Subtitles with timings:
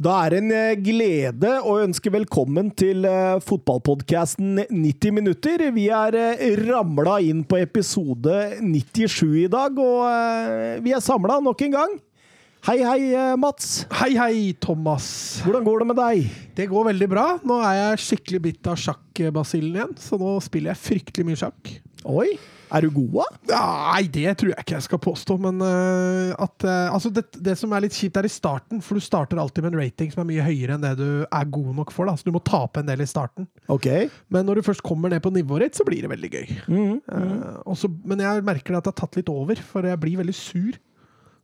[0.00, 5.66] Da er det en eh, glede å ønske velkommen til uh, fotballpodkasten 90 minutter.
[5.76, 11.66] Vi er uh, ramla inn på episode 97 i dag, og vi er samla nok
[11.66, 11.92] en gang.
[12.64, 13.00] Hei, hei,
[13.40, 13.82] Mats.
[13.98, 15.10] Hei, hei, Thomas.
[15.44, 16.32] Hvordan går det med deg?
[16.56, 17.26] Det går veldig bra.
[17.44, 21.74] Nå er jeg skikkelig bitt av sjakkbasillen igjen, så nå spiller jeg fryktelig mye sjakk.
[22.08, 22.30] Oi,
[22.70, 23.16] er du god,
[23.50, 23.60] da?
[23.90, 27.56] Nei, det tror jeg ikke jeg skal påstå, men uh, at uh, Altså, det, det,
[27.58, 30.22] som er litt kjipt, er i starten, for du starter alltid med en rating som
[30.24, 32.16] er mye høyere enn det du er god nok for, da.
[32.18, 33.48] Så du må tape en del i starten.
[33.72, 34.08] Okay.
[34.32, 36.54] Men når du først kommer ned på nivået ditt, så blir det veldig gøy.
[36.68, 37.02] Mm, mm.
[37.10, 40.36] Uh, også, men jeg merker at det har tatt litt over, for jeg blir veldig
[40.36, 40.72] sur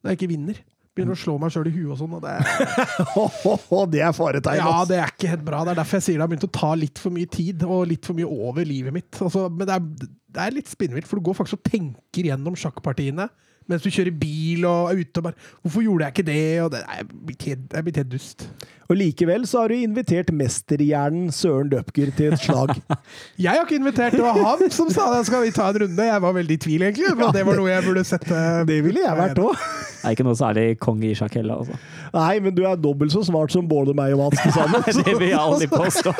[0.02, 0.64] når jeg ikke vinner.
[0.96, 2.14] Begynner å slå meg sjøl i huet og sånn.
[2.16, 4.62] Og det, det er faretegn.
[4.62, 5.60] Ja, det er ikke helt bra.
[5.66, 7.82] Det er derfor jeg sier det har begynt å ta litt for mye tid, og
[7.90, 9.10] litt for mye over livet mitt.
[9.20, 12.56] Altså, men det er, det er litt spinnvilt, for du går faktisk og tenker gjennom
[12.58, 13.30] sjakkpartiene
[13.70, 16.70] mens du kjører bil og er ute og bare 'Hvorfor gjorde jeg ikke det?' Og
[16.72, 18.48] det er blitt helt, helt dust.
[18.86, 22.70] Og likevel så har du invitert mesterhjernen Søren Døpker til et slag.
[23.42, 25.24] jeg har ikke invitert, det var han som sa det.
[25.26, 26.06] Skal vi ta en runde?
[26.06, 27.10] Jeg var veldig i tvil, egentlig.
[27.18, 29.56] Men det var noe jeg burde sette Det ville jeg vært òg.
[29.56, 31.80] Det er ikke noe særlig konge i sjakk heller, altså.
[32.14, 34.86] Nei, men du er dobbelt så smart som både meg og Mats til sammen.
[35.02, 36.14] det vil jeg aldri påstå.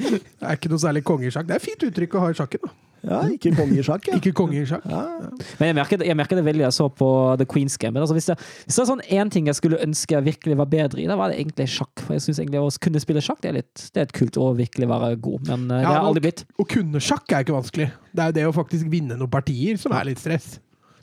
[0.00, 1.50] det er ikke noe særlig konge i sjakk.
[1.50, 2.72] Det er et fint uttrykk å ha i sjakken, da.
[3.04, 4.06] Ja, ikke konge i sjakk.
[4.08, 4.16] Ja.
[4.16, 4.84] Ikke konge i sjakk.
[4.88, 5.02] Ja.
[5.60, 7.08] Men jeg merker, jeg merker, det veldig jeg så på
[7.40, 7.98] The Queen's Game.
[8.00, 10.70] Altså, hvis, det, hvis det er sånn én ting jeg skulle ønske jeg virkelig var
[10.70, 12.04] bedre i, da var det egentlig sjakk.
[12.04, 14.38] For jeg synes egentlig Å kunne spille sjakk det er litt det er et kult
[14.40, 16.44] å virkelig være god, men uh, ja, det har aldri blitt.
[16.56, 17.88] Å kunne sjakk er ikke vanskelig.
[18.14, 20.54] Det er jo det å faktisk vinne noen partier som er litt stress.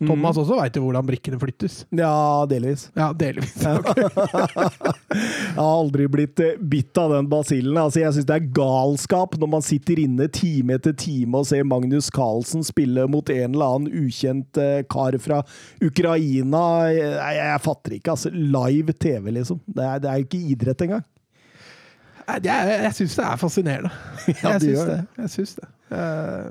[0.08, 1.82] Thomas også veit jo hvordan brikkene flyttes.
[1.94, 2.88] Ja, delvis.
[2.98, 3.54] Ja, delvis.
[3.62, 3.76] jeg
[5.58, 7.78] har aldri blitt eh, bitt av den basillen.
[7.78, 11.68] Altså, jeg syns det er galskap når man sitter inne time etter time og ser
[11.68, 15.42] Magnus Carlsen spille mot en eller annen ukjent eh, kar fra
[15.84, 16.66] Ukraina.
[16.90, 18.34] Jeg, jeg, jeg fatter ikke, altså.
[18.34, 19.62] Live TV, liksom.
[19.68, 21.06] Det er, det er jo ikke idrett engang.
[22.28, 23.94] Jeg, jeg, jeg syns det er fascinerende.
[24.42, 24.98] Ja, jeg syns det.
[24.98, 25.24] det.
[25.24, 25.70] Jeg syns det.
[25.92, 26.48] Uh,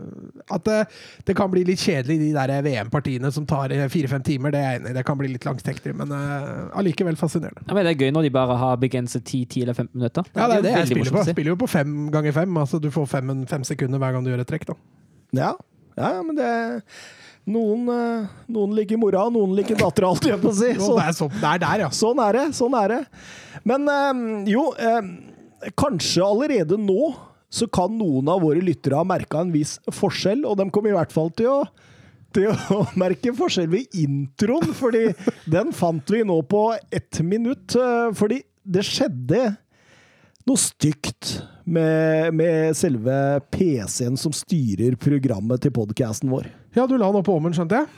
[0.52, 0.78] at det,
[1.24, 4.52] det kan bli litt kjedelig, de der VM-partiene som tar eh, fire-fem timer.
[4.52, 4.96] Det er jeg enig i.
[4.98, 7.64] Det kan bli litt langtektig, men uh, allikevel fascinerende.
[7.64, 10.28] Ja, men det er gøy når de bare har begrenset 10 eller 15 minutter.
[10.34, 11.22] Ja, det er det jeg spiller på.
[11.24, 12.60] Jeg spiller jo på fem ganger fem.
[12.60, 14.68] Altså, du får fem, fem sekunder hver gang du gjør et trekk.
[14.68, 14.78] Da.
[15.40, 15.54] Ja,
[15.96, 16.52] ja men det
[17.50, 17.88] noen,
[18.52, 20.74] noen liker mora, noen liker dattera, alt jeg på å si.
[20.84, 21.88] Så det, så, det der, ja.
[21.96, 22.46] Sånn er det.
[22.60, 23.00] Sånn er det.
[23.64, 23.88] Men
[24.48, 24.68] jo,
[25.78, 27.12] kanskje allerede nå
[27.50, 30.98] så kan noen av våre lyttere ha merka en viss forskjell, og de kommer i
[30.98, 31.62] hvert fall til å
[32.30, 35.08] til å merke forskjell ved introen, fordi
[35.50, 37.74] den fant vi nå på ett minutt.
[38.14, 39.40] Fordi det skjedde
[40.46, 43.16] noe stygt med, med selve
[43.52, 46.48] PC-en som styrer programmet til podkasten vår.
[46.76, 47.90] Ja, du la den opp på ovnen, skjønte jeg?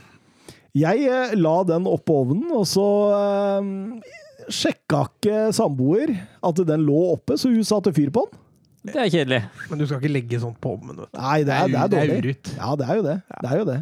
[0.83, 4.13] Jeg eh, la den opp på ovnen, og så eh,
[4.51, 8.39] sjekka ikke samboer at den lå oppe, så hun satte fyr på den.
[8.83, 9.41] Det er kjedelig.
[9.71, 11.05] Men du skal ikke legge sånt på ovnen.
[11.15, 12.37] Nei, det er, det er Det er dårlig.
[12.57, 13.17] Ja, det er jo det.
[13.31, 13.77] det, er jo det.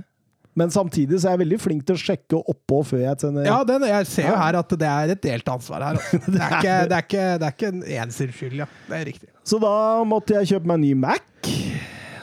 [0.61, 3.63] Men samtidig så er jeg veldig flink til å sjekke oppå før jeg sender Ja,
[3.65, 6.01] den, jeg ser jo her at det er et delt ansvar her.
[6.03, 6.21] altså.
[6.35, 8.69] Det er ikke, det er ikke, det er ikke en ensers skyld, ja.
[8.91, 9.31] Det er riktig.
[9.47, 11.25] Så da måtte jeg kjøpe meg en ny Mac.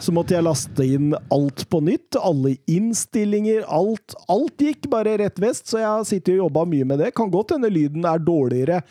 [0.04, 2.18] Så måtte jeg laste inn alt på nytt.
[2.20, 4.16] Alle innstillinger, alt.
[4.32, 7.12] Alt gikk bare rett vest, så jeg har sittet og jobba mye med det.
[7.18, 8.82] Kan godt hende lyden er dårligere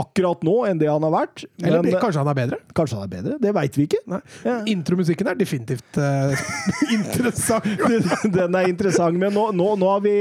[0.00, 1.44] akkurat nå enn det han har vært.
[1.60, 2.58] Eller men- kanskje han er bedre?
[2.74, 3.38] Kanskje han er bedre?
[3.42, 4.00] Det veit vi ikke.
[4.44, 4.56] Ja.
[4.72, 6.32] Intromusikken er definitivt uh,
[6.96, 7.68] interessant.
[8.38, 10.16] Den er interessant, men nå, nå, nå har vi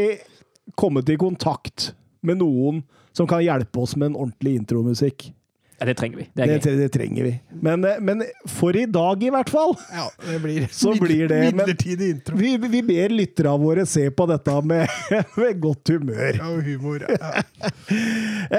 [0.75, 2.83] kommet i kontakt med noen
[3.15, 5.31] som kan hjelpe oss med en ordentlig intromusikk.
[5.81, 6.23] Ja, det trenger vi.
[6.37, 7.31] Det Det, er det, trenger vi.
[7.65, 11.39] Men, eh, men for i dag, i hvert fall, Ja, det blir, Så blir det,
[11.47, 12.37] midlertidig intro.
[12.37, 14.85] vi, vi ber lytterne våre se på dette med,
[15.41, 16.37] med godt humør.
[16.37, 17.01] Ja, og humor.
[17.09, 17.31] Ja.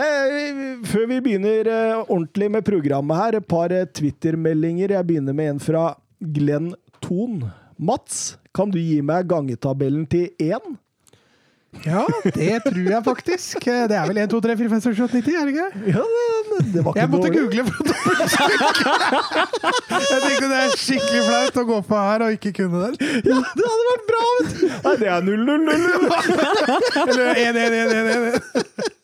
[0.03, 4.97] Eh, før vi begynner eh, ordentlig med programmet her, et par Twitter-meldinger.
[4.99, 5.85] Jeg begynner med en fra
[6.19, 6.73] Glenn
[7.07, 7.45] Thon.
[7.79, 10.75] Mats, kan du gi meg gangetabellen til én?
[11.87, 12.03] Ja,
[12.37, 13.65] det tror jeg faktisk.
[13.65, 15.53] Det er vel 1, 2, 3, 4, 5, 6, 7, 8, 9, 10, er det
[15.55, 15.69] ikke?
[15.93, 16.03] Ja,
[16.53, 17.41] det, det var ikke Jeg måtte dårlig.
[17.41, 18.87] google for å dobbeltsjekke.
[19.93, 22.95] Jeg tenkte det er skikkelig flaut å gå på her og ikke kunne den.
[23.25, 24.23] Ja, det hadde vært bra!
[24.33, 24.65] vet du.
[24.87, 25.81] Nei, det er 0-0-0.
[27.07, 28.99] Eller 1, 1, 1, 1, 1.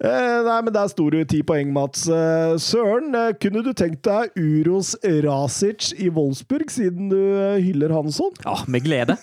[0.00, 2.06] Eh, nei, men der sto det jo ti poeng, Mats.
[2.08, 7.18] Eh, Søren, eh, kunne du tenkt deg Uros Rasic i Wolfsburg, siden du
[7.60, 8.30] hyller hyller Hansson?
[8.44, 9.16] Ja, med glede.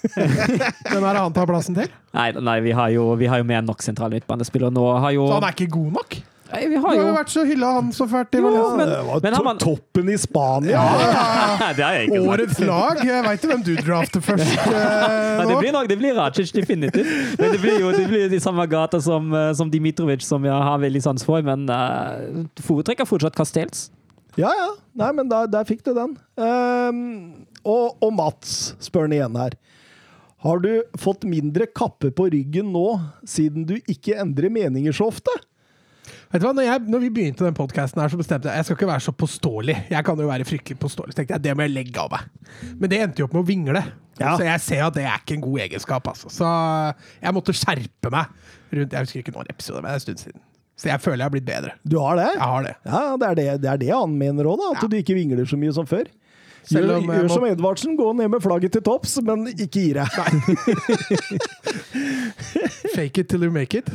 [0.92, 1.92] Hvem er det han tar plassen til?
[2.18, 4.88] Nei, nei vi, har jo, vi har jo mer enn nok sentral midtbanespiller nå.
[5.14, 6.20] Jo, Så han er ikke god nok?
[6.52, 8.78] Nei, vi Du har har jo jo vært så hylla han så fælt i Valencia.
[8.78, 10.80] men- det var men to man- toppen i Spania!
[11.76, 12.22] Det har jeg ikke.
[12.30, 13.02] Årets lag.
[13.06, 16.52] Jeg veit jo hvem du drafter først eh, Ja, det blir nok det blir Racic,
[16.56, 17.12] definitivt.
[17.40, 20.54] Men det blir jo det blir de samme gata som, eh, som Dimitrovic, som jeg
[20.70, 21.42] har veldig sans for.
[21.44, 23.90] Men uh, foretrekker fortsatt Castells.
[24.38, 24.70] Ja, ja.
[24.96, 26.16] Nei, men der, der fikk du den.
[26.38, 29.56] Um, og, og Mats spør han igjen her.
[30.46, 35.34] Har du fått mindre kappe på ryggen nå, siden du ikke endrer meninger så ofte?
[36.32, 38.76] Vet du hva, når, jeg, når vi begynte den podkasten, så bestemte jeg jeg skal
[38.80, 39.76] ikke være så påståelig.
[39.94, 41.14] Jeg kan jo være fryktelig påståelig.
[41.16, 42.26] Så tenkte jeg, det må jeg legge av meg.
[42.82, 43.84] Men det endte jo opp med å vingle.
[44.20, 44.34] Ja.
[44.36, 46.10] Så jeg ser at det er ikke en god egenskap.
[46.12, 46.32] Altså.
[46.34, 46.52] Så
[47.22, 48.34] jeg måtte skjerpe meg
[48.76, 50.44] rundt Jeg husker ikke noen episode, men det er en stund siden.
[50.78, 51.72] Så jeg føler jeg har blitt bedre.
[51.88, 52.28] Du har det?
[52.36, 52.74] Jeg har det.
[52.86, 54.62] Ja, det er det, det, er det han mener òg.
[54.74, 54.90] At Ja.
[54.92, 56.10] du ikke vingler så mye som før.
[56.68, 59.86] Selv om gjør, gjør som Edvardsen, gå ned med flagget til topps, men ikke gi
[59.96, 60.08] deg.
[62.96, 63.88] Fake it till you make it.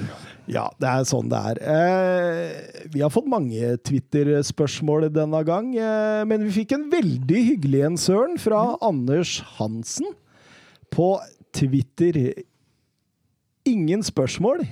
[0.50, 1.60] Ja, det er sånn det er.
[1.62, 7.84] Eh, vi har fått mange Twitter-spørsmål denne gang, eh, men vi fikk en veldig hyggelig
[7.86, 10.08] en, Søren, fra Anders Hansen
[10.92, 11.14] på
[11.54, 12.18] Twitter.
[13.68, 14.64] Ingen spørsmål.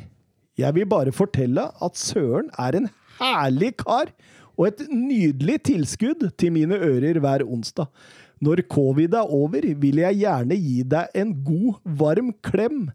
[0.59, 4.11] Jeg vil bare fortelle at Søren er en herlig kar
[4.61, 7.89] og et nydelig tilskudd til mine ører hver onsdag.
[8.45, 12.91] Når covid er over, vil jeg gjerne gi deg en god, varm klem.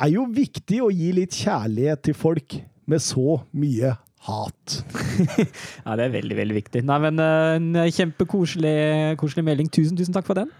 [0.00, 2.58] Er jo viktig å gi litt kjærlighet til folk
[2.88, 3.96] med så mye
[4.28, 4.78] hat.
[5.84, 6.84] Ja, det er veldig, veldig viktig.
[6.86, 9.70] Nei, men eh, En kjempekoselig koselig melding.
[9.72, 10.52] Tusen, tusen takk for den.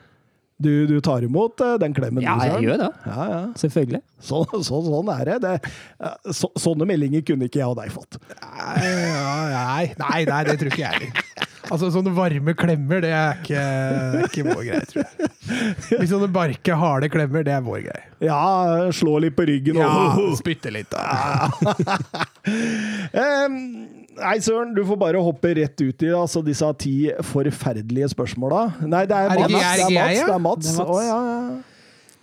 [0.58, 2.88] Du, du tar imot eh, den klemmen, Ja, jeg gjør det.
[3.06, 3.42] Ja, ja.
[3.60, 4.00] Selvfølgelig.
[4.18, 5.36] Så, så, sånn er det.
[5.44, 8.18] det så, sånne meldinger kunne ikke jeg og deg fått.
[8.42, 8.88] Nei,
[9.54, 11.24] nei, nei, nei, det tror ikke jeg heller.
[11.68, 15.30] Altså, sånne varme klemmer, det er ikke, det er ikke vår greie, tror jeg.
[16.00, 18.04] Hvis sånne barke, harde klemmer, det er vår greie.
[18.24, 18.38] Ja,
[18.96, 21.50] slå litt på ryggen og Ja, spytte litt, da.
[23.24, 23.58] Em,
[24.18, 28.66] Nei, Søren, du får bare hoppe rett ut i altså, disse ti forferdelige spørsmåla.
[28.84, 29.64] Nei, det er Er det Mats.
[29.64, 30.20] er det Det er Mats.
[30.26, 30.78] Det er Mats.
[30.78, 30.84] Er.
[30.84, 31.58] Å, ja, ja.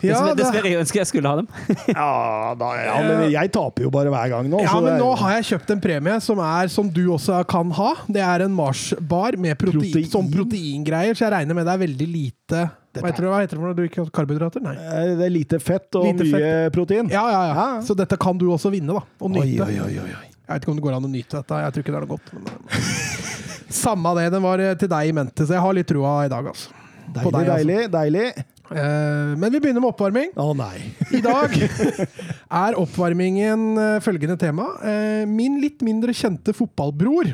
[0.06, 1.47] Ja, Dessverre, jeg ønsker jeg skulle ha dem.
[1.95, 4.59] Ja, da, ja, men jeg taper jo bare hver gang nå.
[4.62, 7.71] Ja, men er- nå har jeg kjøpt en premie som er som du også kan
[7.80, 7.94] ha.
[8.06, 10.09] Det er en Mars-bar med protein, Protein?
[10.12, 12.65] som proteingreier, så jeg regner med det er veldig lite
[13.00, 13.75] Hva heter det, hva heter det for noe?
[13.80, 14.62] Du ikke har karbohydrater?
[14.68, 14.75] Nei.
[14.75, 16.74] Eh, Det er lite fett og Lite mye fett.
[16.75, 17.09] protein.
[17.09, 17.56] Ja, ja, ja.
[17.56, 17.81] Ja.
[17.88, 19.01] Så dette kan du også vinne, da.
[19.24, 19.63] Og nyte.
[19.65, 20.30] oi, oi, oi, oi.
[20.45, 21.59] Jeg vet ikke om det går an å nyte dette.
[21.65, 22.33] Jeg tror ikke det er noe godt.
[22.33, 22.50] Men...
[22.69, 22.89] eh,
[23.83, 24.27] Samme det.
[24.36, 26.74] Den var eh, til deg i mente, så jeg har litt troa i dag, altså.
[27.06, 27.56] Deilig, deg, altså.
[27.56, 28.27] deilig, deilig.
[28.65, 30.31] Eh, Men vi begynner med oppvarming.
[30.42, 30.77] Å nei.
[31.18, 34.69] I dag er oppvarmingen eh, følgende tema.
[34.86, 37.33] Eh, Min litt mindre kjente fotballbror.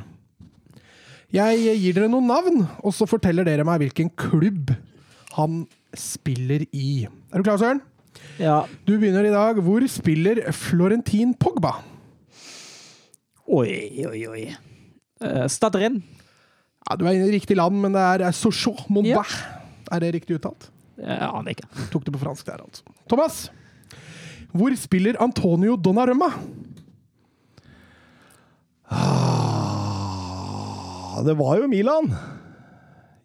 [1.32, 4.74] Jeg gir dere noen navn, og så forteller dere meg hvilken klubb
[5.38, 5.62] han
[5.96, 7.06] spiller i.
[7.32, 7.80] Er du klar, Søren?
[8.42, 8.58] Ja.
[8.84, 9.62] Du begynner i dag.
[9.64, 11.78] Hvor spiller Florentin Pogba?
[13.52, 14.56] Oi, oi, oi.
[15.20, 15.98] Uh, Stadren.
[16.88, 19.28] Ja, du er inne i riktig land, men det er Sochaux Montbach.
[19.92, 20.70] Er det riktig uttalt?
[21.02, 21.68] Jeg aner ikke.
[21.92, 22.88] Tok det på fransk der, altså.
[23.12, 23.52] Thomas.
[24.56, 26.32] Hvor spiller Antonio Donnarumma?
[28.92, 32.08] Ah, det var jo Milan.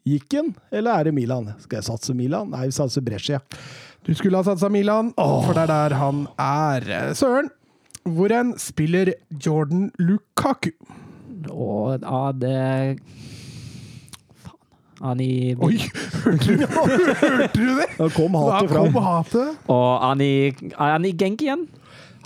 [0.07, 1.55] Gikk han, eller er det Milan?
[1.63, 2.51] Skal jeg satse Milan?
[2.51, 3.39] Nei, vi satser Brescia.
[4.07, 7.15] Du skulle ha satsa Milan, for det er der han er.
[7.19, 7.49] Søren,
[8.07, 9.13] hvor en spiller
[9.43, 10.71] Jordan Lukaku?
[11.51, 12.99] Og ja, det
[14.43, 14.61] Faen.
[15.05, 15.29] Ani
[15.61, 15.77] Oi,
[16.25, 17.89] hørte du, hørte du det?
[17.99, 19.03] Da kom hatet kom fram.
[19.05, 19.59] hatet.
[19.69, 21.67] Og han i Genk igjen.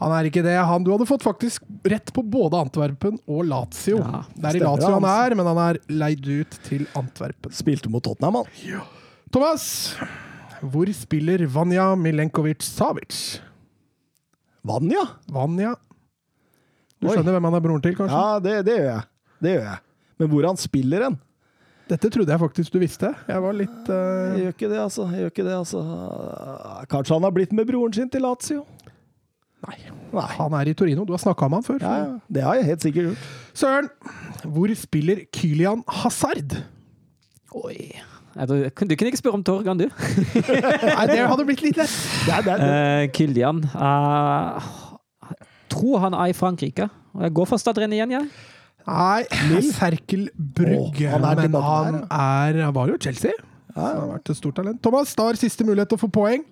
[0.01, 0.55] Han er ikke det.
[0.65, 3.99] Han, du hadde fått faktisk rett på både Antwerpen og Lazio.
[4.01, 5.27] Ja, det er i Lazio han han.
[5.27, 7.53] er, men han er leid ut til Antwerpen.
[7.53, 8.81] Spilte mot Tottenham, han.
[9.35, 9.67] Thomas,
[10.65, 13.41] hvor spiller Vanja Milenkovic-Savic?
[14.67, 15.03] Vanja?
[15.33, 15.75] Vanja
[17.01, 17.15] Du Oi.
[17.15, 18.17] skjønner hvem han er broren til, kanskje?
[18.21, 19.05] Ja, det, det gjør jeg.
[19.41, 19.83] Det gjør jeg.
[20.21, 21.17] Men hvor han spiller hen?
[21.91, 23.09] Dette trodde jeg faktisk du visste.
[23.27, 24.37] Jeg var litt uh...
[24.37, 25.07] Jeg gjør ikke det, altså.
[25.11, 25.81] Jeg gjør ikke det, altså.
[26.93, 28.63] Kanskje han har blitt med broren sin til Lazio?
[29.67, 29.79] Nei.
[30.13, 30.29] Nei.
[30.37, 31.07] Han er i Torino.
[31.09, 31.81] Du har snakka om han før.
[31.83, 32.13] Ja, ja.
[32.29, 33.27] Det har jeg helt sikkert gjort.
[33.65, 33.91] Søren,
[34.45, 36.61] hvor spiller Kylian Hazard?
[37.65, 37.91] Oi.
[38.31, 39.89] Du kunne ikke spørre om Torgan, du.
[40.97, 41.97] Nei, det hadde blitt litt lett.
[42.27, 42.71] Det er, det er, det.
[42.71, 44.71] Uh, Kilian uh,
[45.71, 46.87] Tror han er i Frankrike.
[47.25, 48.29] Jeg går for Stadren igjen, jeg.
[48.87, 51.09] Nei, Serkel Brugge.
[51.11, 53.35] Oh, han er men han er Han var jo Chelsea.
[53.71, 54.81] Så han har vært et stort talent.
[54.83, 56.47] Thomas, da har siste mulighet til å få poeng.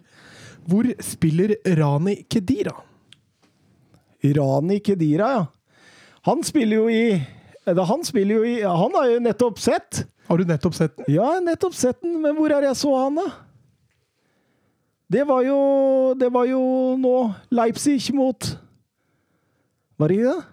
[0.68, 2.75] Hvor spiller Rani Kedira?
[4.37, 5.47] Rani Kedira, ja.
[6.26, 7.18] Han spiller jo i
[7.66, 10.04] Han spiller jo i Han har jo nettopp sett.
[10.28, 11.08] Har du nettopp sett den?
[11.14, 13.28] Ja, nettopp sett den, men hvor er jeg så han, da?
[15.08, 15.58] Det var jo
[16.20, 16.61] Det var jo
[17.00, 17.14] nå
[17.56, 18.49] Leipzig mot
[19.97, 20.44] Var det ikke det?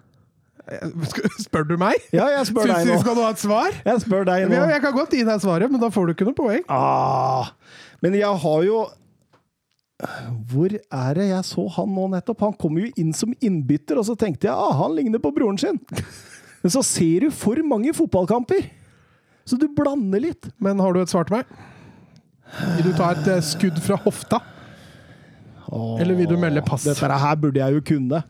[1.44, 2.00] Spør du meg?
[2.10, 3.00] Ja, jeg spør Syns deg nå.
[3.04, 3.76] skal du ha et svar?
[3.86, 4.56] Jeg spør deg nå.
[4.56, 6.64] Ja, jeg kan godt gi deg svaret, men da får du ikke noe poeng.
[6.72, 7.52] Ah,
[8.02, 8.80] men jeg har jo
[10.50, 12.42] Hvor er det jeg så han nå nettopp?
[12.48, 15.60] Han kom jo inn som innbytter, og så tenkte jeg ah, han ligner på broren
[15.60, 15.78] sin.
[16.64, 18.66] Men så ser du for mange fotballkamper,
[19.46, 20.50] så du blander litt.
[20.62, 21.56] Men har du et svar til meg?
[22.76, 24.40] Vil du ta et eh, skudd fra hofta?
[25.66, 26.84] Åh, Eller vil du melde pass?
[26.86, 28.22] Dette her burde jeg jo kunne.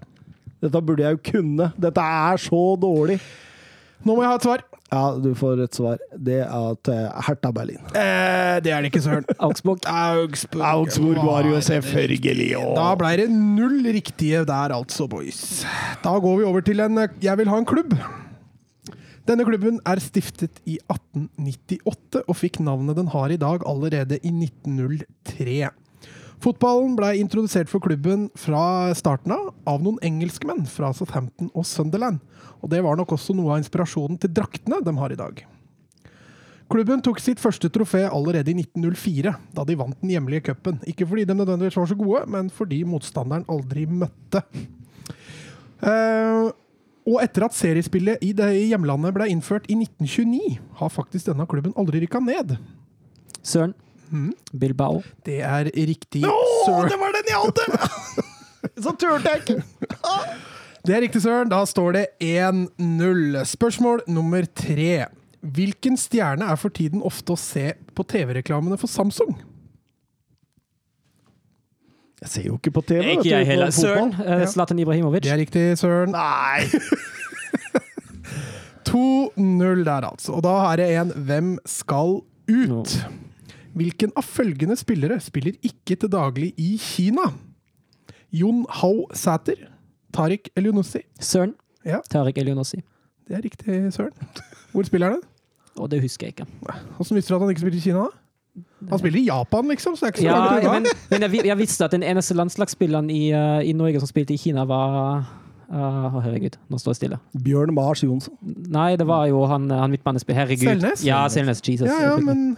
[0.65, 1.71] Dette burde jeg jo kunne.
[1.81, 3.19] Dette er så dårlig.
[4.05, 4.65] Nå må jeg ha et svar.
[4.87, 6.03] Ja, du får et svar.
[6.15, 7.81] Det er til Hertha Berlin.
[7.91, 9.27] Eh, det er det ikke, søren.
[9.49, 9.83] Augsburg.
[9.91, 12.71] Augsburg, Augsburg var jo selvfølgelig òg.
[12.79, 15.65] Da ble det null riktige der, altså, boys.
[16.05, 17.97] Da går vi over til en eh, Jeg vil ha en klubb.
[19.27, 24.31] Denne klubben er stiftet i 1898 og fikk navnet den har i dag allerede i
[24.31, 25.73] 1903.
[26.45, 32.21] Fotballen ble introdusert for klubben fra starten av av noen engelskmenn fra Southampton og Sunderland.
[32.63, 35.43] Og det var nok også noe av inspirasjonen til draktene de har i dag.
[36.71, 40.79] Klubben tok sitt første trofé allerede i 1904, da de vant den hjemlige cupen.
[40.87, 44.43] Ikke fordi de nødvendigvis var så gode, men fordi motstanderen aldri møtte.
[45.87, 46.49] Eh,
[47.07, 51.75] og etter at seriespillet i det hjemlandet ble innført i 1929, har faktisk denne klubben
[51.79, 52.57] aldri rykka ned.
[53.47, 53.75] Søren.
[54.55, 55.03] Bilbao.
[55.27, 56.35] Det er riktig, Å,
[56.67, 56.91] sir.
[56.91, 58.27] det var den jeg hadde!
[58.85, 59.57] så turte jeg ikke.
[60.87, 61.51] Det er riktig, Søren.
[61.51, 63.39] Da står det 1-0.
[63.55, 65.07] Spørsmål nummer tre.
[65.47, 69.35] Hvilken stjerne er for tiden ofte å se på TV-reklamene for Samsung?
[72.23, 73.03] Jeg ser jo ikke på TV.
[73.17, 73.71] Ikke jeg heller.
[73.71, 74.15] Søren.
[74.25, 75.23] eh, Zlatan Ibrahimovic.
[75.23, 76.11] Det er riktig, Søren.
[76.17, 76.65] Nei!
[78.89, 80.33] 2-0 der, altså.
[80.33, 82.95] Og da er det en Hvem skal ut?
[83.77, 87.27] Hvilken av følgende spillere spiller ikke til daglig i Kina?
[88.33, 89.67] Jon Hao Sæter,
[90.17, 91.03] Tariq Elionossi.
[91.21, 91.53] Søren.
[91.85, 91.99] Ja.
[92.11, 92.81] Tariq Elionossi.
[93.29, 94.13] Det er riktig, Søren.
[94.73, 95.21] Hvor spiller han?
[95.77, 96.47] Og det husker jeg ikke.
[96.97, 97.99] Hvordan visste du at han ikke spiller i Kina?
[97.99, 98.09] da?
[98.91, 100.73] Han spiller i Japan, liksom, så det er ikke så Ja, langt unna.
[100.81, 104.35] men, men jeg, jeg visste at den eneste landslagsspilleren i, eh, i Norge som spilte
[104.37, 105.27] i Kina, var
[105.67, 107.17] Uh, herregud, nå står jeg stille.
[107.43, 108.37] Bjørn Mars Jonsson.
[108.71, 110.45] Nei, det var jo han, han midtbanespiller.
[110.45, 110.69] Herregud.
[110.69, 111.03] Selnes?
[111.03, 111.59] Ja, Selnes.
[111.59, 111.89] Jesus.
[111.91, 112.53] Ja, ja, men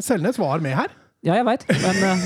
[0.00, 0.94] Selnes var med her.
[1.22, 2.16] Ja, jeg veit, men uh...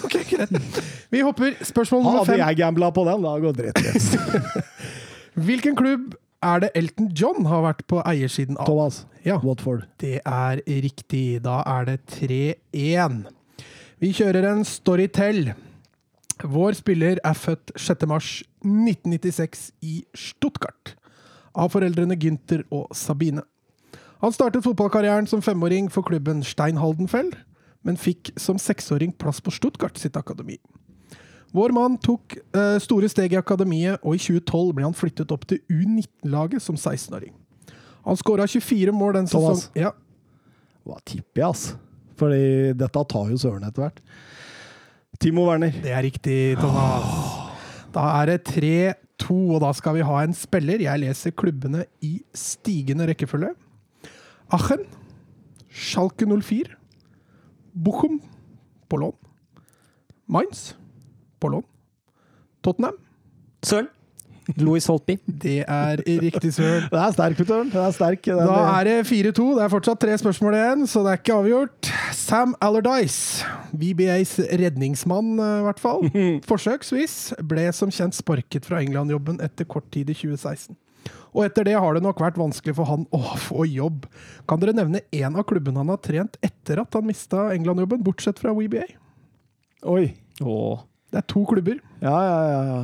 [0.04, 0.80] Ok, greit.
[1.14, 1.54] Vi hopper.
[1.64, 4.66] Spørsmål nummer Hadde jeg gambla på den, da hadde det gått rett rett.
[5.46, 6.10] Hvilken klubb
[6.42, 8.66] er det Elton John har vært på eiersiden av?
[8.66, 9.38] Thomas, Ja.
[9.44, 9.86] Watford.
[9.98, 11.42] Det er riktig.
[11.42, 13.26] Da er det 3-1.
[14.00, 15.52] Vi kjører en storytell.
[16.42, 18.06] Vår spiller er født 6.
[18.08, 20.94] mars 1996 i Stuttgart.
[21.54, 23.42] Av foreldrene Günther og Sabine.
[24.22, 27.34] Han startet fotballkarrieren som femåring for klubben Stein Haldenfeld,
[27.84, 30.58] men fikk som seksåring plass på Stuttgart sitt akademi.
[31.56, 35.46] Vår mann tok uh, store steg i akademiet, og i 2012 ble han flyttet opp
[35.50, 37.34] til U19-laget som 16-åring.
[38.06, 39.64] Han skåra 24 mål den sesongen.
[39.78, 39.92] Ja,
[40.86, 41.64] Hva tipper jeg, ass?
[42.20, 44.00] Fordi dette tar jo søren etter hvert.
[45.20, 45.74] Timo Werner.
[45.82, 47.10] det er riktig, Thomas.
[47.92, 50.80] Da er det 3-2, og da skal vi ha en spiller.
[50.86, 53.52] Jeg leser klubbene i stigende rekkefølge.
[54.54, 54.86] Aachen,
[55.70, 56.76] Schalke 04,
[57.74, 58.18] Bochum
[58.90, 59.18] på lån,
[60.30, 60.70] Mainz
[61.40, 61.64] på lån,
[62.64, 62.98] Tottenham.
[63.64, 63.88] Søl.
[64.58, 65.16] Louis Holtby.
[65.44, 66.82] Det er riktig, søl.
[66.90, 67.64] Det er sterk, Petter.
[67.70, 68.24] Den er sterk.
[68.26, 69.46] Den Da er det 4-2.
[69.58, 71.90] Det er fortsatt tre spørsmål igjen, så det er ikke avgjort.
[72.16, 76.06] Sam Allardyce, VBAs redningsmann eh, i hvert fall,
[76.50, 77.16] forsøksvis,
[77.46, 80.78] ble som kjent sparket fra England-jobben etter kort tid i 2016.
[81.30, 84.08] Og etter det har det nok vært vanskelig for han å få jobb.
[84.50, 88.42] Kan dere nevne én av klubbene han har trent etter at han mista England-jobben, bortsett
[88.42, 88.88] fra WBA?
[89.88, 90.10] Oi.
[90.42, 90.82] Åh.
[91.10, 91.78] Det er to klubber.
[92.02, 92.82] Ja, ja, ja.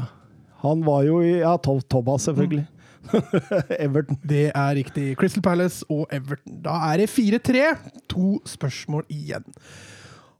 [0.64, 2.66] Han var jo i Ja, Thomas, selvfølgelig.
[3.78, 4.18] Everton.
[4.28, 5.16] Det er riktig.
[5.16, 6.60] Crystal Palace og Everton.
[6.64, 7.76] Da er det 4-3.
[8.08, 9.44] To spørsmål igjen.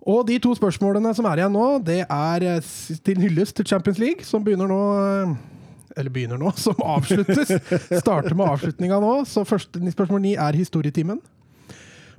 [0.07, 2.73] Og de to spørsmålene som er igjen nå, det er eh,
[3.07, 5.33] til hyllest til Champions League, som begynner nå eh,
[5.97, 7.51] Eller begynner nå, som avsluttes.
[8.03, 9.17] Starter med avslutninga nå.
[9.27, 11.23] Så første, spørsmål ni er historietimen.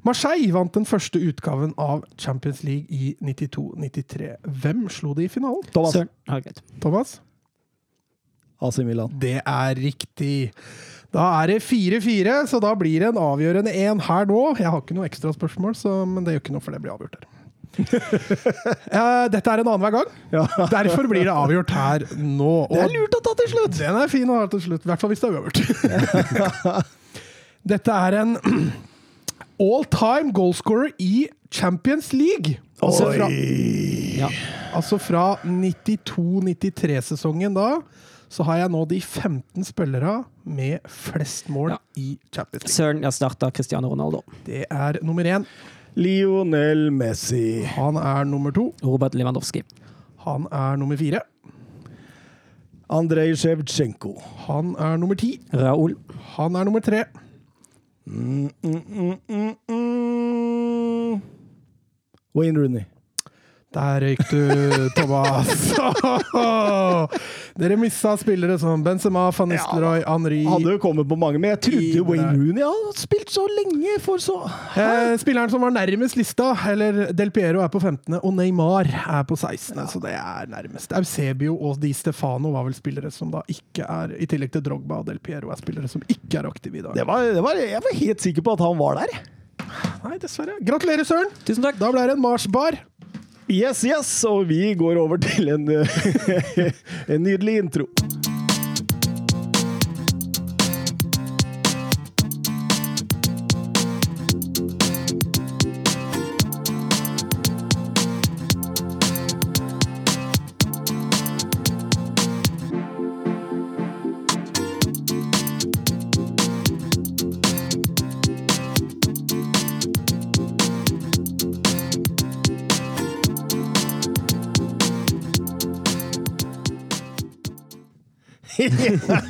[0.06, 4.36] Marseille vant den første utgaven av Champions League i 92-93.
[4.62, 5.64] Hvem slo de i finalen?
[5.74, 5.96] Thomas.
[5.98, 6.62] Søren.
[6.84, 7.18] Thomas?
[8.62, 9.12] AC Milan.
[9.22, 10.52] Det er riktig.
[11.14, 14.42] Da er det 4-4, så da blir det en avgjørende én her nå.
[14.60, 16.96] Jeg har ikke noe ekstra spørsmål, så, men det gjør ikke noe, for det blir
[16.96, 17.34] avgjort her.
[19.34, 20.10] Dette er en annenhver gang.
[20.34, 20.46] Ja.
[20.72, 22.54] Derfor blir det avgjort her nå.
[22.74, 23.78] Det er lurt å ta til slutt!
[23.78, 25.58] den er fin å ha til slutt, i hvert fall hvis det er uavgjort.
[27.74, 28.38] Dette er en
[29.60, 32.58] all time goalscorer i Champions League.
[32.84, 33.30] Altså fra,
[34.18, 34.28] Ja.
[34.76, 37.80] altså fra 92-93-sesongen da,
[38.30, 41.78] så har jeg nå de 15 spillere med flest mål Ja.
[41.96, 42.74] i Champions League.
[42.76, 44.22] Søren, jeg starta Cristiano Ronaldo.
[44.46, 45.46] Det er nummer én.
[45.96, 47.64] Lionel Messi.
[47.64, 48.74] Han er nummer to.
[48.84, 49.62] Robert Lewandowski.
[50.26, 51.20] Han er nummer fire.
[52.90, 54.22] Andrej Sjevtsjenko.
[54.48, 55.40] Han er nummer ti.
[55.54, 55.96] Raoul.
[56.38, 57.04] Han er nummer tre.
[58.08, 61.22] Mm, mm, mm, mm, mm.
[62.34, 62.86] Wayne Rooney.
[63.78, 64.40] Der røyk du,
[64.98, 65.52] Thomas.
[67.58, 71.60] Dere missa spillere som Benzema, van Nistelrooy, Henri Hadde jo kommet på mange, men jeg
[71.68, 74.38] trodde Wayne Rooney hadde spilt så lenge for så
[74.78, 79.24] Eh, spilleren som var nærmest lista, eller Del Piero er på 15., og Neymar er
[79.30, 80.94] på 16., så det er nærmest.
[80.98, 85.02] Eusebio og Di Stefano var vel spillere som da ikke er I tillegg til Drogba
[85.04, 86.98] og Del Piero er spillere som ikke er aktive i dag.
[86.98, 89.18] det var, det var, Jeg var helt sikker på at han var der.
[90.06, 90.56] Nei, dessverre.
[90.64, 91.34] Gratulerer, Søren!
[91.46, 91.78] Tusen takk.
[91.82, 92.78] Da ble det en Mars-bar.
[93.48, 95.70] Yes, yes, og vi går over til en,
[97.14, 97.86] en nydelig intro.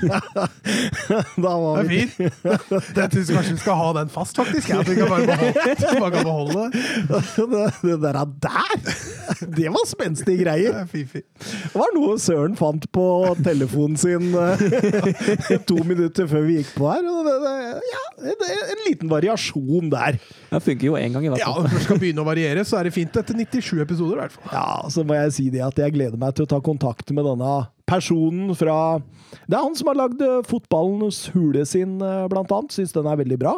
[1.44, 2.13] da var Det er fint.
[2.98, 4.72] Jeg syns kanskje vi skal ha den fast, faktisk.
[4.75, 6.84] At vi kan bare beholde, bare kan beholde det.
[7.54, 8.75] det, det der, der!
[9.58, 10.82] Det var spenstige greier.
[10.82, 10.88] er.
[10.92, 13.06] Det var noe Søren fant på
[13.46, 17.06] telefonen sin eh, to minutter før vi gikk på her.
[17.06, 17.56] Det, det,
[17.92, 20.20] ja, det er en liten variasjon der.
[20.51, 21.63] Det funker jo én gang, i hvert fall.
[21.63, 24.22] Ja, når vi skal begynne å variere, så er det fint etter 97 episoder, i
[24.25, 24.54] hvert fall.
[24.54, 27.27] Ja, så må jeg si det at jeg gleder meg til å ta kontakt med
[27.27, 32.51] denne personen fra Det er han som har lagd eh, Fotballens hule sin, eh, blant
[32.51, 32.75] annet.
[32.75, 33.58] Syns den er veldig bra.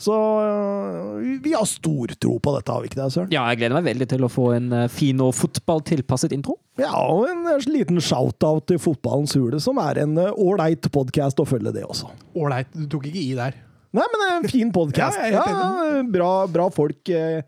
[0.00, 3.32] Så øh, vi har stor tro på dette, har vi ikke det, Søren?
[3.34, 6.56] Ja, jeg gleder meg veldig til å få en eh, fin og fotballtilpasset intro.
[6.80, 11.42] Ja, og en eh, liten shout-out til Fotballens hule, som er en eh, ålreit podkast
[11.42, 12.08] å følge, det også.
[12.32, 13.58] Ålreit, du tok ikke i der.
[13.92, 15.20] Nei, men det er en fin podkast.
[15.34, 17.42] Ja, ja, bra, bra folk eh,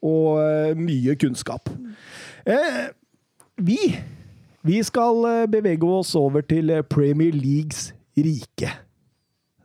[0.00, 1.68] og eh, mye kunnskap.
[2.48, 2.80] Eh,
[3.60, 3.76] vi,
[4.66, 8.72] vi skal eh, bevege oss over til eh, Premier Leagues rike.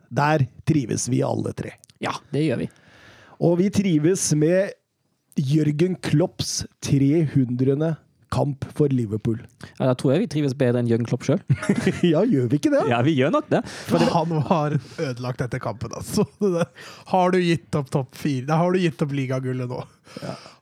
[0.08, 1.74] Der trives vi alle tre.
[2.00, 2.70] Ja, det gjør vi.
[3.44, 4.72] Og vi trives med
[5.36, 7.96] Jørgen Klopps 300.
[8.32, 9.38] kamp for Liverpool.
[9.78, 11.42] Ja, da tror jeg vi trives bedre enn Jørgen Klopp sjøl.
[12.14, 12.82] ja, gjør vi ikke det?
[12.90, 13.60] Ja, vi gjør nok det.
[14.14, 16.24] Han var ødelagt etter kampen, altså.
[17.12, 18.48] Har du gitt opp topp fire?
[18.48, 19.84] Da har du gitt opp ligagullet nå.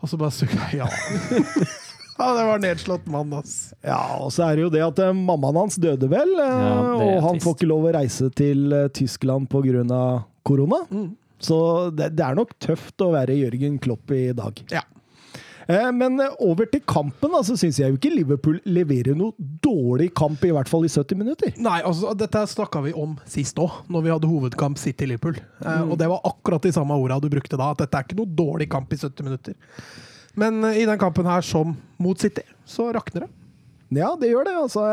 [0.03, 0.91] Og så bare sukka Ja.
[2.19, 3.73] ja, det var nedslått mann, ass.
[3.83, 6.79] Ja, og så er det jo det at eh, mammaen hans døde vel, eh, Ja,
[6.95, 7.45] og han trist.
[7.49, 10.25] får ikke lov å reise til eh, Tyskland pga.
[10.47, 10.83] korona.
[10.91, 11.13] Mm.
[11.45, 11.57] Så
[11.93, 14.63] det, det er nok tøft å være Jørgen Klopp i dag.
[14.73, 14.83] Ja.
[15.67, 19.33] Eh, Men over til kampen, så syns jeg jo ikke Liverpool leverer noe
[19.65, 21.53] dårlig kamp, i hvert fall i 70 minutter.
[21.59, 25.41] Nei, altså, dette snakka vi om sist òg, når vi hadde hovedkamp City-Liverpool.
[25.65, 28.21] Eh, og det var akkurat de samme orda du brukte da, at dette er ikke
[28.23, 29.57] noe dårlig kamp i 70 minutter.
[30.41, 33.31] Men eh, i den kampen her, som mot City, så rakner det.
[33.95, 34.57] Ja, det gjør det.
[34.59, 34.89] Altså,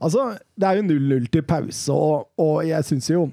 [0.00, 3.28] altså det er jo 0-0 til pause, og, og jeg syns jo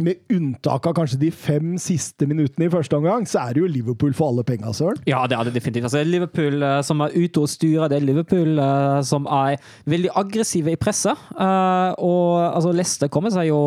[0.00, 3.68] med unntak av kanskje de fem siste minuttene i første omgang, så er det jo
[3.68, 5.02] Liverpool for alle penga, Søren.
[5.08, 5.84] Ja, det er det definitivt.
[5.90, 10.14] Altså, Liverpool uh, som er ute og styrer, det er Liverpool uh, som er veldig
[10.16, 11.18] aggressive i presset.
[11.36, 13.60] Uh, og altså, Leicester kommer seg jo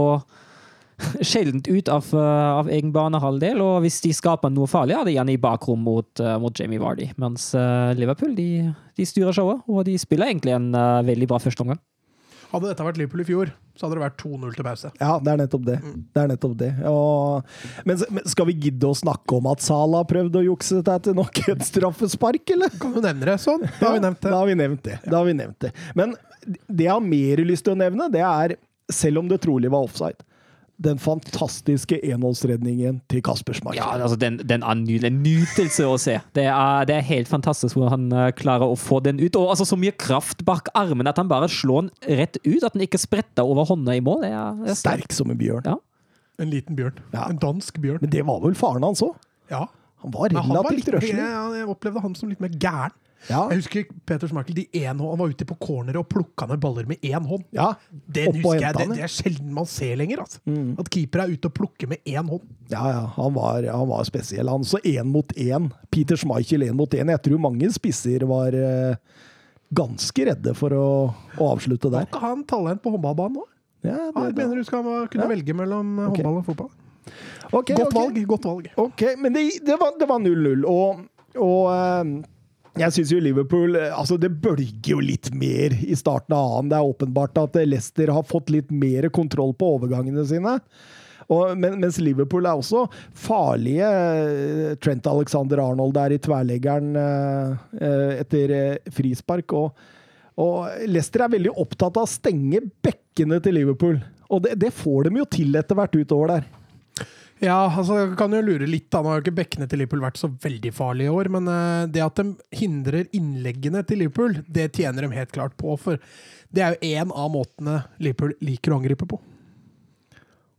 [1.22, 5.18] sjeldent ut av, eh, av egen banehalvdel, og hvis de skaper noe farlig, er det
[5.18, 7.10] gjerne i bakrom mot, eh, mot Jamie Vardy.
[7.22, 8.50] Mens eh, Liverpool de,
[8.96, 11.82] de styrer showet, og de spiller egentlig en uh, veldig bra førsteomgang.
[12.52, 14.92] Hadde dette vært Liverpool i fjor, så hadde det vært 2-0 til pause.
[15.02, 15.76] Ja, det er nettopp det.
[16.16, 16.70] Det er nettopp det.
[16.88, 17.58] Og,
[17.90, 21.18] men, men skal vi gidde å snakke om at Salah prøvd å jukse dette til
[21.18, 22.78] nok et straffespark, eller?
[22.80, 23.66] Kan du nevne det sånn?
[23.82, 24.32] Da har vi nevnt det.
[24.32, 24.96] Da har vi nevnt det.
[25.04, 25.74] Da har vi nevnt det.
[26.00, 28.56] Men det jeg har mer lyst til å nevne, det er,
[28.94, 30.24] selv om det trolig var offside,
[30.82, 33.80] den fantastiske enholdsredningen til Kasper Schmeichel.
[33.80, 35.08] Ja, altså den, den er nydelig.
[35.08, 36.18] En nytelse å se.
[36.36, 39.38] Det er, det er helt fantastisk hvordan han eh, klarer å få den ut.
[39.40, 42.62] Og altså så mye kraft bak armen at han bare slår den rett ut.
[42.64, 44.26] At den ikke spretter over hånda i mål.
[44.26, 44.82] Det er, det er.
[44.82, 45.72] Sterk som en bjørn.
[45.72, 45.80] Ja.
[46.44, 47.00] En liten bjørn.
[47.16, 47.30] Ja.
[47.30, 48.04] En dansk bjørn.
[48.04, 49.16] Men det var vel faren hans òg?
[49.54, 49.66] Ja.
[50.04, 51.16] Han var relativt røslig.
[51.18, 52.94] jeg, jeg opplevde han som litt mer gæren.
[53.30, 53.42] Ja.
[53.50, 56.86] Jeg husker Peter Schmeichel de en han var ute på corneret og plukka ned baller
[56.90, 57.46] med én hånd.
[57.56, 57.72] ja.
[57.90, 60.22] Den Opp husker jeg, det, det er sjelden man ser lenger.
[60.26, 60.42] Altså.
[60.46, 60.76] Mm.
[60.82, 62.46] At keeper er ute og plukker med én hånd.
[62.70, 64.50] Ja, ja, han var, han var spesiell.
[64.52, 65.72] Han så én mot én.
[65.94, 67.10] Peter Schmeichel én mot én.
[67.16, 68.96] Jeg tror mange spisser var eh,
[69.76, 70.88] ganske redde for å,
[71.40, 72.06] å avslutte der.
[72.10, 73.50] ikke han talent på håndballbanen òg?
[73.86, 76.24] Ja, Ja, det, jeg mener du skal kunne velge mellom okay.
[76.26, 76.72] Håndball og fotball.
[77.52, 78.00] Okay, Godt okay.
[78.00, 78.22] valg.
[78.30, 78.70] godt valg.
[78.82, 81.04] Ok, men det, det var det var 0-0, og,
[81.38, 82.14] og eh,
[82.76, 86.72] jeg syns jo Liverpool eh, Altså, det bølger jo litt mer i starten av annen.
[86.72, 90.58] Det er åpenbart at eh, Leicester har fått litt mer kontroll på overgangene sine.
[91.26, 92.86] Og, men, mens Liverpool er også
[93.18, 93.88] farlige.
[93.88, 96.92] eh, Trent Alexander Arnold er i tverleggeren
[97.80, 98.56] etter
[98.94, 99.56] frispark.
[99.56, 99.88] Og,
[100.42, 104.04] og Leicester er veldig opptatt av å stenge bekkene til Liverpool.
[104.34, 106.48] Og det, det får de jo til etter hvert utover der.
[107.44, 108.88] Ja, altså kan jo lure litt.
[108.94, 109.02] da.
[109.04, 111.88] Nå har jo ikke bekkene til Liverpool vært så veldig farlige i år, men eh,
[111.92, 115.76] det at de hindrer innleggene til Liverpool, det tjener de helt klart på.
[115.82, 116.00] For
[116.56, 119.20] det er jo én av måtene Liverpool liker å angripe på.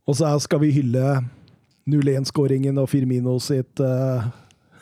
[0.07, 1.17] Og så skal vi hylle
[1.89, 4.27] 0-1-skåringen og Firmino sitt uh,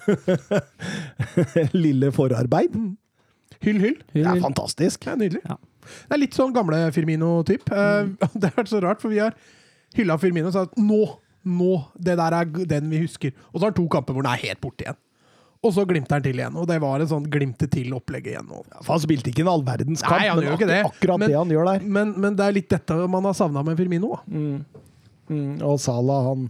[1.85, 2.75] lille forarbeid.
[3.63, 3.97] Hyll, hyll.
[4.11, 5.05] Det er fantastisk.
[5.05, 5.41] Det er nydelig.
[5.47, 5.57] Ja.
[5.85, 7.69] Det er litt sånn gamle Firmino-typ.
[7.69, 9.37] Eh, Det har vært så rart, for vi har
[9.95, 11.01] hylla Firmino og sagt nå,
[11.45, 13.33] nå, det der er den vi husker.
[13.53, 14.97] Og så har han to kamper hvor han er helt borte igjen.
[15.65, 16.55] Og så glimter han til igjen.
[16.61, 18.49] Og det var en sånn glimte til-opplegg igjen.
[18.53, 20.81] Ja, For han spilte ikke en all verdens kamp, Nei, han men ikke det.
[20.85, 21.85] akkurat, Men- det han gjør der.
[21.97, 24.19] Men, men det er litt dette man har savna med Firmino.
[24.29, 24.65] Mm.
[25.29, 26.49] Mm, og Salah, han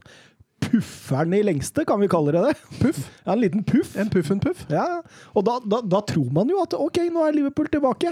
[0.66, 2.56] puffer den i lengste, kan vi kalle det det?
[2.82, 3.00] Puff.
[3.26, 3.94] Ja, en liten puff.
[4.02, 4.66] En puff, en puff.
[4.74, 5.02] Ja,
[5.36, 8.12] og da, da, da tror man jo at OK, nå er Liverpool tilbake.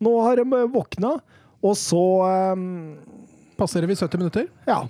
[0.00, 1.16] Nå har de eh, våkna,
[1.60, 2.00] og så
[2.54, 2.64] um,
[3.58, 4.46] Passerer vi 70 minutter?
[4.68, 4.84] Ja.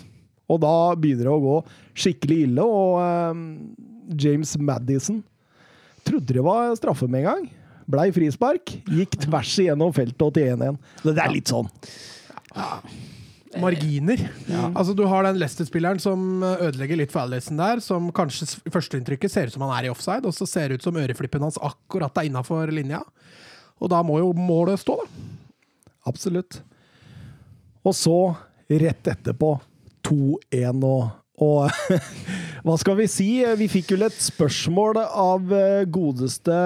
[0.49, 1.57] Og da begynner det å gå
[1.99, 3.43] skikkelig ille, og eh,
[4.25, 5.23] James Madison
[6.09, 7.49] trodde det var straffe med en gang.
[7.89, 10.77] Blei frispark, gikk tvers igjennom feltet og til 1-1.
[11.05, 11.69] Det er litt sånn.
[13.59, 14.21] Marginer.
[14.77, 19.33] Altså Du har den Leicester-spilleren som ødelegger litt for Alison der, som kanskje s- førsteinntrykket
[19.33, 21.57] ser ut som han er i offside, og så ser det ut som øreflippen hans
[21.65, 23.01] akkurat er innafor linja.
[23.81, 25.09] Og da må jo målet stå, da.
[26.13, 26.61] Absolutt.
[27.89, 28.15] Og så,
[28.69, 29.55] rett etterpå,
[30.09, 31.11] 2-1 og,
[31.44, 31.71] og
[32.66, 33.27] Hva skal vi si?
[33.57, 36.57] Vi fikk vel et spørsmål av eh, godeste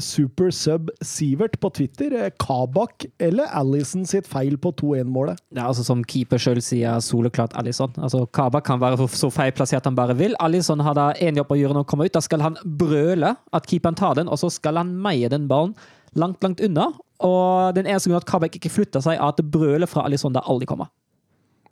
[0.00, 2.14] Super Sub Sivert på Twitter.
[2.16, 5.42] Eh, Kabak eller Allison sitt feil på 2-1-målet?
[5.56, 7.92] Ja, altså Som keeper sjøl sier soleklart Alison.
[7.98, 10.38] Altså, Kabak kan være så feilplassert han bare vil.
[10.40, 12.16] Alison har da én jobb å gjøre når han kommer ut.
[12.16, 15.74] Da skal han brøle at keeperen tar den, og så skal han meie den ballen
[16.14, 16.92] langt, langt unna.
[17.24, 20.46] Og den eneste grunnen at Kabak ikke flytter seg, er at brølet fra Alison da
[20.46, 20.94] aldri kommer.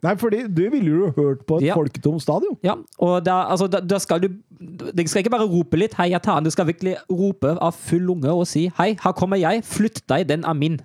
[0.03, 1.75] Nei, for det ville du hørt på et Ja.
[1.75, 2.57] folketomt stadion.
[2.63, 4.27] Ja, og da, altså, da, da skal du
[4.59, 6.45] Du skal ikke bare rope litt 'hei, jeg tar den'.
[6.45, 10.27] Du skal virkelig rope av full lunge og si 'hei, her kommer jeg, flytt deg,
[10.29, 10.79] den er min'.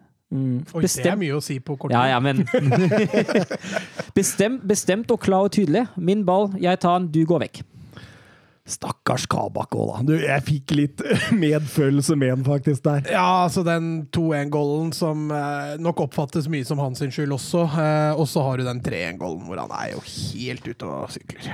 [0.75, 2.37] Oi, det er mye å si på kort Ja, ja, men
[4.15, 5.87] Bestem, bestemt og klar og tydelig.
[5.97, 7.63] Min ball, jeg tar den, du går vekk.
[8.69, 10.03] Stakkars Kabak òg, da.
[10.11, 11.03] Du, jeg fikk litt
[11.45, 13.03] medfølelse med han faktisk der.
[13.13, 17.65] Ja, altså den 2-1-gålen som eh, nok oppfattes mye som hans skyld også.
[17.73, 21.53] Eh, og så har du den 3-1-gålen hvor han er jo helt ute og sykler.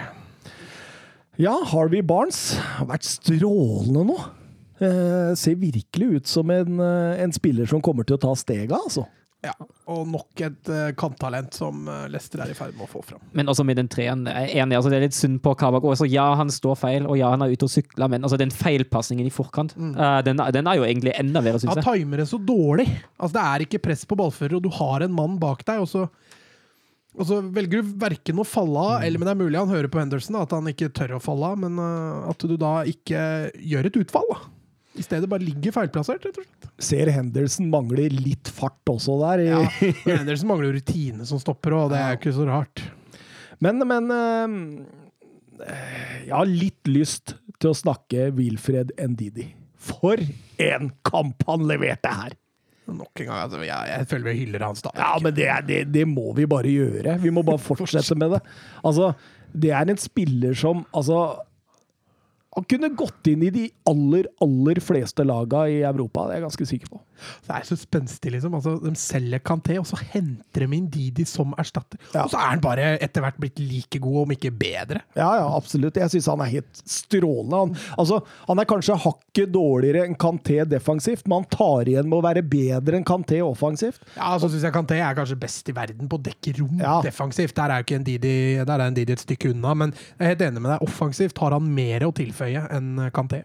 [1.41, 4.19] Ja, Harvey Barnes har vært strålende nå.
[4.83, 9.07] Eh, ser virkelig ut som en, en spiller som kommer til å ta stega, altså.
[9.45, 9.53] Ja,
[9.93, 13.21] Og nok et uh, kanttalent som uh, Lester er i ferd med å få fram.
[13.37, 15.85] Men også med den treen, enig, altså det er litt synd på Kabak.
[15.85, 18.55] Også, ja, han står feil, og ja, han er ute og sykler, men altså, den
[18.55, 22.01] feilpasningen i forkant, eh, den, den er jo egentlig enda verre, syns Han jeg.
[22.01, 22.89] timer det så dårlig.
[23.19, 25.91] Altså Det er ikke press på ballfører, og du har en mann bak deg, og
[25.91, 26.07] så,
[27.15, 29.93] og så velger du verken å falle av, eller men det er mulig han hører
[29.93, 33.21] på Henderson, at han ikke tør å falle av, men eh, at du da ikke
[33.61, 34.33] gjør et utfall.
[34.33, 34.43] da.
[34.95, 36.69] I stedet bare ligger feilplassert, rett og slett.
[36.87, 39.43] Ser Henderson mangler litt fart også der.
[39.49, 39.63] Ja,
[40.07, 42.83] Henderson mangler jo rutine som stopper, og det er jo ikke så rart.
[43.65, 45.67] Men, men eh,
[46.29, 49.49] Jeg har litt lyst til å snakke Wilfred Ndidi.
[49.85, 50.21] For
[50.63, 52.35] en kamp han leverte her!
[52.85, 54.91] Nok en gang, altså, jeg, jeg føler vi hyller hans da.
[54.99, 57.17] Ja, men det, det, det må vi bare gjøre.
[57.23, 58.43] Vi må bare fortsette med det.
[58.85, 59.15] Altså,
[59.57, 61.17] det er en spiller som Altså
[62.55, 66.47] Han kunne gått inn i de aller, aller fleste laga i Europa, det er jeg
[66.47, 67.01] ganske sikker på.
[67.47, 68.55] Det er så spenstig, liksom.
[68.59, 71.99] Altså, de selger Kanté, og så henter de inn Didi som erstatter.
[72.15, 72.25] Ja.
[72.25, 75.03] Og så er han bare etter hvert blitt like god, om ikke bedre.
[75.17, 75.97] Ja, ja, absolutt.
[76.01, 77.61] Jeg syns han er helt strålende.
[77.65, 82.19] Han, altså, han er kanskje hakket dårligere enn Kanté defensivt, men han tar igjen med
[82.21, 84.03] å være bedre enn Kanté offensivt.
[84.17, 87.01] Ja, så syns jeg Kanté er kanskje best i verden på å dekke rom Ja.
[87.05, 87.55] defensivt.
[87.57, 90.21] Der er jo ikke en Didi, der er en Didi et stykke unna, men jeg
[90.27, 90.87] er helt enig med deg.
[90.89, 93.45] Offensivt har han mer å tilføye enn Kanté.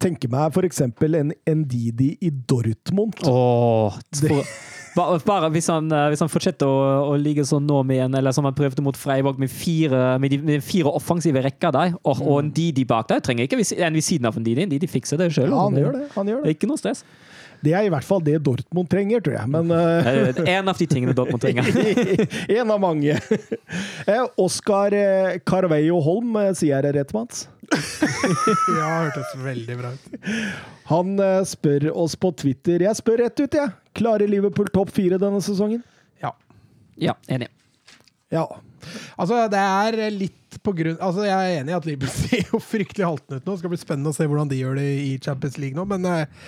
[0.00, 0.80] Tenker meg f.eks.
[0.82, 3.20] en Ndidi i Dortmund.
[3.28, 4.52] Åh, for,
[4.96, 8.16] bare, bare hvis, han, eh, hvis han fortsetter å, å ligge sånn nå med en,
[8.20, 11.94] eller som han prøvde mot Freiburg, med fire, med de, med fire offensive rekker der,
[12.02, 14.66] og, og en Didi bak der, trenger ikke en ved siden av en Didi.
[14.66, 15.50] En fikser det sjøl.
[15.52, 16.08] Ja, han gjør det.
[16.16, 16.56] Han gjør det.
[16.56, 17.04] Ikke noe stress.
[17.62, 19.50] Det er i hvert fall det Dortmund trenger, tror jeg.
[19.54, 21.68] Men Eh, En av de tingene Dortmund trenger.
[22.58, 23.14] En av mange.
[24.02, 24.92] Eh, Oskar
[25.46, 27.46] Carveio Holm, sier jeg rett, Mats?
[27.72, 30.28] Ja, hørtes veldig bra ut.
[30.90, 33.72] Han eh, spør oss på Twitter Jeg spør rett ut, jeg.
[33.96, 35.82] Klarer Liverpool topp fire denne sesongen?
[36.22, 36.34] Ja.
[37.00, 37.48] Ja, enig.
[38.32, 38.46] Ja.
[39.20, 42.62] Altså, det er litt på grunn Altså, jeg er enig i at Liverpool ser jo
[42.62, 43.54] fryktelig haltende ut nå.
[43.54, 46.08] Det skal bli spennende å se hvordan de gjør det i Champions League nå, men
[46.08, 46.40] eh,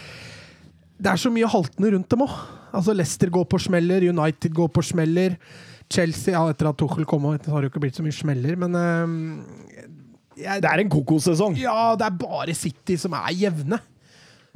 [1.04, 2.34] det er så mye haltende rundt dem òg.
[2.74, 5.36] Altså, Leicester går på smeller, United går på smeller.
[5.92, 8.78] Chelsea, ja, etter at Tuchel kom, har det jo ikke blitt så mye smeller, men
[10.36, 11.58] jeg, Det er en kokosesong.
[11.60, 13.80] Ja, det er bare City som er jevne.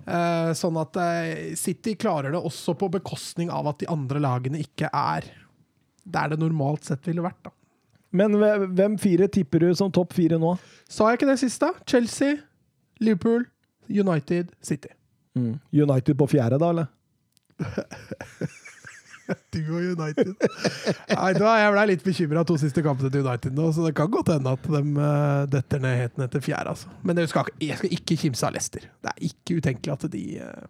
[0.09, 4.63] Uh, sånn at uh, City klarer det også på bekostning av at de andre lagene
[4.63, 5.27] ikke er
[6.09, 7.41] der det normalt sett ville vært.
[7.45, 7.53] da.
[8.17, 8.39] Men
[8.73, 10.55] hvem fire tipper du som topp fire nå?
[10.89, 11.69] Sa jeg ikke det siste?
[11.85, 12.39] Chelsea,
[13.05, 13.45] Liverpool,
[13.89, 14.95] United, City.
[15.37, 16.89] United på fjerde, da, eller?
[19.55, 20.33] Du og United.
[21.13, 24.11] Nei, da Jeg ble litt bekymra to siste kampene til United nå, så det kan
[24.13, 26.75] godt hende at de uh, detter ned helt ned til fjerde.
[26.75, 26.91] Altså.
[27.03, 28.89] Men det skal, jeg skal ikke kimse av Leicester.
[29.05, 30.67] Det er ikke utenkelig at de uh,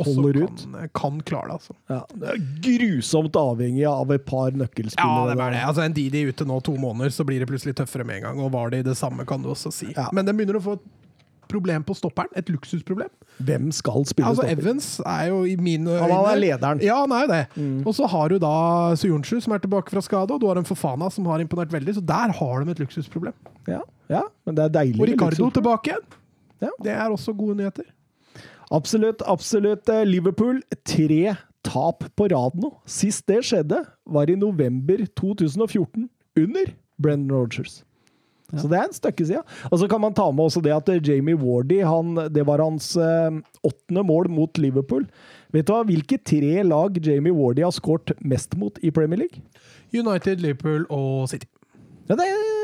[0.00, 1.52] også kan, kan klare det.
[1.58, 1.74] altså.
[1.90, 5.28] Ja, det er grusomt avhengig av et par nøkkelspillere.
[5.28, 5.62] Ja, det er det.
[5.68, 8.40] Altså, En Didi ute nå to måneder, så blir det plutselig tøffere med en gang.
[8.40, 9.92] Og var det det samme, kan du også si.
[9.96, 10.08] Ja.
[10.16, 10.88] Men de begynner å få et
[11.52, 12.32] problem på stopperen.
[12.38, 13.10] Et luksusproblem.
[13.44, 14.62] Hvem skal spille Altså, stopper?
[14.64, 16.82] Evans er jo i mine øyne Han er lederen.
[16.84, 17.86] Ja, han er jo det.
[17.86, 18.54] Og så har du da
[18.98, 21.98] Suyunshu, som er tilbake fra skade, og du har en Fofana, som har imponert veldig.
[22.00, 23.36] Så der har de et luksusproblem.
[23.68, 25.00] Ja, ja, men det er deilig.
[25.00, 26.06] Og Ricardo tilbake igjen.
[26.62, 26.70] Ja.
[26.82, 27.88] Det er også gode nyheter.
[28.72, 29.88] Absolutt, absolutt.
[29.92, 31.36] Eh, Liverpool, tre
[31.66, 32.72] tap på rad nå.
[32.88, 36.08] Sist det skjedde, var i november 2014,
[36.40, 37.82] under Brendan Rogers.
[38.60, 39.44] Så det er en stykke siden.
[39.70, 42.60] Og så kan man ta med også det at eh, Jamie Wardy han, det var
[42.64, 43.30] hans eh,
[43.64, 45.06] åttende mål mot Liverpool.
[45.52, 45.84] Vet du hva?
[45.88, 49.44] Hvilke tre lag Jamie Wardy har skåret mest mot i Premier League?
[49.92, 51.48] United, Liverpool og City.
[52.08, 52.62] Ja, det er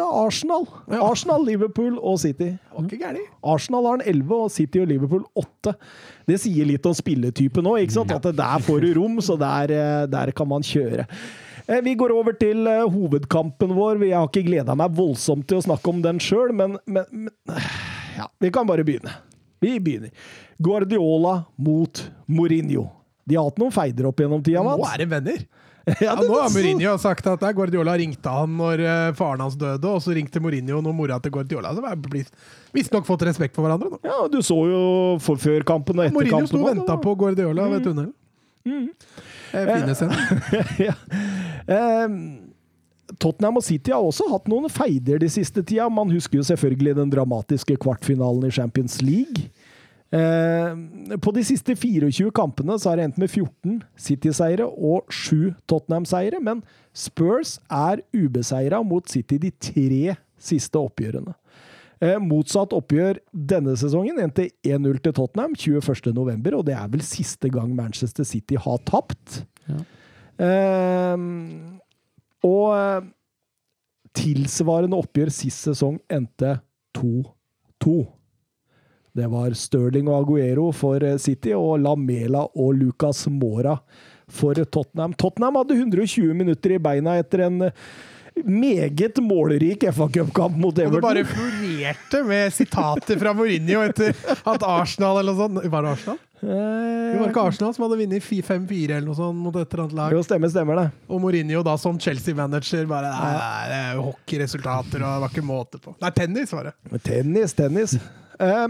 [0.00, 0.64] ja, Arsenal.
[0.88, 1.02] Ja.
[1.04, 2.54] Arsenal, Liverpool og City.
[2.72, 3.00] Okay.
[3.44, 5.74] Arsenal har en 11, og City og Liverpool 8.
[6.28, 8.06] Det sier litt om spilletypen òg, ikke?
[8.16, 11.04] At der får du rom, så der, eh, der kan man kjøre.
[11.66, 14.02] Eh, Vi går over til eh, hovedkampen vår.
[14.06, 17.32] Jeg har ikke gleda meg voldsomt til å snakke om den sjøl, men, men, men
[18.18, 19.16] ja, vi kan bare begynne.
[19.60, 20.12] Vi begynner.
[20.60, 22.86] Guardiola mot Mourinho.
[23.28, 25.42] De har hatt noen feider opp gjennom tida, Nå er de venner.
[25.90, 29.88] Ja, Ja, nå har Mourinho sagt at Guardiola ringte han når eh, faren hans døde,
[29.88, 32.20] og så ringte Mourinho når mora til Guardiola Så vi
[32.76, 33.98] visstnok fått respekt for hverandre nå.
[34.04, 34.82] Ja, du så jo
[35.24, 36.28] før kampen og etter kampen.
[36.30, 38.12] Mourinho sto og venta på Guardiola ved tunnelen.
[38.68, 38.90] Eh,
[39.54, 39.94] En.
[40.86, 40.94] ja.
[41.66, 42.08] Eh,
[43.20, 45.88] Tottenham og City har også hatt noen feider de siste tida.
[45.92, 49.50] Man husker jo selvfølgelig den dramatiske kvartfinalen i Champions League.
[50.10, 55.52] Eh, på de siste 24 kampene så har det endt med 14 City-seire og 7
[55.70, 61.36] Tottenham-seire, men Spurs er ubeseira mot City de tre siste oppgjørene.
[62.00, 67.50] Eh, motsatt oppgjør denne sesongen endte 1-0 til Tottenham 21.11., og det er vel siste
[67.52, 69.42] gang Manchester City har tapt.
[70.40, 71.26] Eh,
[72.48, 73.10] og eh,
[74.16, 76.56] tilsvarende oppgjør sist sesong endte
[76.96, 77.98] 2-2.
[79.20, 83.76] Det var Stirling og Aguero for eh, City og Lamela og Lucas Mora
[84.30, 85.12] for Tottenham.
[85.20, 87.66] Tottenham hadde 120 minutter i beina etter en
[88.44, 94.16] meget målrik FA Cup-kamp mot Og det bare florerte med sitater fra Mourinho etter
[94.48, 96.20] at Arsenal eller noe sånt Var det Arsenal?
[96.40, 99.96] Det var ikke Arsenal som hadde vunnet 5-4 eller noe sånt mot et eller annet
[99.98, 100.14] lag.
[100.16, 100.86] Jo, stemmer, stemmer det.
[101.12, 105.34] Og Mourinho da som Chelsea-manager bare Nei, nei, det er jo hockeyresultater, og det var
[105.34, 105.92] ikke måte på.
[106.00, 107.02] Nei, tennis var det.
[107.04, 107.96] Tennis, tennis.
[108.40, 108.64] Eh,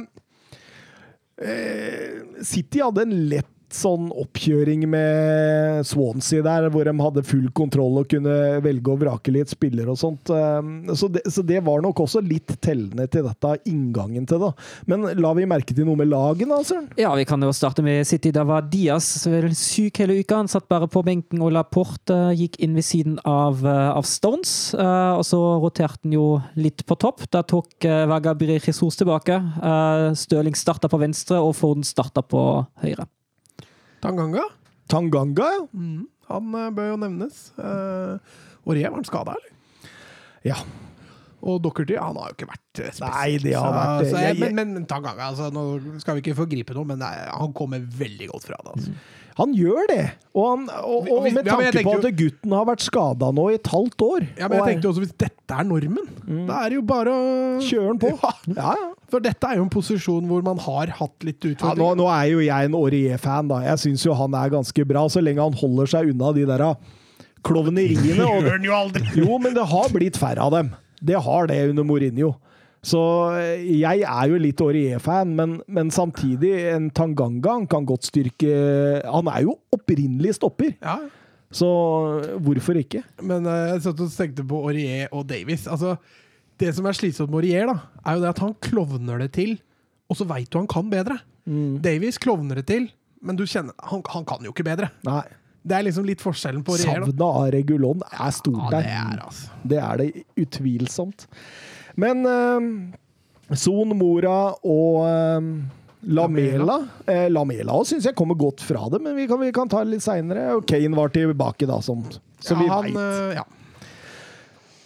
[1.47, 8.01] eh, City hadde en lett sånn oppkjøring med Swansea der, hvor de hadde full kontroll
[8.03, 10.31] og kunne velge og vrake litt spillere og sånt.
[10.31, 14.51] Eh, Så det, så det var nok også litt tellende til dette, inngangen til det.
[14.91, 16.89] Men la vi merke til noe med lagene, da, Søren?
[17.01, 18.33] Ja, vi kan jo starte med City.
[18.35, 20.37] Da var Diaz vel syk hele uka.
[20.43, 24.75] Han satt bare på benken, og Laporte gikk inn ved siden av, eh, av Stones.
[24.75, 27.25] eh, Og så roterte han jo litt på topp.
[27.31, 29.37] Da tok Vagabri Jesus tilbake.
[29.63, 33.07] Eh, Stirling starta på venstre, og Forden starta på høyre.
[34.03, 34.45] Tanganga.
[34.91, 35.65] Tanganga, ja.
[35.77, 37.41] Mm, han uh, bør jo nevnes.
[37.59, 38.17] Uh,
[38.67, 39.91] Aurier, var han skada, eller?
[40.47, 40.57] Ja.
[41.41, 43.15] Og Dockerty, han har jo ikke vært eh, spesielt.
[43.17, 46.37] Nei, det har vært- så jeg, jeg- men, men Tanganga, altså, nå skal vi ikke
[46.37, 48.75] forgripe noe, men nei, han kommer veldig godt fra det.
[48.77, 48.93] Altså.
[49.39, 50.05] Han gjør det!
[50.35, 53.31] Og, han, og, og hvis, med ja, tanke på at at gutten har vært skada
[53.35, 54.27] nå i et halvt år.
[54.39, 57.15] Ja, men jeg er- tenkte også, Hvis dette er normen, da er det jo bare
[57.15, 57.25] å
[57.67, 58.13] Kjøre den på.
[58.23, 58.33] Ja.
[58.55, 58.89] Ja, ja.
[59.11, 62.29] For dette er jo en posisjon hvor man har hatt litt Ja, nå, nå er
[62.31, 63.59] jo jeg en Aurier-fan, da.
[63.67, 66.65] Jeg syns jo han er ganske bra, så lenge han holder seg unna de der
[67.43, 68.23] klovneriene.
[68.23, 69.25] og- jo!
[69.25, 70.71] Jo, men det har blitt færre av dem.
[71.03, 72.35] Det har det under Mourinho.
[72.87, 73.01] Så
[73.37, 78.55] eh, jeg er jo litt Aurier-fan, men, men samtidig, en Tanganga han kan godt styrke
[79.05, 80.99] Han er jo opprinnelig stopper, Ja,
[81.51, 81.67] så
[82.39, 83.03] hvorfor ikke?
[83.27, 85.67] men eh, jeg satt og tenkte på Aurier og Davies.
[85.67, 85.97] Altså,
[86.63, 87.75] det som er slitsomt med Aurier, da,
[88.07, 89.57] er jo det at han klovner det til,
[90.09, 91.19] og så veit du han kan bedre.
[91.83, 92.87] Davies klovner det til,
[93.21, 94.93] men du kjenner han, han kan jo ikke bedre.
[95.09, 95.25] Nei.
[95.61, 97.03] Det er liksom litt forskjellen på Aurier.
[97.03, 99.59] Savnet av Regulon er stort Ja, det er altså.
[99.69, 100.09] Det er det
[100.41, 101.27] utvilsomt.
[102.01, 105.51] Men eh, Son Mora og eh,
[106.17, 109.69] Lamela eh, Lamela også syns jeg kommer godt fra det, men vi kan, vi kan
[109.69, 110.47] ta det litt seinere.
[110.57, 112.05] Og Kane var tilbake, da, som,
[112.41, 113.01] som ja, vi han, veit.
[113.05, 113.47] eh, ja.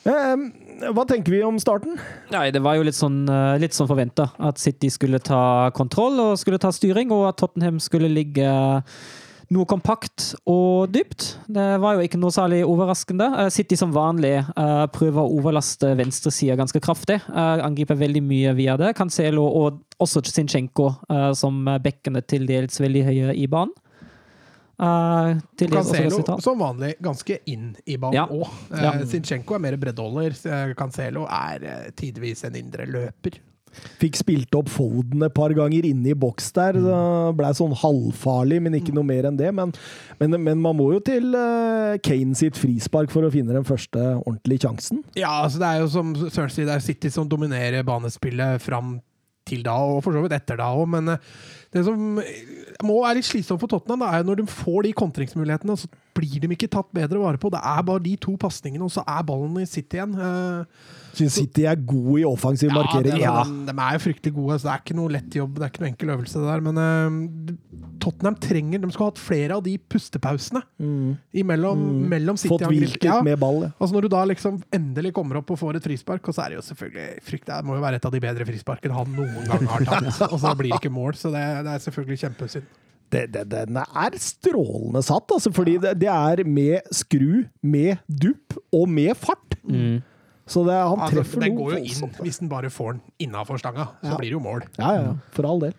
[0.04, 1.94] Eh, hva tenker vi om starten?
[2.34, 4.32] Nei, det var jo litt sånn, eh, litt sånn forventa.
[4.42, 8.48] At City skulle ta kontroll og skulle ta styring, og at Tottenham skulle ligge
[9.52, 11.38] noe kompakt og dypt.
[11.52, 13.26] Det var jo ikke noe særlig overraskende.
[13.44, 17.20] Eh, City som vanlig eh, prøver å overlaste venstresida ganske kraftig.
[17.28, 18.94] Eh, Angriper veldig mye via det.
[18.96, 20.88] Cancelo og også Zinchenko
[21.38, 23.70] som bekkene til dels veldig høye i banen.
[24.74, 28.26] Også Cancelo som vanlig ganske inn i banen Ja.
[28.26, 28.48] òg.
[28.74, 28.92] Ja.
[29.06, 30.34] Zinchenko er mer breddeholder.
[30.50, 33.38] eh, Cancelo er tidvis en indre løper.
[34.02, 36.78] Fikk spilt opp Folden et par ganger inne i boks der.
[36.80, 36.98] så
[37.36, 39.50] Blei sånn halvfarlig, men ikke noe mer enn det.
[39.54, 39.74] Men,
[40.20, 44.00] men, men man må jo til eh, Kane sitt frispark for å finne den første
[44.22, 45.02] ordentlige sjansen.
[45.18, 48.98] Ja, altså det er jo som Søren sier, det er City som dominerer banespillet fram
[49.44, 51.30] til da, og for så vidt etter da òg, men eh,
[51.74, 52.18] det som
[52.86, 55.90] må være litt slitsomt for Tottenham, da, er jo når de får de kontringsmulighetene, så
[56.16, 57.50] blir de ikke tatt bedre vare på.
[57.52, 60.14] Det er bare de to pasningene, og så er ballen i City igjen.
[60.16, 63.14] Eh, Syns City er gode i offensiv markering.
[63.14, 65.54] det, Ja, de, de er jo fryktelig gode, så det er ikke noe lett jobb,
[65.60, 67.54] det er ikke noe enkel øvelse det der, men uh,
[68.04, 70.60] Tottenham trenger De skulle hatt flere av de pustepausene
[71.40, 72.58] imellom mellom City Mm.
[72.58, 73.00] Fått og angrep.
[73.00, 73.60] hvilt med ball.
[73.64, 73.70] ja.
[73.80, 76.48] Altså Når du da liksom endelig kommer opp og får et frispark, og så er
[76.54, 79.46] det jo selvfølgelig frykt, Det må jo være et av de bedre frisparkene han noen
[79.48, 80.22] gang har tatt.
[80.32, 82.66] Og så blir det ikke mål, så det, det er selvfølgelig kjempesynd.
[83.14, 88.56] Det, det, den er strålende satt, altså, fordi det, det er med skru, med dupp
[88.74, 89.54] og med fart.
[90.46, 92.18] Så det, han Altså, treffer den går jo inn, voldsomt.
[92.20, 93.88] hvis den bare får den innafor stanga.
[94.02, 94.16] Så Ja.
[94.18, 94.62] blir det jo mål.
[94.78, 95.72] Ja, ja, for all del.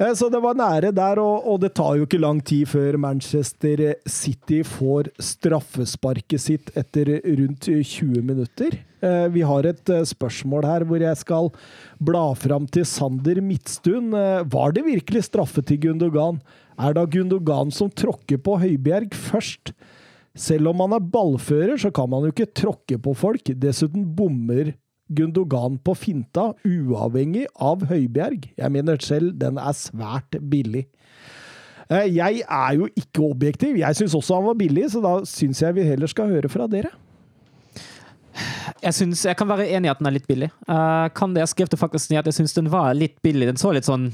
[0.00, 2.98] Eh, Så det var nære der, og, og det tar jo ikke lang tid før
[2.98, 8.74] Manchester City får straffesparket sitt etter rundt 20 minutter.
[9.00, 11.50] Eh, Vi har et eh, spørsmål her hvor jeg skal
[12.02, 14.10] bla fram til Sander Midtstuen.
[14.50, 16.40] Var det virkelig straffe til Gundogan?
[16.78, 19.72] Er da Gundogan som tråkker på Høibjerg først?
[20.34, 23.52] Selv om man er ballfører, så kan man jo ikke tråkke på folk.
[23.62, 24.72] Dessuten bommer
[25.14, 28.48] Gundogan på finta, uavhengig av Høibjerg.
[28.56, 30.86] Jeg mener selv den er svært billig.
[31.90, 33.76] Eh, Jeg er jo ikke objektiv.
[33.78, 36.66] Jeg syns også han var billig, så da syns jeg vi heller skal høre fra
[36.66, 36.90] dere.
[38.82, 40.50] Jeg, synes, jeg kan være enig i at den er litt billig.
[40.66, 43.46] Uh, kan det, jeg skrev det faktisk ned at jeg syns den var litt billig.
[43.52, 44.08] Den så litt sånn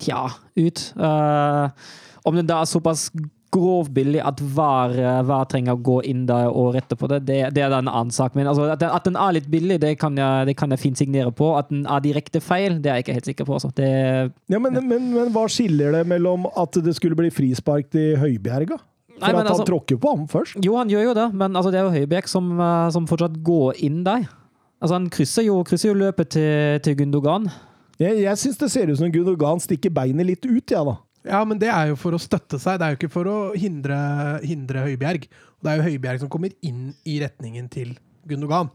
[0.00, 0.86] tja ut.
[0.96, 1.68] Uh,
[2.24, 3.10] om den da er såpass
[3.52, 7.38] grovbillig at VAR, eh, VAR trenger å gå inn der og rette på det, det,
[7.56, 8.36] det er en annen sak.
[8.38, 10.82] Men altså, at, den, at den er litt billig, det kan, jeg, det kan jeg
[10.82, 11.52] fint signere på.
[11.58, 13.58] At den er direkte feil, det er jeg ikke helt sikker på.
[13.58, 13.72] Altså.
[13.76, 13.90] Det,
[14.52, 18.80] Ja, men, men, men hva skiller det mellom at det skulle bli frispark til Høibjerga?
[19.12, 20.56] For Nei, men at han altså- tråkker på ham først?
[20.64, 23.36] jo, han gjør jo det, men altså, det er jo Høibjerg som, eh, som fortsatt
[23.44, 24.24] går inn der.
[24.82, 27.46] Altså, han krysser jo, krysser jo løpet til, til Gundogan.
[28.00, 30.96] Jeg, jeg syns det ser ut som Gundogan stikker beinet litt ut, ja da.
[31.24, 33.36] Ja, men det er jo for å støtte seg, det er jo ikke for å
[33.54, 33.96] hindre,
[34.42, 35.28] hindre Høibjerg.
[35.62, 37.92] Det er jo Høibjerg som kommer inn i retningen til
[38.26, 38.70] Gundogan.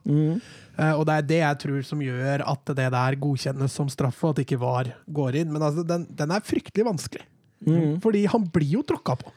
[0.77, 4.19] Eh, og det er det jeg tror som gjør at det der godkjennes som straff,
[4.23, 5.51] og at ikke VAR går inn.
[5.51, 7.25] Men altså, den, den er fryktelig vanskelig.
[8.03, 9.31] Fordi han blir jo tråkka på.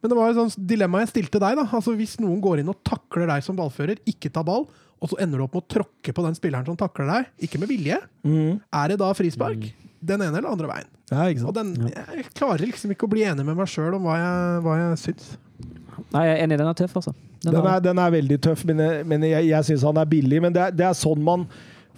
[0.00, 1.56] Men det var jo sånn dilemma jeg stilte deg.
[1.58, 1.64] da.
[1.74, 4.68] Altså Hvis noen går inn og takler deg som ballfører, ikke tar ball,
[5.02, 7.58] og så ender du opp med å tråkke på den spilleren som takler deg, ikke
[7.62, 7.98] med vilje,
[8.72, 9.66] er det da frispark?
[10.00, 10.88] Den ene eller andre veien?
[11.10, 14.04] Ja, ikke Og den, Jeg klarer liksom ikke å bli enig med meg sjøl om
[14.06, 15.30] hva jeg, hva jeg syns.
[16.14, 17.14] Nei, jeg er enig, den er tøff, altså.
[17.42, 20.06] Den Den er- den er veldig tøff, men jeg, men jeg, jeg syns han er
[20.06, 20.40] billig.
[20.42, 21.46] Men det er, det er sånn man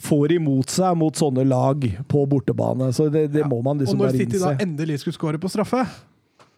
[0.00, 2.88] får imot seg mot sånne lag på bortebane.
[2.96, 3.48] Så det, det Ja.
[3.48, 5.84] må man Og liksom når City da endelig skulle score på straffe,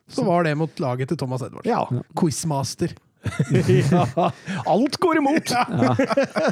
[0.09, 1.67] så var det mot laget til Thomas Edwards.
[1.67, 1.85] Ja.
[2.15, 2.95] Quizmaster.
[3.91, 4.31] ja.
[4.67, 5.51] Alt går imot!
[5.51, 5.65] Ja.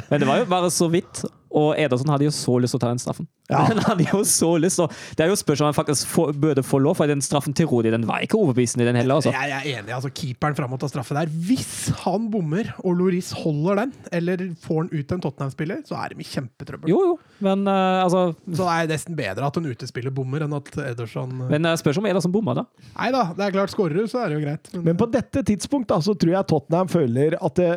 [0.09, 1.23] Men det var jo bare så vidt.
[1.51, 3.27] Og Ederson hadde jo så lyst til å ta den straffen.
[3.51, 3.65] Ja.
[3.69, 6.63] Han hadde jo så lyst, og det er jo spørsmål om han faktisk får, burde
[6.63, 9.19] få lov, for den straffen til Rodi den var ikke overbevisende, den heller.
[9.19, 9.33] altså.
[9.35, 9.91] Jeg er enig.
[9.91, 11.31] altså Keeperen fram mot å straffe der.
[11.47, 16.13] Hvis han bommer, og Loris holder den, eller får den ut en Tottenham-spiller, så er
[16.13, 16.91] de i kjempetrøbbel.
[16.93, 20.55] Jo, jo, men uh, altså Så det er nesten bedre at en utespiller bommer, enn
[20.55, 22.65] at Ederson Men uh, spørs om Ederson bomma, da.
[22.95, 24.71] Nei da, det er klart, skårer du, så er det jo greit.
[24.77, 27.71] Men, Men på dette tidspunkt da, så tror jeg Tottenham føler at det,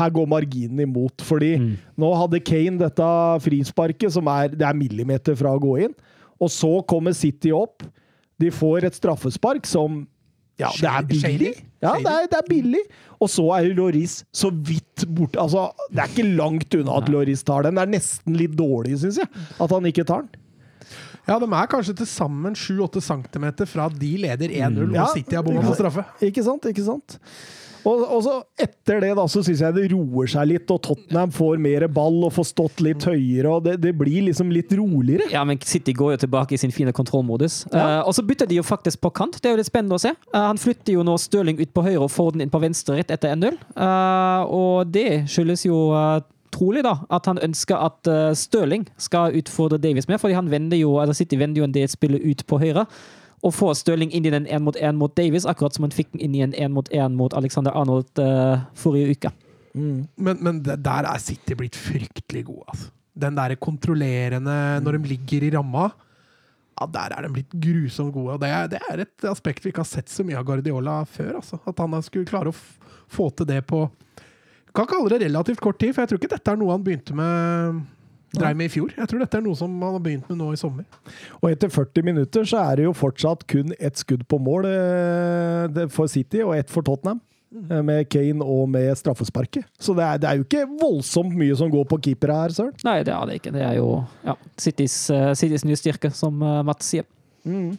[0.00, 1.22] her går marginen imot.
[1.26, 1.54] Fordi
[2.00, 3.06] nå hadde Kane dette
[3.44, 5.94] frisparket, som er, det er millimeter fra å gå inn.
[6.40, 7.84] Og så kommer City opp.
[8.40, 10.02] De får et straffespark som
[10.60, 11.52] Ja, det er billig.
[11.80, 12.80] Ja, det er, det er billig.
[13.20, 15.40] Og så er Loris så vidt borte.
[15.40, 17.76] Altså, det er ikke langt unna at Loris tar den.
[17.76, 19.28] Det er nesten litt dårlig, syns jeg,
[19.60, 20.46] at han ikke tar den.
[21.28, 24.94] ja, de er kanskje til sammen 7-8 cm fra at de leder 1-0, Mm.
[24.96, 26.04] Ja, og City har bomma på straffe.
[26.26, 26.64] Ikke sant?
[26.72, 27.18] ikke sant?
[27.88, 31.32] Og, og så etter det da, så syns jeg det roer seg litt, og Tottenham
[31.34, 33.48] får mer ball og får stått litt høyere.
[33.50, 35.28] og Det, det blir liksom litt roligere.
[35.32, 37.62] Ja, men City går jo tilbake i sin fine kontrollmodus.
[37.72, 38.00] Ja.
[38.00, 39.40] Uh, og så bytter de jo faktisk på kant.
[39.40, 40.14] Det er jo litt spennende å se.
[40.34, 42.98] Uh, han flytter jo nå Stirling ut på høyre og får den inn på venstre
[42.98, 43.56] rett etter 1-0.
[43.76, 46.20] Uh, og det skyldes jo eh,
[46.50, 48.08] trolig da, at han ønsker at
[48.38, 51.86] Stirling skal utfordre Davies mer, fordi han vender jo, eller City vender jo en del
[51.90, 52.86] spillet ut på høyre.
[53.46, 56.12] Og få Stirling inn i den én mot én mot Davies, akkurat som han fikk
[56.12, 59.32] den inn i en én mot én mot Alexander Arnold uh, forrige uke.
[59.72, 62.66] Men, men der er City blitt fryktelig gode.
[62.68, 62.90] Altså.
[63.20, 65.88] Den der kontrollerende når de ligger i ramma,
[66.80, 68.36] ja, der er de blitt grusomt gode.
[68.36, 71.38] Og det det er et aspekt vi ikke har sett så mye av Guardiola før.
[71.40, 71.60] Altså.
[71.64, 72.60] At han skulle klare å
[73.10, 73.86] få til det på
[74.70, 77.14] Kan kalle det relativt kort tid, for jeg tror ikke dette er noe han begynte
[77.18, 77.80] med
[78.36, 78.92] Dreiv med i fjor.
[78.94, 80.84] Jeg tror dette er noe som man har begynt med nå i sommer.
[81.40, 85.82] Og etter 40 minutter så er det jo fortsatt kun ett skudd på mål eh,
[85.90, 87.20] for City og ett for Tottenham.
[87.70, 89.64] eh, Med Kane og med straffesparket.
[89.82, 92.74] Så det er, det er jo ikke voldsomt mye som går på keepere her, Søren.
[92.86, 93.52] Nei, det er det ikke.
[93.56, 93.88] Det er jo
[94.26, 97.08] ja, Citys, eh, Citys nye styrke, som uh, Mats sier.
[97.46, 97.72] Eh,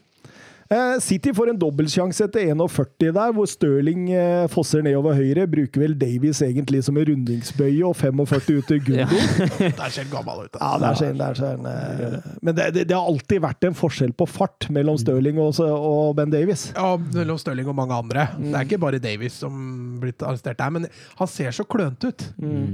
[1.04, 5.44] City får en dobbeltsjanse etter 41 der, hvor Stirling eh, fosser nedover høyre.
[5.52, 9.20] Bruker vel Davies egentlig som en rundingsbøye, og 45 ut til Gundo.
[9.60, 10.56] Det ser gammel ut.
[10.62, 14.16] Ja, der ser, der ser, eh, Men det, det, det har alltid vært en forskjell
[14.16, 16.70] på fart mellom Stirling og, og Ben Davies.
[16.78, 18.30] Ja, mellom Stirling og mange andre.
[18.40, 19.60] Det er ikke bare Davies som
[20.02, 20.88] blitt arrestert der, men
[21.20, 22.28] han ser så klønete ut.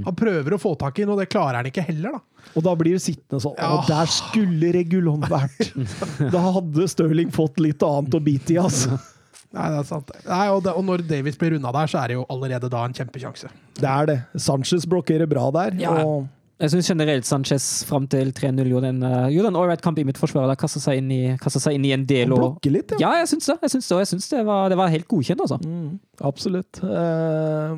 [0.06, 2.37] Han prøver å få tak i noe, det klarer han ikke heller, da.
[2.56, 3.70] Og da blir du sittende sånn Ja.
[3.76, 5.72] Og der skulle Regulon vært!
[6.34, 8.96] Da hadde Stirling fått litt annet å bite i, altså.
[9.56, 10.10] Nei, det er sant.
[10.26, 12.82] Nei, og, det, og når Davies blir unna der, så er det jo allerede da
[12.84, 13.48] en kjempesjanse.
[13.78, 14.18] Det er det.
[14.44, 15.78] Sanchez blokkerer bra der.
[15.80, 15.94] Ja.
[16.04, 16.26] Og
[16.58, 20.04] Jeg syns generelt Sanchez fram til 3-0 gjorde en, uh, gjorde en ålreit kamp i
[20.06, 20.48] mitt forsvar.
[20.50, 22.32] Der kastet seg inn i, seg inn i en del.
[22.34, 22.98] Og, Blokke litt, ja.
[23.04, 23.56] ja, jeg syns det.
[23.62, 25.60] Jeg syns det, jeg syns det, var- det var helt godkjent, altså.
[25.62, 26.80] Mm, absolutt.
[26.82, 27.76] Eh,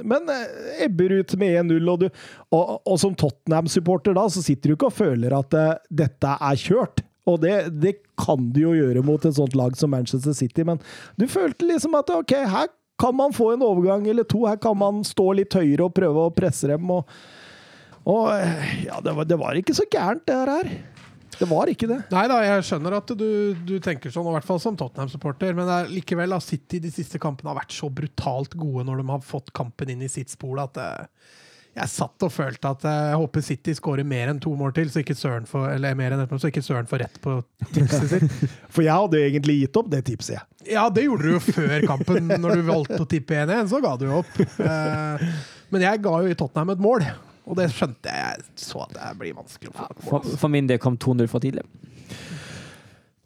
[0.00, 2.06] men Ebberut ebber ut med 1-0, og,
[2.54, 5.74] og, og som Tottenham-supporter da, så sitter du ikke og føler at eh,
[6.04, 7.02] dette er kjørt.
[7.26, 10.78] Og det, det kan du jo gjøre mot et sånt lag som Manchester City, men
[11.18, 12.70] du følte liksom at ok, her
[13.00, 16.26] kan man få en overgang eller to, her kan man stå litt høyere og prøve
[16.28, 16.90] å presse dem.
[16.94, 17.08] og
[18.10, 20.72] og eh, ja, det var, det var ikke så gærent, det her.
[21.40, 22.00] Det var ikke det.
[22.12, 23.28] Nei da, jeg skjønner at du,
[23.64, 27.20] du tenker sånn, i hvert fall som Tottenham-supporter, men er likevel har City de siste
[27.22, 30.58] kampene har vært så brutalt gode når de har fått kampen inn i sitt spor,
[30.60, 31.30] at eh,
[31.78, 34.90] jeg satt og følte at eh, jeg håper City skårer mer enn to mål til,
[34.92, 37.38] så ikke Søren får, eller mer enn ett mål, så ikke Søren får rett på
[37.70, 38.36] tipset sitt.
[38.74, 40.74] For jeg hadde egentlig gitt opp det tipset, jeg.
[40.74, 42.28] Ja, det gjorde du jo før kampen.
[42.42, 44.36] Når du valgte å tippe 1-1, så ga du jo opp.
[44.60, 45.22] Eh,
[45.72, 47.04] men jeg ga jo i Tottenham et mål,
[47.50, 48.44] og det skjønte jeg.
[48.58, 49.88] Så at det blir vanskelig å få.
[50.06, 51.66] For, for min del kom 2-0 for tidlig.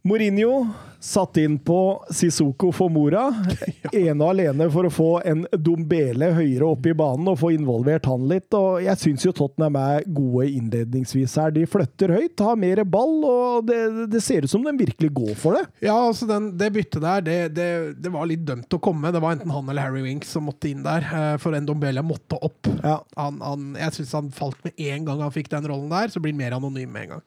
[0.04, 0.66] Mourinho
[1.00, 3.22] satt inn på Sissoko for Mora,
[3.92, 8.04] ene og alene for å få en Dombele høyere opp i banen og få involvert
[8.08, 8.52] han litt.
[8.52, 11.54] Og jeg syns jo Tottenham er gode innledningsvis her.
[11.56, 13.78] De flytter høyt, har mer ball, og det,
[14.12, 15.62] det ser ut som de virkelig går for det.
[15.86, 17.70] Ja, altså den, det byttet der, det, det,
[18.04, 19.12] det var litt dømt å komme.
[19.12, 22.04] Det var enten han eller Harry Winks som måtte inn der, eh, for en Dombele
[22.04, 22.68] måtte opp.
[22.82, 22.98] Ja.
[23.16, 26.20] Han, han, jeg syns han falt med en gang han fikk den rollen der, så
[26.20, 27.26] blir han mer anonym med en gang.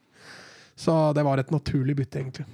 [0.78, 2.50] Så det var et naturlig bytte, egentlig.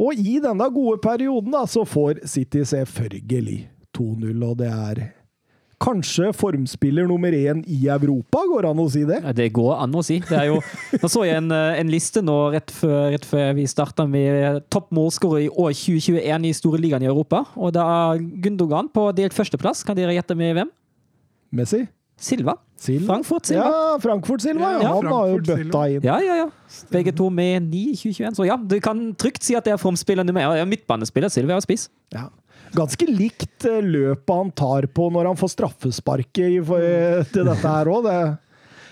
[0.00, 3.62] Og i denne gode perioden da, så får City selvfølgelig
[3.96, 5.02] 2-0, og det er
[5.80, 9.20] kanskje formspiller nummer én i Europa, går det an å si det?
[9.36, 10.18] Det går an å si.
[10.28, 10.58] Det jo,
[11.00, 14.60] nå så jeg en, eh, en liste nå rett før, rett før vi starta med
[14.72, 17.46] topp målskårer i år 2021 i store ligaen i Europa.
[17.56, 19.84] Og da er Gundogan på delt førsteplass.
[19.86, 20.74] Kan dere gjette med hvem?
[21.56, 21.86] Messi?
[22.20, 22.54] Silva.
[22.80, 23.06] Silva?
[23.14, 23.68] Frankfurt Silva.
[23.70, 24.70] Ja, Frankfurt Silva.
[24.82, 26.04] Ja, han har jo bøtta inn.
[26.04, 26.48] Ja, ja, ja.
[26.92, 28.36] Begge to med 9 i 2021.
[28.38, 30.58] Så ja, du kan trygt si at det er formspiller nummer én.
[30.60, 31.88] Ja, Midtbanespiller Silva og spiss.
[32.14, 32.28] Ja.
[32.76, 37.90] Ganske likt eh, løpet han tar på når han får straffesparket eh, til dette her
[37.90, 38.06] òg.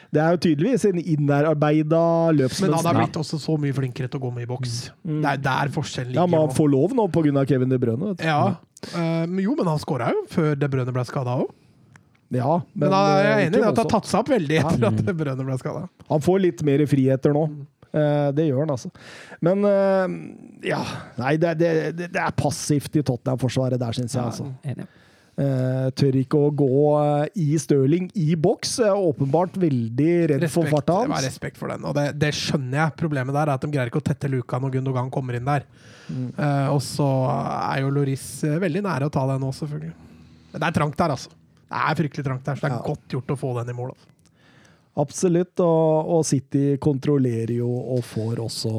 [0.09, 2.89] Det er jo tydeligvis en innarbeida Men han løpsmønster.
[2.91, 4.77] er blitt også så mye flinkere til å gå med i boks.
[5.05, 5.19] Mm.
[5.21, 6.33] Det er der forskjellen Ja, ligger.
[6.33, 7.45] men han får lov nå pga.
[7.51, 8.15] Kevin De Brønne.
[8.25, 8.41] Ja,
[8.95, 11.53] eh, men jo, men han skåra jo før De Brønne ble skada òg.
[12.35, 14.61] Ja, Men, da er jeg eh, enig i at det har tatt seg opp veldig
[14.61, 15.87] etter at Brønner ble skada.
[16.11, 17.47] Han får litt mer friheter nå.
[17.89, 18.91] Eh, det gjør han, altså.
[19.45, 20.17] Men eh,
[20.69, 20.83] ja
[21.17, 21.71] Nei, det, det,
[22.05, 24.25] det er passivt i Tottenham-forsvaret der, syns jeg.
[24.29, 24.51] altså.
[24.69, 24.85] Enig.
[25.39, 26.69] Eh, tør ikke å gå
[27.39, 28.77] i Stirling i boks.
[28.91, 31.09] Åpenbart veldig redd for farta hans.
[31.09, 32.97] det var respekt for den, og det, det skjønner jeg.
[32.99, 35.65] Problemet der er at de greier ikke å tette luka når Gundogan kommer inn der.
[36.11, 36.29] Mm.
[36.35, 39.95] Eh, og så er jo Loris veldig nære å ta den nå, selvfølgelig.
[40.53, 41.38] Men det er trangt der, altså.
[41.69, 42.83] Det er fryktelig trangt der, så det er Ja.
[42.87, 43.91] godt gjort å få den i mål.
[43.93, 44.07] Altså.
[44.99, 45.61] Absolutt.
[45.61, 48.73] Og, og City kontrollerer jo og får også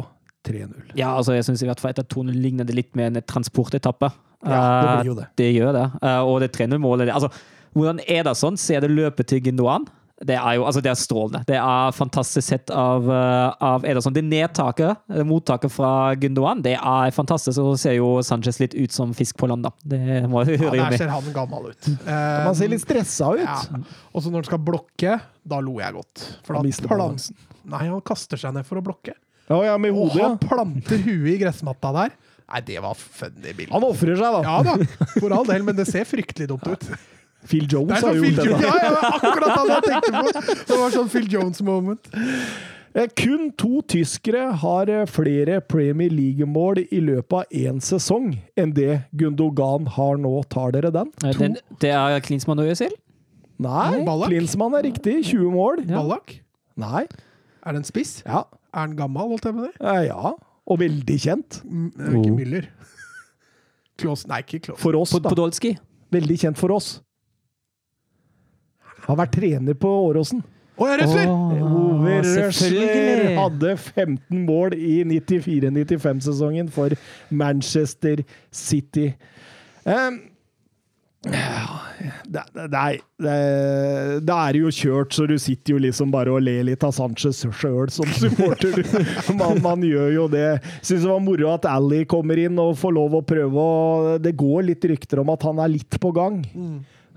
[0.47, 0.95] 3-0.
[0.99, 4.09] Ja, altså jeg syns i hvert fall etter 2-0 ligner det litt med en transportetappe.
[4.43, 5.27] Ja, det blir jo det.
[5.29, 5.85] Eh, Det gjør det.
[6.01, 7.29] Eh, og det 3-0-målet altså,
[7.75, 8.55] Hvordan er det sånn?
[8.57, 9.83] Ser det løpet til Gindoan?
[10.19, 11.41] Det er jo altså det er strålende.
[11.47, 14.13] Det er fantastisk sett av, eh, av Ederson.
[14.15, 17.61] Det nedtaket, det mottaket fra Gundogan, det er fantastisk.
[17.61, 19.71] Og så ser jo Sanchez litt ut som fisk på land, da.
[19.79, 21.91] Det må Ja, høre jo der ser han gammel ut.
[22.05, 23.45] Han ser litt stressa ut.
[23.47, 23.81] Ja.
[24.13, 26.25] Og så når han skal blokke, da lo jeg godt.
[26.43, 27.35] For Han da balansen.
[27.69, 29.15] Nei, han kaster seg ned for å blokke.
[29.49, 32.11] Ja, ja, med Og han planter huet i gressmatta der.
[32.49, 33.71] Nei, det var funny bilde.
[33.73, 34.41] Han ofrer seg, da.
[34.43, 36.85] Ja da, for all del, men det ser fryktelig dumt ut.
[37.47, 38.49] Phil Jones har sånn gjort det.
[38.65, 40.57] Ja, ja, akkurat han jeg tenkte på!
[40.67, 42.09] Det var sånn Phil Jones-moment.
[42.97, 48.73] Eh, Kun to tyskere har eh, flere Premier League-mål i løpet av én sesong enn
[48.75, 50.33] det Gundogan har nå.
[50.51, 51.11] Tar dere den?
[51.39, 52.91] Den, det er Klinsmann og Øzil.
[53.59, 54.31] Nei, Ballack?
[54.31, 55.19] Klinsmann er riktig.
[55.31, 55.81] 20 mål.
[55.85, 55.99] Ja.
[56.01, 56.39] Ballack?
[56.79, 57.05] Nei.
[57.63, 58.19] Er det en spiss?
[58.25, 58.45] Ja.
[58.73, 59.75] Er han gammel, holdt jeg på å si?
[59.83, 60.35] Eh, Ja.
[60.69, 61.61] Og veldig kjent.
[61.65, 62.35] M er Ikke Oh.
[62.37, 62.65] Müller.
[63.99, 64.79] Klaus, Nei, ikke Klaus.
[64.79, 65.29] For oss, da.
[65.31, 65.73] Podolski.
[66.13, 66.99] Veldig kjent for oss.
[69.09, 70.43] Har vært trener på Åråsen.
[70.79, 71.29] Å, jeg Røsler!
[71.59, 76.95] Ove Røsler hadde 15 mål i 94-95-sesongen for
[77.35, 78.21] Manchester
[78.55, 79.09] City.
[79.83, 80.21] Um,
[81.27, 81.65] ja,
[82.23, 82.67] det, det,
[83.19, 83.33] det,
[84.23, 87.41] det er jo kjørt, så du sitter jo liksom bare og ler litt av Sanchez
[87.43, 88.79] sjøl som supporter.
[89.39, 90.61] Man, man gjør jo det.
[90.79, 93.65] Syns det var moro at Ally kommer inn og får lov å prøve.
[93.65, 96.39] og Det går litt rykter om at han er litt på gang.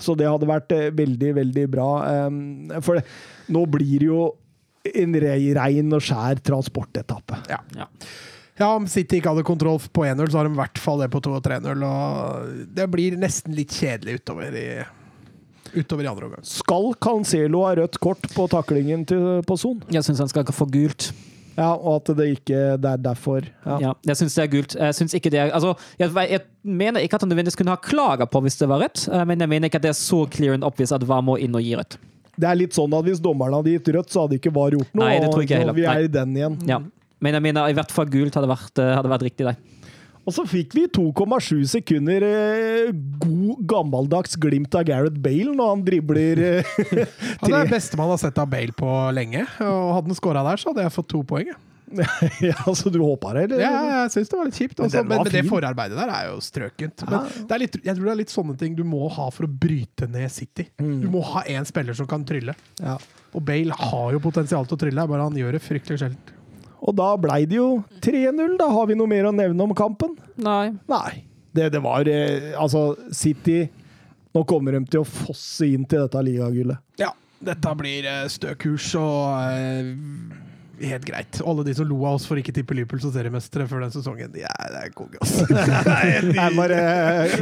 [0.00, 1.88] Så det hadde vært eh, veldig, veldig bra.
[2.28, 3.04] Um, for det,
[3.52, 4.22] nå blir det jo
[4.98, 7.36] en rei- rein og skjær transportetappe.
[7.52, 7.60] Ja.
[7.78, 7.86] Ja.
[8.58, 11.10] ja, om City ikke hadde kontroll på 1-0, så har de i hvert fall det
[11.12, 11.84] på 2 og 3-0.
[11.86, 14.66] Og det blir nesten litt kjedelig utover i,
[15.76, 16.46] utover i andre omgang.
[16.48, 19.84] Skal Cancelo ha rødt kort på taklingen til, på Son?
[19.94, 21.12] Jeg syns han skal ikke få gult.
[21.56, 23.44] Ja, og at det ikke det er derfor.
[23.66, 23.76] Ja.
[23.82, 24.76] Ja, jeg syns det er gult.
[24.78, 27.80] Jeg synes ikke det er altså, jeg, jeg mener ikke at han nødvendigvis kunne ha
[27.82, 30.22] klaga på hvis det var rødt, eh, men jeg mener ikke at det er så
[30.32, 31.98] clear and obvious at VAR må inn og gi rødt.
[32.40, 34.94] Det er litt sånn at hvis dommeren hadde gitt rødt, så hadde ikke VAR gjort
[34.96, 35.04] noe.
[35.04, 35.78] Nei, det tror ikke jeg og heller.
[35.80, 36.58] Vi er i den igjen.
[36.70, 36.80] Ja.
[37.22, 39.60] Men jeg mener i hvert fall gult hadde vært, eh, hadde vært riktig der.
[40.22, 42.92] Og så fikk vi 2,7 sekunder eh,
[43.22, 46.42] god, gammeldags glimt av Gareth Bale når han dribler
[46.92, 47.08] tre.
[47.08, 49.44] Ja, det er det beste man har sett av Bale på lenge.
[49.66, 51.52] Og hadde han skåra der, så hadde jeg fått to poeng.
[52.40, 53.60] Ja, så du håpa det, eller?
[53.60, 54.80] Ja, jeg syns det var litt kjipt.
[54.80, 57.04] Også, men, men, det forarbeidet der er jo strøkent.
[57.08, 59.48] Men det er litt, jeg tror det er litt sånne ting du må ha for
[59.48, 60.68] å bryte ned City.
[60.78, 62.54] Du må ha én spiller som kan trylle.
[62.80, 62.96] Ja.
[63.32, 66.38] Og Bale har jo potensial til å trylle, bare han gjør det fryktelig sjelden.
[66.82, 68.56] Og da blei det jo 3-0.
[68.60, 70.16] Da har vi noe mer å nevne om kampen?
[70.42, 70.72] Nei.
[70.90, 71.22] Nei.
[71.52, 73.66] Det, det var eh, Altså, City
[74.32, 76.80] Nå kommer de til å fosse inn til dette ligagullet.
[76.96, 77.10] Ja,
[77.44, 79.90] dette blir eh, stø kurs og eh,
[80.88, 81.42] helt greit.
[81.44, 84.32] Alle de som lo av oss for ikke tippe Liverpool som seriemestere før den sesongen,
[84.32, 85.44] de er, det er konge, altså.
[86.46, 86.80] er bare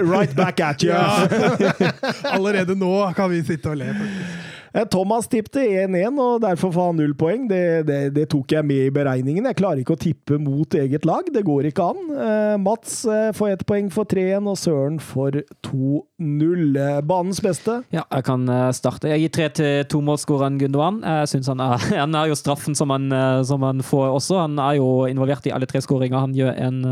[0.02, 0.90] Right back at you!
[0.90, 1.30] Ja.
[2.34, 3.92] Allerede nå kan vi sitte og le.
[3.94, 4.50] faktisk.
[4.72, 7.46] Eh, Thomas tippte 1-1, og derfor får han null poeng.
[7.50, 9.48] Det, det, det tok jeg med i beregningen.
[9.50, 11.26] Jeg klarer ikke å tippe mot eget lag.
[11.34, 12.00] Det går ikke an.
[12.14, 16.64] Eh, Mats eh, får ett poeng for 3-1, og Søren får 2-0.
[16.80, 17.80] Eh, banens beste.
[17.94, 18.46] Ja, jeg kan
[18.76, 19.10] starte.
[19.10, 21.02] Jeg gir tre til tomålsskåreren Gundogan.
[21.02, 23.10] Jeg synes han, er, han er jo straffen som han,
[23.46, 24.42] som han får også.
[24.44, 26.28] Han er jo involvert i alle tre skåringer.
[26.28, 26.84] Han gjør en,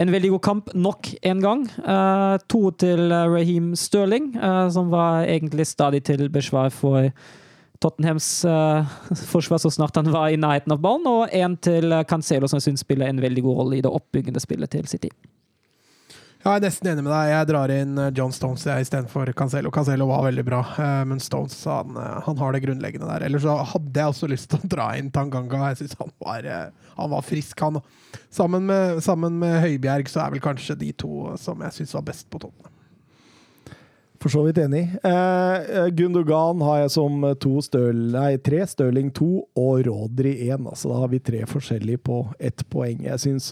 [0.00, 1.64] en veldig god kamp nok en gang.
[1.84, 7.10] Uh, to til eh, Raheem Stirling, uh, som var egentlig stadig til besvar for
[7.84, 8.86] Tottenhams uh,
[9.32, 12.60] forsvar så snart han var i nærheten av ballen, og én til eh, Cancelo, som
[12.60, 15.12] jeg syns spiller en veldig god rolle i det oppbyggende spillet til City.
[16.44, 17.30] Jeg er nesten enig med deg.
[17.30, 19.70] Jeg drar inn eh, John Stones istedenfor Cancelo.
[19.72, 23.24] Cancelo var veldig bra, eh, men Stones han, eh, han har det grunnleggende der.
[23.30, 25.70] Ellers hadde jeg også lyst til å dra inn Tanganga.
[25.70, 26.12] Jeg syns han,
[26.98, 27.80] han var frisk, han.
[28.28, 32.04] Sammen med, sammen med Høibjerg så er vel kanskje de to som jeg syns var
[32.10, 32.68] best på toppen.
[34.20, 34.82] For så vidt enig.
[35.00, 37.24] Eh, Gundogan har jeg som
[37.64, 40.68] støl, nei, tre, Stirling to og Rodri én.
[40.68, 43.00] Altså, da har vi tre forskjellige på ett poeng.
[43.08, 43.50] Jeg syns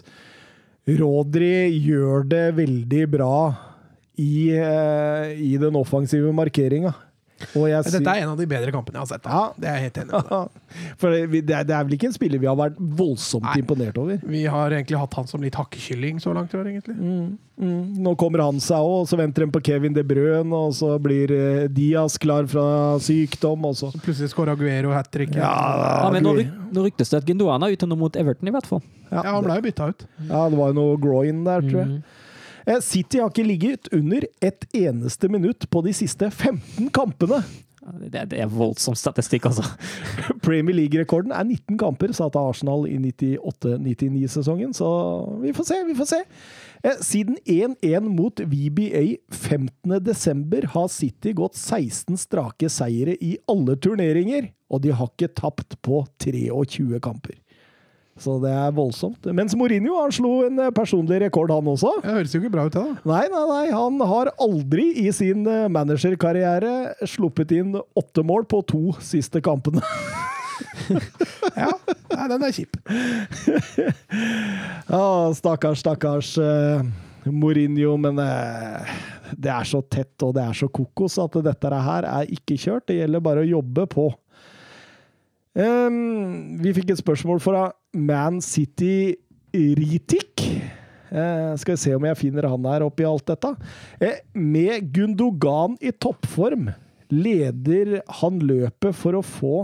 [0.83, 3.35] Rodri gjør det veldig bra
[4.19, 6.91] i, eh, i den offensive markeringa.
[7.59, 9.23] Og jeg Dette er en av de bedre kampene jeg har sett.
[9.25, 9.29] Da.
[9.29, 9.45] Ja.
[9.59, 10.59] Det er jeg helt enig med.
[11.01, 13.59] For det, er, det er vel ikke en spiller vi har vært voldsomt Nei.
[13.61, 14.21] imponert over.
[14.25, 16.95] Vi har egentlig hatt han som litt hakkekylling så langt i år, egentlig.
[16.97, 17.33] Mm.
[18.03, 21.29] Nå kommer han seg òg, så venter de på Kevin De Brøn, og så blir
[21.35, 22.63] eh, Diaz klar fra
[23.05, 25.35] sykdom, og så Plutselig skårer Aguero hat trick.
[25.37, 25.51] Ja.
[26.01, 28.55] Ja, men nå, ryk, nå ryktes det at Gundogan er ute nå mot Everton, i
[28.55, 28.81] hvert fall.
[29.13, 30.05] ja, han ble jo bytta ut.
[30.25, 31.93] ja, det var jo noe groin der, tror jeg.
[31.99, 32.19] Mhm.
[32.67, 37.43] Eh, City har ikke ligget under et eneste minutt på de siste 15 kampene.
[37.83, 39.65] Det, det er voldsom statistikk, altså.
[40.45, 44.87] Premier League-rekorden er 19 kamper, satt av Arsenal i 98-99-sesongen, så
[45.41, 46.21] vi får se, vi får se.
[46.83, 49.03] Eh, Siden 1-1 mot VBA
[49.35, 50.69] 15.12.
[50.77, 56.05] har City gått 16 strake seire i alle turneringer, og de har ikke tapt på
[56.23, 57.42] 23 kamper.
[58.21, 59.25] Så det er voldsomt.
[59.33, 61.95] Mens Mourinho han slo en eh, personlig rekord, han også.
[62.03, 62.83] Det høres jo ikke bra ut, da.
[63.09, 63.63] Nei, nei, nei.
[63.73, 69.81] Han har aldri i sin eh, managerkarriere sluppet inn åtte mål på to siste kampene.
[71.57, 71.69] Ja,
[72.13, 72.77] Nei, den er kjip.
[74.93, 75.05] Ja,
[75.35, 76.83] stakkars, stakkars uh,
[77.25, 78.93] Mourinho, men uh,
[79.33, 82.85] det er så tett og det er så kokos at dette her er ikke kjørt.
[82.89, 84.07] Det gjelder bare å jobbe på.
[85.57, 89.15] Um, vi fikk et spørsmål fra Man City
[89.53, 90.41] Ritik.
[91.09, 93.53] Eh, skal vi se om jeg finner han her oppi alt dette.
[94.01, 96.71] Eh, med Gundogan i toppform
[97.13, 99.55] leder han løpet for å få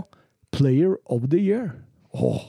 [0.54, 1.72] Player of the Year.
[2.14, 2.42] Åh.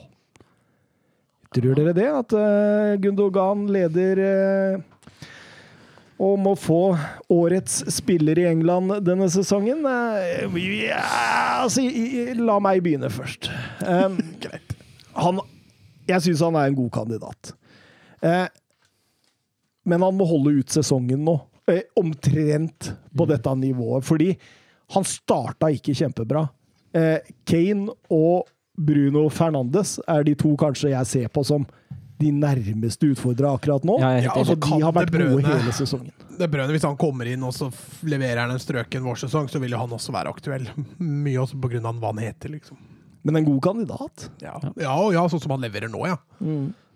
[1.52, 2.08] Tror dere det?
[2.08, 4.22] At eh, Gundogan leder
[6.22, 6.96] om å få
[7.32, 9.82] årets spiller i England denne sesongen?
[9.88, 11.02] Eh, ja,
[11.64, 11.82] altså,
[12.38, 13.50] la meg begynne først.
[13.82, 14.14] Um,
[15.18, 15.40] han,
[16.08, 17.52] jeg syns han er en god kandidat.
[18.22, 18.46] Eh,
[19.84, 21.36] men han må holde ut sesongen nå.
[21.70, 24.06] Eh, omtrent på dette nivået.
[24.06, 24.32] Fordi
[24.94, 26.46] han starta ikke kjempebra.
[26.94, 31.66] Eh, Kane og Bruno Fernandes er de to kanskje jeg ser på som
[32.22, 33.96] de nærmeste utfordrere akkurat nå.
[33.98, 36.12] Ja, altså, de har vært brødene, gode hele sesongen.
[36.38, 37.68] Det brødene, Hvis han kommer inn og så
[38.06, 40.68] leverer han en strøken vårsesong, så vil jo han også være aktuell.
[41.02, 42.78] Mye også av hva han heter, liksom.
[43.22, 44.28] Men en god kandidat.
[44.42, 46.16] Ja, ja, ja sånn som han leverer nå, ja.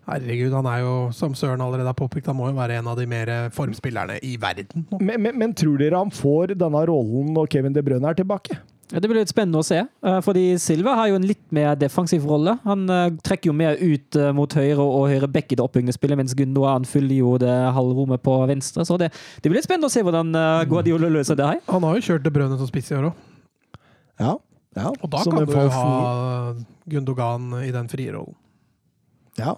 [0.07, 2.95] Herregud, han er jo, som Søren allerede har påpekt, han må jo være en av
[2.99, 5.01] de mer formspillerne i verden nå.
[5.01, 8.55] Men, men, men tror dere han får denne rollen når Kevin De Bruyne er tilbake?
[8.87, 11.73] Ja, det blir litt spennende å se, eh, fordi Silva har jo en litt mer
[11.75, 12.53] defensiv rolle.
[12.63, 16.15] Han eh, trekker jo mer ut eh, mot høyre og høyre back i det oppbyggingsspillet,
[16.15, 18.85] mens Gundogan fyller jo det halvrommet på venstre.
[18.87, 19.09] Så det,
[19.43, 21.59] det blir litt spennende å se hvordan eh, Guardiola løser det her.
[21.67, 23.25] Han har jo kjørt De Brønne som spiss i år òg,
[24.23, 24.37] Ja.
[24.77, 24.91] Ja.
[24.93, 25.87] og da kan du jo ha
[26.87, 28.37] Gundogan i den frie rollen.
[29.37, 29.57] Ja.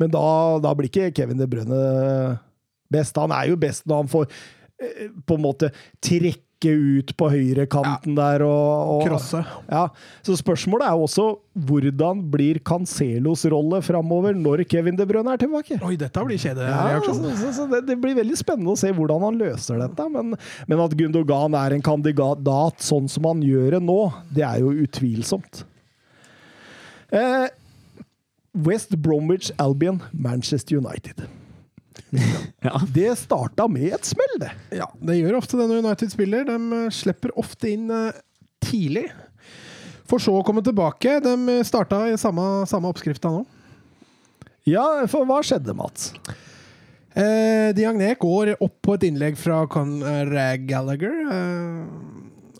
[0.00, 0.24] Men da,
[0.62, 1.80] da blir ikke Kevin De Bruyne
[2.92, 3.18] best.
[3.20, 5.70] Han er jo best når han får eh, på en måte
[6.02, 6.40] trekke
[6.72, 9.42] ut på høyrekanten der og, og Krosse.
[9.68, 9.88] Ja,
[10.24, 11.26] Så spørsmålet er jo også
[11.68, 15.78] hvordan blir Cancelos rolle framover når Kevin De Bruyne er tilbake?
[15.84, 17.20] Oi, dette blir kjedereaksjon.
[17.28, 20.08] Ja, så, så det, det blir veldig spennende å se hvordan han løser dette.
[20.16, 20.34] Men,
[20.70, 24.00] men at Gundogan er en kandidat sånn som han gjør det nå,
[24.34, 25.62] det er jo utvilsomt.
[27.14, 27.46] Eh,
[28.54, 31.26] West Bromwich Albion, Manchester United.
[32.64, 32.80] Ja.
[32.94, 34.52] Det starta med et smell, det.
[34.78, 36.46] Ja, det gjør ofte det når United spiller.
[36.48, 38.16] De eh, slipper ofte inn eh,
[38.64, 39.08] tidlig.
[40.10, 41.18] For så å komme tilbake.
[41.24, 43.44] De eh, starta i samme, samme oppskrifta nå.
[44.68, 46.12] Ja, for hva skjedde, Mats?
[47.14, 51.18] Eh, Diagné går opp på et innlegg fra Conrad Gallagher.
[51.30, 52.13] Eh,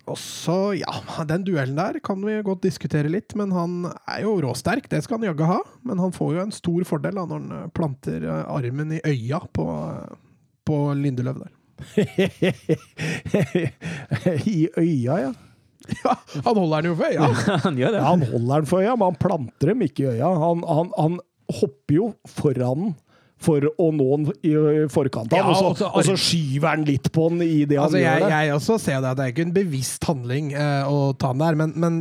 [0.05, 0.93] og så, ja,
[1.29, 5.17] den duellen der kan vi godt diskutere litt, men han er jo råsterk, det skal
[5.19, 5.61] han jaggu ha.
[5.89, 9.01] Men han får jo en stor fordel da, når han eh, planter eh, armen i
[9.09, 10.13] øya på, eh,
[10.69, 11.53] på Lindeløv der.
[14.55, 15.33] I øya, ja.
[16.05, 17.27] Ja, han holder den jo for øya!
[17.67, 17.99] Han gjør det.
[18.01, 18.05] ja.
[18.09, 20.31] Han holder den for øya, men han planter dem ikke i øya.
[20.41, 21.19] Han, han, han
[21.61, 22.95] hopper jo foran den
[23.45, 24.55] for å nå den i
[24.93, 27.77] forkant av Ja, og, så, så- og så skyver han litt på den i det
[27.79, 28.29] han Altså, jeg, gjør.
[28.29, 28.37] der.
[28.49, 31.45] jeg også ser det at det er ikke en bevisst handling uh, å ta den
[31.45, 32.01] der, men, men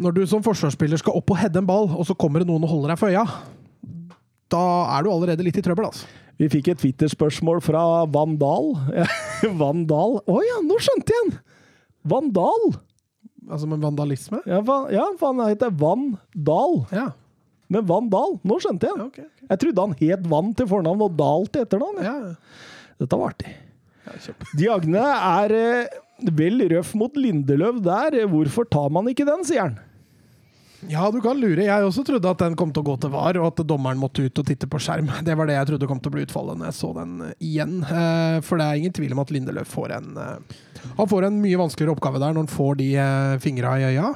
[0.00, 2.64] når du som forsvarsspiller skal opp og heade en ball, og så kommer det noen
[2.64, 3.24] og holder deg for øya,
[4.50, 4.62] da
[4.96, 6.08] er du allerede litt i trøbbel, altså.
[6.40, 8.70] Vi fikk et Twitter-spørsmål fra Vandal.
[9.60, 11.34] Vandal Å ja, nå skjønte jeg den!
[12.08, 12.70] Vandal!
[13.50, 14.40] Altså med vandalisme.
[14.48, 16.78] Ja, va, ja for han heter Vandal.
[16.96, 17.06] Ja.
[17.70, 18.98] Men Vandal, nå skjønte jeg.
[18.98, 19.26] Ja, okay.
[19.30, 19.48] ok.
[19.50, 22.00] Jeg trodde han het Vann til fornavn og Dahl til etternavn.
[22.04, 22.16] Ja.
[23.00, 23.52] Dette var artig.
[24.58, 26.00] Diagne er eh,
[26.34, 28.18] vel røff mot Lindeløv der.
[28.30, 29.78] Hvorfor tar man ikke den, sier han.
[30.88, 31.60] Ja, du kan lure.
[31.66, 34.24] Jeg også trodde at den kom til å gå til VAR, og at dommeren måtte
[34.24, 35.10] ut og titte på skjerm.
[35.26, 37.34] Det var det jeg trodde kom til å bli utfallet når jeg så den eh,
[37.50, 37.76] igjen.
[37.84, 40.58] Eh, For det er ingen tvil om at Lindeløf får en eh,
[40.96, 42.88] Han får en mye vanskeligere oppgave der når han får de
[43.44, 44.06] fingra i øya.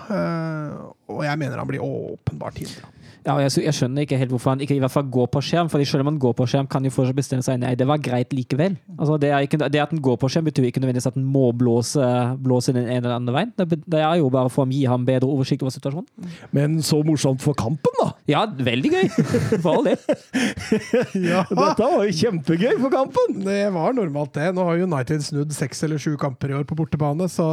[1.12, 2.88] Og jeg mener han blir åpenbart hindra.
[3.24, 5.70] Ja, jeg, jeg skjønner ikke helt hvorfor han ikke i hvert fall går på skjerm.
[5.72, 8.02] fordi selv om han går på skjerm, kan jo fortsatt bestemme seg nei, det var
[8.04, 8.76] greit likevel.
[8.98, 11.24] Altså, det, er ikke, det at han går på skjerm, betyr ikke nødvendigvis at han
[11.24, 12.08] må blåse,
[12.44, 13.54] blåse den ene eller andre veien.
[13.56, 16.34] Det, det er jo bare for å gi ham bedre oversikt over situasjonen.
[16.56, 18.10] Men så morsomt for kampen, da!
[18.28, 19.08] Ja, veldig gøy!
[19.64, 19.98] For all del.
[21.24, 21.44] Ja.
[21.48, 23.40] Dette var jo kjempegøy for kampen!
[23.46, 24.50] Det var normalt, det.
[24.56, 27.46] Nå har United snudd seks eller sju kamper i år på bortebane, så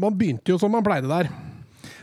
[0.00, 1.28] man begynte jo som man pleide der.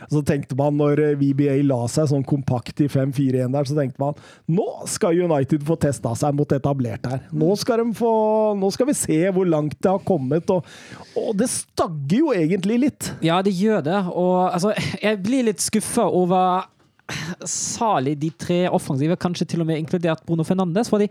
[0.08, 4.02] Så tenkte man, når eh, VBA la seg sånn kompakt i 5-4-1 der, så tenkte
[4.02, 4.16] man
[4.48, 7.20] nå skal United få testa seg mot etablert her.
[7.32, 8.12] Nå skal, de få,
[8.58, 10.48] nå skal vi se hvor langt det har kommet.
[10.54, 10.64] Og,
[11.18, 13.12] og det stagger jo egentlig litt.
[13.24, 14.00] Ja, det gjør det.
[14.14, 16.66] Og altså, jeg blir litt skuffa over
[17.48, 20.90] salig de tre offensive, kanskje til og med inkludert Bruno Fernandes.
[20.92, 21.08] fordi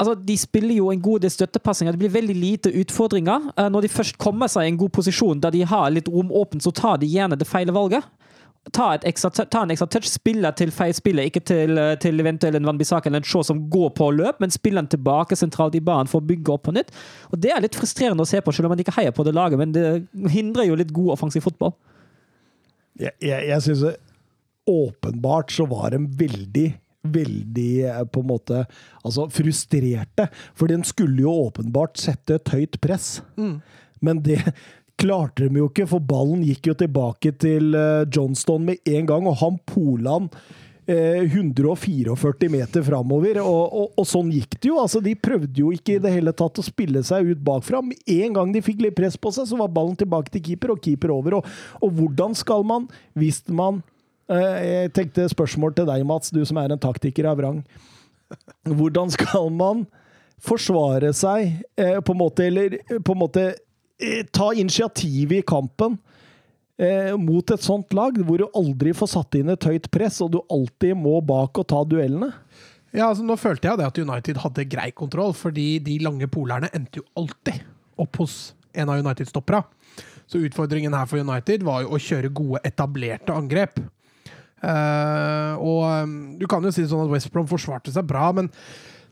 [0.00, 1.92] Altså, De spiller jo en god del støttepassinger.
[1.92, 3.50] Det blir veldig lite utfordringer.
[3.56, 6.32] Eh, Når de først kommer seg i en god posisjon der de har litt rom
[6.32, 8.06] åpent, så tar de gjerne det feile valget.
[8.76, 12.56] Ta, ekstra, ta en ekstra touch, spille til feil spiller, ikke til, eh, til eventuelt
[12.56, 15.80] en Wanbisaka eller en Shaw som går på løp, men spiller den tilbake sentralt i
[15.80, 16.92] banen for å bygge opp på nytt.
[17.32, 19.34] Og Det er litt frustrerende å se på, selv om man ikke heier på det
[19.34, 21.72] laget, men det hindrer jo litt god offensiv fotball.
[22.98, 23.96] Jeg, jeg, jeg syns
[24.68, 28.64] åpenbart så var de veldig Veldig eh, på en måte
[29.00, 30.28] altså frustrerte.
[30.54, 33.20] For den skulle jo åpenbart sette et høyt press.
[34.00, 34.40] Men det
[35.00, 39.28] klarte de jo ikke, for ballen gikk jo tilbake til Johnstone Johnston med en gang,
[39.30, 40.18] og han pola
[40.90, 43.40] eh, 144 meter framover.
[43.42, 44.78] Og, og, og sånn gikk det jo.
[44.82, 47.82] altså De prøvde jo ikke i det hele tatt å spille seg ut bakfra.
[47.84, 50.74] Med en gang de fikk litt press på seg, så var ballen tilbake til keeper,
[50.74, 51.40] og keeper over.
[51.40, 52.88] Og, og hvordan skal man,
[53.18, 53.89] hvis man eh,
[54.30, 57.64] Jeg tenkte spørsmål til deg, Mats, du som er en taktiker av rang.
[58.68, 59.86] Hvordan skal man
[60.40, 63.42] forsvare seg, eh, på en måte, eller eh, på en måte
[64.00, 65.98] eh, ta initiativet i kampen
[66.80, 70.32] eh, mot et sånt lag, hvor du aldri får satt inn et høyt press, og
[70.34, 72.32] du alltid må bak og ta duellene?
[72.90, 77.02] Ja, altså Nå følte jeg at United hadde grei kontroll, fordi de lange polerne endte
[77.02, 77.60] jo alltid
[78.00, 79.62] opp hos en av United-stoppera.
[80.30, 83.78] Så utfordringen her for United var jo å kjøre gode, etablerte angrep.
[84.60, 88.50] Eh, og um, du kan jo si sånn at West Brom forsvarte seg bra, men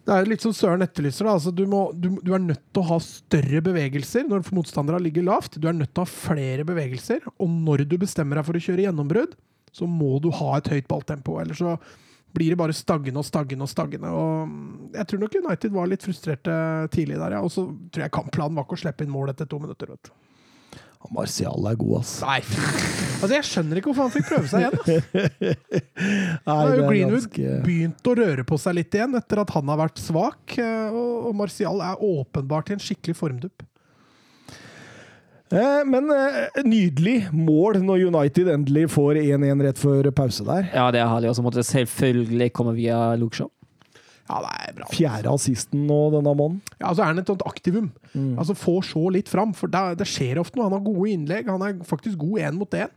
[0.09, 1.27] det er litt som Søren etterlyser.
[1.27, 1.37] Da.
[1.37, 5.27] Altså, du, må, du, du er nødt til å ha større bevegelser når motstanderne ligger
[5.27, 5.59] lavt.
[5.61, 8.63] Du er nødt til å ha flere bevegelser, og når du bestemmer deg for å
[8.65, 9.37] kjøre gjennombrudd,
[9.77, 11.37] så må du ha et høyt balltempo.
[11.43, 11.77] Eller så
[12.33, 14.13] blir det bare staggende og staggende og staggende.
[14.13, 16.57] Og mm, jeg tror nok United var litt frustrerte
[16.95, 17.45] tidlig der, ja.
[17.45, 19.93] Og så tror jeg kampplanen var ikke å slippe inn mål etter to minutter.
[19.93, 20.28] vet du.
[21.15, 22.11] Martial er god, ass.
[22.21, 22.41] Nei,
[23.23, 24.75] altså Jeg skjønner ikke hvorfor han fikk prøve seg igjen.
[24.79, 24.89] ass.
[26.49, 29.41] Nei, har jo det er Greenwood ganske- begynt å røre på seg litt igjen etter
[29.45, 30.59] at han har vært svak.
[30.59, 33.65] eh, Og og Martial er åpenbart i en skikkelig formdupp.
[35.51, 40.69] Eh, Men eh, nydelig mål når United endelig får 1-1 rett før pause der.
[40.75, 41.31] Ja, det er herlig.
[41.33, 43.49] Og så måtte det selvfølgelig komme via Luke Shaw.
[44.29, 44.89] Ja, det er bra.
[44.93, 46.61] Fjerde assisten nå denne måneden.
[46.77, 47.89] Ja, altså er han et sånt aktivum.
[48.39, 50.69] Altså Får så litt fram, for det, det skjer ofte noe.
[50.69, 51.49] Han har gode innlegg.
[51.49, 52.93] Han er faktisk god én mot én.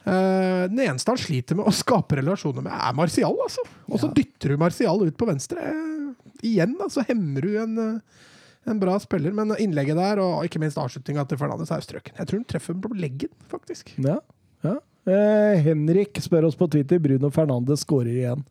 [0.00, 3.36] Uh, den eneste han sliter med å skape relasjoner med, er Martial.
[3.44, 3.66] altså.
[3.90, 5.60] Og så dytter du Martial ut på venstre.
[5.74, 8.28] Uh, igjen da, så hemmer du en, uh,
[8.70, 9.34] en bra spiller.
[9.36, 12.16] Men innlegget der, og ikke minst avslutninga til Fernandes, er strøken.
[12.16, 13.92] Jeg tror han treffer på leggen, faktisk.
[14.00, 14.20] Ja,
[14.64, 14.78] ja.
[15.08, 18.42] Eh, Henrik spør oss på Twitter Bruno Fernandes skårer igjen.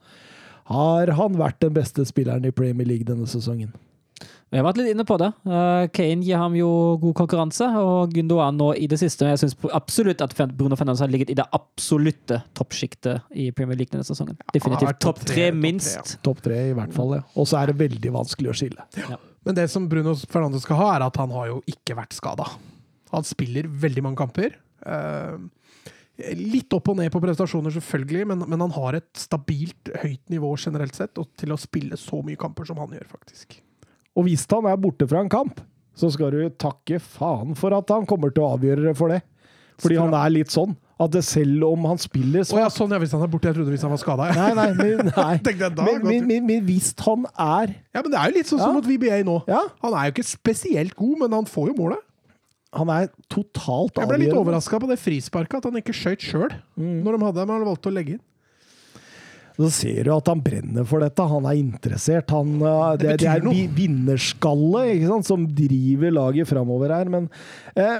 [0.69, 3.71] Har han vært den beste spilleren i Premier League denne sesongen?
[4.49, 5.27] Vi har vært litt inne på det.
[5.45, 6.69] Eh, Kane gir ham jo
[7.01, 9.27] god konkurranse, og Gundogan nå i det siste.
[9.29, 13.93] Jeg syns absolutt at Bruno Fernandes har ligget i det absolutte toppsjiktet i Premier League
[13.93, 14.39] denne sesongen.
[14.55, 16.15] Definitivt topp tre, tre, topp tre, minst.
[16.25, 17.13] Topp tre, i hvert fall.
[17.19, 17.21] ja.
[17.37, 18.87] Og så er det veldig vanskelig å skille.
[19.45, 22.49] Men det som Bruno Fernandes skal ha, er at han har jo ikke vært skada.
[23.13, 24.57] Han spiller veldig mange kamper.
[24.81, 25.37] Eh,
[26.39, 30.51] litt opp og ned på prestasjoner, selvfølgelig, men, men han har et stabilt høyt nivå
[30.59, 33.59] generelt sett, og til å spille så mye kamper som han gjør, faktisk.
[34.17, 35.61] Og hvis han er borte fra en kamp,
[35.99, 39.21] så skal du takke faen for at han kommer til å avgjøre det for det.
[39.79, 42.57] Fordi han er litt sånn at selv om han spiller så...
[42.57, 43.47] Oh, ja, sånn, ja, hvis han er borte.
[43.47, 44.25] Jeg trodde hvis han var skada.
[44.35, 45.35] Nei, nei, men, nei.
[45.39, 48.73] Da, Men, men, men, hvis han er Ja, men det er jo litt sånn som
[48.73, 48.75] Ja.
[48.75, 49.37] mot VBA nå.
[49.47, 52.03] Ja, Han er jo ikke spesielt god, men han får jo målet.
[52.73, 54.41] Han er totalt Jeg ble litt avgjørende.
[54.43, 57.03] overraska på det frisparket, at han ikke skøyt sjøl Mm.
[57.03, 58.25] når de hadde, men han valgte å legge inn.
[59.59, 61.19] Så ser du at han brenner for dette.
[61.27, 62.29] Han er interessert.
[62.31, 63.51] Han, det, det, det, er noe.
[63.51, 67.09] vi- vinnerskalle ikke sant, som driver laget framover her.
[67.11, 67.27] Men
[67.75, 67.99] eh,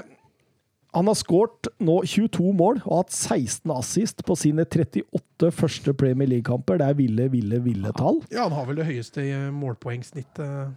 [0.94, 6.30] han har skåret nå 22 mål og hatt 16 assist på sine 38 første Premier
[6.32, 6.78] League-kamper.
[6.80, 8.22] Det er ville, ville, ville tall.
[8.32, 10.72] Ja, han har vel det høyeste i målpoengsnittet.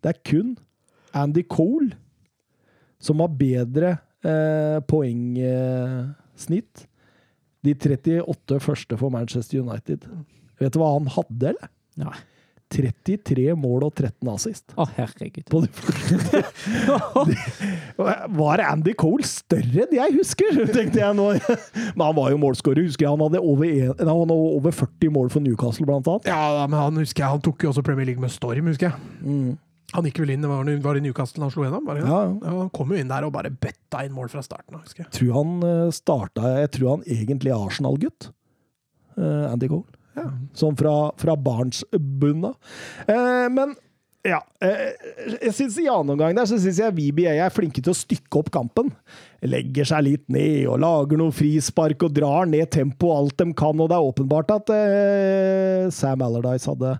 [0.00, 0.56] Det er kun
[1.12, 1.92] Andy Cole
[3.02, 6.86] som har bedre eh, poengsnitt.
[7.66, 10.06] De 38 første for Manchester United.
[10.60, 11.70] Vet du hva han hadde, eller?
[12.00, 12.16] Nei.
[12.72, 14.72] 33 mål og 13 assist.
[14.74, 15.44] Å, herregud.
[15.50, 15.68] På de.
[18.40, 21.28] Var Andy Cole større enn jeg husker, tenkte jeg nå.
[21.94, 23.12] Men han var jo målskårer, husker jeg.
[23.14, 26.26] Han hadde over, en, han hadde over 40 mål for Newcastle, blant annet.
[26.32, 29.56] Ja, men han husker jeg, han tok jo også Premier League med storm, husker jeg.
[29.94, 31.84] Han gikk vel inn, det var, i Newcastle han slo gjennom?
[31.86, 32.54] Var det, Ja, ja.
[32.58, 35.06] han kom jo inn der og bare bøtta inn mål fra starten av, jeg.
[35.14, 38.30] tror han eh, starta Jeg tror han egentlig er Arsenal-gutt.
[39.16, 39.86] eh, Andy Cole.
[40.16, 40.30] Ja.
[40.56, 42.54] Sånn fra, fra barnsbunna.
[43.06, 43.74] Eh, men
[44.26, 44.40] ja.
[44.64, 44.96] Eh,
[45.44, 48.40] jeg synes I annen omgang der så syns jeg VBA er flinke til å stykke
[48.40, 48.88] opp kampen.
[49.46, 53.78] Legger seg litt ned og lager noe frispark og drar ned tempoet alt de kan.
[53.84, 56.96] Og det er åpenbart at eh, Sam Allardyce hadde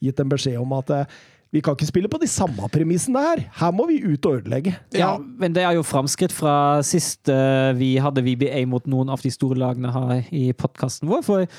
[0.00, 1.18] gitt en beskjed om at eh,
[1.50, 3.44] vi kan ikke spille på de samme premissene her.
[3.58, 4.76] Her må vi ut og ødelegge.
[4.94, 9.22] Ja, men det er jo framskritt fra sist uh, vi hadde VBA mot noen av
[9.24, 11.24] de store lagene her i podkasten vår.
[11.26, 11.50] For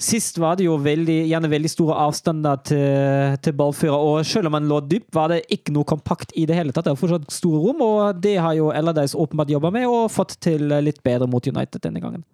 [0.00, 4.56] sist var det jo veldig, gjerne veldig store avstander til, til ballfører, og selv om
[4.58, 6.84] man lå dypt, var det ikke noe kompakt i det hele tatt.
[6.88, 10.36] Det var fortsatt store rom, og det har jo Allardyce åpenbart jobba med, og fått
[10.44, 12.24] til litt bedre mot United denne gangen.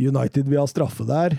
[0.00, 1.36] United vil ha straffe der.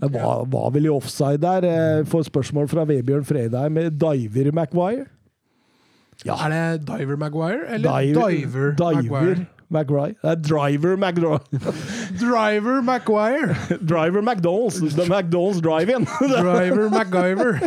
[0.00, 1.64] Det var, var vel i offside der.
[1.64, 3.74] eh, Får spørsmål fra Vebjørn Fredheim.
[3.98, 5.06] Diver Maguire?
[6.26, 6.34] Ja.
[6.46, 9.46] Er det Diver Maguire, eller Diver, Diver Maguire?
[9.70, 10.14] Maguire.
[10.22, 11.38] Det er Driver Maguire.
[12.20, 13.54] Driver Maguire!
[13.90, 14.78] Driver McDonald's.
[14.94, 16.04] The McDonald's Drive-In.
[16.20, 17.58] Driver MacGyver.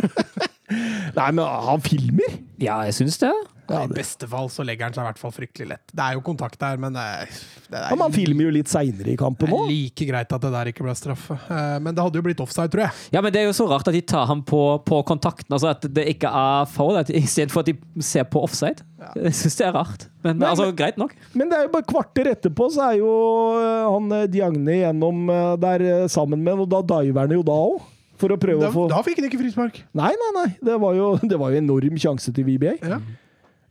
[1.18, 2.38] Nei, men han filmer!
[2.60, 3.32] Ja, jeg syns det.
[3.68, 5.82] I beste fall så legger han seg i hvert fall fryktelig lett.
[5.92, 7.32] Det er jo kontakt der, men det er,
[7.68, 9.68] det er, Ja, Man filmer jo litt seinere i kampen er òg.
[9.68, 11.36] like greit at det der ikke ble straffe.
[11.50, 12.92] Eh, Men det hadde jo blitt offside, tror jeg.
[13.12, 15.68] Ja, men det er jo så rart at de tar ham på, på kontakten, altså
[15.74, 18.80] at det ikke er foul, at- istedenfor at de ser på offside.
[19.14, 20.08] Jeg syns det er rart.
[20.24, 21.12] Men men altså, greit nok.
[21.34, 23.12] Men det er jo bare kvarter etterpå, så er jo
[23.60, 27.44] eh, han eh, Diagne gjennom eh, der eh, sammen med og da diver han jo
[27.46, 27.78] da òg.
[28.18, 29.76] For å prøve Da, å få da fikk han ikke frispark.
[29.94, 30.48] Nei, nei, nei.
[30.58, 32.72] Det var jo, det var jo enorm sjanse til VBA.
[32.82, 32.98] Ja.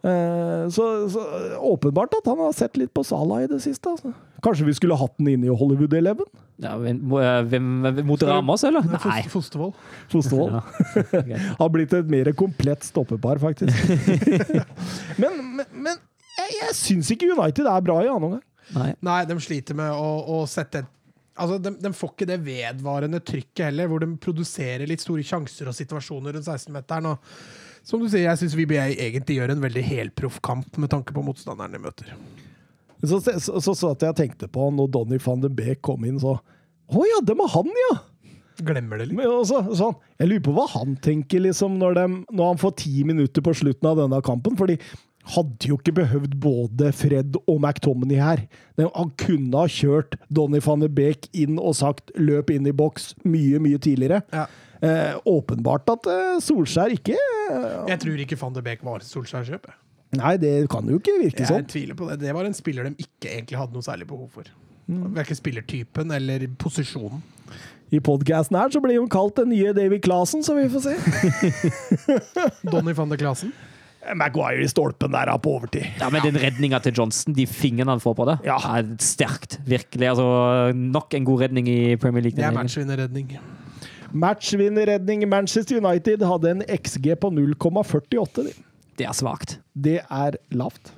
[0.06, 1.24] Eh, så, så
[1.58, 3.90] åpenbart at han har sett litt på Salah i det siste.
[3.90, 4.14] Altså.
[4.46, 6.28] Kanskje vi skulle hatt den inne i Hollywood Eleven?
[6.62, 7.00] Ja, hvem,
[7.50, 7.70] hvem,
[8.06, 8.86] mot Ramos, eller?
[8.86, 9.22] Er Nei.
[9.30, 9.74] Fostervoll.
[10.12, 10.60] Fostervoll.
[11.28, 11.40] Ja.
[11.60, 13.74] Har blitt et mer komplett stoppepar, faktisk.
[15.22, 15.96] men men, men
[16.38, 18.46] jeg, jeg syns ikke United er bra i annen omgang.
[18.76, 18.92] Nei.
[19.06, 20.94] Nei, de sliter med å, å sette et
[21.38, 25.70] Altså, de, de får ikke det vedvarende trykket heller, hvor de produserer litt store sjanser
[25.70, 27.12] og situasjoner rundt 16-meteren.
[27.12, 31.16] Og som du sier, jeg syns VBA egentlig gjør en veldig helproff kamp med tanke
[31.16, 32.12] på motstanderen de møter.
[33.00, 36.06] Så så, så, så, så jeg jeg tenkte på når Donny van de Beek kom
[36.08, 36.40] inn, så
[36.88, 37.96] Å ja, det var han, ja!
[38.64, 39.18] Glemmer det litt.
[39.20, 42.74] Men også, sånn, jeg lurer på hva han tenker liksom, når, de, når han får
[42.80, 44.56] ti minutter på slutten av denne kampen.
[44.58, 44.80] fordi
[45.34, 48.44] hadde jo ikke behøvd både Fred og McTominay her.
[48.80, 53.14] Han kunne ha kjørt Donny van de Beek inn og sagt 'løp inn i boks'
[53.28, 54.22] mye, mye tidligere.
[54.32, 54.48] Ja.
[54.82, 59.74] Eh, åpenbart at eh, Solskjær ikke eh, Jeg tror ikke van de Beek var Solskjær-kjøpet.
[60.18, 61.66] Nei, det kan jo ikke virke Jeg sånn.
[61.68, 62.20] tviler på det.
[62.22, 64.48] Det var en spiller de ikke egentlig hadde noe særlig behov for.
[64.88, 65.10] Mm.
[65.18, 67.24] Verken spillertypen eller posisjonen.
[67.92, 70.96] I podkasten her så blir hun kalt den nye Davy Clasen, så vi får se.
[72.72, 73.52] Donny van de Clasen?
[74.16, 75.84] Maguire i stolpen der er på overtid.
[76.00, 78.56] Ja, men den redninga til Johnson, de fingrene han får på det, Ja.
[78.78, 79.58] er sterkt.
[79.68, 80.08] Virkelig.
[80.14, 82.38] Altså, nok en god redning i Premier League.
[82.38, 83.34] Det er matchvinnerredning.
[84.12, 85.30] Matchvinnerredning.
[85.30, 88.54] Manchester United hadde en XG på 0,48.
[88.98, 89.60] Det er svakt.
[89.74, 90.94] Det er lavt.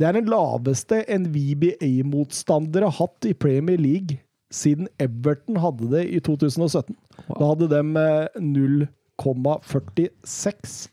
[0.00, 4.18] Det er den laveste en VBA-motstander har hatt i Premier League
[4.52, 6.96] siden Everton hadde det i 2017.
[7.28, 7.38] Wow.
[7.38, 10.88] Da hadde de eh, 0,46.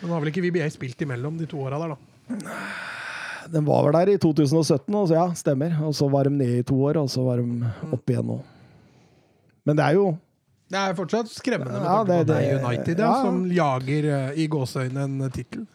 [0.00, 1.98] Men da har vel ikke VBA spilt imellom de to åra der, da.
[3.52, 5.70] Den var vel der i 2017, og så ja, stemmer.
[5.84, 7.46] Og så var de ned i to år, og så var de
[7.92, 8.38] opp igjen nå.
[9.64, 10.06] Men det er jo
[10.70, 13.22] Det er fortsatt skremmende med Ja, det- det er det- United ja, ja.
[13.22, 15.66] som jager uh, i gåseøynene en tittel.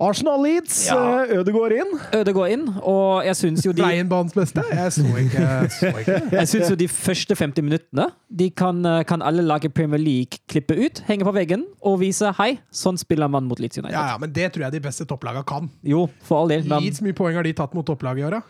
[0.00, 1.24] Arsenal Leeds, Ja.
[1.24, 1.98] eh, Ødegaard inn.
[2.14, 4.62] Ødegaard inn, og jeg syns jo de Ble en banens beste?
[4.70, 6.18] Jeg så ikke, så ikke.
[6.38, 10.38] Jeg synes jo de første 50 minuttene De kan, eh, kan alle lage Premier League
[10.48, 13.90] klippe ut, henge på veggen og vise hei, sånn spiller man mot Leeds United.
[13.98, 15.68] Ja, ja, men det tror jeg de beste topplagene kan.
[15.82, 16.62] Jo, for all del.
[16.62, 18.42] Men, Leeds, mye poeng har de tatt mot topplaget i år, da?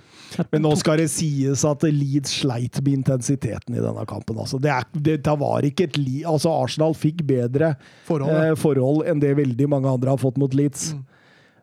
[0.52, 4.38] Men nå skal det sies at Leeds sleit med intensiteten i denne kampen.
[4.38, 4.60] Altså.
[4.62, 6.22] Det, er, det, det var ikke et li...
[6.28, 7.74] Altså, Arsenal fikk bedre
[8.08, 10.92] Forhold, eh, forhold enn det veldig mange andre har fått mot Leeds.
[10.96, 11.06] Mm.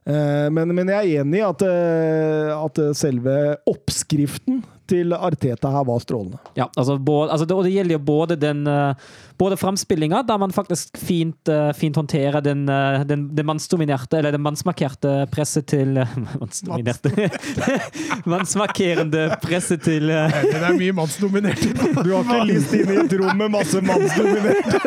[0.06, 3.36] Eh, men, men jeg er enig i at, eh, at selve
[3.70, 6.38] oppskriften til Arteta her var strålende.
[6.54, 9.08] ja, altså, både, altså det, og det gjelder jo både den eh,
[9.38, 14.32] Både framspillinga, der man faktisk fint, eh, fint håndterer den, eh, den, det mannsdominerte, eller
[14.32, 16.08] det mannsmarkerte presset til eh,
[16.40, 17.30] Mannsdominerte
[18.32, 21.74] Mannsmarkerende presset til uh, Det er mye mannsdominerte.
[22.06, 24.80] Du har ikke lyst inn i et rom med masse mannsdominerte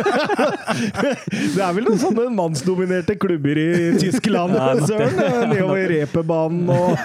[1.28, 3.68] Det er vel noen sånne mannsdominerte klubber i
[4.00, 5.16] Tyskland, Ja, søren.
[5.52, 6.96] Nedover repebanen og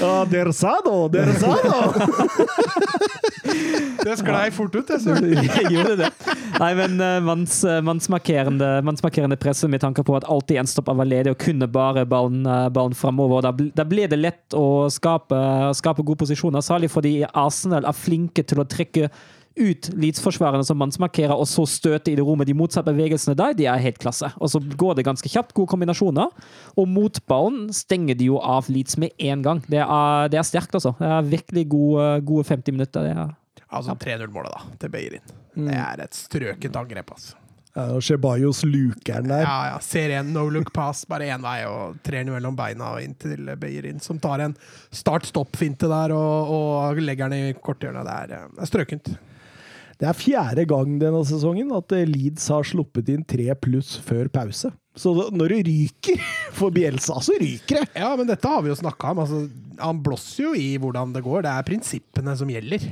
[0.00, 1.78] Ja, der sa da, der sa do!
[4.04, 5.33] Det sklei fort ut, jeg ser.
[5.72, 6.10] Gjorde det.
[6.60, 10.98] Nei, men uh, manns, eh, mannsmarkerende, mannsmarkerende presse med tanke på at alltid en stopper
[10.98, 13.44] var ledig og kunne bare ballen, eh, ballen framover.
[13.46, 15.38] Da, da ble det lett å skape,
[15.78, 19.10] skape gode posisjoner, særlig fordi Arsenal er flinke til å trekke
[19.54, 22.48] ut Leeds-forsvarerne som mannsmarkerer, og så støte i det rommet.
[22.48, 24.30] De motsatte bevegelsene der, de er helt klasse.
[24.42, 26.32] Og så går det ganske kjapt, gode kombinasjoner.
[26.74, 29.62] Og mot ballen stenger de jo av Leeds med en gang.
[29.70, 30.96] Det er, det er sterkt, altså.
[30.98, 33.06] Det er virkelig gode, gode 50 minutter.
[33.06, 33.32] Det er
[33.74, 35.32] Altså 3-0-målet, da, til Beyerin.
[35.54, 37.40] Det er et strøkent angrep, altså.
[37.74, 39.42] Ja, og Shebajos luker den der.
[39.42, 39.78] Ja, ja.
[39.82, 43.16] Ser en no look pass, bare én vei, og trer den mellom beina og inn
[43.18, 44.54] til Beirin, som tar en
[44.94, 48.06] start-stopp-finte der og, og legger den i korthjørnet.
[48.06, 49.10] Det er, eh, det er strøkent.
[49.98, 54.30] Det er fjerde gang denne sesongen at eh, Leeds har sluppet inn tre pluss før
[54.30, 54.70] pause.
[54.94, 56.22] Så når det ryker
[56.58, 57.90] for Bielsa, så ryker det!
[57.98, 59.24] Ja, men dette har vi jo snakka om.
[59.24, 59.42] Altså,
[59.82, 61.42] han blåser jo i hvordan det går.
[61.42, 62.86] Det er prinsippene som gjelder.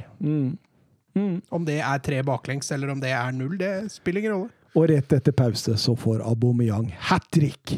[1.15, 4.53] Om det er tre baklengs eller om det er null, det spiller ingen rolle.
[4.73, 7.75] Og rett etter pause så får Aubameyang hat trick.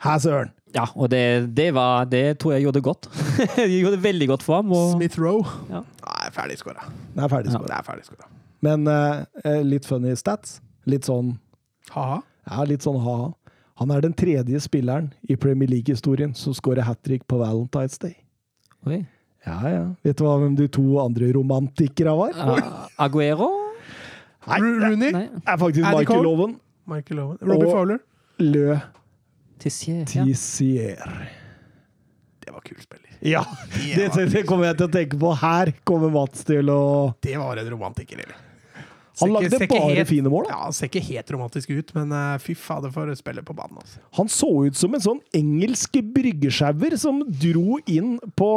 [0.00, 0.50] Hæ, søren!
[0.74, 3.08] Ja, og det, det, var, det tror jeg gjorde godt.
[3.56, 4.72] det gjorde det veldig godt for ham.
[4.72, 5.44] Og, Smith Rowe.
[5.70, 5.82] Ja.
[6.04, 6.86] Nei, ferdig skåra.
[7.16, 8.28] Det er ferdig er skåra.
[8.64, 10.60] Men eh, eh, litt funny stats.
[10.88, 11.34] Litt sånn
[11.90, 12.20] Ha-ha.
[12.46, 13.32] ja, litt sånn ha-ha.
[13.80, 18.18] Han er den tredje spilleren i Premier League-historien som skårer hat trick på Valentine's Day.
[18.86, 19.02] Oi.
[19.46, 19.84] Ja, ja.
[20.04, 22.34] Vet du hva hvem de to andre romantikere var?
[22.36, 23.48] Uh, Aguero?
[24.50, 25.12] Nei, Rooney.
[25.14, 25.26] Nei.
[25.32, 26.56] det er faktisk Andy Michael Owen.
[26.90, 27.38] Michael Owen.
[27.40, 28.00] Robbie Og- Fowler.
[28.40, 28.80] Le
[29.60, 30.04] Tissier.
[30.08, 30.24] Ja.
[30.24, 31.28] Tissier.
[32.40, 33.10] Det var kul spiller.
[33.20, 33.42] Ja,
[33.76, 35.32] det, det kommer jeg til å tenke på.
[35.36, 36.80] Her kommer Mats til å
[37.20, 38.38] Det var en romantiker, eller?
[39.20, 40.44] Han lagde ikke bare helt- fine mål.
[40.48, 40.50] da.
[40.54, 43.76] Ja, han ser ikke helt romantisk ut, men uh, fy fader for spille på banen.
[43.82, 43.98] Altså.
[44.18, 48.50] Han så ut som en sånn engelsk bryggesjauer som dro inn på,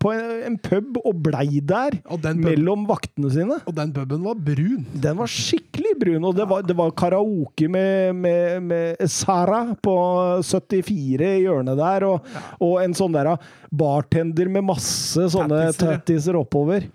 [0.00, 0.12] på
[0.46, 3.60] en pub og blei der Og mellom vaktene sine.
[3.66, 4.86] og den puben var brun.
[4.94, 9.96] Den var skikkelig brun, og det var, det var karaoke med, med, med Sara på
[10.44, 12.24] 74 i hjørnet der, og,
[12.62, 13.34] og en sånn der
[13.74, 16.86] bartender med masse sånne tattiser oppover.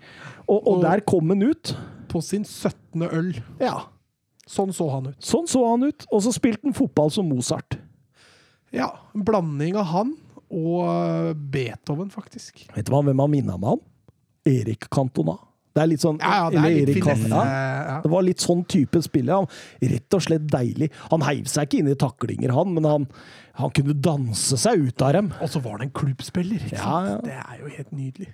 [0.48, 1.74] Og, og Og- der kom han ut.
[2.10, 3.04] På sin 17.
[3.06, 3.32] øl.
[3.62, 3.86] Ja,
[4.50, 5.20] Sånn så han ut.
[5.22, 6.04] sånn så han ut.
[6.10, 7.76] Og så spilte han fotball som Mozart.
[8.74, 10.16] Ja, En blanding av han
[10.50, 12.64] og eh, Beethoven, faktisk.
[12.74, 13.84] Vet du hva, hvem han minna meg om?
[14.50, 15.36] Erik Cantona.
[15.70, 17.28] Det er litt sånn Ja, ja, det er litt finesse.
[17.28, 17.44] Cantona.
[17.46, 18.00] Ja.
[18.02, 19.46] Det var litt sånn type spiller.
[19.92, 20.88] Rett og slett deilig.
[21.12, 23.06] Han heiv seg ikke inn i taklinger, han, men han,
[23.60, 25.30] han kunne danse seg ut av dem.
[25.38, 26.66] Og så var han en klubbspiller.
[26.74, 28.32] Det er jo helt nydelig.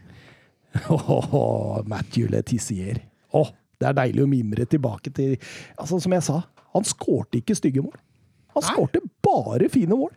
[0.96, 3.02] Åh, Matthew Letizier.
[3.36, 5.36] Åh, det er deilig å mimre tilbake til
[5.78, 6.42] altså, Som jeg sa,
[6.74, 7.96] han skårte ikke stygge mål.
[8.56, 10.10] Han skårte bare fine mål.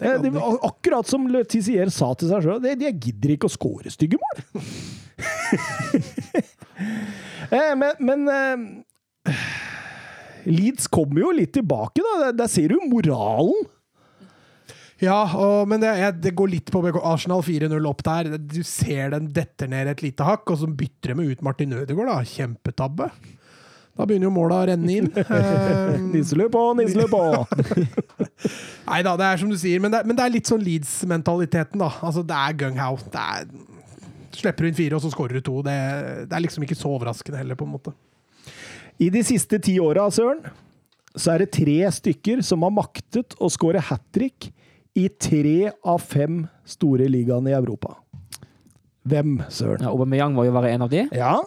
[0.00, 0.30] Det Eh, Det
[0.62, 4.42] akkurat som Letizier sa til seg sjøl, jeg gidder ikke å skåre stygge mål.
[7.50, 9.36] Eh, men men eh,
[10.46, 12.16] Leeds kommer jo litt tilbake, da.
[12.26, 13.64] Der- Der ser du moralen.
[15.02, 16.96] Ja, og, men det, jeg- det går litt på BK.
[17.04, 18.30] Arsenal 4-0 opp der.
[18.38, 22.08] Du ser den detter ned et lite hakk, og så bytter de ut Martin Ødegaard.
[22.08, 22.22] da.
[22.24, 23.10] Kjempetabbe.
[23.96, 25.10] Da begynner jo måla å renne inn.
[25.16, 27.20] Eh, Nisselø på, nisselue på.
[28.90, 31.80] Nei da, det er som du sier, men det, men det er litt sånn Leeds-mentaliteten,
[31.80, 31.88] da.
[32.04, 32.98] Altså, det er gung-how.
[33.16, 33.46] Er
[34.36, 35.60] Slipper du inn fire, og så skårer du to.
[35.64, 35.76] Det,
[36.28, 37.94] det er liksom ikke så overraskende heller, på en måte.
[39.00, 40.42] I de siste ti åra, Søren,
[41.16, 44.50] så er det tre stykker som har maktet å skåre hat trick
[44.96, 47.94] i tre av fem store ligaene i Europa.
[49.06, 49.84] Hvem, Søren?
[49.84, 51.04] Ja, Aubameyang må jo være en av de.
[51.14, 51.38] Ja,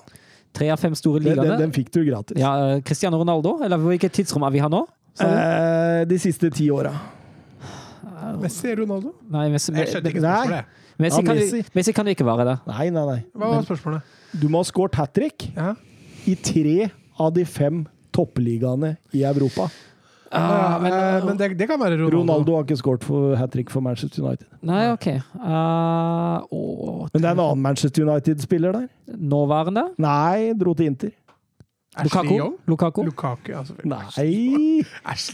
[0.55, 1.57] Tre av fem store den, den, ligaene.
[1.61, 2.37] den fikk du gratis.
[2.41, 4.79] Ja, eh, Cristiano Ronaldo, eller hvilket tidsrom er vi her nå?
[5.21, 6.89] Eh, de siste ti åra.
[8.41, 9.11] Messi eller Ronaldo?
[9.29, 10.65] Nei, Messi, Jeg skjønte ikke spørsmålet.
[10.99, 11.61] Messi, Ja, kan, Messi.
[11.77, 12.55] Messi kan ikke være det.
[12.67, 13.19] Nei, nei, nei.
[13.37, 14.01] Hva var spørsmålet?
[14.41, 15.75] Du må ha skåret hat trick Ja.
[16.27, 16.89] i tre
[17.19, 19.69] av de fem toppligaene i Europa.
[20.31, 22.17] Ja, men, uh, men det, det kan være Ronaldo.
[22.19, 24.45] Ronaldo har ikke skåret hat trick for Manchester United.
[24.61, 25.07] Nei, OK.
[25.39, 28.87] Uh, åh, Men det er en annen Manchester United-spiller der.
[29.17, 29.87] nåværende?
[29.97, 31.15] Nei, dro til Inter.
[32.03, 32.35] Lukaku?
[32.69, 33.01] Lukaku?
[33.03, 33.63] Lukaku, ja.
[33.83, 34.83] Nei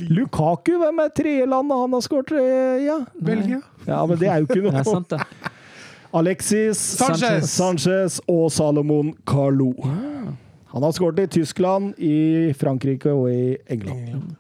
[0.10, 2.86] Lukaku, hvem er tredjelandet han har skåret i?
[2.88, 2.96] ja?
[3.20, 3.60] Belgia.
[3.86, 4.72] ja, men det er jo ikke noe.
[4.72, 5.52] Det er sant, det.
[6.16, 7.50] Alexis Sanchez.
[7.52, 9.74] Sanchez og Salomon Carlo.
[10.72, 14.32] Han har skåret i Tyskland, i Frankrike og i England.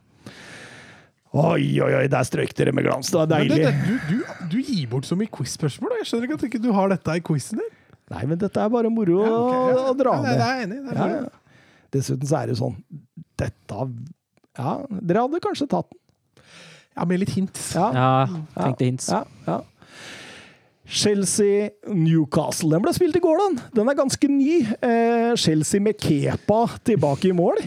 [1.36, 3.10] Oi, oi, oi, der strøyk dere med glans.
[3.12, 3.66] Det var Men det, deilig.
[3.66, 5.98] det, du, du, du gir bort så mye quiz-spørsmål.
[6.00, 7.74] Jeg skjønner ikke at ikke du har dette i quizen din.
[8.14, 9.84] Nei, men dette er bare moro Ja, okay, ja.
[9.90, 10.40] å dra Ja, det, med.
[10.40, 10.96] det er jeg enig i.
[10.96, 11.84] Ja, ja.
[11.96, 12.76] Dessuten så er det sånn
[13.40, 13.86] Dette
[14.60, 14.74] Ja,
[15.10, 16.00] dere hadde kanskje tatt den.
[16.96, 17.60] Ja, med litt hint.
[17.76, 18.10] Ja, Ja,
[18.56, 19.10] trengte hints.
[19.12, 19.58] ja, ja.
[21.36, 22.70] Chelsea-Newcastle.
[22.76, 23.56] Den ble spilt i går, den.
[23.76, 24.62] Den er ganske ny.
[24.86, 27.58] Eh, Chelsea med Kepa tilbake i mål.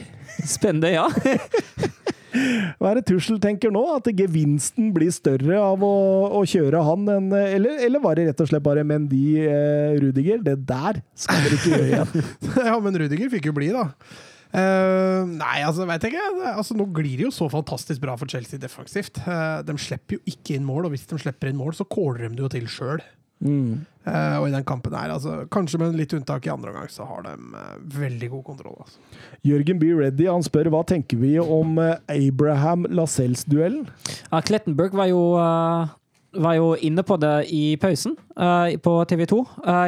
[0.46, 1.08] Spennende, ja.
[2.32, 3.82] Hva er det Tussel tenker nå?
[3.96, 5.92] At gevinsten blir større av å,
[6.38, 10.42] å kjøre han enn eller, eller var det rett og slett bare Mendy eh, Rudiger?
[10.44, 12.26] Det der skal dere ikke gjøre igjen.
[12.70, 13.88] ja, men Rudiger fikk jo bli, da.
[14.48, 16.24] Uh, nei, altså, veit ikke.
[16.54, 19.20] Altså, nå glir det jo så fantastisk bra for Chelsea defensivt.
[19.26, 22.26] Uh, de slipper jo ikke inn mål, og hvis de slipper inn mål, så kåler
[22.26, 23.04] de det jo til sjøl.
[23.38, 23.84] Mm.
[24.08, 27.26] og i den kampen her, altså, kanskje med litt unntak i andre omgang, så har
[27.26, 28.78] de uh, veldig god kontroll.
[28.82, 28.98] Altså.
[29.46, 29.92] Jørgen B.
[29.94, 33.86] Reddy han spør hva tenker vi om uh, Abraham Lascelles-duellen?
[34.32, 35.94] Ja, Klettenberg var jo eh,
[36.38, 39.40] var jo inne på det i pausen eh, på TV 2.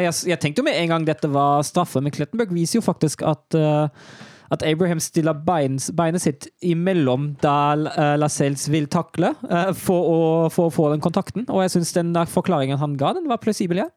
[0.07, 3.25] jeg, jeg tenkte jo med en gang dette var straffe, men Klettenberg viser jo faktisk
[3.29, 4.09] at eh,
[4.51, 10.19] at Abraham stiller bein, beinet sitt imellom der uh, Lascelles vil takle, eh, for, å,
[10.51, 11.47] for å få den kontakten.
[11.47, 13.91] Og jeg syns den forklaringen han ga, den var plausibel, ja.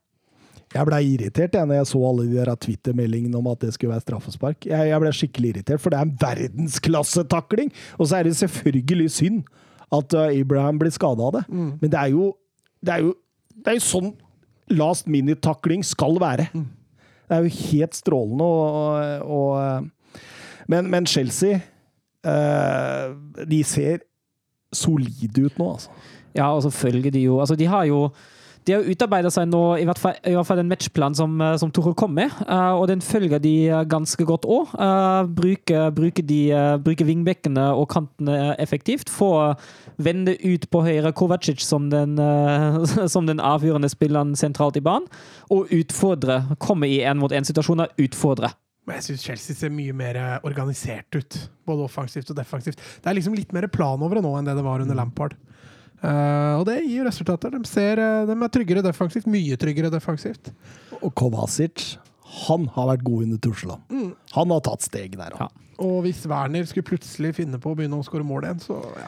[0.73, 3.93] Jeg ble irritert jeg, når jeg så alle de der Twitter-meldingene om at det skulle
[3.93, 4.69] være straffespark.
[4.69, 7.73] Jeg, jeg ble skikkelig irritert, for det er en verdensklassetakling!
[7.97, 9.41] Og så er det selvfølgelig synd
[9.93, 11.43] at uh, Abraham blir skada av det.
[11.81, 12.31] Men det er jo
[12.83, 13.13] det er jo,
[13.63, 14.13] det er jo sånn
[14.73, 16.49] last minute-takling skal være.
[16.53, 19.91] Det er jo helt strålende og, og
[20.67, 21.59] men, men Chelsea
[22.25, 23.13] uh,
[23.49, 24.03] De ser
[24.73, 25.89] solide ut nå, altså.
[26.33, 28.07] Ja, og så følger de jo Altså, de har jo
[28.63, 31.55] de har utarbeida seg nå i hvert fall, i hvert fall en matchplan som, eh,
[31.59, 34.71] som Toril kom med, eh, og den følger de eh, ganske godt òg.
[35.35, 39.11] bruker, bruker, eh, bruker vingbekkene og kantene effektivt.
[39.11, 39.55] Få
[39.97, 45.07] vende ut på høyre Kovacic som den, eh, som den avgjørende spilleren sentralt i banen,
[45.51, 46.55] og utfordre.
[46.59, 48.53] Komme i én-mot-én-situasjoner, utfordre.
[48.83, 52.81] Men jeg syns Chelsea ser mye mer eh, organisert ut, både offensivt og defensivt.
[52.99, 55.37] Det er liksom litt mer plan over det nå enn det det var under Lampard.
[56.03, 57.53] Uh, og det gir resultater.
[57.53, 60.51] De, ser, eh, de er tryggere defensivt, mye tryggere defensivt.
[60.99, 61.93] Og Kovacic,
[62.43, 64.15] han har vært god under Tursland.
[64.35, 65.37] Han har tatt steg der.
[65.39, 65.47] Ja.
[65.83, 69.07] Og hvis Werner skulle plutselig finne på å begynne å skåre mål igjen, så ja.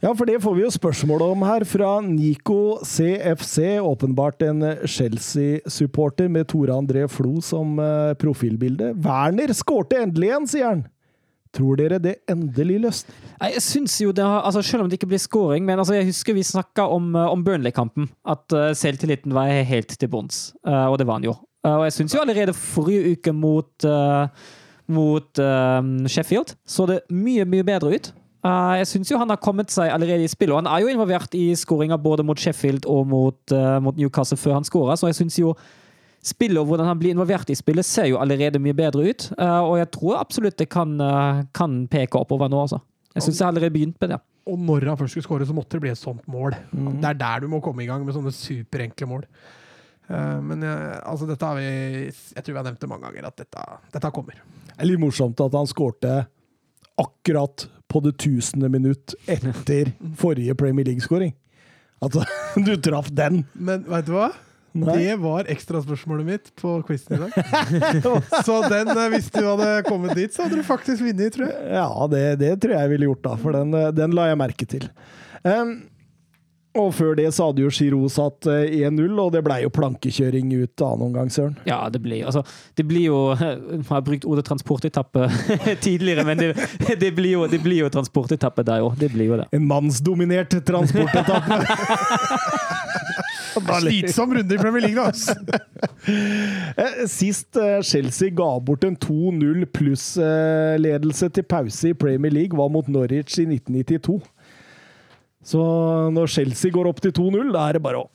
[0.00, 3.80] Ja, for det får vi jo spørsmål om her fra Nico CFC.
[3.82, 8.92] Åpenbart en Chelsea-supporter med Tore André Flo som eh, profilbilde.
[9.02, 10.84] Werner skårte endelig igjen, sier han.
[11.50, 13.16] Tror dere det endelig løsner?
[13.42, 16.06] Jeg synes jo det har, altså Selv om det ikke blir scoring, men altså jeg
[16.12, 18.06] husker vi snakka om, eh, om Burnley-kampen.
[18.22, 21.34] At eh, selvtilliten var helt til bunns, og det var han jo.
[21.66, 23.84] Og jeg syns jo allerede forrige uke mot,
[24.86, 25.40] mot
[26.06, 28.12] Sheffield så det mye, mye bedre ut.
[28.48, 30.92] Eh, jeg syns jo han har kommet seg allerede i spillet, og han er jo
[30.92, 35.10] involvert i skåringa både mot Sheffield og mot, uh, mot Newcastle før han skåra, så
[35.10, 35.52] jeg syns jo
[36.24, 39.28] spillet og hvordan han blir involvert i spillet, ser jo allerede mye bedre ut.
[39.34, 40.96] Uh, og jeg tror absolutt det kan,
[41.56, 42.80] kan peke oppover nå, altså.
[43.16, 44.20] Jeg syns jeg har allerede begynt med det.
[44.48, 46.54] Og når han først skulle skåre, så måtte det bli et sånt mål.
[46.72, 49.24] Det er der du må komme i gang med sånne superenkle mål.
[50.08, 51.66] Eh, men altså, dette har vi
[52.08, 54.38] Jeg tror vi har nevnt det mange ganger, at dette, dette kommer.
[54.70, 56.14] Det er litt morsomt at han skårte
[57.02, 61.32] akkurat på det tusende minutt etter forrige Premier League-skåring.
[62.04, 62.24] Altså,
[62.66, 63.42] du traff den!
[63.54, 64.30] Men veit du hva?
[64.78, 64.94] Nei.
[65.00, 67.32] Det var ekstraspørsmålet mitt på quizen i dag.
[68.46, 71.70] så den, eh, hvis du hadde kommet dit, så hadde du faktisk vunnet, tror jeg.
[71.72, 74.68] Ja, det, det tror jeg ville gjort, da, for den, eh, den la jeg merke
[74.68, 74.84] til.
[75.48, 75.72] Em,
[76.76, 80.50] og før det så hadde jo Giroud satt eh, 1-0, og det blei jo plankekjøring
[80.52, 81.56] ut annen omgang, Søren.
[81.68, 82.44] Ja, det blir, altså,
[82.76, 85.28] det blir jo Jeg har brukt ordet transportetappe
[85.86, 86.52] tidligere, men det,
[87.02, 88.98] det, blir jo, det blir jo transportetappe der òg.
[89.00, 89.48] Det blir jo det.
[89.56, 91.62] En mannsdominert transportetappe.
[93.58, 95.58] Slitsom runde i Premier League, da!
[96.78, 102.70] Eh, Sist eh, Chelsea ga bort en 2-0 pluss-ledelse til pause i Premier League, var
[102.72, 104.20] mot Norwich i 1992.
[105.48, 105.60] Så
[106.12, 108.08] når Chelsea går opp til 2-0, da er det bare å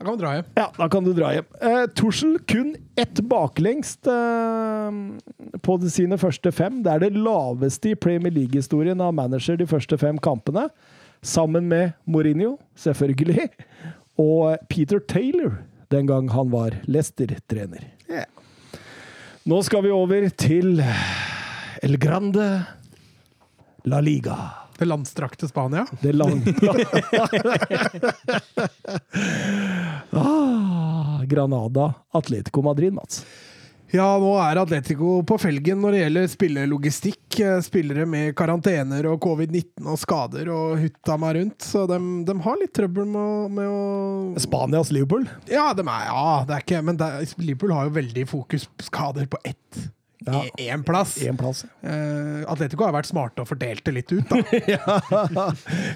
[0.00, 0.46] Da kan du dra hjem.
[0.58, 1.46] Ja, da kan du dra hjem.
[1.60, 4.96] Eh, Tussel kun ett baklengst eh,
[5.62, 6.80] på sine første fem.
[6.82, 10.66] Det er det laveste i Premier League-historien av manager de første fem kampene.
[11.22, 13.46] Sammen med Mourinho, selvfølgelig,
[14.18, 15.60] og Peter Taylor
[15.92, 17.84] den gang han var Leicester-trener.
[18.08, 18.26] Yeah.
[19.46, 20.82] Nå skal vi over til
[21.82, 22.48] El Grande
[23.86, 24.61] La Liga.
[24.82, 25.84] Det landstrakte Spania.
[26.02, 26.42] Det lange
[30.10, 33.24] ah, Granada, Atletico Madrid, Mats.
[33.92, 37.18] Ja, nå er Atletico på felgen når det gjelder spillelogistikk.
[37.64, 41.66] Spillere med karantener og covid-19 og skader og hutta meg rundt.
[41.68, 41.98] Så de,
[42.28, 45.28] de har litt trøbbel med, med å Spanias Liverpool.
[45.52, 48.64] Ja, de er, ja, det er ikke Men det, er- Liverpool har jo veldig fokus
[48.72, 49.82] på skader på ett.
[50.26, 50.42] Ja.
[50.58, 51.16] Én plass.
[51.26, 51.64] En plass.
[51.82, 54.38] Uh, Atletico har vært smarte og fordelt det litt ut, da.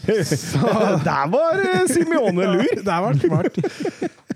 [1.06, 2.72] Der var eh, Simione lur!
[2.80, 3.60] Det var vært smart.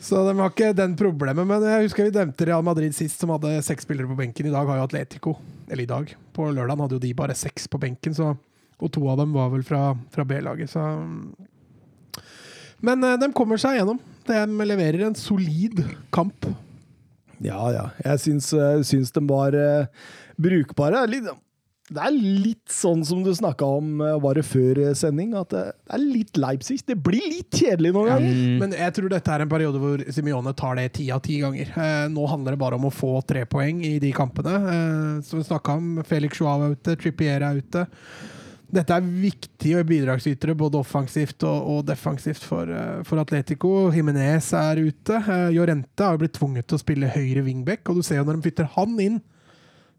[0.01, 1.47] Så de har ikke den problemet.
[1.47, 4.49] Men jeg husker vi nevnte Real Madrid sist, som hadde seks spillere på benken.
[4.49, 5.37] I dag har jo Atletico
[5.69, 6.15] Eller i dag.
[6.37, 8.33] På lørdag hadde jo de bare seks på benken, så,
[8.81, 10.87] og to av dem var vel fra, fra B-laget, så
[12.81, 14.01] Men uh, de kommer seg gjennom.
[14.27, 15.83] De leverer en solid
[16.15, 16.49] kamp.
[17.45, 17.87] Ja, ja.
[18.05, 19.87] Jeg syns, eh, syns de var eh,
[20.41, 21.07] brukbare.
[21.11, 21.29] Litt,
[21.91, 25.63] det er litt sånn som du snakka om bare var før eh, sending, at det
[25.91, 26.79] er litt Leipzig.
[26.87, 28.37] Det blir litt kjedelig noen ganger.
[28.63, 31.73] Men jeg tror dette er en periode hvor Simione tar det ti av ti ganger.
[31.75, 34.55] Eh, nå handler det bare om å få tre poeng i de kampene.
[34.61, 37.89] Eh, som vi snakka om, Felix Joao er ute, Trippier er ute.
[38.71, 43.91] Dette er viktige bidragsytere, både offensivt og, og defensivt for, eh, for Atletico.
[43.95, 45.17] Jimenez er ute.
[45.19, 48.27] Eh, Jorente har jo blitt tvunget til å spille høyre wingback, og du ser jo
[48.29, 49.19] når de flytter han inn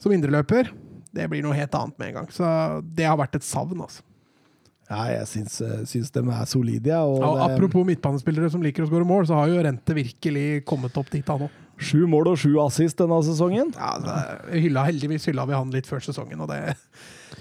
[0.02, 0.72] som indreløper,
[1.14, 2.32] det blir noe helt annet med en gang.
[2.32, 2.48] Så
[2.96, 4.06] det har vært et savn, altså.
[4.92, 8.64] Ja, jeg syns, eh, syns de er solide, ja, og Ja, og apropos midtbanespillere som
[8.64, 11.60] liker å skåre mål, så har jo Rente virkelig kommet opp dit, han òg.
[11.82, 13.72] Sju mål og sju assist denne sesongen.
[13.76, 16.76] Ja, det- hylla, heldigvis hylla vi han litt før sesongen, og det,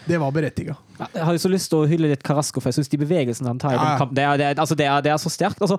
[0.07, 0.77] det var berettiga.
[0.99, 2.99] Ja, Jeg har jo så lyst til å hylle litt Carasco, for jeg syns de
[3.01, 5.12] bevegelsene han tar i Ja, den kampen, det er, det, er, altså, det, er, det
[5.15, 5.61] er så sterkt.
[5.65, 5.79] Altså,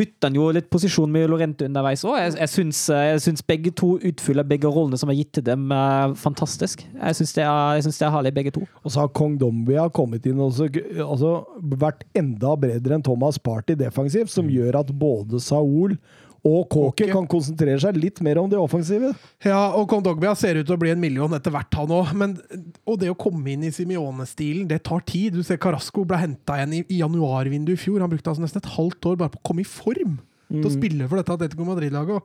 [0.00, 2.14] bytta han jo litt posisjon med Lorente underveis òg.
[2.22, 6.14] Jeg, jeg, jeg syns begge to utfyller begge rollene som er gitt til dem, eh,
[6.16, 6.86] fantastisk.
[6.94, 8.62] Jeg syns det, er- syns det er herlig, begge to.
[8.84, 11.34] Og så har Kong Dombia kommet inn og altså,
[11.82, 15.98] vært enda bredere enn Thomas Party defensivt, som gjør at både Saul
[16.46, 19.10] og Kåke kan konsentrere seg litt mer om det offensive.
[19.44, 22.40] Ja, og Kondogbia ser ut til å bli en million etter hvert, han òg.
[22.88, 25.36] Og det å komme inn i Simione-stilen, det tar tid.
[25.36, 28.00] Du ser Carasco ble henta igjen i, i januarvinduet i fjor.
[28.00, 30.16] Han brukte altså nesten et halvt år bare på å komme i form
[30.50, 32.24] til å spille for dette Atletico Madrid-laget.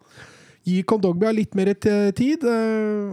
[0.66, 3.12] Gi Kondogbia litt mer tid, eh,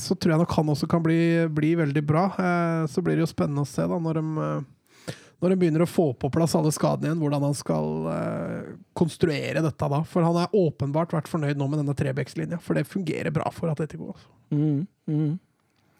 [0.00, 1.20] så tror jeg nok han også kan bli,
[1.54, 2.24] bli veldig bra.
[2.34, 4.64] Eh, Så blir det jo spennende å se da, når de, eh,
[5.40, 9.62] når han begynner å få på plass alle skadene igjen, hvordan han skal uh, konstruere
[9.64, 10.00] dette da.
[10.08, 13.72] For han har åpenbart vært fornøyd nå med denne Trebekslinja, for det fungerer bra for
[13.72, 14.12] Atletico.
[14.12, 14.28] Altså.
[14.52, 15.30] Mm, mm.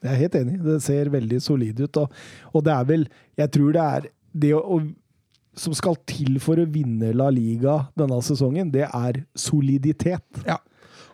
[0.00, 0.56] Jeg er helt enig.
[0.64, 2.00] Det ser veldig solid ut.
[2.02, 2.22] Og,
[2.52, 3.06] og det er vel
[3.40, 4.08] Jeg tror det er
[4.44, 4.78] det å, å,
[5.58, 10.44] som skal til for å vinne La Liga denne sesongen, det er soliditet.
[10.46, 10.60] Ja.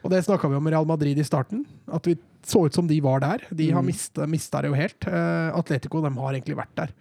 [0.05, 2.15] Og det snakka vi om med Real Madrid i starten, at vi
[2.47, 3.43] så ut som de var der.
[3.51, 3.89] De har Mm.
[3.90, 5.07] mista, mista det jo helt.
[5.07, 6.93] Uh, Atletico de har egentlig vært der.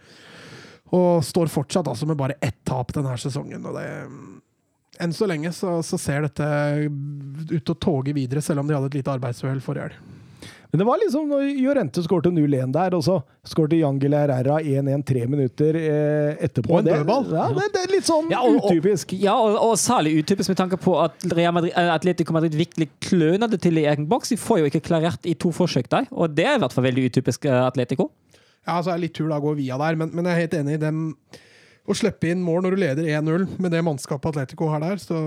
[0.96, 3.66] Og står fortsatt altså med bare ett tap denne sesongen.
[3.68, 3.86] Og det,
[5.04, 6.46] enn så lenge så, så ser dette
[6.88, 10.12] ut til å toge videre, selv om de hadde et lite arbeidsuhell forrige helg.
[10.72, 13.14] Men det var liksom når Jorente skårte 0-1 der, og så
[13.48, 16.68] skårte Jangel Herrera 1-1 tre minutter eh, etterpå.
[16.74, 17.30] På en Det- dødball.
[17.32, 19.14] Ja, det, det er litt sånn Ja, og- og- utypisk.
[19.22, 22.90] Ja, og, og særlig utypisk med tanke på at Real Madrid, eh, Atletico Madrid virkelig
[23.08, 24.34] kløner det til i egen boks.
[24.34, 26.90] De får jo ikke klarert i to forsøk der, og det er i hvert fall
[26.90, 28.10] veldig utypisk eh, Atletico.
[28.66, 30.46] Ja, så er det litt tur da å gå via der, men, men jeg er
[30.48, 31.04] helt enig i dem.
[31.86, 35.20] Å slippe inn mål når du leder 1-0 med det mannskapet Atletico har der, så,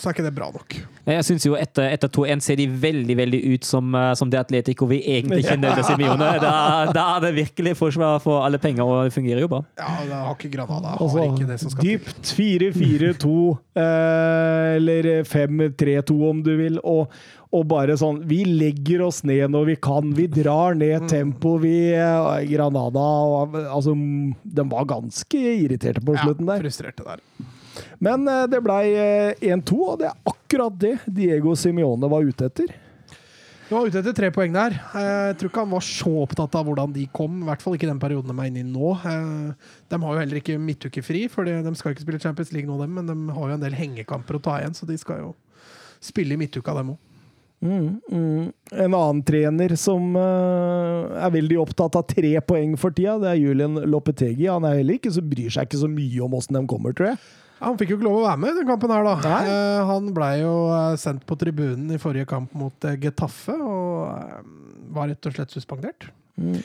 [0.00, 0.76] så er ikke det bra nok.
[1.04, 4.40] Jeg syns jo etter, etter 2-1 ser de veldig veldig ut som, eh, som det
[4.40, 6.30] Atletico vi egentlig kjenner til Simione.
[6.48, 6.54] Da,
[6.96, 9.60] da er det virkelig forsvar for alle penger, og det fungerer jo bra.
[9.76, 10.94] Ja, det har ikke Granada.
[10.94, 13.36] Har Altså, ikke det som skal dypt 4-4-2,
[13.82, 17.12] eh, eller 5-3-2 om du vil, og,
[17.52, 20.10] og bare sånn Vi legger oss ned når vi kan.
[20.16, 23.94] Vi drar ned tempo, vi eh, Granada og, Altså,
[24.44, 26.58] de var ganske irriterte på slutten der.
[26.60, 27.22] ja, frustrerte der.
[28.04, 32.50] Men eh, det blei eh, 1-2, og det er akkurat det Diego Simione var ute
[32.50, 32.74] etter.
[33.68, 34.76] Du var ute etter tre poeng der.
[34.96, 37.42] Eh, Jeg tror ikke han var så opptatt av hvordan de kom.
[37.42, 38.92] I hvert fall ikke den perioden de er inne i nå.
[39.08, 42.76] Eh, De har jo heller ikke midtukefri, for de skal ikke spille Champions League nå,
[42.80, 45.34] dem, men de har jo en del hengekamper å ta igjen, så de skal jo
[46.00, 47.04] spille i midtuka, dem òg.
[47.60, 48.52] Mm, mm.
[48.70, 53.40] En annen trener som uh, er veldig opptatt av tre poeng for tida, det er
[53.40, 54.46] Julian Lopetegi.
[54.46, 57.12] Han er heller ikke så, bryr seg ikke så mye om åssen de kommer, tror
[57.12, 57.20] jeg.
[57.58, 59.38] Han fikk jo ikke lov å være med i den kampen her, da.
[59.42, 65.10] Eh, han blei jo eh, sendt på tribunen i forrige kamp mot Getafe, og var
[65.10, 66.06] rett og slett suspendert.
[66.38, 66.60] Mm.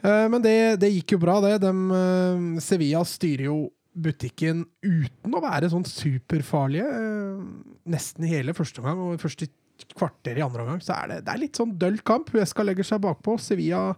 [0.00, 1.58] Uh, men det, det gikk jo bra, det.
[1.60, 1.74] De,
[2.64, 3.58] Sevilla styrer jo
[4.00, 6.88] butikken uten å være sånn superfarlige.
[7.90, 9.50] nesten hele første omgang, og første
[9.94, 12.30] kvarter i andre omgang så er det, det er litt sånn døll kamp.
[12.34, 13.38] Huesca legger seg bakpå.
[13.40, 13.88] Sevilla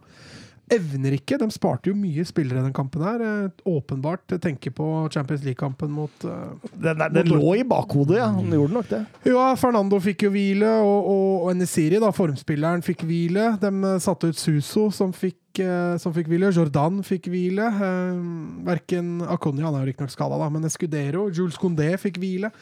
[0.71, 1.35] evner ikke.
[1.37, 3.21] De sparte jo mye spillere i den kampen her.
[3.21, 4.31] Eh, åpenbart.
[4.41, 8.29] Tenker på Champions League-kampen mot Den, Den, den lå i bakhodet, ja.
[8.31, 9.01] Han gjorde nok det.
[9.27, 13.51] ja, Fernando fikk jo hvile, og, og, og Enesiri, da, formspilleren, fikk hvile.
[13.61, 16.53] De eh, satte ut Suso, som fikk, eh, som fikk hvile.
[16.55, 17.67] Jordan fikk hvile.
[17.67, 18.23] Eh,
[18.71, 22.53] verken Akonya, han er jo riktignok skada, da, men Escudero, Jules Condé fikk hvile.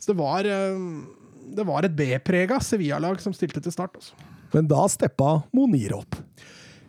[0.00, 0.78] Så det var, eh,
[1.56, 3.96] det var et B-prega Sevilla-lag som stilte til start.
[3.98, 4.30] Også.
[4.54, 6.18] Men da steppa Monir opp.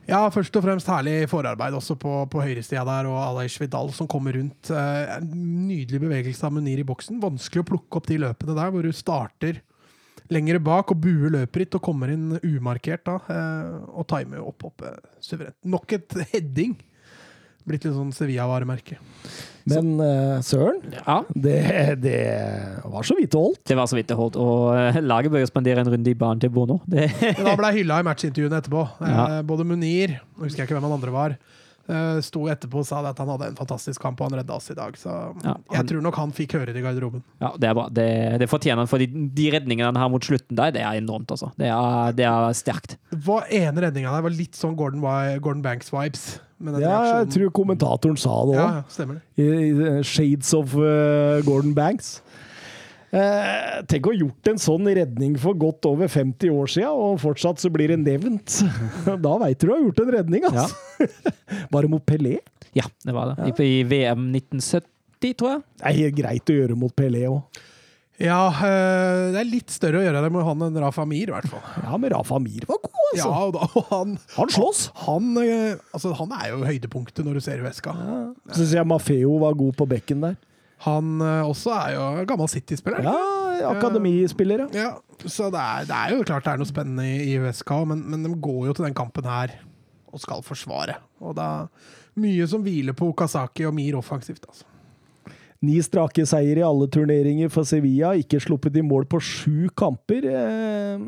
[0.10, 4.10] Ja, først og fremst herlig forarbeid også på, på høyresida der, og Alej Vidal som
[4.10, 4.72] kommer rundt.
[4.74, 7.22] Eh, nydelig bevegelse av Munir i boksen.
[7.22, 9.62] Vanskelig å plukke opp de løpene der, hvor du starter
[10.32, 14.66] lengre bak og buer løpet ditt og kommer inn umarkert da, eh, og timer opp
[14.72, 15.58] oppe suverent.
[15.70, 16.76] Nok et heading.
[17.68, 18.98] Blitt litt sånn Sevilla-varemerke.
[19.70, 21.58] Men uh, søren, Ja, det,
[22.02, 22.18] det
[22.90, 23.62] var så vidt det holdt.
[23.70, 24.40] det var så vidt det holdt.
[24.42, 26.80] Og uh, laget bør jo spandere en runde i banen til Bono.
[26.90, 28.86] Det, Men han ble hylla i matchintervjuene etterpå.
[29.06, 29.26] Ja.
[29.38, 31.38] Uh, både Munir, nå husker jeg ikke hvem han andre var,
[32.22, 34.76] sto etterpå og sa at han hadde en fantastisk kamp, og han redda oss i
[34.78, 34.94] dag.
[34.98, 35.10] Så
[35.44, 37.24] Ja, han- jeg tror nok han fikk høre det i garderoben.
[37.41, 37.88] ja, det er bra.
[37.90, 40.99] Det, det fortjener han, for de, de redningene han har mot slutten der, det er
[41.02, 41.52] enormt, altså.
[41.58, 42.98] Det er, det er sterkt.
[43.12, 45.02] Hva ene redninga der var litt sånn Gordon,
[45.41, 46.40] Gordon Banks-vibes.
[46.62, 46.82] Ja, reaksjonen.
[46.82, 48.76] Ja, jeg tror kommentatoren sa det ja, òg.
[48.76, 50.06] ja, stemmer det.
[50.06, 52.22] Shades of uh, Gordon Banks.
[53.12, 57.18] Eh, tenk å ha gjort en sånn redning for godt over 50 år siden, og
[57.20, 58.62] fortsatt så blir det nevnt.
[59.26, 60.70] Da veit du du har gjort en redning, altså.
[61.76, 62.38] det mot Pelé.
[62.78, 63.52] Ja, det var det.
[63.52, 65.66] I, I VM 1970, tror jeg.
[65.82, 67.60] Det er helt greit å gjøre mot Pelé òg.
[68.22, 71.34] Ja, eh, det er litt større å gjøre det med han enn Rafa Mir, i
[71.34, 71.64] hvert fall.
[71.82, 73.18] Ja, men Rafa Mir var god, altså.
[73.18, 74.86] Ja, og, da, og han, Han slåss.
[75.08, 77.96] han, han, altså, han er jo høydepunktet når du ser Huesca.
[78.54, 80.40] Syns jeg Mafeo var god på bekken der.
[80.86, 83.06] Han eh, også er jo gammel City-spiller.
[83.06, 84.88] Ja, akademispiller, ja.
[84.88, 88.02] Ja, så det er, det er jo klart det er noe spennende i, USK, men,
[88.10, 89.53] men de går jo til den kampen her
[90.12, 90.98] og skal forsvare.
[91.22, 94.66] Og det er mye som hviler på Okazaki og Mir offensivt, altså.
[95.62, 98.16] Ni strake seier i alle turneringer for Sevilla.
[98.18, 100.26] Ikke sluppet i mål på sju kamper.
[100.26, 101.03] Eh,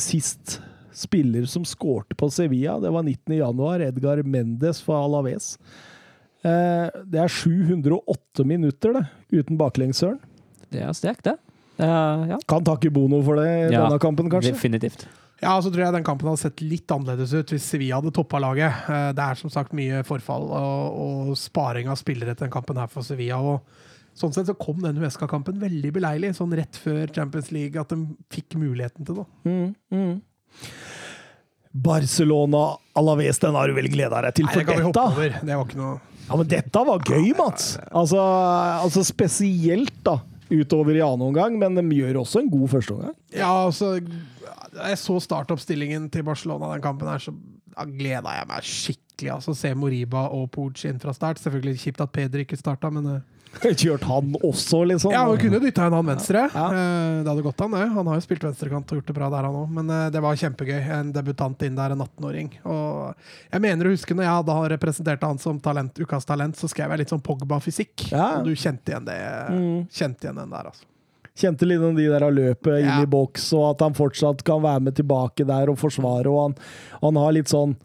[0.00, 0.56] sist
[0.96, 3.36] spiller som skårte på Sevilla, det var 19.
[3.36, 3.84] januar.
[3.84, 5.58] Edgar Mendes for Alaves.
[6.40, 10.18] Eh, det er 708 minutter, det, uten baklengsøren.
[10.72, 11.36] Det er sterkt, det.
[11.78, 14.52] Uh, ja, Kan takke Bono for det i Ja, denne kampen, kanskje.
[14.52, 15.06] definitivt.
[15.40, 18.40] Ja, så tror jeg den kampen hadde sett litt annerledes ut hvis Sevilla hadde toppa
[18.42, 18.74] laget.
[18.90, 20.96] Eh, Det er som sagt mye forfall og,
[21.30, 23.38] og sparing av spillere til den kampen her for Sevilla.
[23.38, 23.62] og
[24.18, 28.00] Sånn sett så kom den Huesca-kampen veldig beleilig, sånn rett før Champions League, at de
[28.34, 29.26] fikk muligheten til det.
[29.46, 30.20] Mm, mm.
[31.72, 34.48] Barcelona Alaves, den har du vel gleda deg til?
[34.48, 35.38] Nei, For det kan vi hoppe dette, over.
[35.46, 37.76] Det var ikke noe ja, men dette var gøy, Mats!
[37.90, 38.22] Altså,
[38.84, 40.18] altså spesielt da,
[40.48, 43.16] utover i annen omgang, men de gjør også en god førsteomgang.
[43.34, 43.96] Ja, altså
[44.78, 47.34] jeg så startoppstillingen til Barcelona den kampen her, så
[47.78, 49.32] da gleda jeg meg skikkelig.
[49.34, 51.40] Altså, Se Moriba og Pooch inn fra start.
[51.42, 53.37] Selvfølgelig kjipt at Peder ikke starta, men eh,
[53.80, 55.12] Kjørt han også, liksom.
[55.14, 56.44] Ja, han kunne dytta en han venstre.
[56.54, 56.64] Ja.
[56.68, 57.84] Eh, Det hadde gått an, det.
[57.94, 59.70] Han har jo spilt venstrekant og gjort det bra der, han òg.
[59.78, 60.78] Men eh, det var kjempegøy.
[60.98, 62.52] En debutant inn der, en 18-åring.
[62.68, 66.70] Og jeg mener å huske når jeg hadde representerte han som talent, ukas talent, så
[66.70, 68.08] skrev jeg litt sånn Pogba-fysikk.
[68.12, 68.28] Ja.
[68.40, 69.18] Og du kjente igjen det.
[69.50, 69.82] Mm.
[69.90, 70.86] Kjente igjen den der, altså.
[71.38, 73.00] Kjente litt om de der av løpet inn Ja.
[73.02, 76.26] i boks, og at han fortsatt kan være med tilbake der og forsvare.
[76.26, 76.56] Og han,
[77.02, 77.76] han har litt sånn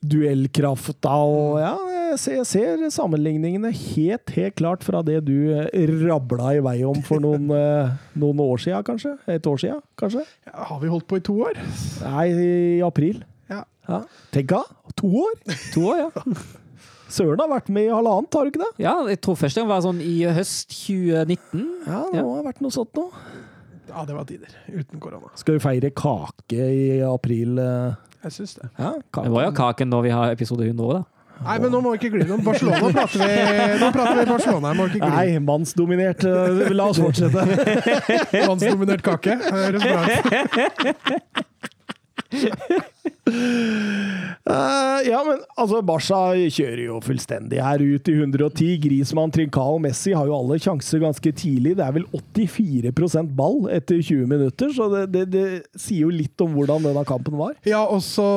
[0.00, 1.74] duellkraft da, og ja,
[2.16, 5.68] jeg ser, sammenligningene helt, helt klart fra det du eh,
[6.06, 9.12] rabla i vei om for noen, eh, noen år siden, kanskje?
[9.30, 10.24] Et år siden, kanskje?
[10.48, 11.60] Ja, har vi holdt på i to år?
[12.06, 13.20] Nei, i april.
[13.52, 13.62] Ja.
[13.90, 14.00] Ja.
[14.34, 14.62] Tenk da,
[14.98, 15.36] to år!
[15.74, 16.24] To år, ja.
[17.10, 18.72] Søren har vært med i halvannet, har du ikke det?
[18.84, 21.64] Ja, jeg tror første gang var sånn i høst 2019.
[21.88, 22.22] Ja, det Ja.
[22.22, 23.08] må ha vært noe sånt nå.
[23.90, 24.52] Ja, det var tider.
[24.70, 25.32] Uten korona.
[25.34, 27.58] Skal vi feire kake i april?
[27.58, 27.98] eh?
[28.24, 28.68] Jeg syns det.
[28.78, 28.90] Ja.
[29.16, 31.02] Det var jo kaken når vi har episode 100 òg, da.
[31.40, 32.24] Nei, men nå må vi ikke gli.
[32.28, 33.28] Nå Barcelona prater vi
[33.80, 34.74] Nå prater vi Barcelona.
[34.76, 35.08] Må ikke gli.
[35.14, 36.20] Nei, mannsdominert.
[36.28, 37.40] eh, La oss fortsette.
[44.50, 46.20] Eh, ja, men altså, Barca
[46.50, 48.70] kjører jo fullstendig her ut i 110.
[48.84, 51.76] Grismann, Trincao og Messi har jo alle sjanser ganske tidlig.
[51.78, 55.46] Det er vel 84% ball etter 20 minutter, så det, det, det
[55.78, 57.56] sier jo litt om hvordan denne kampen var.
[57.68, 58.28] Ja, og så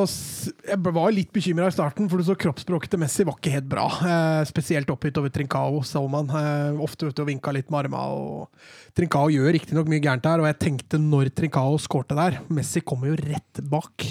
[0.67, 3.69] Jeg var litt bekymra i starten, for du så kroppsspråket til Messi var ikke helt
[3.71, 3.87] bra.
[4.03, 6.29] Uh, spesielt oppgitt over Trincao, så man.
[6.33, 8.03] Eh, ofte ute og vinka litt med arma.
[8.13, 12.83] Og Trincao gjør riktignok mye gærent der, og jeg tenkte når Trincao skårte der Messi
[12.85, 14.07] kommer jo rett bak.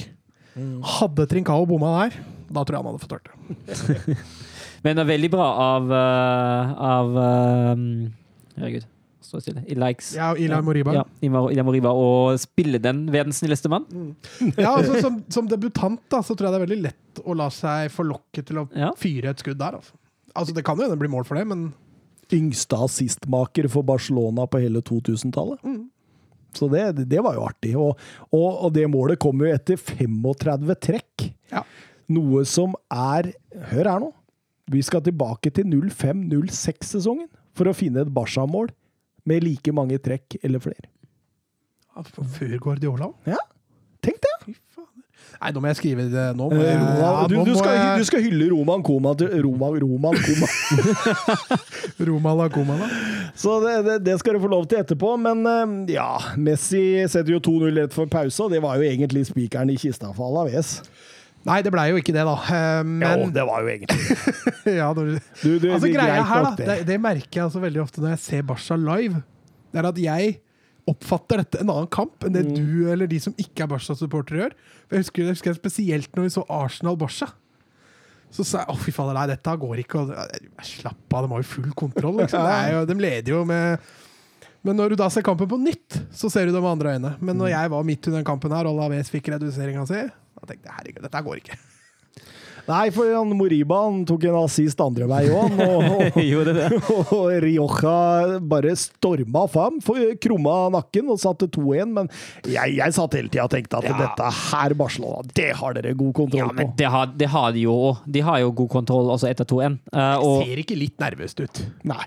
[0.98, 2.16] Hadde Trincao bomma der,
[2.52, 4.16] da tror jeg han hadde fått hørt det.
[4.82, 7.84] Men det er veldig bra av, eh, av eh,
[8.58, 8.86] Herregud,
[9.22, 9.62] stå stille.
[9.70, 10.10] I likes.
[10.18, 10.94] Ja, Ilay Moriba.
[10.98, 12.08] Ja, Ila Ila Moriba å
[12.42, 13.86] spille den ved den snilleste mann.
[14.58, 17.46] Ja, altså, som, som debutant da, så tror jeg det er veldig lett å la
[17.54, 18.90] seg forlokke til å Ja.
[18.98, 19.78] fyre et skudd der.
[19.78, 19.94] Altså,
[20.34, 21.70] altså Det kan jo hende det blir mål for det, men
[22.32, 25.60] Yngste assistmaker for Barcelona på hele 2000-tallet.
[26.56, 27.72] Så det, det var jo artig.
[27.78, 28.00] Og,
[28.30, 31.30] og, og det målet kom jo etter 35 trekk.
[31.52, 31.64] ja.
[32.12, 33.30] Noe som er
[33.70, 34.08] Hør her nå.
[34.72, 38.68] Vi skal tilbake til 05-06-sesongen for å finne et Barca-mål
[39.28, 40.90] med like mange trekk eller flere.
[42.34, 43.10] Før Guardiola?
[43.28, 43.38] Ja,
[44.04, 44.54] tenk det!
[45.42, 46.46] Nei, nå må jeg skrive det nå.
[46.52, 49.32] Må jeg, Roman, ja, du, nå du, skal, jeg- du skal hylle Roman Koma til
[49.42, 50.50] Roman, Roman Koma.
[52.08, 52.88] Roma la Goma, da.
[53.34, 55.16] Så det, det, det skal du få lov til etterpå.
[55.24, 59.24] Men eh, ja, Messi setter jo 2-0 rett for pause, og det var jo egentlig
[59.30, 60.76] spikeren i kista for Alaves.
[61.42, 62.36] Nei, det blei jo ikke det, da.
[62.86, 63.02] Men...
[63.26, 63.98] Jo, det var jo egentlig
[64.78, 67.98] ja, du, du, altså, det greia her, da, det, det merker jeg altså veldig ofte
[68.04, 69.24] når jeg ser Barca live.
[69.74, 70.36] Det er at jeg
[70.90, 72.54] oppfatter dette en annen kamp enn det Mm.
[72.56, 74.52] du eller de som ikke er Barca-supportere gjør.
[74.88, 77.28] For Jeg husker, jeg husker spesielt når vi så Arsenal-Barca.
[78.32, 80.00] Så sa jeg å fy fader, nei, dette går ikke.
[80.00, 82.16] Og, slapp av, de har jo full kontroll.
[82.22, 82.40] Liksom.
[82.72, 83.78] Jo, de leder jo med
[84.64, 87.16] Men når du da ser kampen på nytt, så ser du det med andre øyne.
[87.20, 87.38] Men Mm.
[87.42, 90.64] når jeg var midt under den kampen her, og Alaves fikk reduseringa si, da tenkte
[90.70, 91.56] jeg herregud, dette går ikke.
[92.68, 96.18] Nei, for han Moriba han tok en assist andre vei òg, og,
[96.94, 99.80] og, og Rioja bare storma fram,
[100.22, 101.92] krumma nakken og satte 2-1.
[101.98, 102.10] Men
[102.46, 103.98] jeg, jeg satt hele tida og tenkte at Ja.
[104.04, 106.54] dette her, Barcelona, det har dere god kontroll på.
[106.54, 108.02] Ja, men det har, det har de jo òg.
[108.06, 109.78] De har jo god kontroll også etter 2-1.
[109.92, 111.62] Uh, og, Ser ikke litt nervøst ut.
[111.88, 112.04] Nei,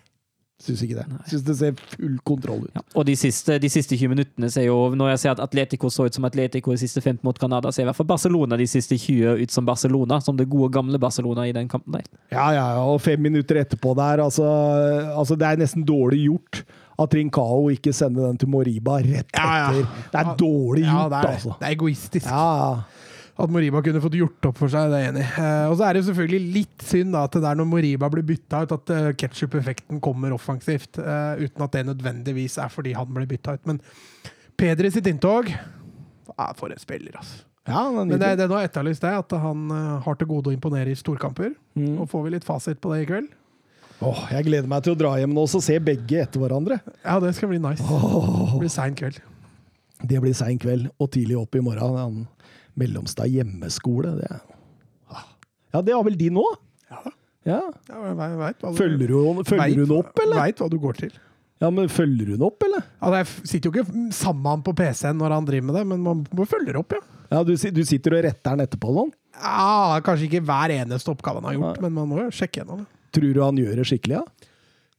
[0.65, 1.05] syns ikke det.
[1.31, 2.71] Syns det ser full kontroll ut.
[2.75, 5.89] ja, og de siste, de siste 20 minuttene ser jo Når jeg ser at Atletico
[5.93, 8.67] så ut som Atletico i siste 15 mot Canada, ser i hvert fall Barcelona de
[8.67, 10.19] siste 20 ut som Barcelona.
[10.21, 12.07] Som det gode, gamle Barcelona i den kampen der.
[12.33, 14.45] Ja, ja, ja, og fem minutter etterpå der, altså,
[15.15, 16.63] altså Det er nesten dårlig gjort
[16.97, 19.41] at Rincao ikke sender den til Moriba rett etter.
[19.41, 19.87] Ja, ja.
[20.13, 21.55] Det er dårlig Ja, gjort, det er, altså.
[21.59, 22.25] det er egoistisk.
[22.25, 23.04] Ja, ja.
[23.35, 25.31] At Moriba kunne fått gjort opp for seg, det er jeg enig i.
[25.43, 28.07] Eh, og så er det jo selvfølgelig litt synd da, at det der når Moriba
[28.13, 31.01] blir bytta ut, at uh, ketsjup-effekten kommer offensivt.
[31.01, 33.65] eh, uten at det nødvendigvis er fordi han ble bytta ut.
[33.67, 33.81] Men
[34.55, 35.49] Pedri sitt inntog
[36.37, 37.43] ah, For en spiller, altså.
[37.67, 40.55] ja men, det, det er nå etterlyst det, at han eh, har til gode å
[40.55, 41.51] imponere i storkamper.
[41.75, 41.97] Mm.
[41.99, 43.33] Og får vi litt fasit på det i kveld?
[44.03, 46.79] Åh, jeg gleder meg til å dra hjem nå og se begge etter hverandre.
[47.03, 47.83] Ja, det skal bli nice.
[47.83, 49.19] Det blir sein kveld.
[50.03, 52.25] Det blir sein kveld og tidlig opp i morgen.
[52.75, 54.15] Han Mellomstad hjemmeskole.
[54.19, 54.39] Det.
[55.09, 55.23] Ah.
[55.73, 56.43] Ja, det har vel de nå?
[56.91, 57.01] Ja.
[57.45, 57.61] Ja.
[57.89, 60.35] Ja, jeg vet, hva du- Følger hun, følger hun opp, eller?
[60.41, 61.11] Veit hva du går til.
[61.61, 62.83] Ja, men følger hun opp, eller?
[63.01, 65.85] Ja, jeg sitter jo ikke sammen med han på PC-en når han driver med det,
[65.87, 66.99] men man må følge opp, ja.
[67.31, 69.13] Ja, du, du sitter og retter den etterpå Noen?
[69.39, 69.99] ja.
[70.05, 72.87] Kanskje ikke hver eneste oppgave han har gjort, men man må jo sjekke gjennom det.
[73.15, 74.51] Tror du han gjør det skikkelig, ja?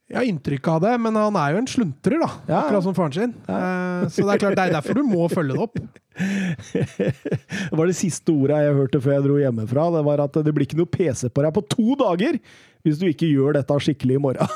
[0.06, 2.28] Jeg har inntrykk av det, men han er jo en sluntrer, da.
[2.46, 2.60] Ja.
[2.60, 3.32] Akkurat som faren sin.
[3.48, 4.06] Ja.
[4.06, 5.80] så det er klart, det er derfor du må følge det opp.
[6.16, 9.82] Det var det siste ordet jeg hørte før jeg dro hjemmefra.
[9.92, 12.38] Det var at det blir ikke noe PC på deg på to dager
[12.86, 14.54] hvis du ikke gjør dette skikkelig i morgen.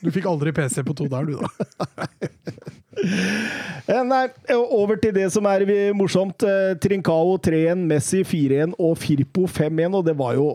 [0.00, 2.08] Du fikk aldri PC på to dager, du, da.
[3.00, 5.62] Eh, Nei, over til det som er
[5.96, 6.42] morsomt.
[6.44, 10.50] Eh, Trincao 3-1, Messi 4-1 og Firpo 5-1, og det var jo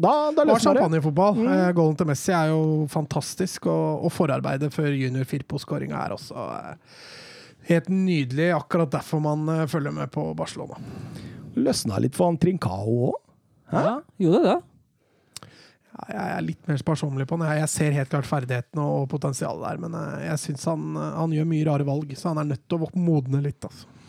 [0.00, 0.80] Da, da løsner det.
[0.80, 1.34] champagnefotball.
[1.36, 1.48] Mm.
[1.54, 2.60] Eh, Goalen til Messi er jo
[2.92, 7.04] fantastisk, og, og forarbeidet før junior Firpo-skåringa er også eh,
[7.70, 8.48] helt nydelig.
[8.56, 10.80] Akkurat derfor man eh, følger med på Barcelona.
[11.60, 13.20] Løsna litt for han Trincao òg.
[13.70, 14.56] Ja, gjorde det.
[15.90, 17.50] Ja, Jeg er litt mer sparsommelig på han.
[17.60, 21.50] Jeg ser helt klart ferdighetene og potensialet der, men eh, jeg syns han, han gjør
[21.52, 23.60] mye rare valg, så han er nødt til å modne litt.
[23.68, 23.99] Altså.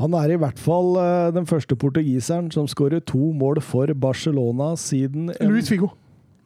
[0.00, 4.72] Han er i hvert fall eh, den første portugiseren som skårer to mål for Barcelona
[4.80, 5.92] siden Luis Figo.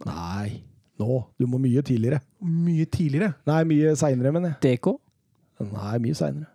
[0.05, 0.61] Nei,
[1.01, 1.23] nå.
[1.41, 2.21] Du må mye tidligere.
[2.45, 3.33] Mye tidligere.
[3.49, 4.79] Nei, mye seinere, mener jeg.
[4.79, 4.93] DK.
[5.73, 6.51] Nei, mye seinere.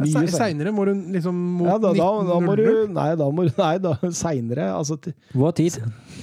[0.00, 3.42] Se- Seinere må du liksom mot Ja, da, da, da må du Nei, da må
[3.44, 4.70] du Nei, da seinere.
[4.72, 4.96] Altså
[5.36, 5.76] Vår tid.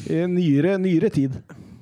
[0.10, 1.36] nyere, nyere tid.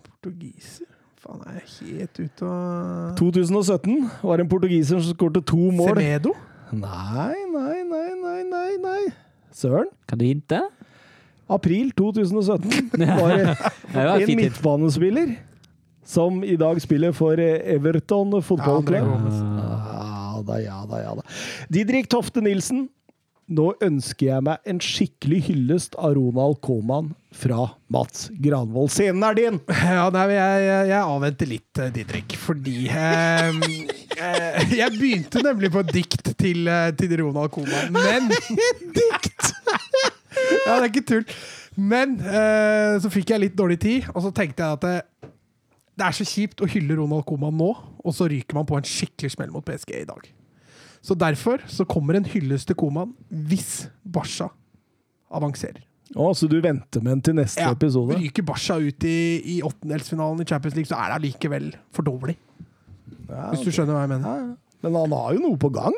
[0.09, 0.87] Portugiser.
[1.23, 3.95] Faen, jeg er helt ute av 2017
[4.27, 5.93] var det en portugiser som skårte to mål.
[5.95, 6.35] Semedo?
[6.71, 9.01] Nei, nei, nei, nei, nei, nei.
[9.53, 9.89] Søren.
[10.09, 10.61] Kan du hinte?
[11.47, 12.89] April 2017
[13.21, 13.35] var
[13.93, 15.35] en midtbanespiller
[16.05, 19.05] som i dag spiller for eh, Everton Ja, fotballklubb.
[19.09, 19.39] Gomes.
[19.41, 21.23] Ja da, ja da, ja da.
[21.73, 22.87] Didrik Tofte Nilsen.
[23.45, 28.89] Nå ønsker jeg meg en skikkelig hyllest av Ronald Koman fra Mats Granvold.
[28.89, 29.59] Scenen er din!
[29.95, 33.59] Ja, nei, jeg, jeg, jeg avventer litt, eh, Didrik, fordi eh,
[34.25, 38.31] eh, Jeg begynte nemlig på dikt til, eh, til Ronald Koman, men
[38.97, 39.51] Dikt!
[40.65, 41.27] ja, det er ikke tull.
[41.77, 45.29] Men eh, så fikk jeg litt dårlig tid, og så tenkte jeg at det,
[45.95, 47.69] det er så kjipt å hylle Ronald Koman nå,
[48.01, 50.25] og så ryker man på en skikkelig smell mot PSG i dag.
[51.05, 54.47] Så derfor så kommer en hyllest til Koman hvis Barca
[55.35, 55.83] avanserer.
[56.15, 58.17] Å, så du venter med den til neste Ja, episode?
[58.21, 59.15] Ryker Barca ut i,
[59.55, 62.35] i åttendelsfinalen i Champions League, så er det allikevel for dårlig.
[63.29, 64.45] Ja, Hvis du skjønner hva jeg mener.
[64.45, 64.53] ja.
[64.85, 65.95] Men han har jo noe på gang.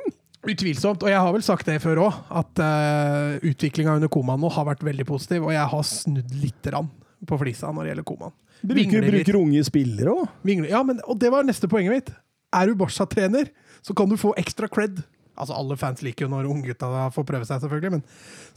[0.48, 1.02] Utvilsomt.
[1.04, 4.64] Og jeg har vel sagt det før òg, at uh, utviklinga under Koman nå har
[4.70, 5.44] vært veldig positiv.
[5.44, 6.88] Og jeg har snudd lite grann
[7.28, 8.36] på flisa når det gjelder Koman.
[8.64, 10.54] Bruker, bruker unge spillere òg.
[10.70, 12.14] Ja, men, og det var neste poenget mitt.
[12.56, 13.50] Er du Barca-trener,
[13.88, 15.00] så kan du få ekstra cred.
[15.38, 18.02] Altså Alle fans liker jo når unggutta får prøve seg, selvfølgelig, men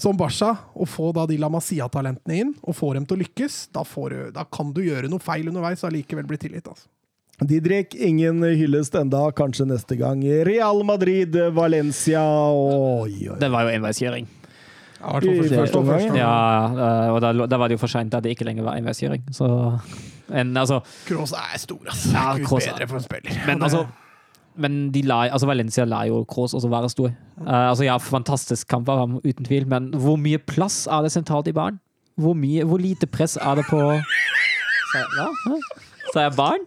[0.01, 3.67] som Barca, å få da de La Masia-talentene inn, og få dem til å lykkes,
[3.77, 6.71] da, får du, da kan du gjøre noe feil underveis og allikevel bli tilgitt.
[6.73, 6.89] Altså.
[7.41, 10.25] Didrik, ingen hyllest enda, kanskje neste gang.
[10.49, 13.39] Real Madrid, Valencia Oi, oi.
[13.41, 14.27] Det var jo enveiskjøring.
[15.01, 18.13] Ja, i første- første omgang, første Ja, og da, da var det jo for seint
[18.15, 19.23] at det ikke lenger var enveiskjøring.
[19.33, 19.49] Så
[20.33, 22.07] en, altså, Kroos er stor, ass.
[22.13, 23.47] Ja, Gud Kroos er- bedre for en spiller.
[23.47, 23.87] Men altså
[24.57, 27.13] men de la, altså Valencia lar jo Kroos også være stor.
[27.41, 31.13] Uh, altså Ja, fantastisk kamp av ham, uten tvil, men hvor mye plass er det
[31.15, 31.79] sentralt i barn?
[32.21, 33.79] Hvor, mye, hvor lite press er det på
[34.91, 35.29] Sa jeg, ja,
[36.13, 36.65] Sa jeg barn?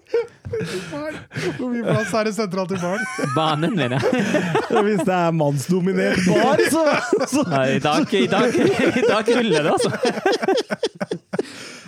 [1.58, 3.04] Hvor mye plass er det sentralt i baren?
[3.36, 4.24] Banen, mener jeg.
[4.88, 6.86] Hvis det er mannsdominert bar, så,
[7.28, 9.92] så Nei, I dag, i dag, i dag ruller det, altså.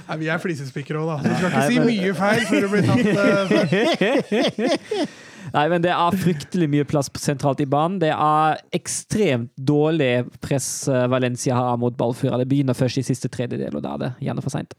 [0.06, 1.18] Nei, vi er flisespikkere òg, da.
[1.24, 3.06] Du skal ikke si mye feil før du blir tatt.
[4.52, 8.00] for- Nei, men det er fryktelig mye plass sentralt i banen.
[8.02, 12.42] Det er ekstremt dårlig press eh, Valencia har mot ballfører.
[12.42, 14.76] Det begynner først i siste tredjedel, og da er det gjerne for seint.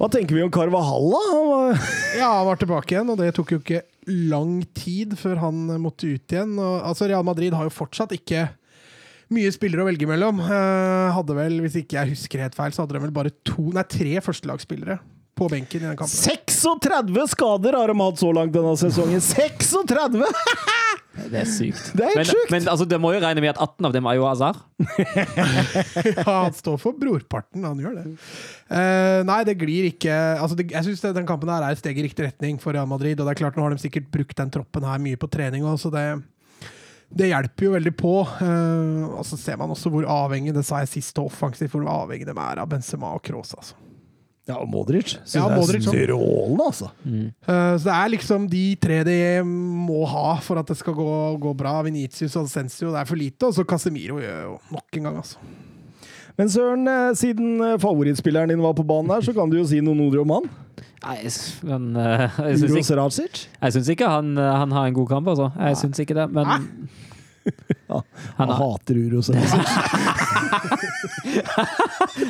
[0.00, 1.80] Hva tenker vi om Carvahall, da?
[2.20, 3.84] Ja, han var tilbake igjen, og det tok jo ikke
[4.30, 6.56] lang tid før han måtte ut igjen.
[6.56, 8.48] Og, altså, Real Madrid har jo fortsatt ikke
[9.30, 10.40] mye spillere å velge mellom.
[10.42, 13.70] Eh, hadde vel, hvis ikke jeg husker helt feil, så hadde de vel bare to,
[13.74, 15.00] nei, tre førstelagsspillere
[15.40, 16.12] på benken i den kampen.
[16.12, 19.24] 36 skader har de hatt så langt denne sesongen!
[19.24, 20.20] 36!
[21.20, 21.90] Det er sykt.
[21.98, 22.50] Det er Men, sjukt!
[22.52, 24.60] men altså, det må jo regne med at 18 av dem er jo Azar.
[26.20, 28.04] Ja, han står for brorparten, han gjør det.
[28.70, 31.98] Uh, nei, det glir ikke altså det, Jeg syns den kampen her er et steg
[31.98, 33.18] i riktig retning for Real Madrid.
[33.18, 35.66] Og det er klart, nå har de sikkert brukt den troppen her mye på trening
[35.66, 36.06] òg, så det,
[37.10, 38.14] det hjelper jo veldig på.
[38.40, 41.88] Uh, og så ser man også hvor avhengig det sa jeg sist og offensivt, hvor
[42.00, 43.56] avhengig de er av Benzema og Kroos.
[43.58, 43.89] Altså.
[44.50, 45.14] Ja, og Modric.
[45.14, 46.90] Synes Ja, Modric jeg er strålende, altså.
[47.06, 51.10] Eh, så det er liksom de tre de må ha for at det skal gå,
[51.42, 51.78] gå bra.
[51.86, 53.48] Venitius og Sensio, det er for lite.
[53.48, 55.38] Og så Casemiro gjør jo nok en gang, altså.
[56.40, 59.66] Men Søren, eh, siden eh, favorittspilleren din var på banen her, så kan du jo
[59.68, 60.50] si noen ord om han.
[61.00, 61.16] Nei,
[61.64, 65.48] men uh, jeg syns ikke, jeg syns ikke han, han har en god kamp, altså.
[65.56, 66.44] Jeg syns ikke det, men
[67.88, 68.02] Ja,
[68.36, 69.68] han Han hater Uros Racic.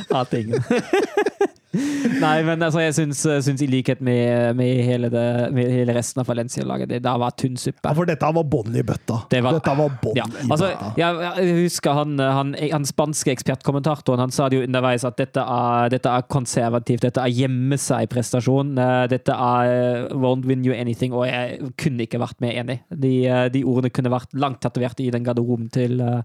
[0.14, 0.62] Hater ingen.
[2.24, 5.22] Nei, men altså, jeg syns, syns i likhet med, med, hele det,
[5.54, 7.78] med hele resten av Valencia-laget, det da var tynn suppe.
[7.86, 9.20] Ja, for dette var bånn i bøtta.
[9.30, 10.88] Det var- dette var bånn Ja, i altså, bøtta.
[10.98, 15.44] jeg, jeg husker han, han, han spanske ekspertkommentatoren han sa det jo underveis at dette
[15.46, 18.74] er, dette er konservativt, dette er gjemme seg-prestasjon.
[18.78, 22.80] eh, Dette er eh, won't win you anything, og jeg kunne ikke vært mer enig.
[22.90, 26.22] De, eh, de ordene kunne vært langt tatovert i den garderoben til, eh,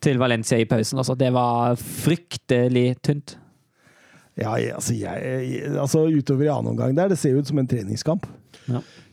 [0.00, 1.02] til Valencia i pausen.
[1.02, 3.34] Altså, det var fryktelig tynt.
[4.40, 7.68] Ja, altså, jeg, altså utover i annen omgang der, det ser jo ut som en
[7.68, 8.26] treningskamp.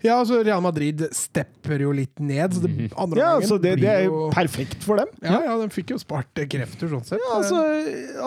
[0.06, 2.54] Ja, altså Real Madrid stepper jo litt ned.
[2.54, 5.10] Så det andre Ja, gangen så det, det er jo perfekt for dem.
[5.26, 7.22] Ja, ja, de fikk jo spart krefter sånn sett.
[7.24, 7.62] Ja, altså,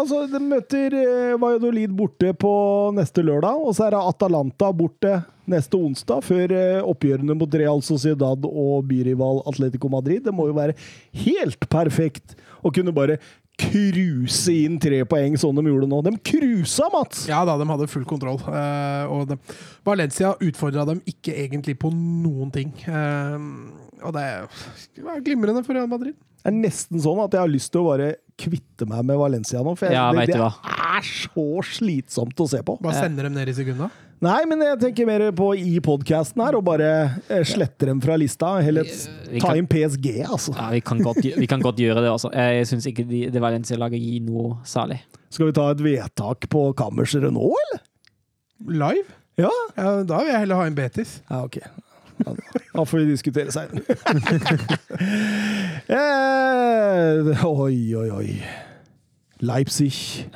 [0.02, 2.52] altså, de møter eh, Valladolid borte på
[2.97, 5.20] neste lørdag, og så er det Atalanta borte
[5.51, 10.24] neste onsdag, før eh, oppgjørene mot Real Sociedad og byrival Atletico Madrid.
[10.27, 10.77] Det må jo være
[11.24, 13.16] helt perfekt å kunne bare
[13.60, 16.00] cruise inn tre poeng, sånn de gjorde nå.
[16.06, 17.26] De cruisa, Mats!
[17.30, 18.40] Ja da, de hadde full kontroll.
[18.48, 19.38] eh, og de,
[19.86, 22.72] Valencia utfordra dem ikke egentlig på noen ting.
[22.88, 23.36] Eh,
[24.00, 24.26] og det
[25.04, 26.16] var glimrende for Real Madrid.
[26.40, 29.60] Det er nesten sånn at jeg har lyst til å bare kvitte meg med Valencia
[29.64, 29.74] nå.
[29.76, 32.78] For jeg, Ja, det, det er så slitsomt å se på.
[32.80, 33.90] Bare sender dem ned i sekunda.
[34.20, 36.88] Nei, men jeg tenker mer på i podkasten her, og bare
[37.32, 38.50] eh, sletter dem fra lista.
[38.60, 38.88] Heller
[39.40, 40.52] ta inn PSG, altså.
[40.58, 42.28] Ja, vi kan godt, vi kan godt gjøre det, altså.
[42.36, 44.98] Jeg syns ikke de, det Valencia-laget gir noe særlig.
[45.32, 47.84] Skal vi ta et vedtak på kammerset nå, eller?
[48.82, 49.16] Live?
[49.40, 49.52] Ja?
[49.78, 51.16] Ja, da vil jeg heller ha en Betis.
[51.30, 51.62] Ja, ok.
[52.24, 53.97] Da får vi diskutere seinere.
[55.98, 58.28] eh, oi, oi, oi.
[59.40, 60.26] Leipzig.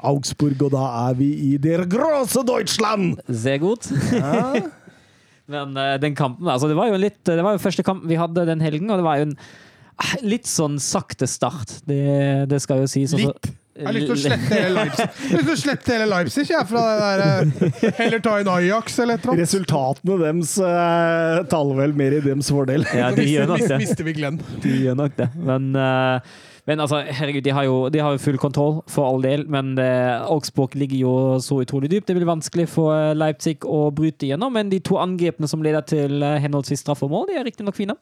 [0.00, 3.20] Augsburg, og da er vi i der große Deutschland!
[3.28, 3.90] Sehr gut.
[4.12, 4.54] Ja.
[5.50, 8.18] Men eh, den kampen altså Det var jo litt Det var jo første kamp vi
[8.18, 11.80] hadde den helgen, og det var jo en eh, litt sånn sakte start.
[11.88, 12.04] Det,
[12.50, 13.14] det skal jo sies.
[13.16, 13.34] altså.
[13.34, 13.56] Litt.
[13.80, 15.06] Jeg har lyst til å slette hele Leipzig.
[15.30, 18.34] Jeg har lyst til å slette hele Leipzig, jeg, fra det der eh, Heller ta
[18.42, 19.46] inn Ajax eller et eller annet.
[19.46, 22.84] Resultatene deres uh, taler vel mer i deres fordel.
[22.96, 23.80] Ja, de gjør nok det.
[23.80, 24.36] mister vi Glenn.
[24.60, 25.30] De gjør nok det.
[25.48, 26.20] Men, uh,
[26.68, 29.46] men altså, herregud, de har, jo, de har jo full kontroll, for all del.
[29.50, 32.10] Men eh, Augsburg ligger jo så utrolig dypt.
[32.10, 34.52] Det blir vanskelig for Leipzig å bryte igjennom.
[34.54, 37.96] Men de to angrepene som leder til henholdsvis straffemål, de er riktignok fine.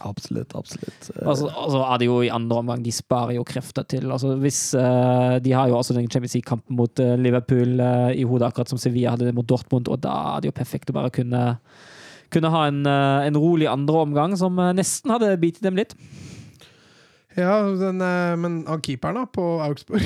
[0.00, 1.10] Absolutt, absolutt.
[1.14, 4.32] Eh, Altså, altså er det jo i andre omgang De sparer jo krefter til altså
[4.40, 8.48] hvis uh, De har jo også den Champions League-kampen mot uh, Liverpool uh, i hodet,
[8.48, 11.12] akkurat som Sevilla hadde det mot Dortmund, og da er det jo perfekt å bare
[11.14, 11.44] kunne
[12.30, 15.96] kunne ha en, en rolig andre omgang som nesten hadde bitt dem litt.
[17.34, 20.02] Ja, den, men han keeperen da, på Augsburg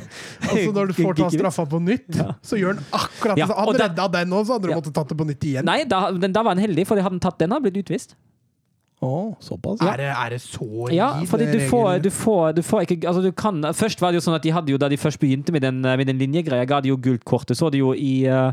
[0.50, 2.34] Altså Når du får ta straffa på nytt, Ja.
[2.44, 3.40] så gjør han akkurat det.
[3.40, 4.78] ja, Hadde Han redda den òg, så hadde du Ja.
[4.80, 5.64] måttet tatt det på nytt igjen.
[5.68, 7.80] Nei, da, den, da var han heldig, for hadde han tatt den, hadde han blitt
[7.84, 8.16] utvist.
[9.02, 9.80] Å, såpass.
[9.82, 13.22] Er, det, er det så Ja, fordi du får, du får, du får ikke altså
[13.24, 15.50] du kan, Først var det jo sånn at de hadde jo, da de først begynte
[15.50, 17.48] med den, med den linjegreia, ga de jo gult kort.
[17.50, 18.52] Du så det jo i, eh,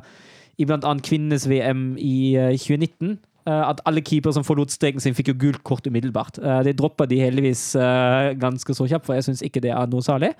[0.57, 3.19] i blant annet kvinnes-VM i eh, 2019.
[3.45, 6.41] eh, At alle keepere som forlot streken sin, fikk jo gult kort umiddelbart.
[6.41, 9.85] Eh, Det droppa de heldigvis eh, ganske så kjapt, for jeg syns ikke det er
[9.93, 10.33] noe særlig.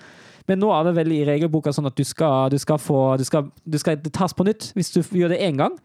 [0.50, 3.24] Men nå er det vel i regelboka sånn at du skal, du skal få du
[3.28, 5.78] skal, du skal, Det tas på nytt hvis du gjør det én gang.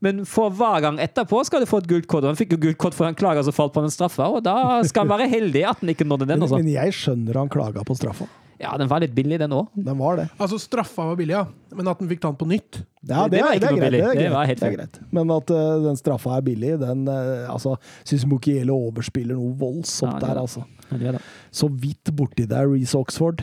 [0.00, 2.24] Men for hver gang etterpå skal du få et gult kort.
[2.24, 4.42] Og han fikk jo gult kort for han klaga som falt på den straffa, og
[4.44, 6.38] da skal han være heldig at han ikke nådde den.
[6.38, 6.56] Men, Altså.
[6.62, 8.26] men jeg skjønner han klaga på straffa.
[8.60, 9.66] Ja, den var litt billig, den òg.
[9.74, 10.28] Den var det.
[10.38, 11.44] Altså, straffa var billig, ja.
[11.74, 13.70] Men at den fikk ta den på nytt Ja, Det- det, det var ikke det
[13.70, 13.90] noe greit.
[13.90, 14.00] billig.
[14.04, 15.00] Det Det var helt det er greit.
[15.12, 20.12] Men at uh, den straffa er billig, den uh, altså, Syns Mukiele overspiller noe voldsomt
[20.12, 20.64] Ja, det der, altså.
[20.92, 21.20] Ja, det.
[21.50, 23.42] Så vidt borti der, Reece Oxford.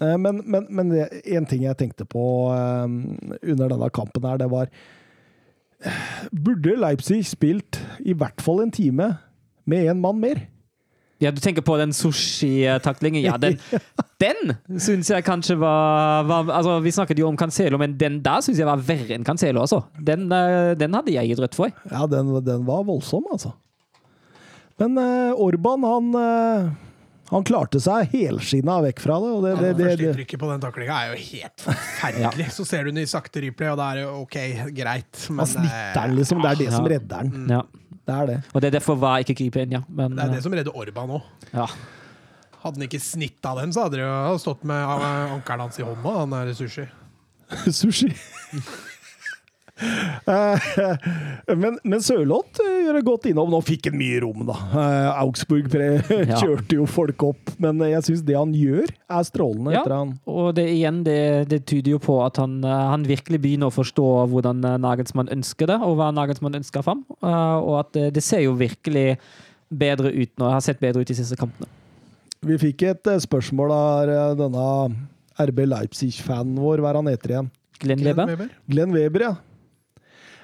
[0.00, 2.88] Uh, Men, men, men det- en ting jeg tenkte på uh,
[3.42, 4.66] under denne kampen her, det var
[6.44, 9.14] Burde Leipzig spilt i hvert fall en time
[9.68, 10.42] med én mann mer?
[11.20, 13.20] ja, du tenker på den sushi-taklingen?
[13.22, 13.58] Ja, den,
[14.24, 18.40] den syns jeg kanskje var, var altså, Vi snakket jo om Cancelo, men den der
[18.44, 19.60] syns jeg var verre enn Cancelo.
[19.66, 19.82] Altså.
[20.00, 21.74] Den, eh, den hadde jeg gitt rødt for.
[21.92, 23.52] Ja, den, den var voldsom, altså.
[24.80, 26.70] Men uh, Orban, han eh,
[27.30, 29.28] han klarte seg helskinna vekk fra det.
[29.30, 32.48] Og det, det, det, det, Førsteinntrykket på den taklinga er jo helt forferdelig.
[32.56, 34.36] Så ser du den i sakte replay, og da er det OK,
[34.74, 35.22] greit.
[35.28, 36.42] Men han snitter den, liksom.
[36.42, 37.54] Det er det som redder den.
[37.54, 37.62] Ja.
[38.10, 38.36] Det er det.
[38.50, 39.82] Og det er derfor var ikke inn, ja.
[39.86, 41.32] Men, det er det som redder Orban òg.
[41.54, 41.70] ja.
[42.60, 45.84] Hadde han ikke snitta den, så hadde det jo stått med eh, ankelen hans i
[45.86, 46.84] hånda, han der sushi.
[47.80, 48.10] Sushi.
[49.80, 50.66] Eh,
[51.56, 53.50] men, men Sørloth eh, gjør det godt innom.
[53.52, 54.56] Nå fikk han mye rom, da.
[54.70, 55.88] Eh, Augsburg pre
[56.42, 59.74] kjørte jo folk opp, men jeg syns det han gjør, er strålende.
[59.74, 59.82] Ja.
[59.82, 61.20] etter han Og det igjen, det,
[61.52, 65.80] det tyder jo på at han, han virkelig begynner å forstå hvordan Nagelsmann ønsker det,
[65.84, 67.04] og hva Nagelsmann ønsker fram.
[67.20, 69.14] Og at det, det ser jo virkelig
[69.70, 70.48] bedre ut nå.
[70.50, 71.70] har sett bedre ut de siste kampene.
[72.46, 74.66] Vi fikk et spørsmål av denne
[75.40, 76.80] RB Leipzig-fanen vår.
[76.80, 77.50] Hva er han heter igjen?
[77.80, 78.04] Glenn?
[78.04, 78.48] Weber.
[78.68, 79.34] Glenn Weber, ja.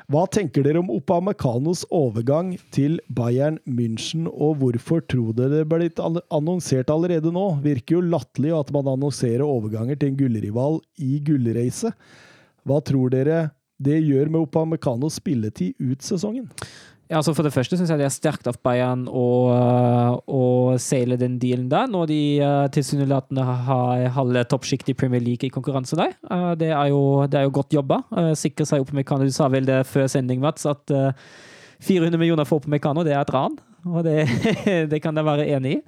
[0.06, 5.88] Hva tenker dere om Opamekanos overgang til Bayern München, og hvorfor tror dere det ble
[6.30, 7.46] annonsert allerede nå?
[7.64, 11.90] Virker jo latterlig at man annonserer overganger til en gullrival i gullreise.
[12.62, 13.48] Hva tror dere
[13.82, 16.46] det gjør med Opamekanos spilletid ut sesongen?
[17.06, 20.42] Ja, altså For det første syns jeg det er sterkt av Bayern å, eh, å
[20.82, 25.52] seile den dealen der, når de uh, tilsynelatende har halve toppsjiktet i Premier League i
[25.54, 26.16] konkurranse der.
[26.26, 28.00] Eh, det, er jo, det er jo godt jobba.
[28.38, 29.28] Sikre seg opp Mekano.
[29.28, 31.14] Du sa vel det før sending, Mats, at eh,
[31.86, 33.54] 400 millioner for opp Mekano, det er et ran.
[33.86, 34.24] Og det,
[34.90, 35.80] det kan jeg være enig i.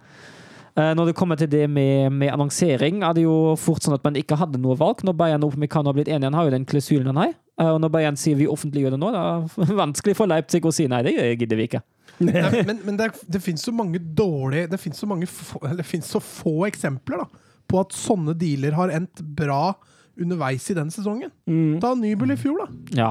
[0.78, 4.07] Eh, Når det kommer til det med, med annonsering, er det jo fort sånn at
[4.07, 5.03] man ikke hadde noe valg.
[5.03, 7.36] Når Bayern og Mekano har blitt enige, han har jo den klausulen han har.
[7.59, 10.62] Eh, Og når Bayern sier vi offentliggjør det nå, da er det vanskelig for Leipzig
[10.64, 11.80] å si nei, det gidder vi ikke.
[12.20, 15.60] Nei, men men det, er- det finnes så mange dårlige Det finnes så, mange få,
[15.62, 17.26] eller det finnes så få eksempler da,
[17.70, 19.74] på at sånne dealer har endt bra
[20.18, 21.30] underveis i den sesongen.
[21.78, 22.66] Ta Nybel i fjor, da.
[22.98, 23.10] Ja.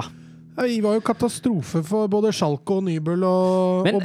[0.57, 4.03] Det var jo katastrofe for både Schalke og Nybel og, Men- og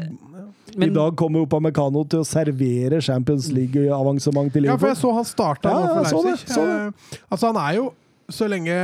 [0.77, 5.10] Men- I dag kommer Opamecano til å servere Champions League-avansement til Ja, for jeg så
[5.16, 6.23] han starta Ja, nå for Leipzig.
[6.23, 6.77] så det, så det.
[7.19, 7.89] Eh, altså, han er jo
[8.33, 8.75] Så lenge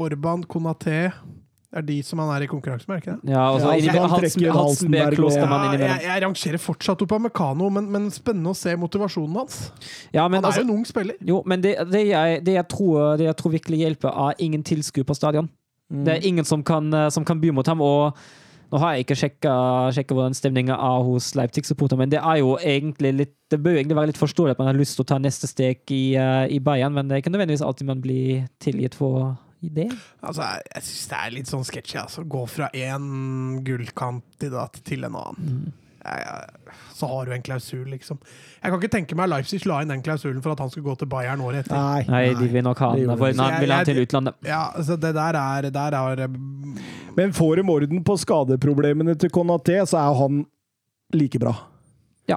[0.00, 1.10] Orban, Konaté
[1.76, 3.30] er de som han er i konkurranse med, er ikke det?
[3.34, 5.98] Ja, og så Ja, Halsenberg og- Klostermann innimellom.
[5.98, 9.58] jeg, jeg rangerer fortsatt Opamecano, men, men spennende å se motivasjonen hans.
[10.14, 11.14] Ja, men Han er altså, jo en ung spiller.
[11.20, 14.62] jo, men det, det, jeg, det, jeg tror, det jeg tror virkelig hjelper, er ingen
[14.64, 15.50] tilskuere på stadion.
[15.90, 17.80] Det er ingen som kan, eh, som kan by mot ham.
[17.80, 18.16] og
[18.72, 19.54] nå har jeg ikke sjekka,
[19.94, 23.94] sjekka hvordan stemninga er hos Leipzig-supporter, men det er jo egentlig litt Det bør egentlig
[23.94, 26.58] være litt forståelig at man har lyst til å ta neste steg i, eh, i
[26.58, 29.86] Bayern, men det er ikke nødvendigvis alltid man blir tilgitt for det.
[30.18, 32.24] Altså, jeg syns det er litt sånn sketsjy, Altså.
[32.26, 35.62] Gå fra én gullkandidat til en annen.
[35.70, 35.85] Jeg,
[36.96, 38.18] så har du en klausul, liksom.
[38.62, 40.96] Jeg kan ikke tenke meg Leipzig la inn den klausulen for at han skulle gå
[41.02, 41.76] til Bayern året etter.
[41.76, 43.10] Nei, Nei, de vil nok ha den.
[43.16, 44.34] For han vil jeg- til utlandet.
[44.46, 46.28] Ja, så det der er, der er
[47.16, 50.46] Men får de orden på skadeproblemene til Konaté, så er han
[51.12, 51.54] like bra.
[52.28, 52.36] Ja.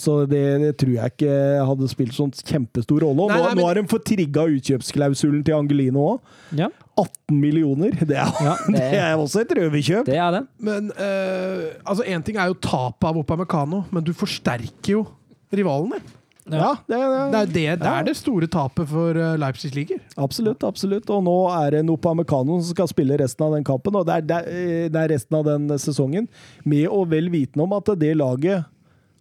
[0.00, 1.32] Så det, det tror jeg ikke
[1.68, 3.26] hadde spilt sånn kjempestor rolle.
[3.28, 6.20] Nei, nå, nei, men- nå har de fått trigga utkjøpsklausulen til Angelino òg.
[6.56, 7.92] Ja, 18 millioner.
[8.00, 10.06] Det er, Ja, det det- er også et røverkjøp.
[10.08, 10.46] det er det.
[10.58, 15.04] Men uh, altså, én ting er jo tapet av Opamecano, men du forsterker jo
[15.52, 16.08] rivalen din.
[16.50, 17.98] Ja, det, Det er det, det, Ja.
[18.00, 20.00] er det store tapet for uh, Leipzig liger.
[20.18, 21.08] Absolutt, absolutt.
[21.12, 24.20] Og nå er det Nopamecano som skal spille resten av den kampen, og det er,
[24.26, 26.26] det er- er resten av den sesongen,
[26.64, 28.64] med og vel vitende om at det laget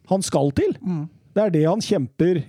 [0.10, 0.76] han skal til.
[1.36, 2.40] Det er det han kjemper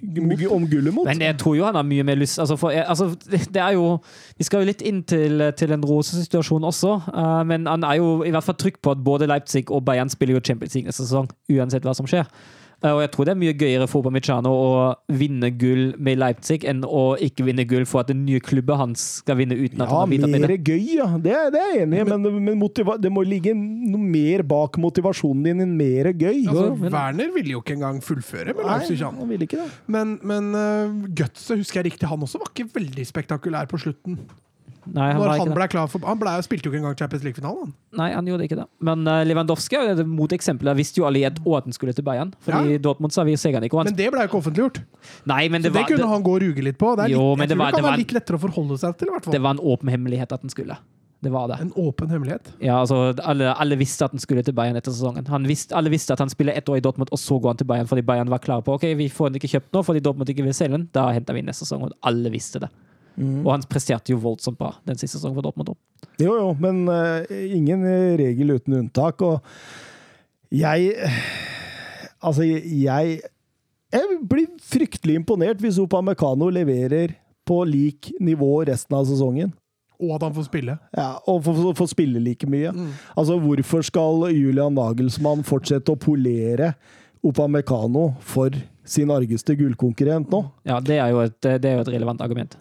[0.51, 1.05] om gullet mot.
[1.07, 3.99] Men jeg tror jo han har mye mer lyst altså, for, altså, det er jo
[4.39, 8.23] Vi skal jo litt inn til, til en rosesituasjon også, uh, men han er jo
[8.25, 11.05] i hvert fall trygg på at både Leipzig og Bayern spiller jo Champions League neste
[11.05, 12.27] sesong, uansett hva som skjer.
[12.81, 14.69] Eh, og jeg tror det er mye gøyere for Upamecano å
[15.13, 19.03] vinne gull med Leipzig enn å ikke vinne gull for at den nye klubben hans
[19.21, 21.09] skal vinne uten at Ja, han har bidratt Ja, mer gøy, ja.
[21.21, 22.65] Det, det er jeg enig i, men, men
[23.05, 26.47] det må ligge noe mer bak motivasjonen din enn mer gøy.
[26.47, 29.01] Altså, men- Werner ville jo ikke engang fullføre med Nei, Leipzig.
[29.05, 29.21] Han.
[29.21, 29.69] han vil ikke det.
[29.87, 34.17] Men, men uh, Gutset, husker jeg riktig, han også var ikke veldig spektakulær på slutten.
[34.87, 35.55] Nei, han, Når han det.
[35.59, 37.73] ble klar for Han ble, spilte jo ikke engang Champions League-finalen.
[37.99, 38.65] Nei, han gjorde ikke det.
[38.81, 40.77] Men uh, Lewandowski er jo det moteksempelet.
[40.79, 42.33] Visste jo alle et at han skulle til Bayern.
[42.41, 42.79] Fordi Ja.
[42.79, 43.77] Dortmund sa vi han ikke.
[43.77, 44.81] Han, Men det ble jo ikke offentliggjort.
[45.27, 46.97] nei, men Så det det, var, kunne det, han gå og ruge litt på.
[46.97, 48.37] Det, litt, Jo, men jeg det tror var- det kan det var- være litt lettere
[48.37, 50.77] å forholde seg til, i hvert det var en åpen hemmelighet at han skulle.
[51.23, 51.61] Det var det.
[51.61, 52.47] En åpen hemmelighet.
[52.65, 55.27] Ja, altså, alle, alle visste at han skulle til Bayern etter sesongen.
[55.29, 57.57] Han visste, alle visste at han spiller ett år i Dortmund, og så går han
[57.59, 60.01] til Bayern fordi Bayern var klar på ok, vi får han ikke kjøpt nå fordi
[60.01, 60.89] Dortmund ikke vil selge den.
[60.95, 62.71] Da henter vi neste sesong, og alle visste det.
[63.21, 65.75] Og han presterte jo voldsomt bra den siste sesongen for Dortmund.
[66.21, 67.85] Jo, jo, men uh, ingen
[68.21, 69.23] regel uten unntak.
[69.23, 69.41] Og
[70.51, 70.95] jeg
[72.21, 73.21] Altså, jeg
[73.91, 77.15] Jeg blir fryktelig imponert hvis Opamecano leverer
[77.49, 79.55] på lik nivå resten av sesongen.
[80.01, 80.77] Og at han får spille.
[80.97, 82.71] Ja, og får, få spille like mye.
[83.19, 86.75] Altså, hvorfor skal Julian Nagelsmann fortsette å polere
[87.27, 88.55] Opamecano for
[88.87, 90.45] sin argeste gullkonkurrent nå?
[90.69, 92.55] Ja, det er jo et, det er jo et relevant argument.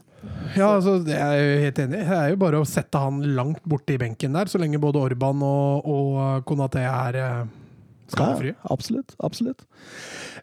[0.57, 2.01] Ja, altså, det er jo helt enig.
[2.03, 5.01] Det er jo bare å sette han langt borte i benken der, så lenge både
[5.01, 7.43] Orban og, og Konaté er eh,
[8.11, 8.55] skadefrie.
[8.55, 9.15] Ja, absolutt.
[9.23, 9.65] Absolutt.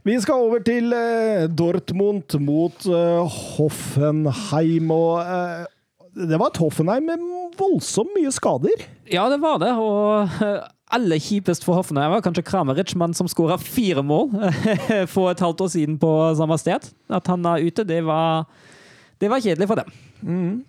[0.07, 4.93] Vi skal over til eh, Dortmund mot eh, Hoffenheim.
[4.94, 5.66] Og eh,
[6.31, 7.27] det var et Hoffenheim med
[7.59, 8.86] voldsomt mye skader.
[9.11, 9.73] Ja, det var det.
[9.82, 14.31] Og eh, aller kjipest for Hoffenheim var kanskje Kramaric, mann som skåra fire mål
[15.15, 16.86] for et halvt år siden på samme sted.
[17.11, 18.47] At han er ute, det var,
[19.20, 19.88] det var kjedelig for dem.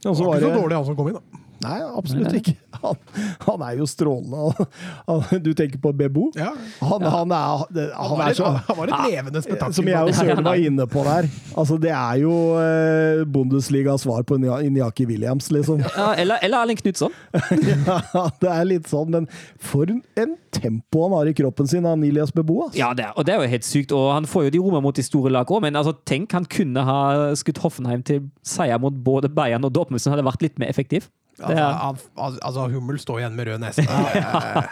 [0.06, 1.42] Og Det så var var ikke så dårlig han som kom inn, da.
[1.64, 2.54] Nei, absolutt ikke.
[2.78, 2.94] Han,
[3.42, 4.66] han er jo strålende.
[5.08, 6.28] Han, du tenker på Bebo?
[6.38, 6.52] Ja.
[6.86, 9.74] Han, han er, Han, han var er så han var et levende spetakkel.
[9.74, 11.26] Som jeg og Søren var inne på der.
[11.58, 15.82] Altså, det er jo eh, Bundesligas svar på Inyaki Williams, liksom.
[15.88, 17.16] Ja, eller, eller Erling Knutson.
[17.88, 19.26] Ja, det er litt sånn, men
[19.58, 22.68] for en tempo han har i kroppen sin, han Ilias Bebo.
[22.68, 22.78] Altså.
[22.84, 23.96] Ja, det, er- og det er jo helt sykt.
[23.98, 26.46] Og han får jo de rommene mot de store lag òg, men altså, tenk han
[26.46, 27.00] kunne ha
[27.42, 31.10] skutt Hoffenheim til seier mot både Bayern og Dortmund, som hadde vært litt mer effektiv.
[31.38, 33.84] Altså, er, al- altså, Hummel står igjen med rød nese.
[33.92, 34.64] Eh,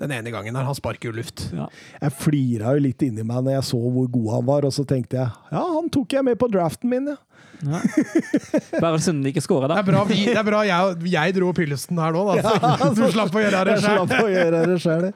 [0.00, 1.42] Den ene gangen der, han sparker jo luft.
[1.52, 4.80] Jeg flira jo litt inni meg når jeg så hvor god han var, og så
[4.88, 7.18] tenkte jeg ja, han tok jeg med på draften min, ja.
[7.60, 7.80] Ja.
[8.80, 12.14] Bare ikke skåra, Det er bra, vi, det er bra jeg, jeg dro pillesten her
[12.16, 12.54] nå, da.
[12.80, 13.98] Så du slapp å gjøre det sjøl.
[13.98, 15.06] slapp å gjøre det sjøl.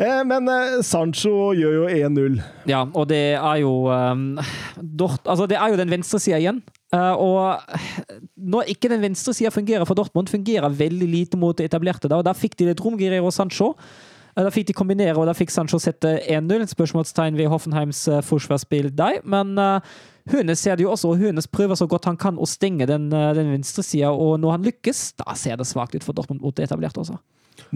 [0.00, 2.42] Eh, men eh, Sancho gjør jo 1-0.
[2.70, 4.38] Ja, og det er jo um,
[4.80, 6.62] Dort, altså Det er jo den venstre sida igjen.
[6.90, 7.74] Uh, og
[8.34, 12.10] når ikke den venstre sida fungerer for Dortmund, fungerer veldig lite mot det etablerte.
[12.10, 13.74] Da, og da fikk de litt rom, Guerrero og Sancho.
[14.36, 16.66] Uh, Da fikk de kombinere, og da fikk Sancho sette 1-0.
[16.74, 19.20] Spørsmålstegn ved Hoffenheims uh, forsvarsspill der.
[19.24, 19.80] Men uh,
[20.30, 23.08] Hønes ser det jo også, og Hunes prøver så godt han kan å stenge den,
[23.12, 24.12] uh, den venstre sida.
[24.12, 27.18] Og når han lykkes, da ser det svakt ut for Dortmund mot det etablerte også.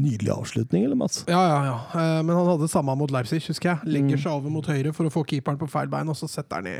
[0.01, 1.25] Nydelig avslutning, eller, Mats?
[1.29, 1.75] Ja, ja, ja.
[1.93, 3.83] Eh, Men han hadde samme mot Leipzig, husker jeg.
[3.85, 3.91] Mm.
[3.93, 6.63] Legger seg over mot høyre for å få keeperen på feil bein, og så setter
[6.63, 6.79] han i,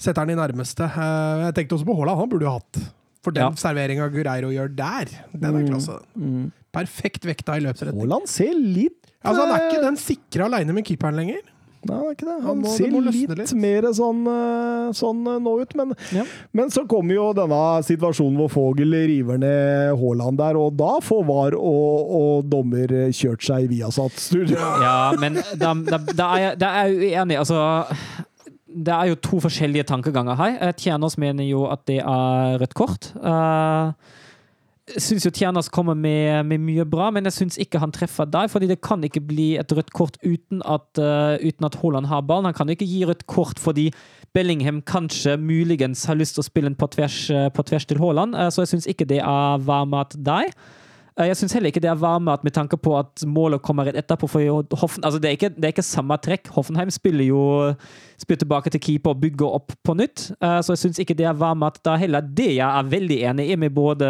[0.00, 0.86] setter han i nærmeste.
[0.88, 2.80] Eh, Jeg tenkte også på Haaland, han burde jo hatt.
[3.20, 3.50] For den Ja.
[3.60, 5.98] serveringa Gureiro gjør der, den er klasse.
[6.72, 8.00] Perfekt vekta i løpsretning.
[8.06, 11.40] Haaland ser litt Altså, han er eh, ikke den sikre aleine med keeperen lenger.
[11.80, 12.34] Nei, det er ikke det.
[12.42, 13.52] Han Han må- ser det litt, litt.
[13.56, 16.24] mer sånn, eh, sånn eh, nå ut, men, Ja.
[16.52, 21.24] men så kommer jo denne situasjonen hvor Fogel river ned Haaland der, og da får
[21.24, 22.86] VAR og, og dommer
[23.16, 24.56] kjørt seg i Viasat-studio.
[24.58, 27.38] Ja, men da, da, da, er jeg, da er jeg uenig.
[27.38, 27.96] Altså,
[28.70, 30.58] det er jo to forskjellige tankeganger her.
[30.60, 33.12] Eh, Tjenos mener jo at det er rødt kort.
[33.16, 33.92] Uh,
[34.98, 38.48] syns jo Tjernas kommer med, med mye bra, men jeg syns ikke han treffer der.
[38.48, 42.24] fordi det kan ikke bli et rødt kort uten at, uh, uten at Haaland har
[42.26, 42.48] ballen.
[42.50, 43.90] Han kan ikke gi rødt kort fordi
[44.34, 47.98] Bellingham kanskje muligens har lyst til å spille den på tvers, uh, på tvers til
[47.98, 50.16] Haaland, uh, så jeg syns ikke det er varmat.
[51.18, 53.98] Eh, Jeg syns heller ikke det er varmat med tanke på at målet kommer rett
[53.98, 54.28] etterpå.
[54.30, 56.48] For Hoffen, altså det, er ikke, det er ikke samme trekk.
[56.54, 57.74] Hoffenheim spiller jo
[58.16, 60.30] spiller tilbake til keeper og bygger opp på nytt.
[60.40, 62.22] Så jeg syns ikke det er varmat da heller.
[62.22, 64.08] Det jeg er veldig enig i med både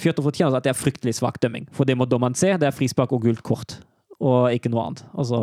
[0.00, 1.68] Fjørtoft fortjener at det er fryktelig svak dømming.
[1.76, 2.54] For det må dommeren se.
[2.60, 3.78] Det er frispark og gult kort.
[4.20, 5.04] Og ikke noe annet.
[5.16, 5.38] Altså,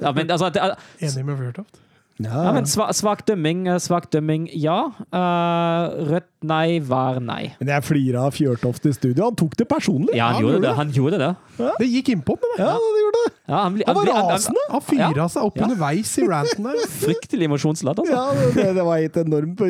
[0.00, 0.62] ja, men, altså, det
[1.04, 1.80] Enig med Fjørtoft.
[2.24, 4.76] ja, men sva- svak dømming, eh, svak dømming, ja.
[5.12, 7.50] Uh, rødt nei, var nei.
[7.58, 9.26] Men jeg flira av Fjørtoft i studio.
[9.28, 10.14] Han tok det personlig.
[10.16, 10.70] Ja, han, han gjorde gjorde det.
[10.70, 10.76] det.
[10.80, 11.72] Han gjorde det.
[11.82, 12.64] Det gikk innpå med det.
[12.64, 13.32] Ja, han gjorde det.
[13.44, 14.64] Ja, han, bli- Han var rasende.
[14.70, 15.28] Han fyra Ja.
[15.36, 15.64] seg opp Ja.
[15.68, 16.80] underveis i ranten der.
[17.04, 18.14] Fryktelig emosjonsladd, altså.
[18.14, 19.64] Ja, det, det var helt enormt.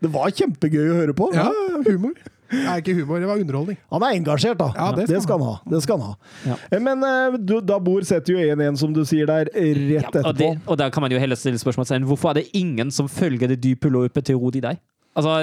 [0.00, 1.32] Det var kjempegøy å høre på.
[1.36, 1.50] Ja,
[1.90, 2.14] humor.
[2.50, 3.76] Nei, ikke humor, det var underholdning.
[3.94, 4.66] Han er engasjert, da.
[4.74, 5.56] Ja, det det, skal skal han ha.
[5.70, 6.30] Det skal han ha.
[6.50, 6.56] Ja.
[6.74, 10.34] Eh, Men eh, du, Dabur setter jo 1-1, som du sier der, rett Ja, og,
[10.34, 10.72] det, etterpå.
[10.74, 13.60] og der kan man jo heller stille spørsmålstegn hvorfor er det ingen som følger det
[13.62, 14.80] dype løpet til Rodi deg?
[15.18, 15.36] Altså,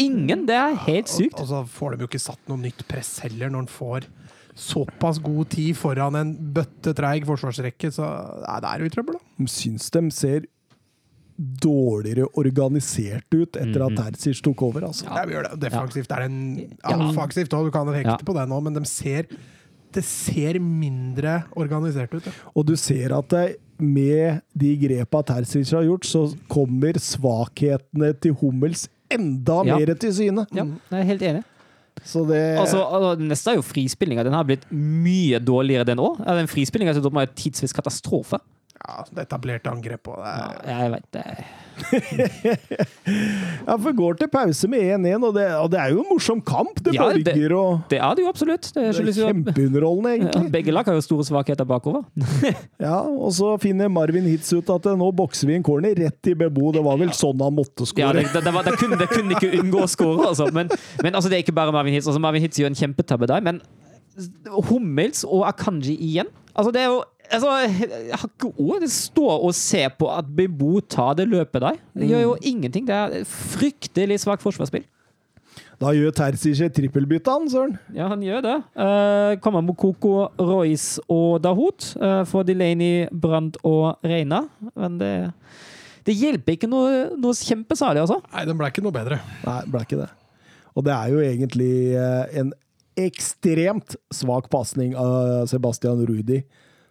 [0.00, 0.46] ingen!
[0.48, 1.38] Det er helt sykt.
[1.40, 4.08] Og, og så får de jo ikke satt noe nytt press heller, når de får
[4.58, 7.92] såpass god tid foran en bøttetreig forsvarsrekke.
[7.94, 8.04] Så
[8.42, 9.48] nei, det er jo i trøbbel, da.
[9.52, 10.48] Syns de ser
[11.38, 15.06] dårligere organisert ut etter at Terzic tok over, altså.
[15.06, 15.60] Ja, vi gjør det.
[15.68, 16.96] Defensivt er det en Ja.
[17.08, 18.16] Offensivt òg, du kan hekte Ja.
[18.16, 19.26] på det nå, men de ser
[19.90, 22.26] det ser mindre organisert ut.
[22.26, 22.32] Ja.
[22.54, 28.34] Og du ser at det, med de grepa Terzic har gjort, så kommer svakhetene til
[28.34, 29.78] Hummels enda Ja.
[29.78, 30.46] mer til syne.
[30.52, 31.44] Ja, jeg er helt enig.
[32.04, 34.22] Så det Altså, altså, neste er jo frispillinga.
[34.24, 36.18] Den har blitt mye dårligere, den òg.
[36.24, 38.38] Den frispillinga er tidsvis katastrofe.
[38.78, 40.26] Ja, det etablerte angrep på deg.
[40.68, 41.24] Ja, jeg vet det.
[43.68, 46.40] Ja, for går til pause med 1-1, og, det- og det er jo en morsom
[46.44, 46.78] kamp.
[46.84, 48.70] Det Ja, det- og Det er det jo absolutt.
[48.74, 50.52] Det er det er kjempeunderholdende, Ja, egentlig.
[50.52, 52.04] Begge lag har jo store svakheter bakover.
[52.80, 56.26] Ja, Og så finner Marvin Hitz ut at eh, nå bokser vi en corner rett
[56.26, 56.72] i Bebo.
[56.72, 58.22] Det var vel sånn han måtte Ja, skåre.
[58.22, 60.48] det, det, det, var, det, kunne, det kunne ikke unngå å skåre, altså.
[60.52, 60.68] Men,
[61.02, 62.06] men altså, det er ikke bare Marvin Hitz.
[62.06, 63.60] Altså, Marvin Hitz gjør en kjempetabbe der, men
[64.68, 66.26] Hummels og Akanji igjen
[66.58, 68.86] Altså, det er jo altså, Jeg har ikke ord.
[68.88, 71.80] Står og se på at Bebo tar det løpet der.
[71.94, 72.86] Det gjør jo ingenting.
[72.88, 74.86] Det er fryktelig svakt forsvarsspill.
[75.78, 77.76] Da gjør Terzic et trippelbytte, han, søren.
[77.94, 78.54] Ja, han gjør det.
[78.74, 84.42] Uh, kommer Mokoko, Royce og Dahoud uh, for Delaney, Brandt og Reina.
[84.74, 85.12] Men det,
[86.06, 88.18] det hjelper ikke noe, noe kjempesalig, altså.
[88.34, 89.20] Nei, den ble ikke noe bedre.
[89.46, 90.08] Nei, ble ikke det.
[90.74, 92.50] Og det er jo egentlig uh, en
[92.98, 96.42] ekstremt svak pasning av Sebastian Rudi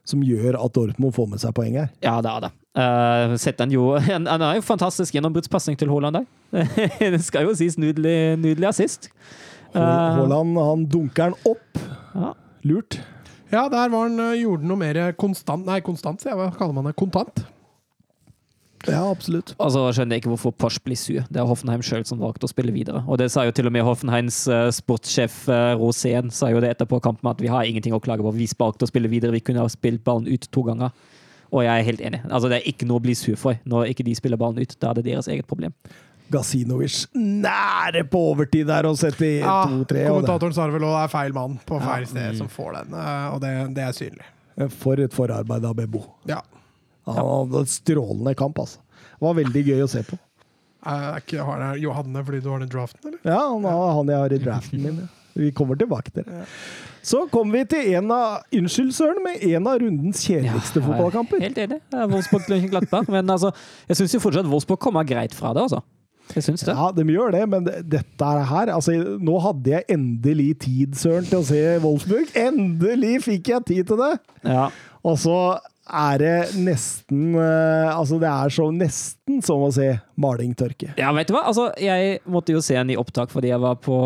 [0.08, 1.92] som gjør at Dortmund får med seg poeng her.
[2.04, 2.54] Ja, det er det.
[2.78, 6.28] Uh, setter han, jo, han, han er jo fantastisk gjennombruddspasning til Haaland der.
[7.16, 9.12] det skal jo sies nydelig, nydelig assist.
[9.76, 11.86] Uh, Haaland han dunker den opp.
[12.16, 12.34] ja.
[12.68, 12.98] Lurt.
[13.52, 16.40] Ja, der var han, eh, gjorde han noe mer konstant Nei, konstant, sier jeg.
[16.42, 16.98] Hva kaller man det?
[17.00, 17.46] Kontant?
[18.88, 19.54] Ja, absolutt.
[19.58, 21.26] Altså, så skjønner jeg ikke hvorfor Porsche blir sur.
[21.28, 23.04] Det er Hoffenheim sjøl som valgte å spille videre.
[23.08, 26.74] Og det sa jo til og med Hoffenheims uh, sportssjef uh, Rosén sa jo det
[26.76, 28.34] etterpå kampen at vi har ingenting å klage på.
[28.38, 29.36] Vi valgte å spille videre.
[29.36, 30.96] Vi kunne ha spilt ballen ut to ganger.
[31.52, 32.24] Og jeg er helt enig.
[32.28, 34.76] Altså, det er ikke noe å bli sur for når ikke de spiller ballen ut.
[34.82, 35.76] Da er det deres eget problem.
[36.32, 40.02] Gazinovic nære på overtid der og setter i Ja, 2-3.
[40.10, 43.28] kommentatoren sa vel òg det er feil mann på feil sted som får den, eh,
[43.32, 44.28] og det, det er synlig.
[44.76, 46.04] For et forarbeid av Bebo.
[46.28, 46.42] Ja.
[47.16, 48.80] Han hadde en strålende kamp, altså.
[49.18, 50.18] Det var veldig gøy å se på.
[50.88, 53.22] Er ikke, har det Johanne fordi du har den draften, eller?
[53.26, 55.00] Ja, han er han jeg har i draften min.
[55.06, 55.14] ja.
[55.38, 56.46] Vi kommer tilbake til det.
[57.06, 61.44] Så kommer vi til en av Unnskyld, Søren, med en av rundens kjedeligste Ja, fotballkamper.
[61.44, 61.78] Helt enig.
[61.94, 63.12] Det Wolfsburg Glattberg.
[63.14, 63.52] Men altså,
[63.88, 65.84] jeg syns fortsatt Wolfsburg kommer greit fra det, altså.
[66.34, 66.74] Jeg syns det.
[66.76, 71.40] Ja, de gjør det, men dette her altså, Nå hadde jeg endelig tid, Søren, til
[71.40, 72.34] å se Wolfsburg.
[72.36, 74.14] Endelig fikk jeg tid til det!
[74.44, 74.68] Ja.
[75.08, 75.38] Og så
[75.88, 79.90] er det nesten eh, Altså, det er så nesten som å se
[80.20, 80.92] maling tørke.
[81.00, 81.46] Ja, vet du hva?
[81.50, 83.98] Altså, jeg måtte jo se en i opptak fordi jeg var på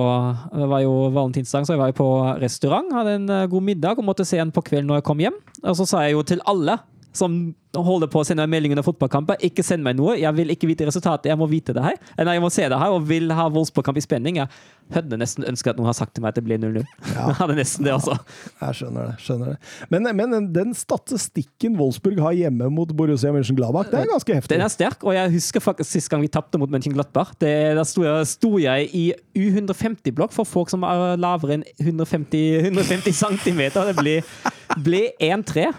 [0.53, 2.09] Det var jo valentinsdag, så jeg var jo på
[2.41, 2.93] restaurant.
[2.95, 5.37] Hadde en eh, god middag og måtte se en på kvelden når jeg kom hjem.
[5.63, 6.79] Og så sa jeg jo til alle
[7.15, 10.17] som holder på å sende meg melding under fotballkamper, ikke send meg noe.
[10.19, 11.97] Jeg vil ikke vite resultatet, jeg må vite det her.
[12.19, 14.39] Nei, jeg må se det her og vil ha Wolfsburg-kamp i spenning.
[14.41, 14.51] Jeg
[14.91, 16.83] hadde nesten ønsket at noen har sagt til meg at det ble 0-0.
[17.15, 18.17] Jeg hadde nesten det, også.
[18.59, 19.15] Jeg skjønner det.
[19.23, 19.71] skjønner det.
[19.93, 24.51] Men, men den statistikken Wolfsburg har hjemme mot Borussia Mönchengladbach, det er ganske heftig.
[24.55, 27.35] Den er sterk, og jeg husker faktisk sist gang vi tapte mot Mönchengladbach.
[27.39, 29.05] Det, da sto jeg, sto jeg i
[29.37, 33.63] U150-blokk for folk som er lavere enn 150, 150 cm.
[33.79, 34.17] Det ble,
[34.83, 35.69] ble 1-3.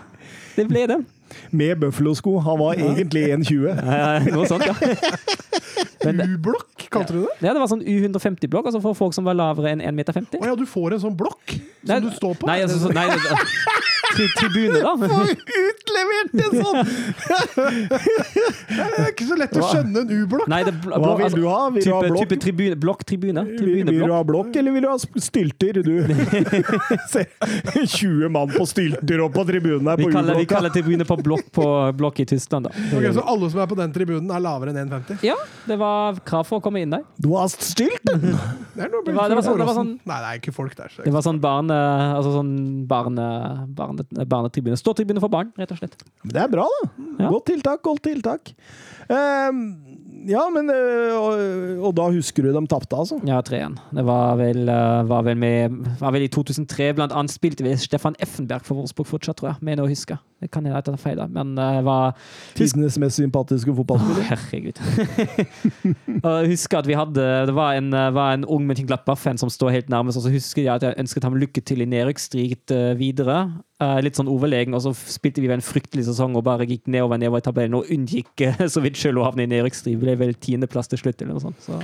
[0.57, 1.03] Det ble det.
[1.51, 2.39] Med Buffalo-sko.
[2.47, 3.69] Han var egentlig 1,20.
[3.87, 4.75] Ja, noe sånt, ja.
[6.03, 7.35] U-blokk, kalte du det?
[7.47, 10.43] Ja, det var sånn U150-blokk, altså for folk som var lavere enn 1,50 meter.
[10.43, 12.49] Å ja, du får en sånn blokk som Nei, du står på?
[12.51, 13.07] Nei, altså, så- nei
[14.13, 14.93] tri tribune, da.
[15.13, 15.21] Få
[15.63, 16.81] utlevert en sånn!
[17.93, 20.49] Det er ikke så lett å skjønne en U-blokk.
[20.49, 21.61] Det, Hva vil altså, du ha?
[21.75, 22.23] Vil du ha type, blokk?
[22.29, 23.45] type tribune, blokktribune.
[23.59, 25.81] Vil, vil du ha blokk, eller vil du ha stylter?
[25.83, 25.93] Du
[27.13, 27.25] Se,
[27.83, 30.55] 20 mann på stylter og på tribunen her på kaller, vi U-blokka.
[30.55, 31.67] kaller tribune på blokk på
[31.99, 32.75] blokk i Tyskland, da.
[33.03, 35.23] Okay, så alle som er på den tribunen, er lavere enn 1,50?
[35.27, 35.37] Ja,
[35.69, 37.05] det var krav for å komme inn der.
[37.23, 38.23] Du har stylten!
[38.23, 40.75] Det, er Det var- det var sånn- det var sånn- Nei, det er ikke folk
[40.79, 40.93] der.
[40.93, 41.77] Så Det var sånn barne...
[42.17, 42.53] Altså sånn
[42.91, 43.27] barne...
[43.77, 44.79] barne barnetribune.
[44.81, 45.97] Ståtribune for barn, rett og slett.
[46.25, 46.91] Men det er bra, da.
[47.25, 47.31] Ja.
[47.31, 48.53] Godt tiltak, godt tiltak.
[49.13, 49.63] Ehm,
[50.29, 51.41] ja, men uh, og,
[51.89, 53.19] og da husker du de tapte, altså?
[53.27, 53.79] Ja, 3-1.
[53.97, 57.75] Det var vel, uh, var vel med var vel i 2003, blant annet spilte vi
[57.81, 59.67] Stefan Effenberg for Wolfsburg fortsatt, tror jeg.
[59.67, 60.19] Mener å huske.
[60.43, 61.21] Det kan jeg ta feil.
[61.31, 62.17] Men eh, det var
[62.59, 64.27] Tidenes mest sympatiske fotballspiller.
[64.33, 64.81] Herregud.
[66.25, 69.53] og jeg husker at vi hadde Det var en, eh, var en ung Mönchengladbach-fan som
[69.53, 72.75] står helt nærmest, og så husker jeg at jeg ønsket ham lykke til i nedrykksstrid
[72.75, 73.39] eh, videre.
[73.83, 77.19] Eh, litt sånn overlegen, og så spilte vi en fryktelig sesong og bare gikk nedover
[77.19, 79.99] nedover i tabellen og unngikk eh, så vidt selv å havne i nedrykksstrid.
[80.03, 81.63] Ble vel tiendeplass til slutt, eller noe sånt.
[81.65, 81.81] Så.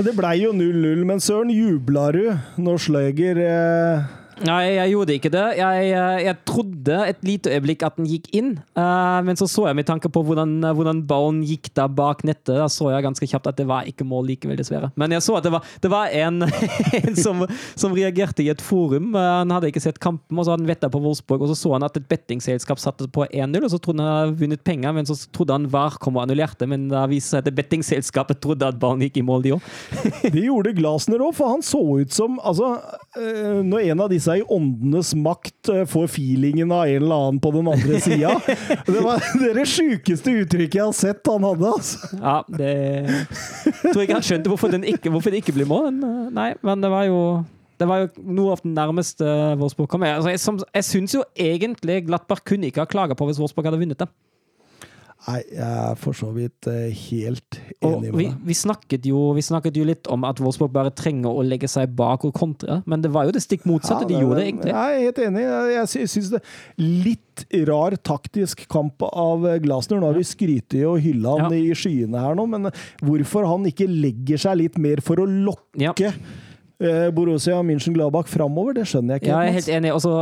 [0.00, 2.22] Det blei jo 0-0, men søren, jubla du
[2.62, 5.44] når Sløger eh, Nei, jeg gjorde ikke det.
[5.58, 9.66] Jeg, eh, jeg trodde et lite øyeblikk at den gikk inn, uh, men så så
[9.68, 12.54] jeg med tanke på hvordan, hvordan ballen gikk da bak nettet.
[12.56, 14.88] Da så jeg ganske kjapt at det var ikke mål likevel, dessverre.
[15.00, 16.46] Men jeg så at det var, det var en,
[17.02, 17.44] en som,
[17.76, 19.12] som reagerte i et forum.
[19.12, 21.58] Uh, Han hadde ikke sett kampen, og så hadde han vetta på Wolfsburg, og så
[21.60, 24.96] så han at et bettingselskap satte på 1-0, og så trodde han hadde vunnet penger,
[24.96, 28.72] men så trodde han VAR kom og annullerte, men da viste seg at bettingselskapet trodde
[28.72, 29.70] at ballen gikk i mål, de òg.
[30.30, 32.70] Det gjorde Glasner òg, for han så ut som Altså,
[33.18, 37.40] eh, når en av disse i åndenes makt eh, får feelingen av en eller annen
[37.42, 38.34] på den andre sida
[38.86, 42.10] Det var det det sjukeste uttrykket jeg har sett han hadde, altså.
[42.20, 42.74] Ja, det
[43.82, 45.90] tror jeg ikke han skjønte hvorfor, den ikke, hvorfor det ikke ble mål.
[45.90, 47.20] Eh, nei, men det var jo
[47.80, 49.24] det var jo noe av den nærmeste
[49.56, 50.02] Vårsborg kom.
[50.04, 53.70] Jeg, altså, jeg, jeg syns jo egentlig Glattberg kunne ikke ha klaga på hvis Vårsborg
[53.70, 54.08] hadde vunnet det.
[55.28, 58.36] Nei, jeg er for så vidt eh, helt enig med deg.
[58.48, 61.92] vi, snakket jo, vi snakket jo litt om at Wolfsburg bare trenger å legge seg
[61.94, 64.72] bak og kontre, men det var jo det stikk motsatte de gjorde, egentlig.
[64.72, 65.42] Jeg er helt enig.
[65.44, 66.40] Jeg, jeg sy- syns det
[66.80, 70.00] litt rar taktisk kamp av Glasner.
[70.00, 71.58] Nå har vi skrytt og hylla han Ja.
[71.68, 72.70] i skyene her nå, men
[73.04, 75.92] hvorfor han ikke legger seg litt mer for å lokke Ja.
[76.80, 79.32] eh, Borussia München-Gladbach framover, det skjønner jeg ikke.
[79.36, 79.92] Ja, jeg er helt enig.
[79.94, 80.14] Og så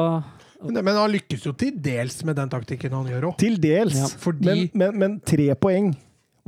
[0.65, 3.37] Men, men han lykkes jo til dels med den taktikken han gjør òg.
[3.39, 3.95] Til dels.
[3.95, 5.93] Ja, fordi- men, men, men tre poeng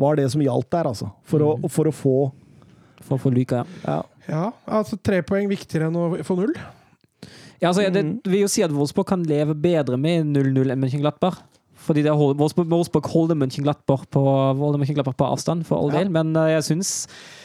[0.00, 1.12] var det som gjaldt der, altså.
[1.22, 1.62] For, Mm.
[1.64, 2.32] å, for å få
[3.02, 3.94] For å få lyka, ja.
[3.94, 4.02] ja.
[4.28, 6.52] Ja, altså tre poeng viktigere enn å få null.
[7.60, 7.92] ja altså, Mm.
[8.22, 11.38] det vil jo si at Wolfsburg kan leve bedre med 0-0 enn Mönchenglattberg.
[11.90, 14.22] Fordi det hold, Wolfsburg, holder Mönchenglattberg på,
[14.78, 15.98] Mönchengladbach på avstand, for all Ja.
[16.04, 16.10] del.
[16.14, 16.90] Men eh, jeg syns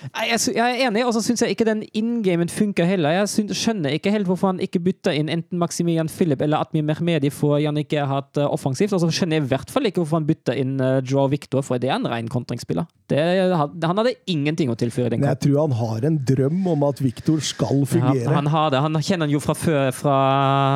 [0.06, 3.10] Jeg, jeg er enig, og så syns jeg ikke den in-gamen funker heller.
[3.10, 6.84] Jeg synes, skjønner ikke helt hvorfor han ikke bytter inn enten Maximilian Philip eller Atmi
[6.86, 8.94] Mehmedi for Jannik har eh, offensivt.
[8.94, 11.64] Og så skjønner jeg i hvert fall ikke hvorfor han bytter inn uh, Joao Victor,
[11.66, 12.86] for det er en ren kontringsspiller.
[13.10, 17.02] Han hadde ingenting å tilføre i den jeg tror han har en drøm om at
[17.02, 18.34] Victor skal Ja, fungere.
[18.34, 18.82] han har det.
[18.86, 20.18] Han kjenner han jo fra før, fra,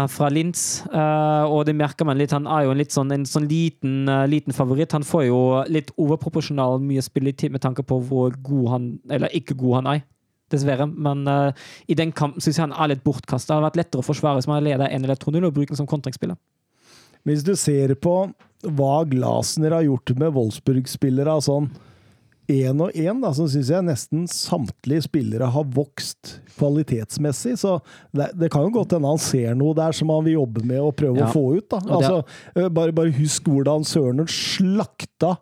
[0.10, 2.34] fra Linz, uh, og det merker man litt.
[2.36, 4.92] Han er jo en litt sånn, en sånn liten, eh, liten favoritt.
[4.92, 9.58] Han får jo litt overproporsjonal mye spilletid med tanke på hvor god han, eller ikke
[9.60, 10.06] god han er.
[10.50, 10.88] Dessverre.
[10.90, 11.52] Men uh,
[11.86, 13.52] i den kampen syns jeg han er litt bortkasta.
[13.52, 15.78] Det hadde vært lettere å forsvare hvis man leder 1 eller 2-0 og bruke den
[15.78, 16.40] som kontringsspiller.
[17.28, 18.16] Hvis du ser på
[18.66, 21.70] hva Glasner har gjort med Wolfsburg-spillere og sånn
[22.50, 27.56] én og én, så syns jeg nesten samtlige spillere har vokst kvalitetsmessig.
[27.62, 27.78] Så
[28.16, 30.82] det, det kan jo godt hende han ser noe der som han vil jobbe med
[30.82, 31.30] og prøve Ja.
[31.30, 31.70] å få ut.
[31.70, 31.80] da.
[31.88, 32.24] Altså,
[32.56, 35.38] eh, bare, bare husk hvordan Søren slakta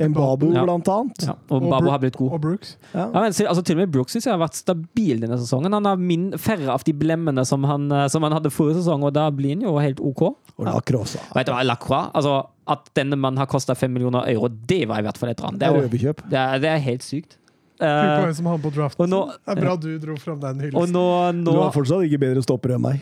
[0.00, 0.62] Mbabu, Ja.
[0.64, 1.26] blant annet.
[1.26, 2.32] Ja, og Og har blitt god.
[2.32, 2.76] Og Brooks.
[2.94, 3.00] Ja.
[3.12, 5.72] Ja, men, altså, til og med Brooks synes jeg har vært stabil denne sesongen.
[5.74, 9.04] Han har min, færre av de blemmene som han, eh, som han hadde forrige sesong,
[9.04, 10.22] og da blir han jo helt OK.
[10.22, 11.16] Og Lacroix.
[11.16, 11.20] Ja.
[11.34, 15.02] Vet du hva, Lacroix altså, At denne mannen har kosta fem millioner euro, det var
[15.02, 15.58] i hvert fall et ran.
[15.58, 17.36] Det Det er er, det er, det er helt sykt.
[17.80, 17.86] Uh,
[18.28, 19.08] Eh, som han på draften.
[19.08, 20.92] nå- det er bra du dro fram den og hyllesten.
[20.92, 23.00] nå, Du har fortsatt ikke bedre stoppere enn meg.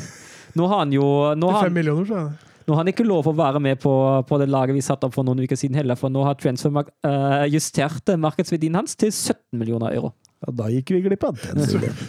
[0.56, 2.46] nå har han jo nå har, fem millioner, så er det.
[2.68, 3.92] nå har han ikke lov å være med på,
[4.28, 6.70] på det laget vi satte opp for noen uker siden heller, for nå har Transfer
[6.70, 10.12] uh, justert markedsverdien hans til 17 millioner euro.
[10.40, 11.66] Ja, da gikk vi glipp av den.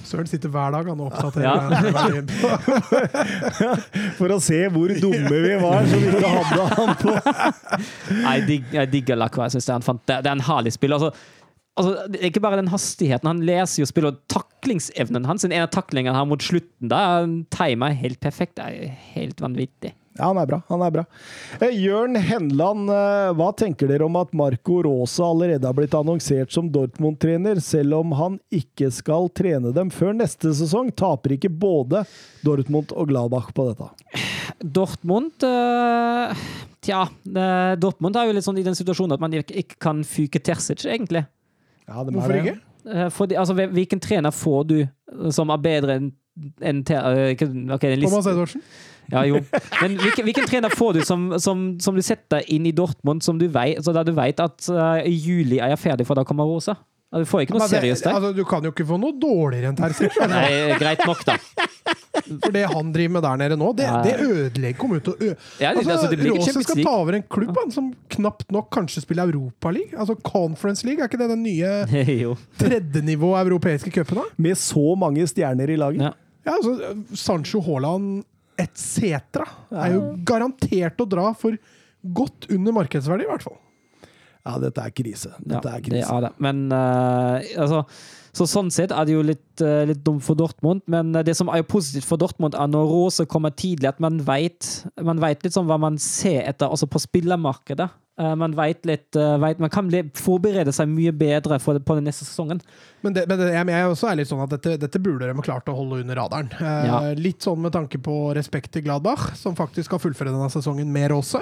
[0.07, 0.27] Søren.
[0.29, 1.57] Sitter hver dag han og oppdaterer Ja.
[4.19, 7.15] For å se hvor dumme vi var som ikke hadde han på.
[8.21, 9.49] Jeg, digg, jeg digger Lacroix.
[9.49, 10.95] Jeg synes det, er det er en herlig spill.
[10.95, 11.11] Altså,
[11.79, 13.27] altså, ikke bare den hastigheten.
[13.27, 15.43] Han leser jo spillet, og taklingsevnen hans.
[15.43, 17.01] Den ene taklingen her mot slutten, da
[17.51, 18.55] timer helt perfekt.
[18.61, 19.91] Det er helt vanvittig.
[20.17, 20.57] Ja, han er bra.
[20.67, 21.03] han er bra.
[21.61, 26.51] Eh, Jørn Henland, eh, hva tenker dere om at Marco Rosa allerede har blitt annonsert
[26.51, 30.91] som Dortmund-trener, selv om han ikke skal trene dem før neste sesong?
[30.99, 32.03] Taper ikke både
[32.43, 33.87] Dortmund og Gladbach på dette?
[34.61, 36.35] Dortmund øh,
[36.81, 40.41] Tja, eh, Dortmund er jo litt sånn i den situasjonen at man ikke, kan fyke
[40.43, 41.23] Terzic, egentlig.
[41.87, 42.43] Ja, Hvorfor det.
[42.43, 42.59] ikke?
[42.91, 44.77] Eh, fordi, altså, hvilken trener får du
[45.31, 46.11] som er bedre enn
[46.61, 48.61] en, en, en liste- Thomas Edvardsen?
[49.11, 49.41] Ja, jo.
[49.81, 53.37] Men hvilken, hvilken trener får du som, som, som du setter inn i Dortmund, som
[53.41, 56.23] du vet, så da du vet at uh, i juli er jeg ferdig, for da
[56.27, 56.77] kommer Rosa?
[57.11, 58.13] Du får ikke noe det- seriøst der.
[58.15, 60.15] Altså, du kan jo ikke få noe dårligere enn Terzic.
[60.31, 61.35] Nei, greit nok, da.
[62.31, 63.97] For det han driver med der nede nå, det, Ja.
[64.05, 65.33] det ødelegger kommer ut til å ø...
[65.59, 69.03] Ja, det, altså, det Rose skal ta over en klubb han, som knapt nok kanskje
[69.03, 69.97] spiller Europaliga.
[69.99, 71.71] Altså Conference League, er ikke det den nye
[72.61, 74.21] tredjenivå europeiske cupen?
[74.37, 76.07] Med så mange stjerner i laget.
[76.07, 76.13] Ja.
[76.47, 78.23] Ja, altså Sancho Haaland
[78.61, 79.43] etc.
[79.73, 81.57] er jo garantert å dra for
[82.01, 83.59] godt under markedsverdi, i hvert fall.
[84.41, 85.35] Ja, dette er krise.
[85.45, 85.99] Ja, er krise.
[85.99, 86.31] det er det.
[86.41, 87.85] Men uh, altså
[88.31, 91.49] så Sånn sett er det jo litt, eh, litt dumt for Dortmund, men det som
[91.51, 94.69] er jo positivt for Dortmund, er når Rose kommer tidlig, at man vet,
[95.03, 97.89] man vet litt sånn hva man ser etter altså på spillermarkedet.
[98.21, 99.87] Eh, man veit litt eh, vet, Man kan
[100.19, 102.59] forberede seg mye bedre for, på den neste sesongen.
[103.01, 105.45] Men, det, men det, jeg, jeg også er litt sånn at dette, dette burde de
[105.47, 106.51] klart å holde under radaren.
[106.59, 106.99] Eh, Ja.
[107.17, 111.15] Litt sånn med tanke på respekt til Gladbach, som faktisk skal fullføre denne sesongen med
[111.15, 111.41] også.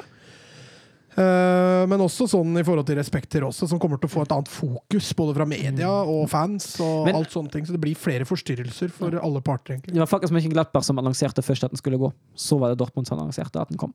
[1.19, 4.23] Eh, men også sånn i forhold til respekt til Rose, som kommer til å få
[4.23, 7.65] et annet fokus, både fra media og fans og Men- alt sånne ting.
[7.65, 9.93] Så det blir flere forstyrrelser for alle parter, egentlig.
[9.97, 12.13] Det var faktisk Mönchengladbach som annonserte først at den skulle gå.
[12.37, 13.93] Så var det Dortmund som annonserte at den kom.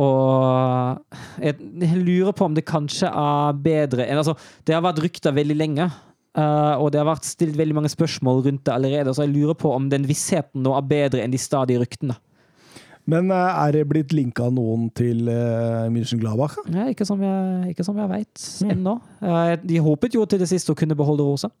[0.00, 1.02] Og
[1.42, 1.58] jeg,
[2.00, 4.32] lurer på om det kanskje er bedre enn altså,
[4.64, 5.90] Det har vært rykter veldig lenge,
[6.32, 9.56] Uh, og det har vært stilt veldig mange spørsmål rundt det allerede, så jeg lurer
[9.58, 12.14] på om den vissheten nå er bedre enn de stadige ryktene.
[13.04, 16.54] Men uh, er det blitt linka noen til uh, München-Gladbach?
[16.62, 16.72] da?
[16.72, 18.94] Ja, ikke som jeg, ikke som jeg veit ennå.
[19.20, 21.52] Uh, de håpet jo til det siste å kunne beholde Rosa.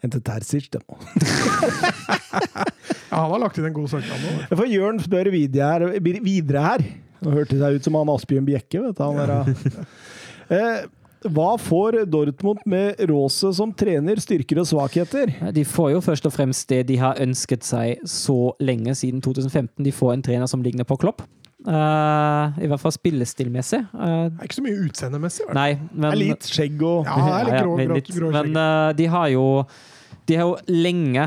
[0.00, 0.96] En til Terzic, det må.
[3.08, 4.32] Ja, han har lagt inn en god søknad nå.
[4.52, 5.84] For Jørn spør videre her.
[6.22, 6.82] Videre her.
[7.24, 8.84] Nå hørtes det ut som han Asbjørn Bjekke.
[8.84, 9.02] vet du.
[9.02, 9.88] Han der,
[10.58, 10.86] eh,
[11.26, 15.32] hva får Dortmund med Rose som trener, styrker og svakheter?
[15.54, 19.82] De får jo først og fremst det de har ønsket seg så lenge siden 2015.
[19.82, 21.24] De får en trener som ligner på Klopp.
[21.66, 23.80] Uh, I hvert fall spillestilmessig.
[23.90, 25.48] Uh, Det er ikke så mye utseendemessig.
[25.58, 28.30] nei, men er litt skjegg og Ja, det er litt Ja, ja, grå, grå, grå
[28.36, 29.44] Men uh, de har jo
[30.30, 31.26] De har jo lenge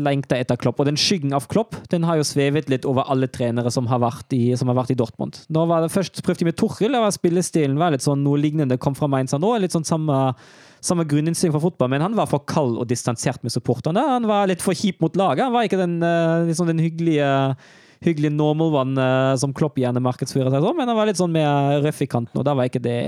[0.00, 3.28] lengta etter Klopp, og den skyggen av Klopp den har jo svevet litt over alle
[3.30, 5.38] trenere som har vært i, har vært i Dortmund.
[5.54, 8.78] Nå var det Først prøvde de med Torhild, og spillestilen var litt sånn noe lignende
[8.80, 9.52] kom fra Mainz nå.
[9.62, 10.18] Litt sånn samme,
[10.84, 14.02] samme grunninnstilling for fotball, men han var for kald og distansert med supporterne.
[14.16, 15.46] Han var litt for kjip mot laget.
[15.46, 17.30] Han var ikke den, eh, liksom den hyggelige
[18.04, 21.32] hyggelig normal one eh, som Klopp gjerne markedsfører seg som, men han var litt sånn
[21.32, 22.98] mer røff i kanten, og da var ikke det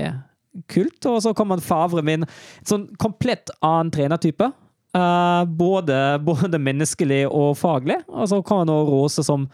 [0.71, 0.97] kult.
[1.05, 2.29] Og så kom han Favre med en
[2.65, 4.49] sånn komplett annen trenertype.
[4.95, 7.95] Eh, både, både menneskelig og faglig.
[8.07, 9.49] Altså og Rose som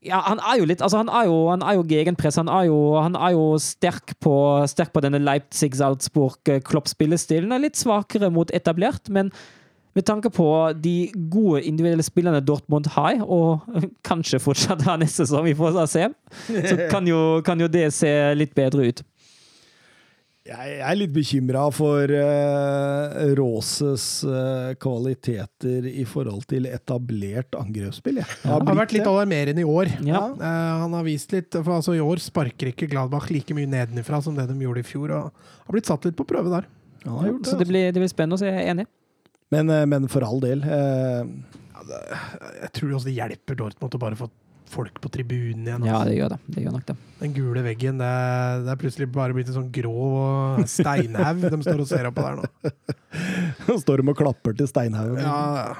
[0.00, 2.36] ja, han er jo litt altså Han er jo, jo gegenpress.
[2.40, 7.52] Han er jo, han er jo sterk, på, sterk på denne Leipzig-Salzburg-Klopp-spillestilen.
[7.52, 9.30] Er litt svakere mot etablert, men
[9.92, 13.60] med tanke på de gode individuelle spillerne Dortmund har, og
[14.08, 16.08] kanskje fortsatt har neste sesong, vi får se,
[16.48, 19.02] så kan jo, kan jo det se litt bedre ut.
[20.48, 28.22] Jeg er litt bekymra for uh, Roses uh, kvaliteter i forhold til etablert angrepsspill.
[28.22, 28.28] Ja.
[28.48, 29.92] Han har vært litt alarmerende i år.
[30.06, 30.22] Ja.
[30.32, 30.46] Uh,
[30.86, 34.38] han har vist litt, for altså I år sparker ikke Gladbach like mye nedenifra som
[34.38, 35.12] det de gjorde i fjor.
[35.18, 36.70] og Har blitt satt litt på prøve der.
[37.04, 38.48] Ja, har gjort det, Så det blir, det blir spennende å se.
[38.48, 38.88] Jeg er enig.
[39.52, 40.64] Men, eh, men for all del.
[40.64, 41.24] eh,
[42.60, 44.28] Jeg tror også det hjelper Dortmund å bare få
[44.70, 45.82] folk på tribunen igjen.
[45.82, 45.92] Altså.
[45.92, 46.40] Ja, det gjør det.
[46.46, 46.96] Det gjør nok det.
[47.20, 50.10] Den gule veggen, det er, det er plutselig bare blitt en sånn grå
[50.70, 52.74] steinhaug de står og ser opp på der nå.
[53.84, 55.20] Står de og klapper til Steinhaugen.
[55.20, 55.74] Ja,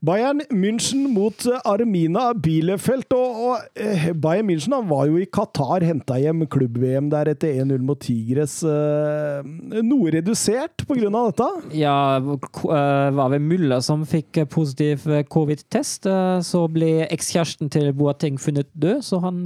[0.00, 3.10] Bayern München mot eh, Armina Bielefeld.
[3.16, 7.82] Og, og eh, Bayern München var jo i Qatar, henta hjem klubb-VM der etter 1-0
[7.86, 8.60] mot Tigres.
[8.62, 9.42] Eh,
[9.82, 11.10] noe redusert pga.
[11.10, 11.48] dette.
[11.78, 16.06] Ja, var det Mulla som fikk positiv covid-test.
[16.46, 19.42] Så ble ekskjæresten til Boateng funnet død, så han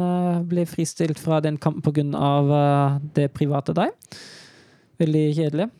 [0.49, 3.01] ble fristilt fra den kampen pga.
[3.17, 3.95] det private der.
[5.01, 5.71] Veldig kjedelig.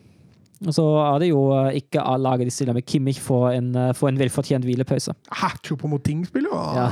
[0.71, 3.91] Så er det jo eh, ikke av laget de stiller med Kimmich for en, eh,
[3.97, 5.11] for en velfortjent hvilepause.
[5.33, 6.61] Hæ, Choupo-Moting spiller jo!
[6.77, 6.85] Ja.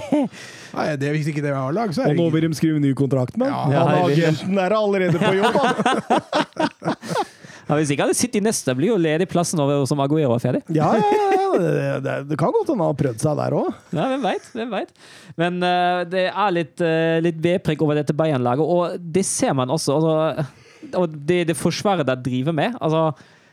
[0.76, 2.92] Nei, det, hvis ikke det var lag, så er Og nå vil de skrive ny
[2.98, 3.72] kontrakt med Ja, han.
[3.72, 4.16] ja, det.
[4.18, 5.74] agenten er allerede på jobb, han!
[7.70, 10.60] Ja, hvis ikke hadde City neste, blir jo ledig plassen over som Aguero er ferdig.
[10.74, 11.50] Ja, ja, ja.
[11.54, 13.68] Det, det, det kan godt hende han har prøvd seg der òg.
[13.94, 14.48] Ja, hvem veit?
[14.56, 14.90] Hvem vet?
[15.38, 19.70] Men uh, det er litt, uh, litt vedpreg over dette Bayern-laget, og det ser man
[19.70, 20.00] også.
[20.00, 20.48] Altså,
[20.94, 22.76] og det, det forsvaret de driver med.
[22.80, 23.10] Altså,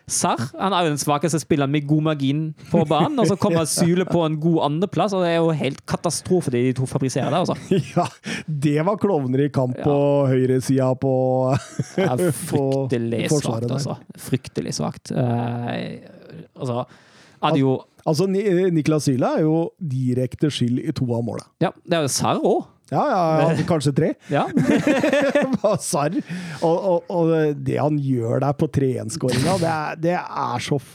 [0.07, 3.67] Sarr han er jo den svakeste spilleren med god margin på banen, og så kommer
[3.67, 7.27] Syle på en god andreplass, og det er jo helt katastrofe det de to fabriserer
[7.33, 7.43] der.
[7.43, 7.57] Altså.
[7.97, 8.05] Ja,
[8.47, 9.97] det var klovner i kamp på
[10.31, 11.11] høyresida på,
[11.97, 13.97] på fryktelig forsvaret svakt, altså.
[14.29, 15.11] Fryktelig svakt.
[15.11, 15.99] Eh,
[16.55, 16.85] altså,
[17.59, 17.77] jo
[18.07, 21.43] Altså, Niklas Syle er jo direkte skyld i to av måla.
[21.59, 22.69] Ja, det er jo Sarr òg.
[22.91, 24.13] Ja, ja, ja, kanskje tre.
[24.33, 24.45] Ja.
[25.83, 26.15] Sarr.
[26.61, 27.33] Og, og, og
[27.67, 30.17] det han gjør der på 3-1-skåringa, det, det,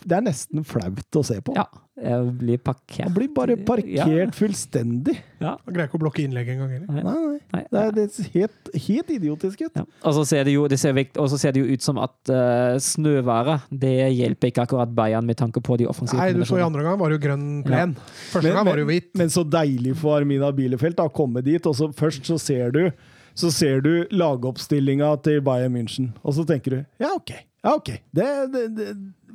[0.09, 1.56] det er nesten flaut å se på.
[1.59, 1.69] ja.
[1.93, 3.05] Jeg blir parkert.
[3.05, 5.12] Han blir bare parkert fullstendig.
[5.43, 5.59] Ja.
[5.60, 6.70] Han greier ikke å blokke innlegg engang.
[6.73, 6.89] heller.
[6.89, 7.02] Nei.
[7.05, 7.60] Nei, nei.
[7.69, 7.82] Nei.
[7.93, 9.77] Det, er, helt, helt idiotisk ut.
[9.77, 9.85] Ja.
[10.09, 13.93] Og så ser det jo, det ser, det jo ut som at uh, snøværet det
[14.16, 16.97] hjelper ikke akkurat Bayern med tanke på de offensive Nei, du så i andre gang
[17.01, 17.94] var det jo grønn plen.
[18.32, 19.12] Første Men- gang var det jo hvit.
[19.20, 22.86] Men så deilig for Armina Bielefeld å komme dit, og så først så ser du
[23.35, 27.32] så ser du lagoppstillinga til Bayern München, og så tenker du ja, OK.
[27.62, 27.94] Ja, ok.
[28.12, 28.86] Det, det, det,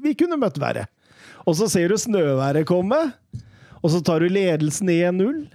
[0.03, 0.85] vi kunne møtt verre.
[1.47, 2.99] Og så ser du snøværet komme,
[3.81, 5.45] og så tar du ledelsen 1-0.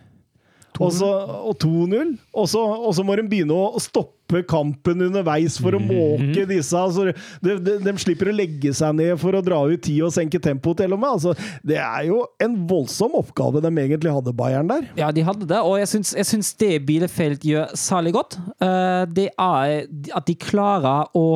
[0.81, 2.15] Og, og 2-0.
[2.33, 6.73] Og, så- og så må de begynne å stoppe kampen underveis for å måke disse.
[6.81, 7.13] Altså,
[7.45, 10.41] de, de, de slipper å legge seg ned for å dra ut tid og senke
[10.43, 11.11] tempoet til og med.
[11.19, 11.35] Altså,
[11.69, 14.89] det er jo en voldsom oppgave de egentlig hadde, Bayern der.
[14.99, 19.05] Ja, de hadde det, og jeg syns, jeg syns det Bielefeld gjør særlig godt, eh,
[19.13, 19.85] det er
[20.17, 21.27] at de klarer å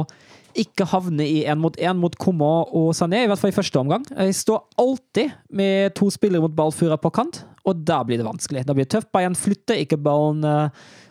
[0.60, 3.80] ikke havne i én mot én mot Komma og Sané, i hvert fall i første
[3.80, 4.06] omgang.
[4.12, 8.64] Jeg står alltid med to spillere mot ballfører på kant, og da blir det vanskelig.
[8.66, 9.12] Da blir det tøft.
[9.14, 10.44] Bayern flytter ikke ballen,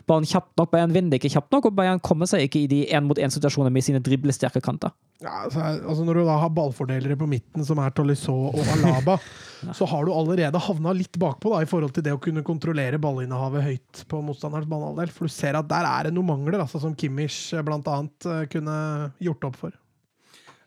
[0.05, 2.69] eh, ballen kjapt nok, Bayern vinner ikke kjapt nok, og Bayern kommer seg ikke i
[2.71, 4.93] de én-mot-én-situasjonene med sine driblesterke kanter.
[5.23, 9.15] Ja, altså, altså Når du da har ballfordelere på midten, som er Tolisso og Alaba,
[9.77, 12.99] så har du allerede havna litt bakpå da, i forhold til det å kunne kontrollere
[13.01, 15.13] ballinnehavet høyt på motstanderens banehalvdel.
[15.15, 17.65] For du ser at der er det noen mangler, altså, som Kimmich bl.a.
[17.65, 18.77] blant annet eh, kunne
[19.23, 19.81] gjort opp for.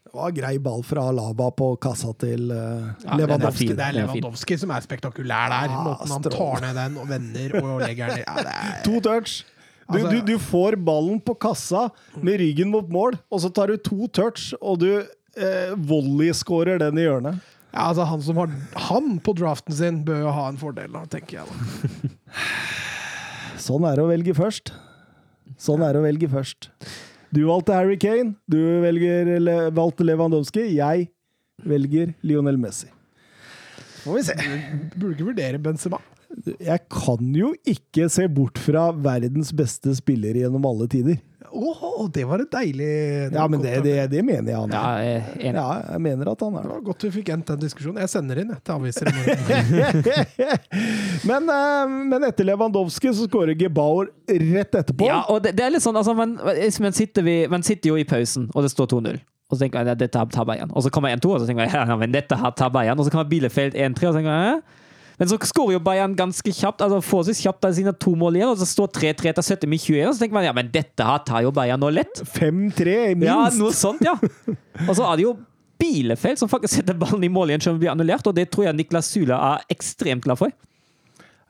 [0.09, 2.57] Det var grei ball fra Alaba på kassa til uh,
[3.05, 3.67] Ja, er Lewandowski.
[3.77, 3.97] Det er.
[4.01, 5.69] Lewandowski som er spektakulær der.
[5.75, 8.23] Ja, Måten han tar ned den og vender og legger den.
[8.25, 9.43] Ja, er, To touch.
[9.89, 11.87] Du, Altså- du, du får ballen på kassa
[12.21, 16.99] med ryggen mot mål, og så tar du to touch, og du eh, volleyskårer den
[17.01, 17.39] i hjørnet.
[17.73, 18.51] ja, altså, han som har
[18.89, 21.49] han på draften sin, bør jo ha en fordel, da, tenker jeg.
[21.49, 22.11] da.
[23.69, 24.75] Sånn er det å velge først.
[25.59, 26.69] Sånn er det å velge først.
[27.35, 31.11] Du valgte Harry Kane, du velger, Le, valgte Lewandowski, jeg
[31.69, 32.89] velger Lionel Messi.
[34.05, 34.37] Får vi se.
[34.95, 35.99] Du Burde ikke vurdere Benzema.
[36.61, 41.19] Jeg kan jo ikke se bort fra verdens beste spiller gjennom alle tider.
[41.59, 42.89] Åh, det var et deilig
[43.33, 45.07] det Ja, men det, det, det mener jeg han Ja, er.
[45.35, 45.59] jeg er.
[45.59, 48.01] Ja, jeg mener at han er Det var godt vi fikk endt den diskusjonen.
[48.05, 50.13] Jeg sender inn jeg, til aviser i morgen.
[51.31, 55.09] men, eh, men etter Lewandowski så skårer Gebauer rett etterpå.
[55.11, 57.99] Ja, og det, det er litt sånn, altså, man, men, sitter vi, men sitter jo
[57.99, 59.19] i pausen, og det står 2-0.
[59.49, 60.47] Og så tenker jeg at dette her igjen.
[60.51, 60.73] Bayern.
[60.77, 62.99] Og så kommer 1-2, og så tenker jeg ja, men dette her tar igjen.
[63.01, 64.78] Og så kommer Bielefeld 1-3, og så tenker jeg «Hæ?»
[65.19, 68.53] Men så skårer jo Bayern ganske kjapt, altså forholdsvis kjapt av sine to mål igjen,
[68.53, 71.07] og så står 3-3 etter 70 med 21, og så tenker man ja, men dette
[71.09, 72.23] her tar jo Bayern nå lett.
[72.37, 73.27] 5-3, minst.
[73.27, 74.15] Ja, noe sånt, ja.
[74.87, 75.35] Og så er det jo
[75.79, 78.47] Bielefeld som faktisk setter ballen i mål igjen, selv om det blir annullert, og det
[78.55, 80.55] tror jeg Niklas Sula er ekstremt glad for.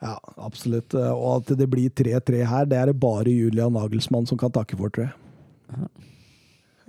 [0.01, 0.95] Ja, absolutt.
[0.95, 4.77] Og at det blir 3-3 her, det er det bare Julian Nagelsmann som kan takke
[4.81, 5.17] for, tror jeg.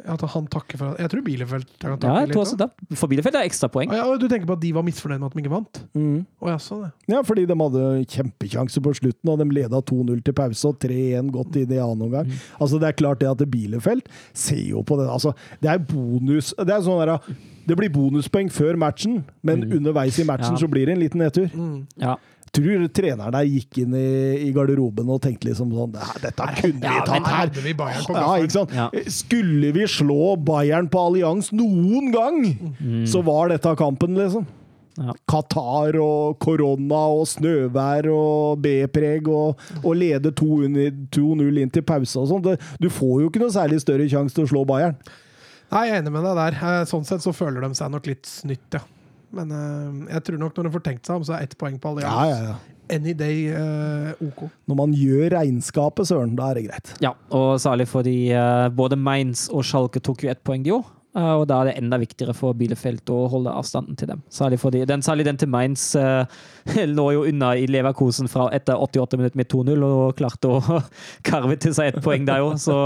[0.08, 2.72] At han takker for Jeg tror Bielefeld kan Ja, takke jeg tror også litt.
[2.90, 2.98] det.
[2.98, 3.90] For Bielefeld er ekstrapoeng.
[3.92, 5.82] Å ja, du tenker på at de var misfornøyd med at de ikke vant?
[6.42, 10.24] Og jeg så det Ja, fordi de hadde kjempekjanse på slutten, og de leda 2-0
[10.24, 12.32] til pause og 3-1 godt inn i annen omgang.
[12.60, 14.04] Altså, det er klart det at Bielefeld
[14.34, 15.10] ser jo på det.
[15.10, 17.20] Altså, det er bonus Det er sånn der,
[17.70, 20.58] det blir bonuspoeng før matchen, men underveis i matchen Ja.
[20.58, 21.50] så blir det en liten nedtur.
[22.02, 22.16] Ja.
[22.56, 24.04] Tror treneren der gikk inn i,
[24.48, 25.94] i garderoben og tenkte liksom sånn
[26.24, 27.52] Dette kunne Ja, vi tatt her!
[27.66, 28.74] vi på Ja, ikke sant?
[28.76, 28.88] Ja.
[29.12, 32.40] Skulle vi slå Bayern på Allianz noen gang,
[33.10, 34.48] så var dette kampen, liksom.
[35.00, 35.14] Ja.
[35.32, 42.20] Qatar og korona og snøvær og B-preg og, og lede 2-0 2-0 inn til pause
[42.20, 42.50] og sånn.
[42.84, 44.98] Du får jo ikke noe særlig større sjanse til å slå Bayern.
[45.70, 46.56] Nei, jeg er enig med deg der.
[46.66, 48.82] Eh, Sånn sett så føler de seg nok litt snytt, ja.
[49.36, 51.80] Men uh, jeg tror nok når en får tenkt seg om, så er ett poeng
[51.82, 52.06] på alle.
[52.06, 52.78] Ja, ja, ja.
[52.96, 54.48] any day uh, OK.
[54.70, 56.94] Når man gjør regnskapet, søren, da er det greit.
[57.04, 60.96] Ja, og særlig fordi uh, både Mainz og Schalke tok jo ett poeng de òg.
[61.20, 64.22] og da er det enda viktigere for Bielefeld å holde avstanden til dem.
[64.30, 66.30] Særlig, fordi, den, særlig den til Mainz eh,
[66.98, 70.80] lå jo unna i Leverkosen fra etter 88 minutter med 2-0 og klarte å
[71.30, 72.56] karve til seg ett poeng der òg.
[72.62, 72.78] Så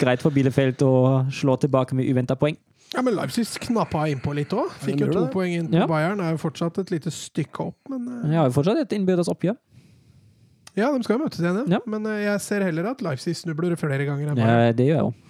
[0.00, 2.56] greit for Bielefeld å slå tilbake med uventa poeng.
[2.94, 4.70] Ja, men Leipzig knappa innpå litt òg.
[4.80, 5.32] Fikk jo to det.
[5.34, 5.86] poeng inn på Ja.
[5.90, 6.20] Bayern.
[6.24, 9.28] Er jo fortsatt et lite stykke opp, men eh, De har jo fortsatt et innbyrdes
[9.28, 9.56] oppgjør.
[10.78, 11.78] Ja, de skal jo møtes igjen, ja.
[11.78, 11.80] Ja.
[11.90, 14.62] Men eh, jeg ser heller at Leipzig snubler flere ganger enn Bayern.
[14.68, 15.24] Ja, det gjør jeg òg.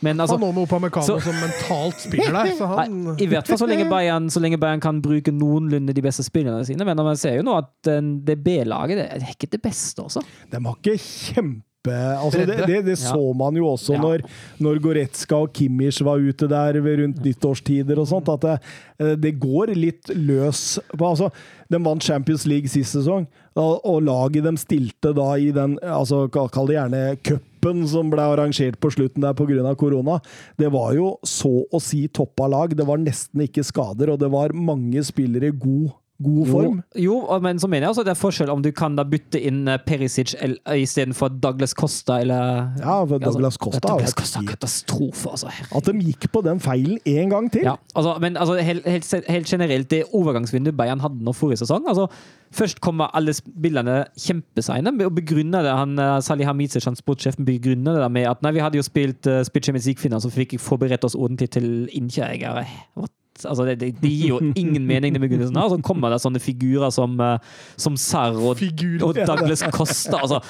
[0.00, 3.48] Men altså han nå med Opamecano som mentalt spiller der, så han Nei, I hvert
[3.50, 6.86] fall så lenge, Bayern, så lenge Bayern kan bruke noenlunde de beste spillerne sine.
[6.86, 10.22] Men man ser jo nå at den- det B-laget det er ikke det beste, også.
[10.52, 11.64] De har ikke kjempe...
[11.86, 14.00] Altså det, det, det så man jo også Ja.
[14.02, 14.24] når,
[14.60, 18.56] når Goretzka og Kimmich var ute der rundt nyttårstider og sånt, at det,
[19.00, 21.30] eh, det går litt løs på altså,
[21.70, 26.26] De vant Champions League sist sesong, og, og laget de stilte da i den altså
[26.32, 29.74] Kall det gjerne cupen som ble arrangert på slutten der pga.
[29.76, 30.20] korona.
[30.58, 32.74] Det var jo så å si toppa lag.
[32.76, 35.90] Det var nesten ikke skader, og det var mange spillere i god,
[36.24, 36.78] god form.
[36.98, 39.04] Jo, jo, men så mener jeg også at det er forskjell om du kan da
[39.06, 44.42] bytte inn eh, Perisic el- istedenfor Douglas Costa, eller Ja, for Douglas Costa Douglas Costa,
[44.42, 45.52] er katastrofe, altså.
[45.74, 47.62] At de gikk på den feilen en gang til.
[47.68, 51.86] Ja, altså, men altså, helt, helt, helt generelt, det overgangsvinduet Bayern hadde nå forrige sesong
[51.88, 52.08] altså,
[52.50, 55.74] Først kommer alle spillerne kjempeseine og begrunner det.
[55.76, 59.28] Han, eh, Salih Hamidzic, han sportssjefen, begrunner det med at nei, vi hadde jo spilt
[59.28, 62.64] uh, Spitcher League-finalen, så fikk vi forberedt oss ordentlig til innkjøringer.
[62.96, 63.12] What?
[63.44, 65.68] Altså, det, det, det gir jo ingen mening, den begrunnelsen her.
[65.68, 67.38] Og så kommer det sånne figurer som, eh,
[67.76, 68.62] som Serr og
[69.04, 70.22] og Douglas Costa.
[70.22, 70.40] Altså,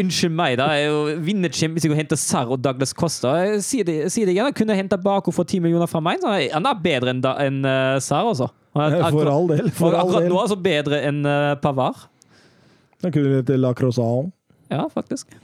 [0.00, 0.70] unnskyld meg, da.
[0.78, 3.34] er vinner Champions League og henter Serr og Douglas Costa.
[3.44, 6.02] Jeg sier det, jeg sier det igjen, jeg kunne henta Baco for 10 millioner fra
[6.04, 6.22] meg.
[6.22, 8.50] Så han er bedre enn en, uh, Serr, altså.
[8.78, 9.70] Han For all del.
[9.74, 10.30] For all akkurat del.
[10.30, 12.06] nå altså bedre enn uh, Pavard.
[13.00, 14.30] Da kunne det hete La Croissant.
[14.70, 15.32] Ja, faktisk.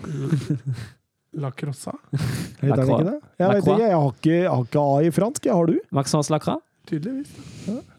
[1.37, 1.93] La Crossa,
[2.63, 3.17] Heter den ikke det?
[3.37, 5.49] Jeg vet ikke, jeg har ikke, jeg har ikke A i fransk.
[5.49, 5.75] Jeg har du?
[5.93, 6.57] Maxence Lacra.
[6.89, 7.33] Tydeligvis.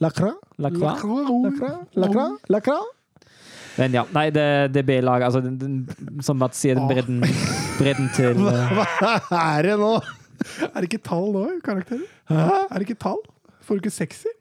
[0.03, 0.31] Lacra?
[0.57, 0.93] Lacra.
[1.43, 1.71] Lacra?
[1.95, 2.27] Lacra?
[2.55, 2.77] Lacra?
[3.77, 7.19] Men ja, nei, det, det B-laget altså, den- den- Som Mats sier, den bredden,
[7.77, 8.73] bredden til uh,
[9.29, 9.91] Hva er det nå?
[10.71, 12.07] Er det ikke tall nå karakterer?
[12.29, 12.47] Hæ?
[12.71, 13.21] Er det ikke tall?
[13.61, 14.33] Får du ikke sekser?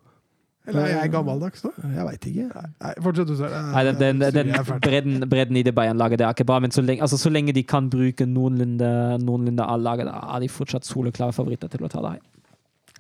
[0.67, 1.71] Eller er jeg gammeldags nå?
[1.95, 2.47] Jeg veit ikke.
[2.83, 3.69] Nei, fortsett du, Søren.
[3.71, 6.83] Nei, den, den, den bredden, bredden i det Bayern-laget det er ikke bra, men så
[6.83, 8.89] lenge, altså, så lenge de kan bruke noenlunde,
[9.23, 12.25] noenlunde A-laget, da er de fortsatt soleklare favoritter til å ta det her.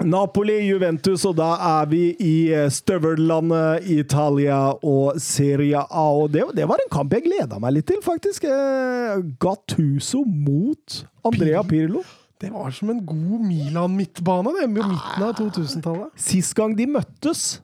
[0.04, 6.04] Napoli, Juventus, og da er vi i eh, støvellandet Italia og Serie A.
[6.12, 8.44] Og det, det var en kamp jeg gleda meg litt til, faktisk.
[8.44, 12.04] Eh, Gattuso mot Andrea Pirlo.
[12.36, 16.12] Det var som en god Milan-midtbane, det, med midten av 2000-tallet.
[16.20, 17.62] Sist gang de møttes,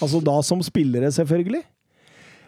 [0.00, 1.60] altså da som spillere, selvfølgelig,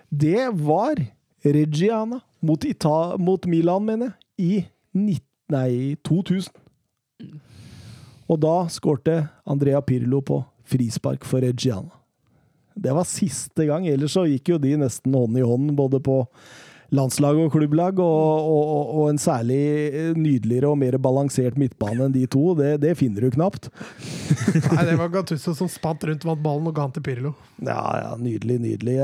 [0.09, 0.97] det var
[1.45, 4.53] Reggiana mot, Ita mot Milan, mener jeg, i
[4.97, 5.21] 19,
[5.53, 5.73] nei,
[6.09, 6.64] 2000.
[8.31, 11.93] Og da skårte Andrea Pirlo på frispark for Reggiana.
[12.75, 16.25] Det var siste gang, ellers så gikk jo de nesten hånd i hånd, både på
[16.95, 22.25] landslag og klubblag, og, og, og- en særlig nydeligere og mer balansert midtbane enn de
[22.31, 22.55] to.
[22.59, 23.69] Det, det finner du knapt.
[24.73, 27.35] Nei, det var Gattuso som spant rundt, vant ballen og ga den til Pirlo.
[27.63, 28.99] Ja, ja, nydelig, nydelig.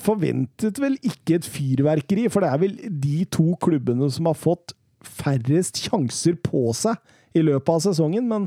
[0.00, 4.74] Forventet vel ikke et fyrverkeri, for det er vel de to klubbene som har fått
[5.06, 6.96] færrest sjanser på seg
[7.34, 8.46] i løpet av sesongen, men,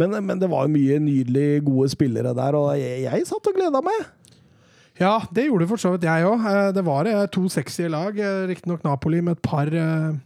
[0.00, 3.82] men, men det var mye nydelig gode spillere der, og jeg, jeg satt og gleda
[3.84, 4.06] meg.
[5.00, 6.42] Ja, det gjorde for så vidt jeg òg.
[6.76, 8.16] Det var eh, to sexy lag.
[8.20, 10.18] eh, Riktignok Napoli med et par eh,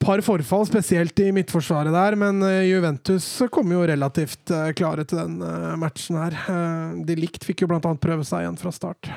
[0.00, 5.20] par forfall, spesielt i midtforsvaret der, men eh, Juventus kom jo relativt eh, klare til
[5.20, 6.38] den eh, matchen her.
[6.48, 9.10] Eh, De likt fikk jo annet prøve seg igjen fra start.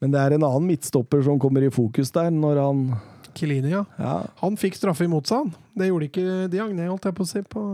[0.00, 2.80] Men det er en annen midtstopper som kommer i fokus der, når han
[3.36, 3.84] Kilini, ja.
[4.00, 5.68] ja, Han fikk straffe imot seg, han.
[5.76, 7.44] Det gjorde ikke Diagne, holdt jeg på å si.
[7.52, 7.66] På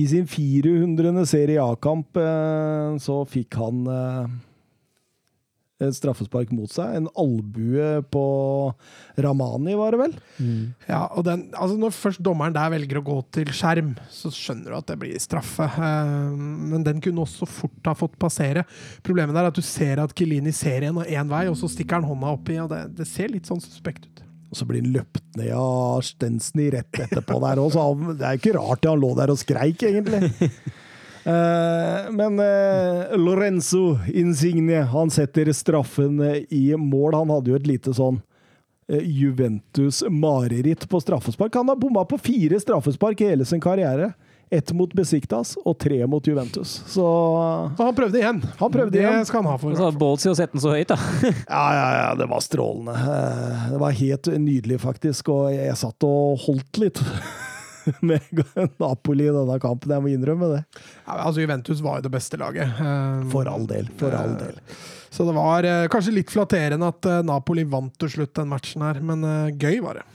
[0.00, 1.12] I sin 400.
[1.30, 4.34] Serie A-kamp eh, så fikk han eh,
[5.84, 6.94] et straffespark mot seg.
[7.00, 8.24] En albue på
[9.20, 10.14] Ramani, var det vel?
[10.88, 14.70] Ja, og den, altså Når først dommeren der velger å gå til skjerm, så skjønner
[14.72, 15.66] du at det blir straffe.
[15.66, 16.36] Eh,
[16.72, 18.64] Men den kunne også fort ha fått passere.
[19.04, 22.00] Problemet er at du ser at Kilini ser en og én vei, og så stikker
[22.00, 24.22] han hånda oppi, og det, det ser litt sånn suspekt ut.
[24.54, 28.28] Og så blir han løpt ned av Stensny rett etterpå der òg, så han, det
[28.28, 30.30] er ikke rart han lå der og skreik, egentlig.
[31.24, 37.14] Eh, men eh, Lorenzo Insigne han setter straffen eh, i mål.
[37.16, 38.18] Han hadde jo et lite sånn
[38.92, 41.56] Juventus-mareritt på straffespark.
[41.56, 44.10] Han har bomma på fire straffespark i hele sin karriere.
[44.50, 46.76] Ett mot Besiktas og tre mot Juventus.
[46.86, 47.04] Så
[47.76, 48.42] Så han prøvde igjen.
[48.60, 49.18] Han prøvde igjen.
[49.22, 49.74] Det skal han ha for.
[49.78, 50.98] Så Ballsy å sette den så høyt, da.
[51.48, 52.94] Ja, ja, ja, det var strålende.
[52.94, 55.28] Eh, Det var helt nydelig, faktisk.
[55.34, 57.00] Og jeg satt og holdt litt
[58.00, 58.20] med
[58.80, 60.62] Napoli i denne kampen, jeg må innrømme det.
[61.06, 62.68] Ja, altså Juventus var jo det beste laget.
[62.80, 63.88] Eh, For all del.
[64.00, 64.60] For all del.
[65.14, 68.82] Så det var eh, kanskje litt flatterende at eh, Napoli vant til slutt den matchen
[68.82, 70.06] her, men eh, gøy var det.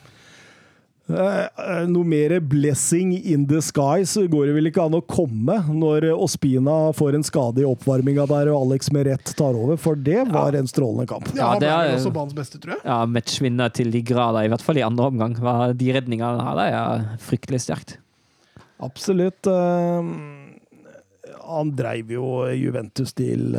[1.10, 5.56] Eh, eh, Noe mer blessing in the skies' går det vel ikke an å komme
[5.74, 10.28] når Ospina får en skade i oppvarminga der og Alex Meret tar over, for det
[10.30, 11.26] var en strålende kamp.
[11.36, 12.86] Ja, det er- også banens beste, tror jeg.
[12.86, 15.34] Ja, Matchvinner til de grader, i hvert fall i andre omgang.
[15.76, 17.98] De redningene her, det er fryktelig sterkt.
[18.80, 19.48] Absolutt.
[19.48, 20.14] eh,
[21.50, 23.58] Han dreiv jo Juventus til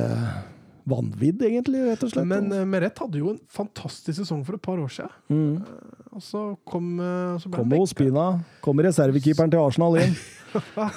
[0.87, 2.27] vanvidd, egentlig, rett og slett.
[2.27, 5.11] Men Merett Meret hadde jo en fantastisk sesong for et par år siden.
[5.29, 5.65] mm.
[6.11, 7.79] Og så kom eh, så Kommer.
[7.85, 8.25] Ospina.
[8.65, 10.17] Kommer reservekeeperen til Arsenal inn.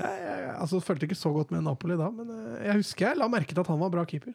[0.00, 3.18] Jeg, jeg, altså, følte ikke så godt med Napoli da, men eh, jeg husker jeg
[3.20, 4.32] la merke til at han var bra keeper.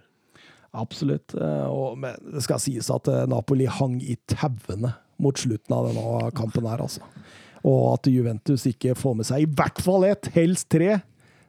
[0.77, 1.33] Absolutt.
[1.33, 6.29] eh, Og, men det skal sies at Napoli hang i tauene mot slutten av denne
[6.37, 7.01] kampen her, altså.
[7.65, 10.99] Og at Juventus ikke får med seg i hvert fall ett, helst tre,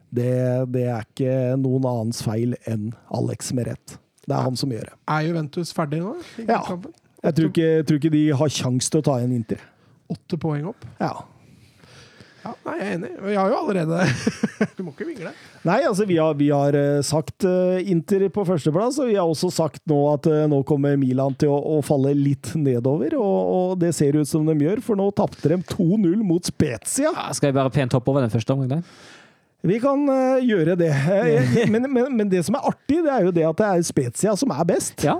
[0.09, 0.31] det,
[0.73, 3.99] det er ikke noen annens feil enn Alex Meret.
[4.25, 4.97] Det er han som gjør det.
[5.13, 6.15] Er Juventus ferdig nå?
[6.41, 6.63] i Ja.
[6.65, 6.95] kampen?
[7.23, 9.63] Jeg tror ikke, jeg tror ikke de har kjangs til å ta igjen Inter.
[10.13, 10.85] Åtte poeng opp.
[11.01, 11.15] Ja.
[12.47, 13.09] Ja, nei, jeg er enig.
[13.25, 14.03] Vi har jo allerede
[14.77, 15.33] Du må ikke vingle.
[15.67, 19.27] Nei, altså vi har, vi har eh, sagt eh, Inter på førsteplass, og vi har
[19.27, 23.37] også sagt nå at eh, nå kommer Milan til å, å falle litt nedover, og,
[23.57, 27.11] og det ser ut som de gjør, for nå tapte de 2-0 mot Spezia.
[27.11, 28.85] Ja, skal vi bare pent hoppe over den første omgangen?
[29.67, 30.05] Vi kan
[30.45, 30.91] gjøre det.
[31.73, 34.35] Men, men, men det som er artig, det er jo det at det er Spezia
[34.39, 35.01] som er best.
[35.03, 35.17] Ja,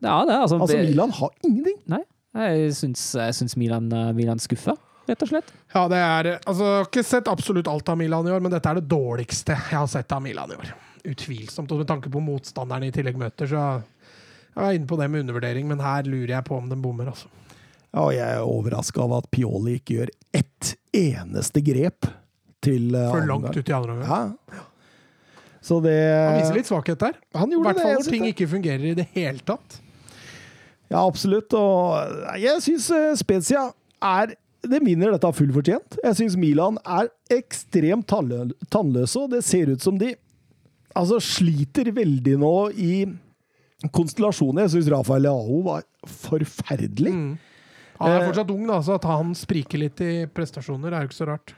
[0.00, 1.80] ja det er altså, Altså, Milan har ingenting.
[1.90, 2.04] Nei,
[2.34, 4.78] jeg syns, jeg syns Milan, eh, Milan skuffer,
[5.10, 5.50] rett og slett.
[5.74, 8.54] Ja, det er Altså, jeg har ikke sett absolutt alt av Milan i år, men
[8.54, 10.70] dette er det dårligste jeg har sett av Milan i år.
[11.10, 11.72] Utvilsomt.
[11.72, 13.64] Og med tanke på motstanderen i tillegg møter, så
[14.50, 17.10] jeg er inne på det med undervurdering, men her lurer jeg på om den bommer,
[17.12, 17.30] altså.
[17.90, 22.06] Ja, og jeg er overraska over at Pioli ikke gjør ett eneste grep
[22.62, 24.34] til uh, For langt ut i andre omgang.
[24.54, 24.66] Ja.
[25.60, 27.18] Så det Han viser litt svakhet der.
[27.36, 29.80] Han I gjorde hvert det, fall når ting ikke fungerer i det hele tatt.
[30.90, 31.54] Ja, absolutt.
[31.54, 32.88] Og jeg syns
[33.20, 33.68] Spezia
[34.02, 35.94] er det vinner dette full fortjent.
[36.04, 40.10] Jeg syns Milan er ekstremt tannlø- tannløse, og det ser ut som de
[40.98, 42.94] altså, sliter veldig nå i
[43.94, 44.66] konstellasjoner.
[44.66, 47.14] Jeg syns Rafael Leao var forferdelig.
[47.14, 47.30] Mm.
[48.00, 51.08] Han er Eh, fortsatt ung, da, så at han spriker litt i prestasjoner, er jo
[51.10, 51.54] ikke så rart.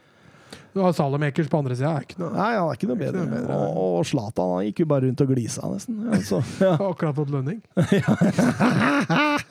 [0.72, 3.24] Du har Salamakers på andre sida, ikke Nei, han er ikke noe Ikke bedre.
[3.26, 5.94] noe bedre, og, Zlatan han gikk jo bare rundt og glisa, nesten.
[6.16, 6.72] Altså, ja.
[6.90, 7.60] Akkurat fått lønning.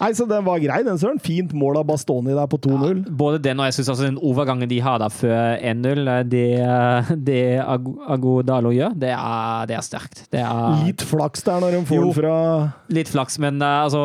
[0.00, 1.20] Nei, så den var grei, den søren.
[1.22, 3.04] Fint mål av Bastoni der på 2-0.
[3.14, 6.44] Både den og jeg synes, altså den overgangen de har der før 1-0, det,
[7.26, 10.24] det Ag- Agodalo gjør, det er, det er sterkt.
[10.32, 12.06] Det er Litt flaks der når de får Jo.
[12.10, 12.36] den fra
[12.94, 14.02] litt flaks, men eh, altså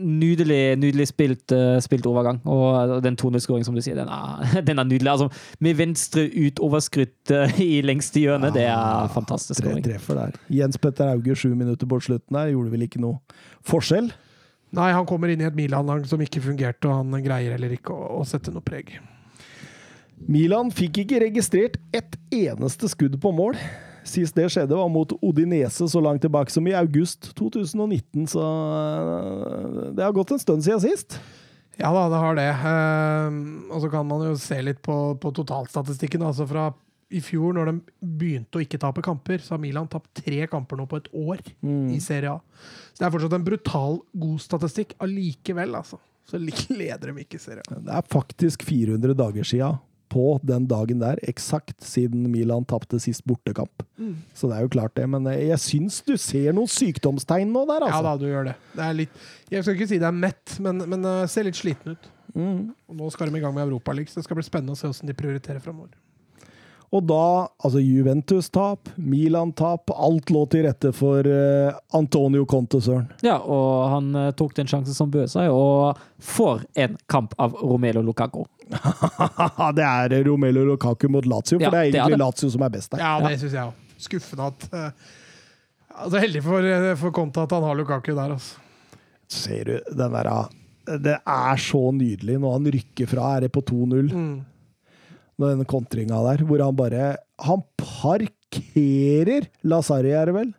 [0.00, 2.38] Nydelig, nydelig spilt, eh, spilt overgang.
[2.48, 5.10] Og den 2-0-skåringen, som du sier, den er, den er nydelig.
[5.12, 5.28] Altså,
[5.60, 10.38] med venstre utoverskrutt eh, i lengste hjørne, det er fantastisk tre treffer der.
[10.60, 13.20] Jens Petter Auge sju minutter på slutten der gjorde vel ikke noe
[13.68, 14.10] forskjell.
[14.76, 17.94] Nei, han kommer inn i et Milan-lag som ikke fungerte, og han greier heller ikke
[17.94, 18.94] å, å sette noe preg.
[20.30, 23.56] Milan fikk ikke registrert ett eneste skudd på mål.
[24.06, 29.80] Sist det skjedde, var mot Odinese så langt tilbake som i august 2019, så øh,
[29.96, 31.18] det har gått en stund siden sist.
[31.80, 32.48] Ja da, det har det.
[32.68, 33.42] Ehm,
[33.72, 36.24] og så kan man jo se litt på, på totalstatistikken.
[36.26, 36.68] Altså fra
[37.10, 37.74] i fjor, når de
[38.20, 41.40] begynte å ikke tape kamper, så har Milan tapt tre kamper nå på et år
[41.90, 42.68] i Serie A.
[43.00, 45.96] Det er fortsatt en brutal god statistikk allikevel, altså.
[46.28, 46.38] Så
[46.80, 47.64] leder de ikke serien.
[47.86, 53.22] Det er faktisk 400 dager siden på den dagen der, eksakt siden Milan tapte sist
[53.30, 53.84] bortekamp.
[54.34, 57.86] Så det er jo klart det, men jeg syns du ser noen sykdomstegn nå der,
[57.86, 58.00] altså.
[58.00, 58.56] Ja da, du gjør det.
[58.74, 59.20] det er litt,
[59.54, 62.10] jeg skal ikke si det er mett, men, men det ser litt sliten ut.
[62.34, 62.58] Mm.
[62.90, 64.90] Og nå skal de i gang med Europaligaen, så det skal bli spennende å se
[64.90, 65.94] hvordan de prioriterer framover.
[66.90, 67.24] Og da
[67.62, 69.92] Altså Juventus-tap, Milan-tap.
[69.94, 73.06] Alt lå til rette for uh, Antonio Conte, søren.
[73.22, 77.54] Ja, og han uh, tok den sjansen som bød seg, og får en kamp av
[77.60, 78.42] Romelo Lukaku.
[79.78, 82.24] det er Romelo Lukaku mot Lazio, for Ja, det er det er egentlig det.
[82.24, 83.04] Lazio som er best der.
[83.04, 83.86] Ja, det syns jeg òg.
[84.00, 85.16] Skuffende at uh,
[86.00, 88.58] Altså Heldig for, for Conte at han har Lukaku der, altså.
[89.30, 90.46] Ser du den derre ah,
[90.98, 93.34] Det er så nydelig når han rykker fra.
[93.36, 94.08] Er det på 2-0?
[94.10, 94.38] Mm.
[95.40, 97.04] Den kontringa der, hvor han bare
[97.46, 100.50] Han parkerer Lazari, er det vel?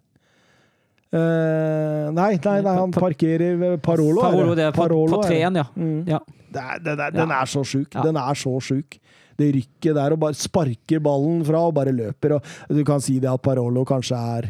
[1.12, 4.22] Uh, nei, nei, nei, han parkerer Parolo.
[4.24, 5.66] Parolo, det er Parolo, på på treen, ja.
[5.76, 6.06] Mm.
[6.08, 6.22] ja.
[6.52, 7.90] Det den, er, den er så sjuk.
[7.92, 8.06] Ja.
[8.08, 8.96] Den er så sjuk.
[9.40, 12.38] Det rykket der, og bare sparker ballen fra og bare løper.
[12.38, 14.50] Og du kan si det at Parolo kanskje er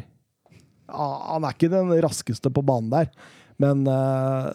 [0.92, 3.10] Han er ikke den raskeste på banen der.
[3.62, 4.46] Men eh,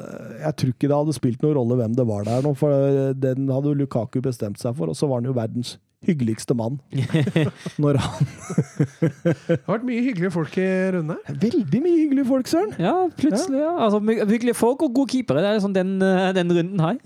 [0.43, 3.11] jeg tror ikke det hadde spilt noen rolle hvem det var der nå, for eh,
[3.17, 5.77] den hadde Lukaku bestemt seg for, og så var han jo verdens
[6.07, 6.77] hyggeligste mann.
[7.83, 11.39] Når han Det har vært mye hyggelige folk i runden her.
[11.47, 12.75] Veldig mye hyggelige folk, søren!
[12.83, 13.63] Ja, plutselig.
[13.63, 13.73] ja.
[13.87, 15.43] Altså, my- hyggelige folk og gode keepere.
[15.43, 17.01] Det er sånn den, eh, den runden her.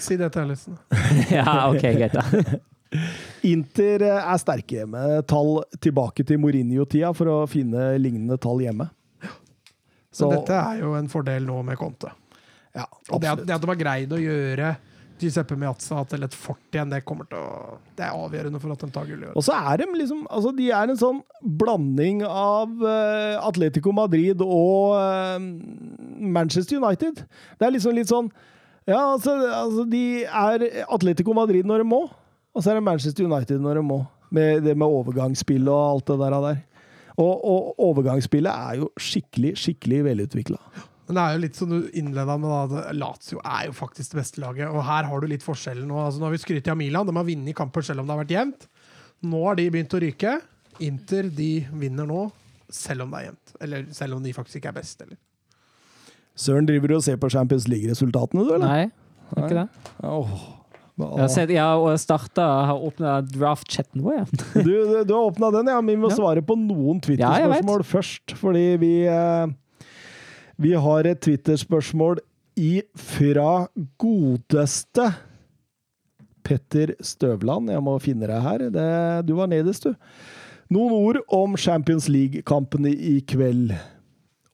[0.00, 0.78] Si det til Ellison.
[1.38, 2.14] ja, OK, greit.
[2.14, 2.58] da.
[3.52, 5.02] Inter er sterke hjemme.
[5.28, 8.88] Tall tilbake til Mourinho-tida for å finne lignende tall hjemme.
[10.18, 12.12] Så dette er jo en fordel nå med Conte.
[12.76, 14.76] ja, Og det at, det at de har greid å gjøre
[15.18, 18.84] Giuseppe Miazza til et fort igjen, det kommer til å Det er avgjørende for at
[18.84, 19.34] de tar gull i år.
[19.34, 21.18] Og så er de liksom altså De er en sånn
[21.58, 25.38] blanding av uh, Atletico Madrid og uh,
[26.38, 27.24] Manchester United.
[27.58, 28.30] Det er liksom litt sånn
[28.88, 32.04] Ja, altså, altså De er Atletico Madrid når de må,
[32.54, 34.02] og så er det Manchester United når de må.
[34.34, 36.34] Med det med overgangsspill og alt det der.
[36.44, 36.56] der.
[37.18, 40.58] Og, og overgangsspillet er jo skikkelig, skikkelig velutvikla.
[41.08, 44.12] Men det er jo litt som du innleda med, da, at Lazio er jo faktisk
[44.12, 44.68] det beste laget.
[44.68, 45.96] Og her har du litt forskjellen nå.
[46.04, 48.20] Altså, nå har vi skrytt av Milan, de har vunnet kamper selv om det har
[48.20, 48.68] vært jevnt.
[49.24, 50.34] Nå har de begynt å ryke.
[50.84, 51.48] Inter de
[51.80, 52.26] vinner nå,
[52.70, 53.56] selv om det er jevnt.
[53.64, 55.02] Eller selv om de faktisk ikke er best.
[55.06, 55.18] Eller.
[56.38, 58.68] Søren driver du og ser på Champions League-resultatene, du, eller?
[58.68, 59.94] Nei, det er ikke det.
[60.06, 60.36] Åh.
[61.30, 64.24] Sett, jeg har starta har åpna draft-chatten vår, ja.
[64.66, 65.80] Du, du, du har åpna den, ja.
[65.80, 66.16] Men vi må Ja.
[66.18, 67.06] svare på noen Ja.
[67.06, 68.34] Twitter-spørsmål først.
[68.40, 69.46] Fordi vi eh,
[70.58, 72.18] Vi har et Twitter-spørsmål
[72.98, 73.68] fra
[74.02, 75.12] godeste
[76.42, 77.70] Petter Støvland.
[77.70, 78.58] Jeg må finne deg her.
[78.74, 78.88] Det,
[79.28, 79.94] du var nederst, du.
[80.74, 83.70] Noen ord om Champions League-kampene i kveld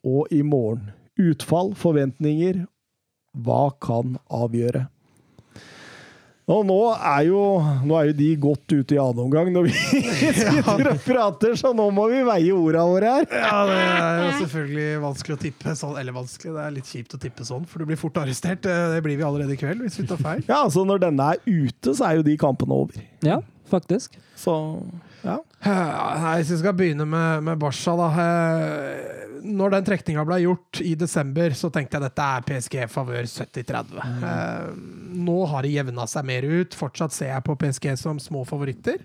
[0.04, 0.90] og i morgen.
[1.18, 2.66] Utfall, forventninger.
[3.34, 4.84] Hva kan avgjøre?
[6.44, 7.38] Og nå er, jo,
[7.88, 9.72] nå er jo de godt ute i annen omgang når vi
[10.36, 13.24] sitter og prater, så nå må vi veie orda våre her.
[13.32, 15.94] Ja, det er jo selvfølgelig vanskelig å tippe sånn.
[16.02, 18.68] Eller vanskelig, det er litt kjipt å tippe sånn, for du blir fort arrestert.
[18.68, 20.44] Eh, Det blir vi allerede i kveld, hvis vi tar feil.
[20.44, 23.00] Ja, altså Når denne er ute, så er jo de kampene over.
[23.24, 23.40] Ja,
[23.72, 24.20] faktisk.
[24.36, 24.52] Så
[25.24, 25.38] ja.
[26.36, 28.08] Hvis vi skal begynne med, med Barca, da.
[28.24, 33.26] Eh, Når den trekninga ble gjort i desember, så tenkte jeg dette er PSG favør
[33.28, 33.98] 70-30.
[34.22, 34.78] Mm.
[35.24, 36.76] nå har det jevna seg mer ut.
[36.78, 39.02] Fortsatt ser jeg på PSG som små favoritter.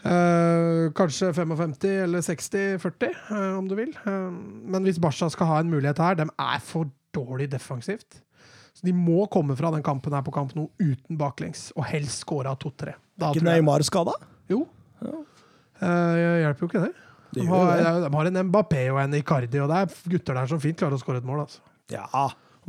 [0.00, 1.74] Eh, kanskje 55
[2.04, 3.92] eller 60-40, eh, om du vil.
[4.06, 4.30] Eh,
[4.72, 8.22] men hvis Barca skal ha en mulighet her, de er for dårlig defensivt.
[8.72, 12.22] Så de må komme fra den kampen her på kamp nå uten baklengs, og helst
[12.24, 12.94] skåre av 2-3.
[13.20, 14.14] Da Ikke Neymar skada?
[14.48, 14.66] jo.
[15.00, 16.82] Eh, hjelper jo ikke.
[17.30, 20.48] Det De har, de har en Mbappé og en Icardi, og det er gutter der
[20.50, 21.44] som fint klarer å skåre et mål.
[21.46, 21.60] Altså.
[21.92, 22.06] Ja.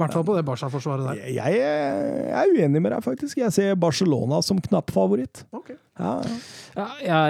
[0.01, 1.21] I hvert fall på det Barca-forsvaret der.
[1.29, 3.37] Jeg, jeg er uenig med deg, faktisk.
[3.37, 5.45] Jeg ser Barcelona som knapp favoritt.
[5.53, 5.71] Ok.
[6.01, 6.35] Ja, ja.
[6.71, 6.85] Ja,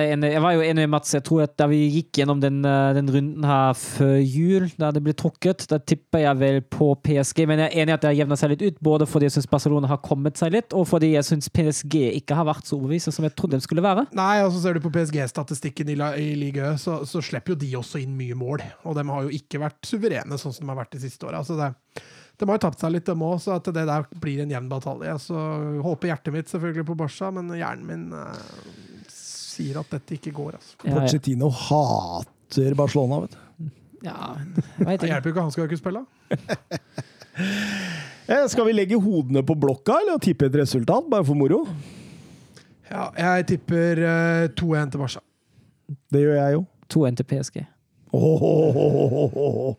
[0.05, 1.09] jeg, jeg var jo enig med Mats.
[1.15, 4.91] Jeg tror at Da vi gikk gjennom den, eh, den runden her før jul, da
[4.95, 7.41] det ble trukket, da tipper jeg vel på PSG.
[7.49, 9.35] Men jeg er enig i at det har jevna seg litt ut, både fordi jeg
[9.39, 12.77] syns Barcelona har kommet seg litt, og fordi jeg syns PSG ikke har vært så
[12.77, 14.05] overbevisende som jeg trodde de skulle være.
[14.15, 17.61] Nei, og så ser du på PSG-statistikken i, la- i ligaen, så, så slipper jo
[17.65, 18.63] de også inn mye mål.
[18.85, 21.41] Og de har jo ikke vært suverene sånn som de har vært de siste åra.
[21.41, 21.73] Altså det-
[22.41, 24.69] de har jo tapt seg litt, dem òg, så at det der blir en jevn
[24.71, 25.13] batalje.
[25.21, 25.37] Så
[25.85, 30.57] håper hjertet mitt selvfølgelig på Barca, men hjernen min eh, sier at dette ikke går.
[30.57, 30.79] Altså.
[30.81, 33.69] Pochettino hater Barcelona, vet du.
[34.07, 34.17] ja,
[34.79, 36.05] jeg vet Det hjelper jo ikke, han skal jo ikke spille.
[38.31, 41.65] Eh, skal vi legge hodene på blokka, eller tippe et resultat, bare for moro?
[42.87, 45.23] Ja, jeg tipper eh, 2-1 til Barca.
[46.13, 46.61] Det gjør jeg jo.
[46.93, 47.57] 2-1 til PSG.
[48.15, 49.73] Åhåhåhåhå.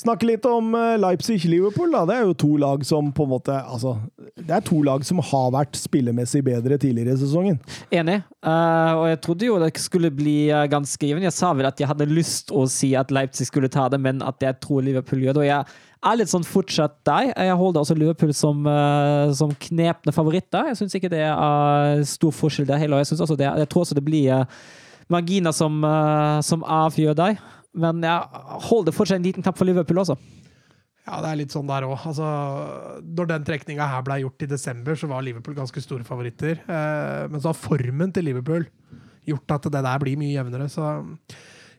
[0.00, 1.92] Snakke litt om eh, Leipzig-Liverpool.
[2.08, 3.96] Det er jo to lag som på en måte Altså,
[4.38, 7.58] det er to lag som har vært spillemessig bedre tidligere i sesongen.
[7.92, 8.20] Enig.
[8.40, 11.28] Uh, og jeg trodde jo det skulle bli eh, ganske givende.
[11.28, 14.24] Jeg sa vel at jeg hadde lyst å si at Leipzig skulle ta det, men
[14.24, 15.44] at jeg tror Liverpool gjør det.
[15.44, 17.34] Og jeg er litt sånn fortsatt deg.
[17.34, 20.72] Jeg holder også Liverpool som, uh, som knepne favoritter.
[20.72, 23.04] Jeg syns ikke det er stor forskjell der heller.
[23.04, 24.60] Jeg, også det, jeg tror også det blir uh,
[25.12, 27.48] marginer som, uh, som avgjør deg.
[27.78, 30.16] Men jeg holder fortsatt en liten knapp for Liverpool også.
[31.06, 31.96] Ja, det er litt sånn der òg.
[32.06, 32.26] Altså,
[33.02, 36.60] når den trekninga her ble gjort i desember, så var Liverpool ganske store favoritter.
[36.60, 38.66] Eh, men så har formen til Liverpool
[39.28, 40.68] gjort at det der blir mye jevnere.
[40.70, 40.84] Så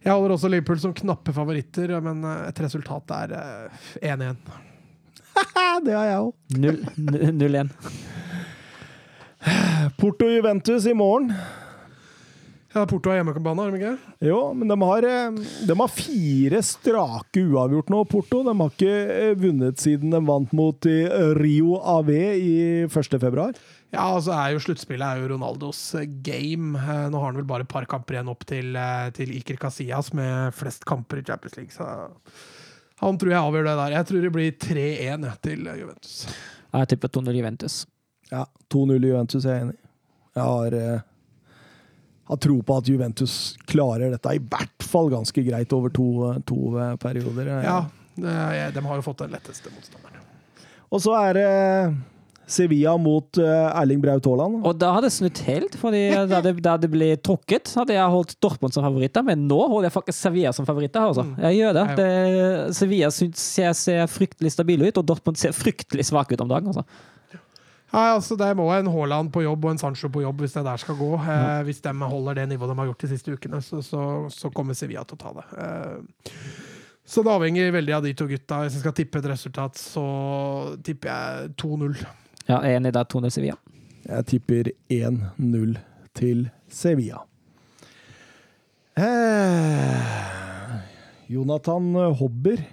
[0.02, 4.42] jeg holder også Liverpool som knappe favoritter, men eh, et resultat er eh, 1-1.
[5.86, 6.34] det har jeg òg.
[6.58, 7.72] 0-1.
[10.02, 11.32] Porto-Juventus i morgen.
[12.72, 14.14] Ja, Porto har hjemmebane, har de ikke?
[14.24, 18.40] Jo, men de har, eh, de har fire strake uavgjort nå, Porto.
[18.48, 22.56] De har ikke eh, vunnet siden de vant mot eh, Rio AV i
[22.88, 23.20] 1.
[23.20, 23.60] februar.
[23.92, 25.82] Ja, altså er jo sluttspillet er jo Ronaldos
[26.24, 26.80] game.
[26.80, 28.80] Nå har han vel bare et par kamper igjen opp til,
[29.20, 31.90] til Iker Casillas med flest kamper i Champions League, så
[33.02, 33.98] han tror jeg avgjør det der.
[33.98, 36.16] Jeg tror det blir 3-1 til Juventus.
[36.72, 37.82] Jeg tipper 2-0 Juventus.
[38.32, 39.88] Ja, 2-0 Juventus er jeg enig i.
[40.38, 41.02] Jeg har, eh,
[42.32, 43.34] har tro på at Juventus
[43.68, 47.52] klarer dette i hvert fall ganske greit over to, eh, to eh, perioder.
[47.66, 47.82] Ja,
[48.16, 50.24] eh, de har jo fått den letteste motstanderen.
[50.92, 51.50] Og så er det
[52.52, 54.60] Sevilla mot eh, Erling Braut Haaland.
[54.68, 56.02] Og da hadde jeg snudd helt, fordi
[56.32, 59.90] da det, da det ble tråkket, hadde jeg holdt Dortmund som favoritter, men nå holder
[59.90, 61.04] jeg faktisk Sevilla som favoritter.
[61.12, 61.28] Altså.
[61.28, 61.38] Mm.
[61.48, 61.86] Jeg gjør det.
[62.00, 66.52] Det Sevilla syns jeg ser fryktelig stabile ut, og Dortmund ser fryktelig svak ut om
[66.52, 66.72] dagen.
[66.74, 66.88] Altså.
[67.92, 70.64] Nei, altså Det må en Haaland på jobb og en Sancho på jobb hvis det
[70.64, 71.10] der skal gå.
[71.20, 74.52] Eh, hvis de holder det nivået de har gjort de siste ukene, så, så, så
[74.56, 75.48] kommer Sevilla til å ta det.
[75.60, 76.38] Eh,
[77.12, 78.62] så det avhenger veldig av de to gutta.
[78.64, 80.06] Hvis jeg skal tippe et resultat, så
[80.88, 81.98] tipper jeg 2-0.
[82.48, 83.04] Ja, jeg er enig i det.
[83.12, 83.58] 2-0 Sevilla.
[84.06, 85.74] Jeg tipper 1-0
[86.18, 87.26] til Sevilla.
[88.96, 90.78] Eh,
[91.32, 91.92] Jonathan
[92.22, 92.64] Hobber.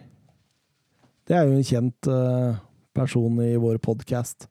[1.27, 2.63] Det er jo en kjent eh,
[2.95, 4.47] person i vår podkast.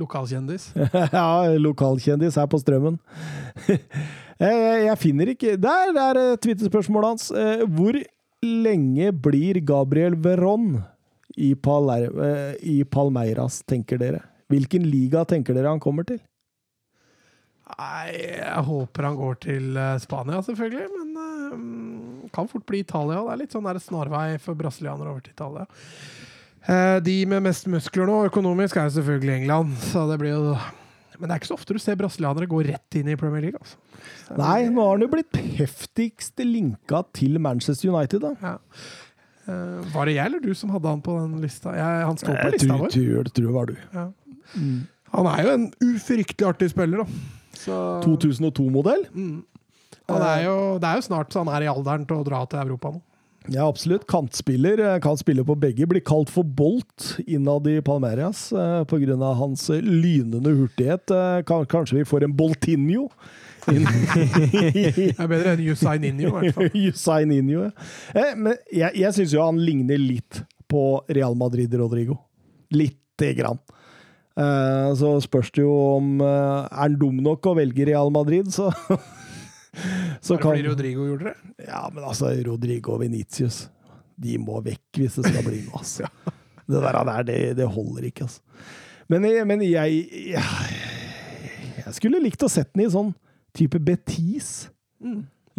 [0.00, 0.70] Lokalkjendis.
[1.12, 1.26] ja,
[1.60, 2.96] lokalkjendis her på Strømmen.
[4.40, 7.28] jeg, finner ikke Der er eh, Twitter-spørsmålet hans.
[7.36, 7.98] Eh, Hvor
[8.42, 10.80] lenge blir Gabriel Veron
[11.36, 14.24] i, Paler, eh, i Palmeiras, tenker dere?
[14.52, 16.20] Hvilken liga tenker dere han kommer til?
[17.72, 20.88] Nei, jeg håper han går til Spania, selvfølgelig.
[20.96, 23.20] Men eh, kan fort bli Italia.
[23.20, 25.68] Det er litt sånn der snarvei for brasilianere over til Italia.
[26.70, 29.74] Eh, de med mest muskler nå, økonomisk, er jo selvfølgelig England.
[29.90, 30.56] Så det blir jo
[31.18, 33.58] Men det er ikke så ofte du ser brasilianere gå rett inn i Premier League.
[33.60, 33.76] Altså.
[34.34, 38.32] Nei, nå har han jo blitt heftigst linka til Manchester United, da.
[38.42, 38.56] Ja.
[39.46, 41.76] Uh, var det jeg eller du som hadde han på den lista?
[41.78, 42.92] Jeg, han står på Jeg lista tror, vår.
[42.96, 43.76] tror, tror det var du.
[43.94, 44.08] Ja.
[45.12, 47.22] Han er jo en ufryktelig artig spiller, da.
[48.02, 49.06] 2002-modell?
[49.12, 49.40] mm.
[50.10, 52.96] han det er jo snart så han er i alderen til å dra til Europa
[52.96, 53.02] nå.
[53.48, 54.06] Ja, absolutt.
[54.06, 54.78] Kantspiller.
[54.78, 55.86] eh, Kan spille på begge.
[55.86, 59.34] Blir kalt for Bolt innad i Palmeiras eh, pga.
[59.34, 61.10] hans eh, lynende hurtighet.
[61.46, 63.08] Kanskje vi får en Boltinho?
[63.66, 66.70] Det er bedre enn Usain Inyo, i hvert fall.
[66.90, 68.32] Usain Inyo, ja.
[68.36, 72.16] Men jeg, jeg syns jo han ligner litt på Real Madrid Rodrigo.
[72.74, 73.60] Lite grann.
[74.96, 78.70] Så spørs det jo om Er han dum nok å velge Real Madrid, så
[80.26, 81.66] Så kan, fordi Rodrigo gjorde det.
[81.68, 83.62] Ja, men altså, Rodrigo og Venitius
[84.22, 86.08] De må vekk hvis det skal bli noe, altså.
[86.72, 88.40] Det der, der det, det holder ikke, altså.
[89.10, 89.96] Men, jeg- men jeg,
[90.30, 90.42] jeg
[91.86, 93.10] Jeg skulle likt å sett den i sånn
[93.56, 94.68] type Betis.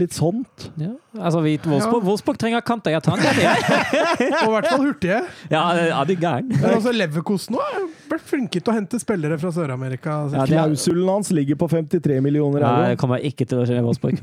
[0.02, 0.72] Litt sånt.
[0.82, 0.90] Ja.
[1.20, 2.96] Altså, vi, Wolfsburg, Wolfsburg trenger kanter.
[2.96, 3.42] Jeg tar den.
[3.44, 3.52] Ja,
[4.42, 5.20] Og i hvert fall hurtige.
[5.52, 6.50] ja, ja, det er gæren.
[6.50, 10.16] Men altså, Leverkosten har jo vært flinke til å hente spillere fra Sør-Amerika.
[10.34, 12.74] Ja, Klausulen hans ligger på 53 millioner euro.
[12.82, 14.22] Nei, det kommer ikke til å skje i Wolfsburg.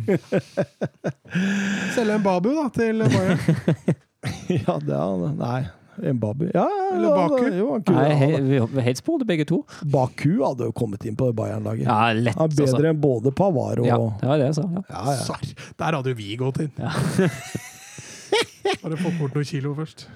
[1.94, 3.38] Selge en Babu da, til Bayern.
[4.52, 5.60] Ja, det er Nei.
[5.98, 7.48] Mbabu Ja, Eller ja, Baku.
[7.58, 8.28] Jo, Baku Nei, he,
[8.70, 9.58] vi helt spor begge to.
[9.84, 11.84] Baku hadde jo kommet inn på det Bayern-laget.
[11.88, 12.86] Ja, lett, Han er bedre altså.
[12.92, 14.64] enn både Pavar og Ja, det var det jeg sa.
[14.70, 14.84] Ja.
[14.88, 15.18] Ja, ja.
[15.26, 15.52] Sarr.
[15.82, 16.72] Der hadde jo vi gått inn.
[16.80, 16.94] Ja.
[18.84, 20.06] Bare få bort noen kilo først.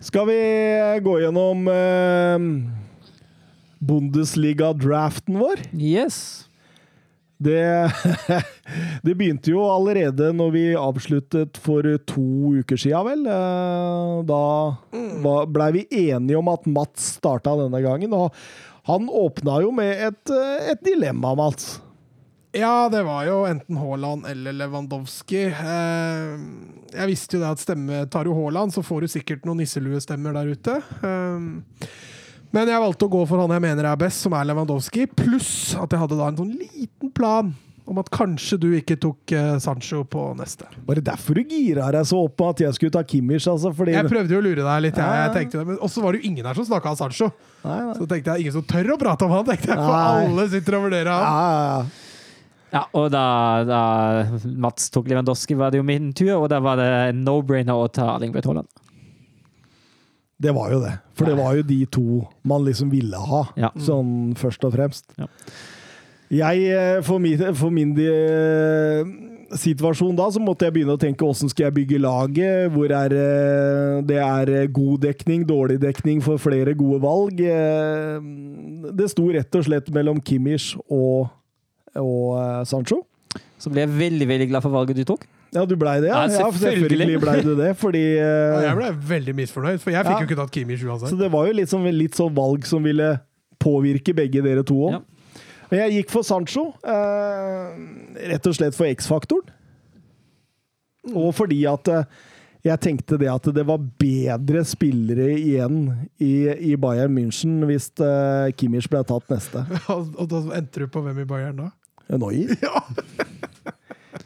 [0.00, 0.36] Skal vi
[1.04, 2.44] gå gjennom eh,
[3.84, 5.66] Bundesliga-draften vår?
[5.76, 6.48] Yes.
[7.40, 7.92] Det,
[9.06, 12.24] det begynte jo allerede når vi avsluttet for to
[12.60, 13.22] uker siden, vel.
[13.24, 18.12] Eh, Da blei vi enige om at Mats starta denne gangen.
[18.12, 18.34] Og
[18.90, 21.78] han åpna jo med et, eh, et dilemma, Mats.
[22.52, 25.44] Ja, det var jo enten Haaland eller Lewandowski.
[25.54, 26.30] Eh,
[26.92, 30.34] jeg visste jo det at stemme tar jo Haaland, så får du sikkert noen nisseluestemmer
[30.34, 30.80] der ute.
[32.52, 35.04] Men jeg valgte å gå for han jeg mener er best, som er Lewandowski.
[35.14, 37.52] Pluss at jeg hadde da en sånn liten plan
[37.90, 40.66] om at kanskje du ikke tok eh, Sancho på neste.
[40.86, 43.46] Var det derfor du gira deg så opp på at jeg skulle ta Kimmich?
[43.50, 45.24] Altså, fordi Jeg prøvde jo å lure deg litt, jeg, Ja.
[45.26, 47.30] jeg tenkte det, men også var det jo ingen her som snakka om Sancho.
[47.64, 47.94] Nei, nei.
[47.98, 50.28] Så tenkte jeg ingen som tør å prate om han, tenkte jeg, for Nei.
[50.28, 51.26] alle sitter og vurderer han.
[51.26, 52.06] Ja, ja, ja.
[52.70, 53.24] Ja, og da,
[53.66, 53.80] da
[54.62, 58.12] Mats tok Lewandowski, var det jo min tur, og da var det no-brainer å ta
[58.14, 58.68] Erling Braut Haaland.
[60.40, 60.94] Det var jo det.
[61.18, 62.04] For det var jo de to
[62.48, 63.70] man liksom ville ha, Ja.
[63.76, 65.04] sånn først og fremst.
[65.20, 65.26] Ja.
[66.30, 68.06] Jeg, eh, for min, for min de,
[69.58, 72.70] situasjon da, så måtte jeg begynne å tenke åssen skal jeg bygge laget?
[72.72, 77.40] Hvor er eh, det er god dekning, dårlig dekning for flere gode valg?
[77.42, 78.20] Eh,
[78.94, 81.28] Det sto rett og slett mellom Kimmich og,
[81.98, 83.02] og Sancho.
[83.60, 85.26] Så ble jeg veldig veldig glad for valget du tok.
[85.50, 86.24] Ja, du blei det, ja?
[86.30, 88.22] Ja, ja selvfølgelig blei du det, fordi uh,
[88.54, 90.20] Ja, jeg ble veldig misfornøyd, for jeg fikk Ja.
[90.22, 93.16] jo ikke tatt Kimmich Så det var jo litt sånn, litt sånn valg som ville
[93.60, 94.98] påvirke begge dere to òg.
[94.98, 95.00] Ja.
[95.70, 97.74] Men jeg gikk for Sancho, uh,
[98.30, 99.56] rett og slett for X-faktoren.
[101.16, 102.08] Og fordi at eh,
[102.66, 105.86] jeg tenkte det at det var bedre spillere igjen
[106.20, 109.64] i, i Bayern München hvis uh, Kimmich ble tatt neste.
[109.94, 111.70] Og da endte du på hvem i Bayern da?
[112.20, 112.44] Noi.
[112.60, 112.82] Ja,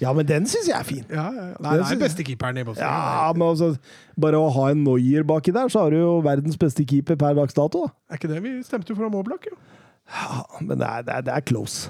[0.02, 1.04] Ja, men den syns jeg er fin.
[1.10, 1.44] ja, ja.
[1.62, 2.86] Nei, det er beste keeperen i Boston.
[2.86, 3.74] Ja, men altså,
[4.20, 7.34] Bare å ha en Noyer baki der, så har du jo verdens beste keeper per
[7.38, 7.86] dags dato.
[7.86, 7.94] da.
[8.10, 9.56] Er ikke det vi stemte for Oblak, jo?
[10.04, 11.88] Ja, men det er, det er, det er close.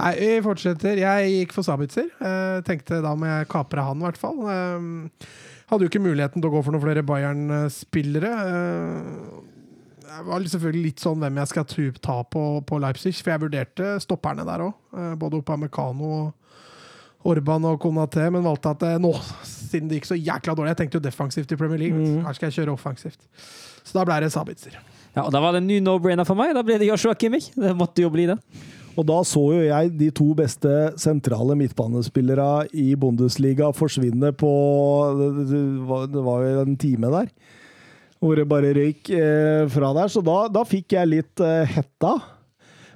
[0.00, 0.98] Nei, vi fortsetter.
[0.98, 2.08] Jeg gikk for Sabitzer.
[2.18, 4.40] Eh, tenkte da må jeg kapre han, i hvert fall.
[4.50, 5.30] Eh,
[5.70, 8.32] hadde jo ikke muligheten til å gå for noen flere Bayern-spillere.
[8.50, 9.52] Eh,
[10.12, 11.68] jeg var selvfølgelig litt sånn hvem jeg skal
[12.04, 14.74] ta på, på Leipzig, for jeg vurderte stopperne der òg.
[14.98, 16.41] Eh, både Upamecano og
[17.24, 19.12] Orban og Konaté, men valgte at eh, nå,
[19.46, 22.24] siden det gikk så jækla dårlig Jeg tenkte jo defensivt i Premier League, Mm.
[22.26, 23.20] her skal jeg kjøre offensivt.
[23.82, 24.76] Så da ble det Sabitzer.
[25.14, 26.54] Ja, og Da var det en ny no-brainer for meg.
[26.56, 27.50] Da ble det Joshua Kimmich.
[27.54, 28.38] Det måtte jo bli det.
[28.96, 30.68] Og da så jo jeg de to beste
[31.00, 34.52] sentrale midtbanespillere i Bundesliga forsvinne på
[36.12, 37.30] Det, var, jo en time der.
[38.22, 40.08] Hvor det bare røyk eh, fra der.
[40.12, 42.14] Så da, da fikk jeg litt eh, hetta.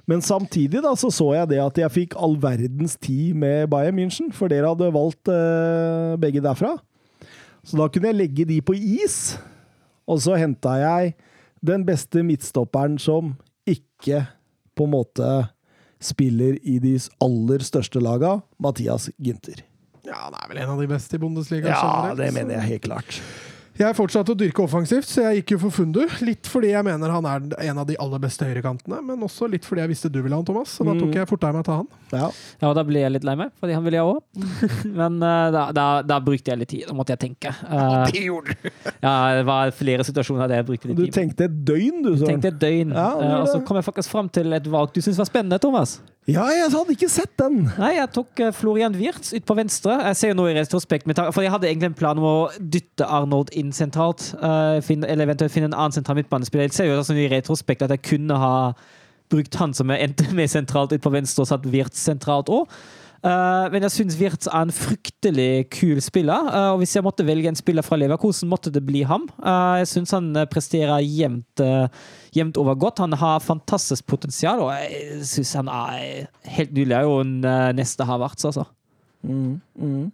[0.07, 3.97] Men samtidig da, så så jeg det at jeg fikk all verdens tid med Bayern
[3.99, 6.77] München, for dere hadde valgt uh, begge derfra.
[7.67, 9.35] Så da kunne jeg legge de på is,
[10.07, 11.17] og så henta jeg
[11.65, 13.35] den beste midtstopperen som
[13.67, 14.23] ikke
[14.77, 15.31] på en måte
[15.99, 19.65] spiller i de aller største laga, Mathias Gynter.
[20.07, 21.73] Ja, han er vel en av de beste i Bundesliga.
[21.73, 23.19] Ja, det mener jeg helt klart.
[23.77, 25.99] Jeg fortsatte å dyrke offensivt, så jeg gikk jo for Fundu.
[26.25, 29.67] Litt fordi jeg mener han er en av de aller beste høyrekantene, men også litt
[29.69, 30.71] fordi jeg visste du ville ha han, Thomas.
[30.79, 31.13] Så da tok Mm.
[31.19, 31.87] jeg fortere meg til han.
[32.11, 32.29] Ja.
[32.61, 34.19] Ja, og Da ble jeg litt lei meg, fordi han ville jeg òg.
[35.01, 36.85] Men eh, da, da, da brukte jeg litt tid.
[36.89, 37.53] Da måtte jeg tenke.
[37.77, 38.69] Eh, Det gjorde du!
[39.05, 41.11] ja, det var flere situasjoner der jeg brukte litt tid.
[41.13, 42.27] Du tenkte et døgn, du, Søren.
[42.33, 42.93] Tenkte et døgn.
[42.97, 45.29] Ja, det Eh, og så kom jeg faktisk fram til et valg du syntes var
[45.29, 45.99] spennende, Thomas.
[46.27, 47.61] Ja, jeg hadde ikke sett den!
[47.77, 49.93] Nei, jeg tok eh, Florian Wirtz ut på venstre.
[50.09, 53.07] Jeg ser jo nå i retrospekt, for jeg hadde egentlig en plan om å dytte
[53.07, 54.33] Arnold inn sentralt.
[54.35, 56.67] eh, eller eventuelt finne en annen sentral midtbanespiller.
[56.67, 58.57] Jeg ser jo sånn i retrospekt at jeg kunne ha
[59.31, 62.67] brukt han som jeg endte med sentralt ut på venstre, og satt Wirtz sentralt òg.
[63.73, 66.47] Men jeg syns Wirtz er en fryktelig kul spiller.
[66.51, 69.25] eh, og hvis jeg måtte velge en spiller fra Leverkosen, måtte det bli ham.
[69.41, 71.87] Eh, jeg syns han eh, presterer jevnt, eh,
[72.37, 73.01] jevnt over godt.
[73.03, 76.95] Han har fantastisk potensial, og jeg syns han er helt nydelig.
[76.99, 78.67] Er jo en eh, neste Havertz, altså.
[79.23, 80.11] Mm, mm.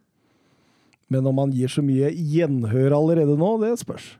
[1.14, 4.14] Men om han gir så mye gjenhør allerede nå, det spørs.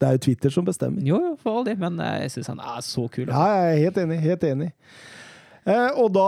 [0.00, 1.00] Det er jo Twitter som bestemmer.
[1.04, 3.28] Jo, for all del, men eh, jeg syns han er så kul.
[3.32, 4.18] Ja, jeg er helt enig.
[4.24, 4.70] Helt enig.
[5.66, 6.26] Eh, og da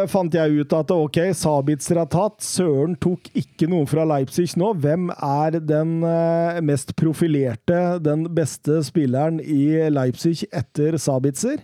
[0.00, 2.40] eh, fant jeg ut at ok, Sabitzer har tatt.
[2.44, 4.70] Søren tok ikke noen fra Leipzig nå.
[4.80, 11.60] Hvem er den eh, mest profilerte, den beste spilleren i Leipzig etter Sabitzer?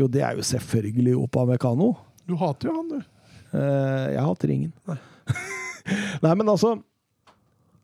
[0.00, 1.92] Jo, det er jo selvfølgelig Opamecano.
[2.24, 3.10] Du hater jo han, du.
[3.54, 4.72] Jeg hater ingen.
[4.88, 4.96] Nei.
[6.24, 6.72] Nei, men altså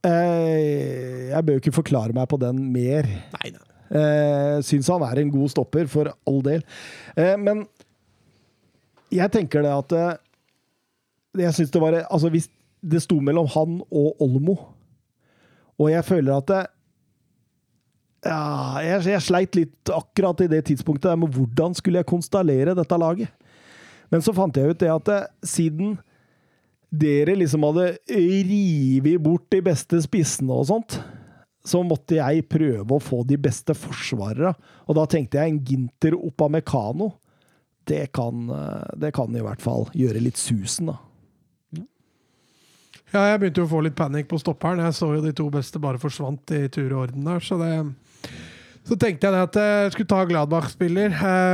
[0.02, 3.06] Jeg bør jo ikke forklare meg på den mer.
[3.36, 4.64] Nei, nei.
[4.66, 6.64] Syns han er en god stopper, for all del.
[7.44, 7.62] Men
[9.10, 10.18] jeg tenker det at eh,
[11.44, 12.48] Jeg syns det var Altså, hvis
[12.80, 14.54] det sto mellom han og Olmo,
[15.76, 16.60] og jeg føler at det,
[18.24, 22.98] ja, jeg, jeg sleit litt akkurat i det tidspunktet med hvordan skulle jeg konstallere dette
[23.00, 23.28] laget.
[24.08, 25.98] Men så fant jeg ut det at det, siden
[26.90, 30.98] dere liksom hadde revet bort de beste spissene og sånt,
[31.64, 34.54] så måtte jeg prøve å få de beste forsvarere.
[34.88, 37.12] Og da tenkte jeg en Ginter Opamecano.
[37.90, 41.00] Det kan, eh, det kan i hvert fall gjøre litt susen, da.
[43.10, 44.84] Ja, jeg begynte jo å få litt panikk på stopperen.
[44.84, 47.72] Jeg så jo de to beste bare forsvant i tur og orden der, så det
[48.86, 51.12] så tenkte jeg det at jeg skulle ta Gladbach-spiller,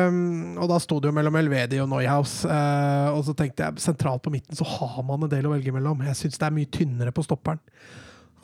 [0.09, 0.21] um,
[0.63, 2.39] og da sto det jo mellom Elvedi og Neuhaus.
[2.47, 5.75] Uh, og så tenkte jeg sentralt på midten så har man en del å velge
[5.75, 6.05] mellom.
[6.07, 7.61] Jeg syns det er mye tynnere på stopperen.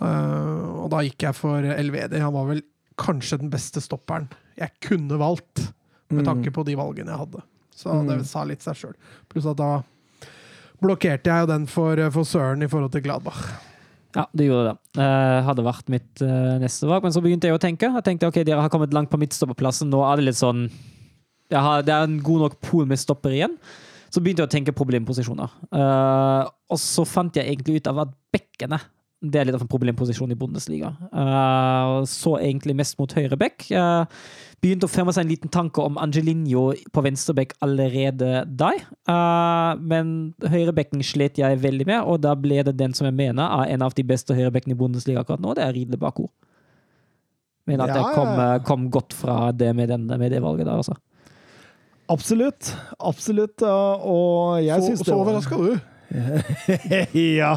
[0.03, 2.21] Uh, og da gikk jeg for Elvedi.
[2.21, 2.65] Han var vel
[3.01, 4.27] kanskje den beste stopperen
[4.59, 5.71] jeg kunne valgt,
[6.13, 7.47] med tanke på de valgene jeg hadde.
[7.77, 8.95] Så det sa litt seg sjøl.
[9.33, 9.73] Pluss at da
[10.83, 13.45] blokkerte jeg jo den for, for Søren i forhold til Gladbach.
[14.13, 15.01] Ja, det gjorde det.
[15.01, 17.89] Uh, hadde vært mitt uh, neste valg, men så begynte jeg å tenke.
[17.95, 20.67] Jeg tenkte ok, dere har kommet langt på midtstopperplassen, nå er det litt sånn
[21.53, 23.57] har, Det er en god nok pool med stopper igjen.
[24.13, 25.53] Så begynte jeg å tenke problemposisjoner.
[25.73, 28.81] Uh, og så fant jeg egentlig ut av at bekkene
[29.23, 30.91] det er litt av en problemposisjon i Bundesliga.
[31.15, 33.69] Uh, så egentlig mest mot høyre bekk.
[33.71, 34.03] Uh,
[34.63, 38.71] begynte å fremme seg en liten tanke om Angelinho på venstrebekk allerede da.
[39.11, 43.43] Uh, men høyrebekken slet jeg veldig med, og da ble det den som jeg mener
[43.43, 46.29] er en av de beste høyrebekkene i Bundesliga akkurat nå, det er Ridle Bako.
[47.67, 50.79] Men at ja, jeg kom, kom, godt fra det med, den, med det valget der,
[50.79, 50.97] altså.
[52.11, 52.73] Absolutt.
[52.99, 53.63] Absolutt.
[53.63, 55.92] Og jeg syns det var Så overraska du?
[57.39, 57.53] ja.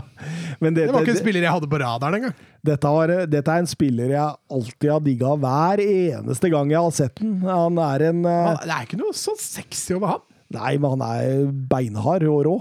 [0.60, 2.36] Men dette, det var ikke en spiller jeg hadde på radaren engang.
[2.66, 6.96] Dette, var, dette er en spiller jeg alltid har digga hver eneste gang jeg har
[6.96, 7.36] sett den.
[7.46, 10.24] Han er en uh, Det er ikke noe så sexy over ham.
[10.56, 12.56] Nei, men han er beinhard og rå.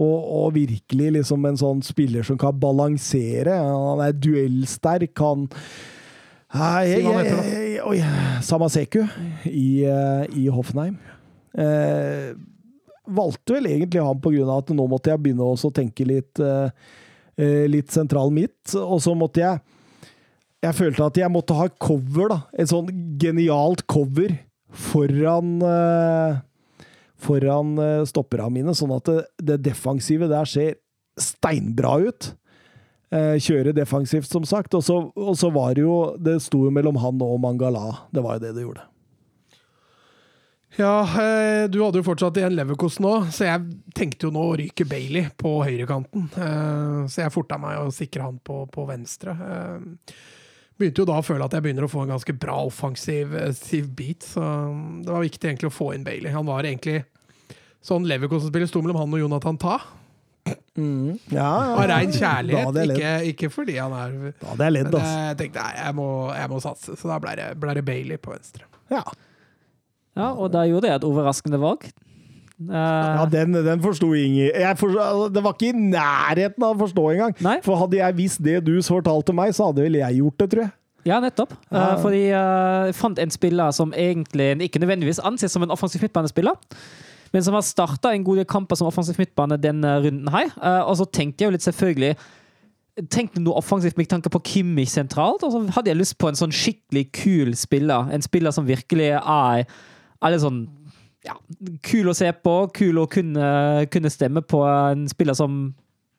[0.00, 3.52] Og, og, virkelig liksom en sånn spiller som kan balansere.
[3.52, 5.12] Han er duellsterk.
[5.20, 5.48] Han
[6.50, 7.02] Hei, hei,
[7.78, 7.98] hei,
[8.42, 9.04] Samaseku
[9.46, 10.96] i, uh, i Hoffenheim.
[11.54, 12.34] Uh,
[13.16, 14.46] valgte vel egentlig ham pga.
[14.56, 16.70] at nå måtte jeg begynne å tenke litt, uh,
[17.70, 18.74] litt sentral midt.
[18.74, 19.60] Og så måtte jeg
[20.60, 22.42] Jeg følte at jeg måtte ha et cover, da.
[22.52, 24.34] Et sånn genialt cover
[24.68, 26.36] foran uh,
[27.20, 27.74] Foran
[28.08, 30.78] stopperne mine, sånn at det, det, defensive der ser
[31.20, 32.30] steinbra ut.
[33.12, 34.72] Kjøre defensivt, som sagt.
[34.78, 38.06] Og så, og så var det jo Det sto jo mellom han og Mangala.
[38.08, 38.86] Det var jo det det gjorde.
[40.78, 44.58] Ja, eh, du hadde jo fortsatt igjen Leverkosten nå, så jeg tenkte jo nå å
[44.60, 46.28] ryke Bailey på høyrekanten.
[46.30, 49.34] Eh, så jeg forta meg å sikre han på, på, venstre.
[49.34, 50.12] Eh,
[50.78, 53.32] begynte jo da å føle at jeg begynner å få en ganske bra offensiv
[53.96, 54.44] beat, så
[55.04, 56.32] det var viktig egentlig å få inn Bailey.
[56.32, 57.02] Han var egentlig
[57.84, 59.80] sånn Leverkosten-spiller sto mellom han og Jonathan Ta.
[60.78, 61.18] Mm.
[61.28, 65.10] Ja, ja, Av rein kjærlighet, ikke, ikke, fordi han er Da hadde jeg ledd, altså.
[65.26, 66.06] jeg tenkte nei, jeg må,
[66.38, 68.64] jeg må satse, så da ble det, ble det Bailey på venstre.
[68.90, 69.02] Ja.
[70.20, 71.88] Ja, og da gjorde jeg et overraskende valg.
[72.60, 74.74] Uh, ja, den, den forsto Inger.
[74.76, 77.38] Forstod, altså, det var ikke i nærheten av å forstå engang.
[77.40, 77.56] Nei.
[77.64, 80.66] For hadde jeg visst det du fortalte meg, så hadde vel jeg gjort det, tror
[80.66, 80.74] jeg.
[81.08, 81.54] Ja, nettopp.
[81.72, 86.04] Uh, fordi uh, jeg fant en spiller som egentlig ikke nødvendigvis anses som en offensiv
[86.04, 86.58] midtbanespiller,
[87.32, 90.52] men som har starta en god del kamper som offensiv midtbane denne runden her.
[90.60, 92.12] Uh, og så tenkte jeg jo litt selvfølgelig
[93.08, 96.36] tenkte noe offensivt med tanke på Kimmich sentralt, og så hadde jeg lyst på en
[96.36, 98.10] sånn skikkelig kul spiller.
[98.12, 99.64] En spiller som virkelig er
[100.20, 100.64] er litt sånn
[101.26, 101.34] ja,
[101.84, 103.48] kul å se på, kul å kunne,
[103.92, 105.62] kunne stemme på en spiller som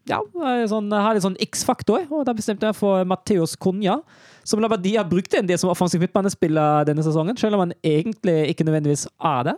[0.10, 0.20] ja,
[0.70, 2.06] sånn, har litt sånn X-faktor.
[2.10, 4.00] Og da bestemte jeg for Mateos Cunha,
[4.48, 8.66] som Labadia brukte en del som offensiv midtbanespiller denne sesongen, selv om han egentlig ikke
[8.68, 9.58] nødvendigvis er det.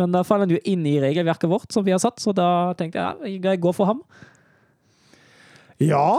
[0.00, 2.72] Men da faller han jo inn i regelverket vårt, som vi har satt, så da
[2.78, 4.04] tenkte jeg ja, jeg går for ham.
[5.80, 6.18] Ja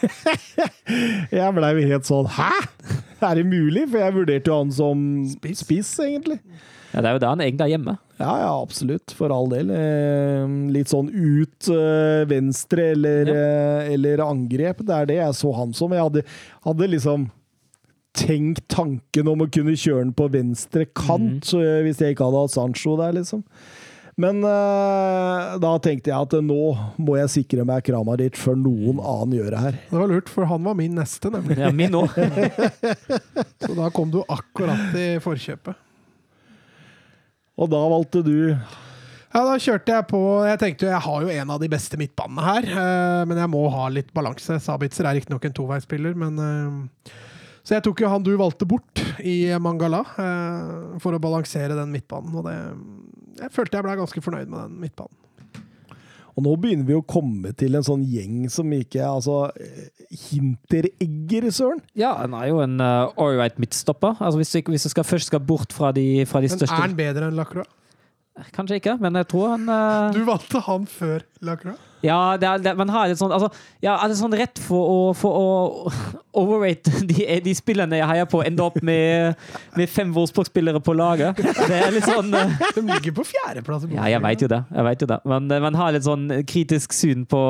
[1.36, 2.48] Jeg blei helt sånn Hæ?!
[3.28, 3.86] Er det mulig?
[3.90, 6.38] For jeg vurderte jo han som spiss, spiss egentlig.
[6.92, 7.94] Ja, Det er jo der han egentlig er hjemme.
[8.18, 9.12] Ja, ja, absolutt.
[9.14, 9.70] For all del.
[9.74, 13.42] Eh, litt sånn ut eh, venstre eller, ja.
[13.42, 14.82] eh, eller, angrep.
[14.86, 15.94] Det er det jeg så han som.
[15.94, 16.24] Jeg hadde,
[16.66, 17.28] hadde liksom
[18.18, 21.84] tenkt tanken om å kunne kjøre den på venstre kant, mm.
[21.86, 23.44] hvis jeg ikke hadde hatt Sancho der, liksom.
[24.18, 26.62] Men uh, da tenkte jeg at nå
[26.98, 29.76] må jeg sikre meg Kramaric før noen annen gjør det her.
[29.92, 31.58] Det var lurt, for han var min neste, nemlig.
[31.62, 32.16] Ja, min òg.
[33.62, 35.86] Så da kom du akkurat i forkjøpet.
[37.58, 38.34] Og da valgte du
[39.28, 41.98] ja, da kjørte jeg på Jeg tenkte jo jeg har jo en av de beste
[42.00, 44.56] midtbanene her, uh, men jeg må ha litt balanse.
[44.64, 47.12] Sabitzer er riktignok en toveispiller, men uh,
[47.62, 50.00] Så jeg tok jo han du valgte bort i Mangala,
[51.02, 52.56] for å balansere den midtbanen, og det
[53.38, 55.16] jeg følte jeg ble ganske fornøyd med den midtbanen.
[56.38, 59.48] Og nå begynner vi å komme til en sånn gjeng som ikke Altså,
[60.28, 61.80] hinteregger, søren.
[61.98, 64.14] Ja, han er jo en uh, all right midtstopper.
[64.22, 66.78] Altså, hvis, du, hvis du skal, først skal bort fra de, fra de Men største
[66.78, 67.66] er han bedre enn Lacroix?
[68.54, 70.14] Kanskje ikke, men jeg tror han uh...
[70.14, 71.87] Du valgte han før Lacroix?
[72.04, 73.48] Ja, det er, det, man har litt sånn altså,
[73.82, 75.92] ja, er det sånn rett for å, for å
[76.42, 79.38] overrate de, de spillene jeg heier på, ende opp med,
[79.78, 81.40] med fem Wolfsburg-spillere på laget?
[81.40, 83.88] Det er litt sånn eh, De ligger på fjerdeplass.
[83.90, 84.60] Ja, jeg veit jo det.
[84.74, 85.18] jeg vet jo det.
[85.28, 87.42] Men eh, man har litt sånn kritisk syn på,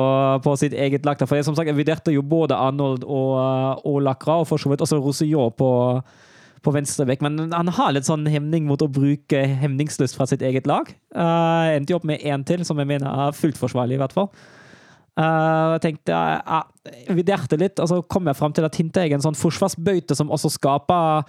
[0.45, 1.19] på sitt eget lag.
[1.21, 4.61] For jeg, som sagt, jeg vurderte jo både Arnold og, eh, og Lacra, og for
[4.61, 5.69] så vidt også Roussillon på,
[6.63, 7.23] på venstrebekk.
[7.25, 10.91] Men han har litt sånn hemning mot å bruke hemningslyst fra sitt eget lag.
[11.15, 14.15] Uh, endte jo opp med én til, som jeg mener er fullt forsvarlig, i hvert
[14.15, 14.31] fall.
[15.19, 19.01] Uh, jeg tenkte uh, Jeg vurderte litt, og så kom jeg fram til at Hinte
[19.03, 21.25] er en sånn forsvarsbøyte som også skaper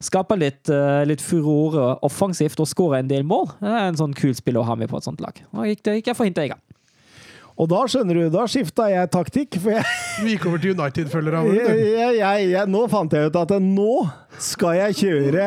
[0.00, 3.50] Skaper litt, uh, litt furore offensivt og skårer en del mål.
[3.60, 5.36] Det er en sånn kul spill å ha med på et sånt lag.
[5.52, 6.56] Og gikk, det, gikk jeg for Hinte, jeg.
[7.58, 9.58] Og da skjønner du, da skifta jeg taktikk.
[9.60, 9.84] For jeg,
[10.20, 11.42] du gikk over til United-følgere.
[12.74, 13.94] nå fant jeg ut at nå
[14.40, 15.46] skal jeg kjøre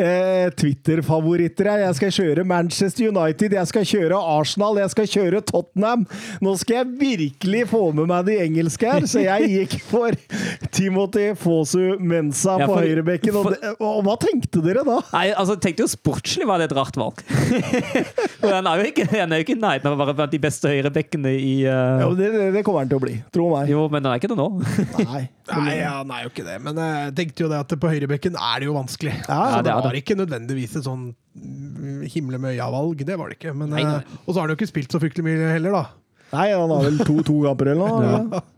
[0.00, 1.82] eh, Twitter-favoritter her.
[1.86, 6.04] Jeg skal kjøre Manchester United, jeg skal kjøre Arsenal, jeg skal kjøre Tottenham.
[6.44, 10.16] Nå skal jeg virkelig få med meg de engelske her, så jeg gikk for
[10.74, 13.38] Timothy Fosu Mensa Ja, på høyrebekken.
[13.40, 15.00] Og, det- og hva tenkte dere da?
[15.12, 17.22] Nei, altså, tenkte jo sportslig var det et rart valg.
[18.44, 21.30] Han er jo ikke, han er jo ikke nei, han å blant de beste høyrebekkene
[21.32, 22.02] i uh...
[22.02, 23.70] Ja, det, det, det kommer han til å bli, tro meg.
[23.72, 24.46] Jo, men han er ikke det nå.
[25.00, 25.22] Nei.
[25.44, 26.56] Nei, han er jo ikke det.
[26.64, 29.14] Men jeg tenkte jo det at på høyrebekken er det jo vanskelig.
[29.26, 30.02] Ja, så det det er var det.
[30.04, 33.04] ikke nødvendigvis et sånn mm, himle med øya-valg.
[33.06, 33.54] Det var det ikke.
[33.56, 34.00] Men, Nei, nei.
[34.00, 35.84] eh, Og så har han jo ikke spilt så fryktelig mye heller, da.
[36.34, 38.40] Nei, han har vel to-to kamper eller noe?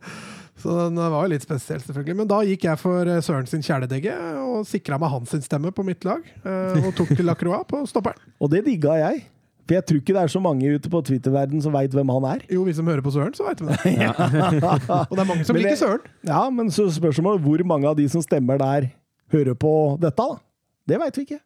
[0.57, 2.15] Så den var jo litt spesiell, selvfølgelig.
[2.17, 5.85] Men da gikk jeg for eh, Søren sin kjæledegge og sikra meg hans stemme på
[5.85, 6.23] mitt lag.
[6.49, 8.17] eh, Og tok til Lacroix på stopperen.
[8.43, 9.27] Og det digga jeg.
[9.69, 12.27] For jeg tror ikke det er så mange ute på Twitter-verden som veit hvem han
[12.33, 12.43] er.
[12.49, 13.77] Jo, vi som hører på Søren, så veit vi det.
[15.11, 16.05] Og det er mange som Men liker det- Søren.
[16.31, 18.89] Ja, men så spørsmålet hvor mange av de som stemmer der,
[19.35, 20.39] hører på dette, da?
[20.87, 21.43] Det veit vi ikke.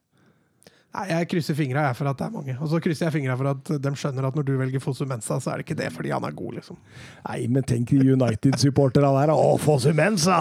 [0.90, 2.56] Nei, Jeg krysser fingra for at det er mange.
[2.58, 5.38] Og så krysser jeg fingra for at de skjønner at når du velger Fosu Mensa,
[5.38, 6.80] så er det ikke det fordi han er god, liksom.
[7.28, 9.32] Nei, men tenk United-supporterne der.
[9.36, 10.40] Å, Fosu Mensa!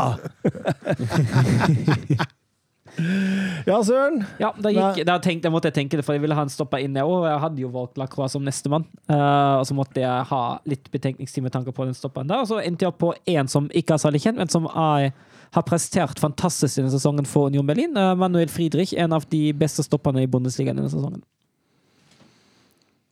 [3.69, 4.23] ja, Søren.
[4.41, 6.51] Ja, da, gikk, da, tenkte, da måtte jeg tenke det, for jeg ville ha en
[6.51, 6.97] stopper inn.
[6.97, 7.27] jeg òg.
[7.29, 8.87] jeg hadde jo valgt Lacroix som nestemann.
[9.05, 12.41] Uh, og så måtte jeg ha litt betenkningstid med tanke på den stopperen der.
[12.41, 15.11] Og så endte jeg opp på en som ikke er særlig kjent, men som er,
[15.55, 17.97] har prestert fantastisk denne sesongen for Union Berlin.
[17.97, 21.23] Uh, Manuel Friedrich, en av de beste stopperne i Bundesligaen denne sesongen.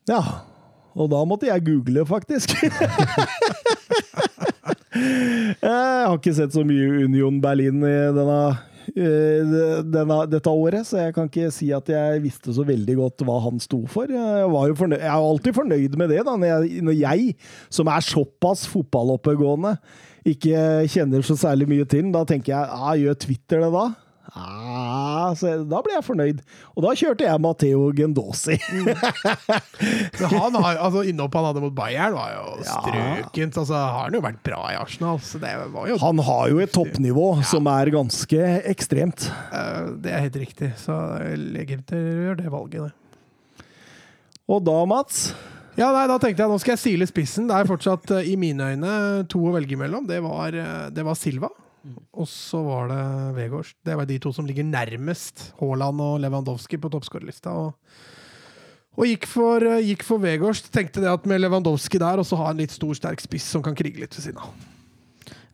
[0.07, 0.21] Ja.
[0.97, 2.55] Og da måtte jeg google, faktisk.
[5.61, 8.39] jeg har ikke sett så mye Union Berlin i denne,
[8.95, 9.53] eh,
[9.85, 13.37] denne, dette året, så jeg kan ikke si at jeg visste så veldig godt hva
[13.45, 14.09] han sto for.
[14.09, 17.37] Jeg, var jo fornøyd, jeg er alltid fornøyd med det, da, når jeg, når jeg
[17.69, 19.77] som er såpass fotballoppegående,
[20.33, 22.11] ikke kjenner så særlig mye til den.
[22.15, 23.85] Da tenker jeg ja, gjør Twitter det da?
[24.37, 26.41] Ah, så da ble jeg fornøyd.
[26.75, 28.57] Og da kjørte jeg Matteo Gendosi.
[30.33, 32.75] Han har, altså Innhoppet han hadde mot Bayern, var jo Ja.
[32.83, 33.57] strøkent.
[33.63, 36.59] Altså, har han jo vært bra i Arsenal, så det var jo Han har jo
[36.63, 39.29] et toppnivå som er ganske ekstremt.
[39.53, 40.73] eh, Det er helt riktig.
[40.83, 40.93] Så
[41.37, 43.65] legitimerer det valget, det.
[44.47, 45.33] Og da, Mats
[45.77, 47.45] Ja, nei, da tenkte jeg nå skal jeg sile spissen.
[47.49, 48.91] Det er fortsatt eh, i mine øyne
[49.29, 50.07] to å velge mellom.
[50.09, 51.51] Det var, eh, det var Silva,
[52.17, 53.01] og så var det
[53.37, 53.75] Vegårs.
[53.85, 57.53] Det var de to som ligger nærmest Haaland og Lewandowski på toppskårerlista.
[57.53, 57.75] Og,
[58.97, 60.63] og gikk for, eh, gikk for Vegårs.
[60.73, 63.61] Tenkte det at med Lewandowski der, og så ha en litt stor, sterk spiss som
[63.65, 64.73] kan krige litt ved siden av.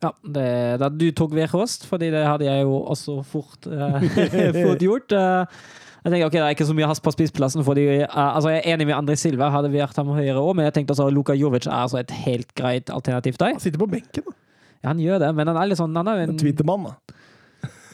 [0.04, 0.48] Ja, det,
[0.82, 4.04] da du tok Weghorst, fordi det hadde jeg jo også fort, eh,
[4.64, 5.14] fort gjort.
[5.16, 5.60] Eh,
[6.04, 7.64] jeg tenker, ok, Det er ikke så mye hast på spissplassen.
[7.64, 10.52] fordi uh, altså Jeg er enig med André Silva, hadde vi hatt ham høyere òg,
[10.56, 13.54] men jeg tenkte altså, Luka Jovic er altså et helt greit alternativ der.
[13.56, 14.36] Han sitter på benken, da.
[14.84, 17.14] Ja, han gjør det, men han er litt sånn Han er jo en, Twittermann, da.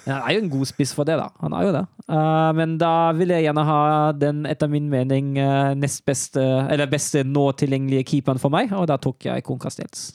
[0.09, 1.29] han er jo en god spiss for det, da.
[1.39, 1.85] Han er jo det.
[2.11, 3.83] Uh, men da vil jeg gjerne ha
[4.19, 8.91] den, etter min mening, uh, nest beste, eller beste nå tilgjengelige keeperen for meg, og
[8.91, 10.09] da tok jeg Kon Castells.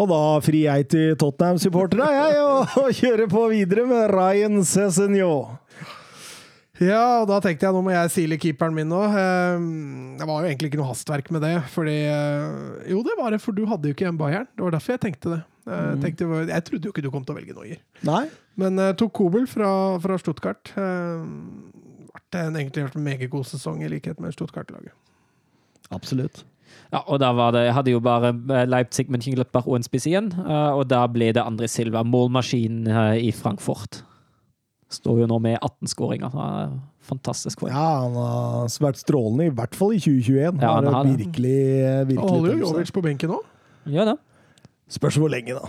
[0.00, 5.34] Og da frir jeg til Tottenham-supporterne, jeg, og, og kjører på videre med Ryan Cezinho.
[6.82, 9.02] Ja, og da tenkte jeg nå må jeg sile keeperen min nå.
[9.06, 9.66] Eh,
[10.18, 11.54] Det var jo egentlig ikke noe hastverk med det.
[11.74, 14.48] Fordi eh, Jo, det var det, for du hadde jo ikke en Bayern.
[14.56, 15.42] Det var derfor jeg tenkte det.
[15.64, 17.78] Jeg, tenkte, jeg trodde jo ikke du kom til å velge Noyer.
[18.04, 18.26] Nei?
[18.60, 19.70] Men uh, tok Kobel fra,
[20.02, 20.74] fra Stuttgart.
[20.76, 21.24] Uh,
[22.34, 24.94] ble en, egentlig vært en meget god sesong, i likhet med Stuttgart-laget.
[25.94, 26.42] Absolutt.
[26.92, 30.08] Ja, og da var det, Jeg hadde jo bare eh, Leipzig, Mönchengladbach og en spiss
[30.10, 34.02] igjen, eh, og da ble det André Silva, målmaskin eh, i Frankfurt.
[34.94, 36.34] Står jo nå med 18 skåringer.
[37.04, 37.60] Fantastisk.
[37.60, 37.72] poeng.
[37.74, 40.62] Ja, han har vært strålende, i hvert fall i 2021.
[40.62, 41.58] Ja, han har virkelig,
[42.12, 42.68] virkelig holder jo.
[42.68, 43.50] Jovic på benken òg.
[43.90, 44.20] Gjør det.
[44.94, 45.68] Spørs hvor lenge, da.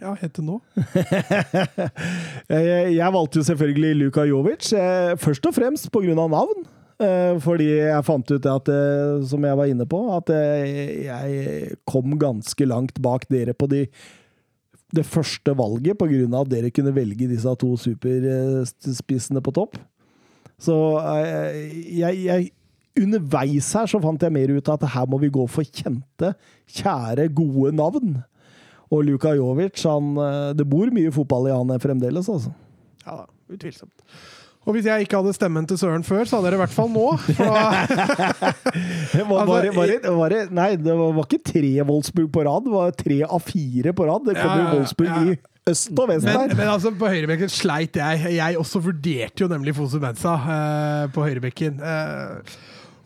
[0.00, 0.58] Ja, helt til nå.
[2.52, 6.14] Jeg, valgte jo selvfølgelig Luka Jovic, eh, først og fremst pga.
[6.14, 6.66] navn.
[7.00, 12.18] eh, fordi jeg fant ut at, eh, som jeg var inne på, at jeg kom
[12.18, 13.86] ganske langt bak dere på de,
[14.94, 19.78] det første valget, av at dere kunne velge disse to superspissene på topp.
[20.62, 21.58] Så eh,
[21.98, 22.52] jeg, jeg
[22.96, 26.30] Underveis her så fant jeg mer ut av at her må vi gå for kjente,
[26.78, 28.14] kjære, gode navn.
[28.88, 32.54] Og Luka Jovic, han eh, Det bor mye fotball i han fremdeles, altså.
[33.04, 33.92] Ja utvilsomt.
[34.66, 36.88] Og hvis jeg ikke hadde stemmen til Søren før, så hadde dere i hvert fall
[36.90, 37.04] nå.
[39.26, 42.42] Var, var, det, var, det, var det, nei, det var, var ikke tre Wolfsburg på
[42.46, 44.26] rad, det var tre av fire på rad.
[44.26, 45.20] Det kommer Ja, jo ja, Wolfsburg ja.
[45.32, 46.54] i øst og vest men, her.
[46.58, 48.24] men altså, på høyrebekken sleit jeg.
[48.36, 51.80] Jeg også vurderte jo nemlig Fosu Mensa eh, på høyrebekken.
[51.82, 52.56] Eh,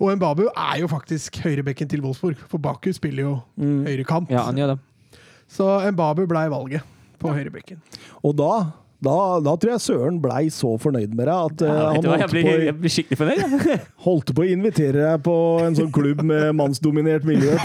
[0.00, 3.82] og Mbabu er jo faktisk høyrebekken til Wolfsburg, for Baku spiller jo Mm.
[3.89, 4.30] høyrekant.
[4.32, 5.20] Ja, han gjør det.
[5.50, 6.84] Så Mbabu blei valget
[7.20, 7.80] på høyrebekken.
[8.24, 8.52] Og da,
[9.00, 12.34] da, da tror jeg Søren blei så fornøyd med deg at eh, Ja, han holdt
[12.34, 13.40] blir, på, skikkelig fornøyd.
[14.06, 17.56] holdt på å invitere deg på en sånn klubb med mannsdominert miljø.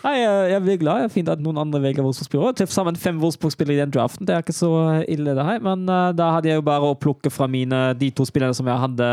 [0.00, 1.02] Nei, jeg, jeg blir glad.
[1.04, 2.56] Jeg finner at noen andre velger Wolfsburg-spillere.
[2.56, 4.24] Til sammen fem Wolfsburg-spillere i den draften.
[4.28, 4.70] Det er ikke så
[5.04, 5.60] ille, det her.
[5.64, 8.68] Men uh, da hadde jeg jo bare å plukke fra mine de to spillerne som
[8.70, 9.10] jeg hadde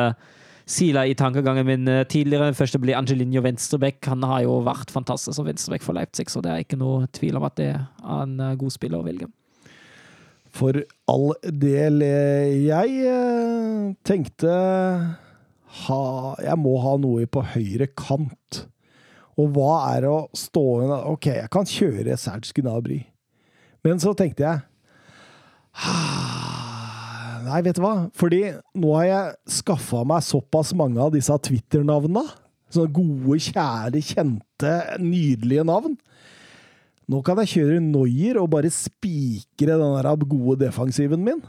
[0.67, 2.51] sila i tankegangen min eh, tidligere.
[2.57, 4.01] Først blir Angelinho Venstrebekk.
[4.11, 7.39] Han har jo vært fantastisk som venstrebekk for Leipzig, så det er ikke noe tvil
[7.39, 7.85] om at det er
[8.19, 9.29] en eh, god spiller å velge.
[10.57, 10.79] For
[11.11, 12.01] all del.
[12.01, 14.53] eh, Jeg tenkte
[15.85, 16.01] ha,
[16.41, 18.63] Jeg må ha noe på høyre kant.
[19.37, 20.63] Og hva er å stå
[21.11, 23.03] Ok, jeg kan kjøre Serge Gnabry.
[23.85, 24.63] Men så tenkte jeg
[25.77, 26.66] «Ah,
[27.47, 27.95] Nei, vet du hva?
[28.17, 28.41] Fordi
[28.75, 32.25] nå har jeg skaffa meg såpass mange av disse Twitter-navnene.
[32.73, 35.95] Sånne gode, kjære, kjente, nydelige navn.
[37.07, 41.39] Nå kan jeg kjøre Noyer og bare spikre den der gode defensiven min.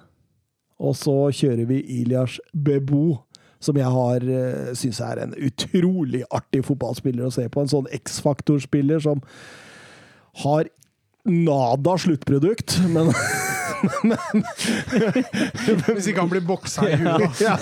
[0.79, 3.25] Og så kjører vi Ilias Bebo,
[3.59, 7.65] som jeg har uh, syns er en utrolig artig fotballspiller å se på.
[7.65, 9.25] En sånn X-faktor-spiller som
[10.45, 10.71] har
[11.27, 13.11] nada sluttprodukt, men
[15.95, 17.41] Hvis ikke han blir boksa i huet.
[17.47, 17.57] ja,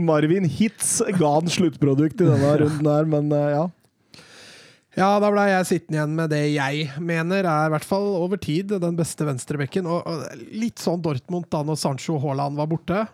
[0.00, 3.66] Marvin Hitz ga han sluttprodukt i denne runden her, men uh, ja.
[4.98, 8.40] Ja, da ble jeg sittende igjen med det jeg mener er i hvert fall over
[8.42, 9.86] tid den beste venstrebekken.
[9.86, 13.04] Og, og litt sånn Dortmund da når Sancho Haaland var borte.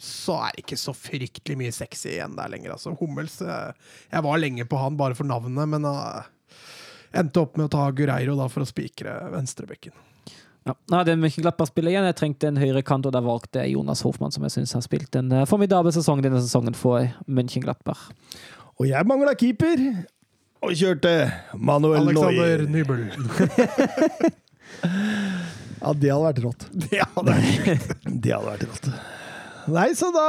[0.00, 2.74] Så er det ikke så fryktelig mye sexy igjen der lenger.
[2.76, 3.72] Altså, Hummels eh,
[4.12, 6.28] Jeg var lenge på han bare for navnet, men uh,
[7.16, 9.96] endte opp med å ta Gureiro da for å spikre venstrebekken.
[10.68, 10.74] Ja.
[10.92, 12.08] Nei, det er mye Glappar-spiller igjen.
[12.10, 14.84] Jeg trengte en høyre kant, og da valgte jeg Jonas Hofmann, som jeg syns har
[14.84, 18.10] spilt en eh, formidabel sesong denne sesongen for München Glappar.
[18.80, 19.80] Og jeg mangla keeper,
[20.60, 21.14] og kjørte
[21.56, 22.68] Manuel Alexander Neuer.
[22.68, 23.08] Nybel.
[25.80, 26.66] Ja, det hadde vært rått.
[26.92, 27.80] Ja, det er
[28.22, 28.90] Det hadde vært rått.
[29.70, 30.26] Nei, så da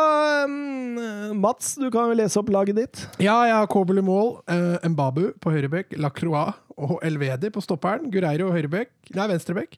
[0.48, 3.04] mm, Mats, du kan jo lese opp laget ditt.
[3.24, 8.10] Ja, jeg har Kobel i mål, eh, Mbabu på høyrebekk, Lacroix og Elvedi på stopperen,
[8.14, 9.76] Gureiro høyrebekk, nei, venstrebekk.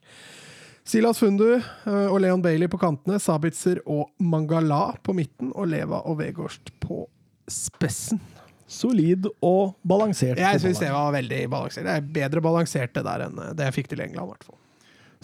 [0.84, 6.02] Silas Fundu eh, og Leon Bailey på kantene, Sabitzer og Mangala på midten, og Leva
[6.04, 7.06] og Vegårst på
[7.48, 8.20] spessen.
[8.68, 10.40] Solid og balansert.
[10.40, 11.86] Jeg syns det var veldig balansert.
[11.86, 14.46] Det er bedre balansert det der enn eh, det jeg fikk til England, i hvert
[14.50, 14.60] fall.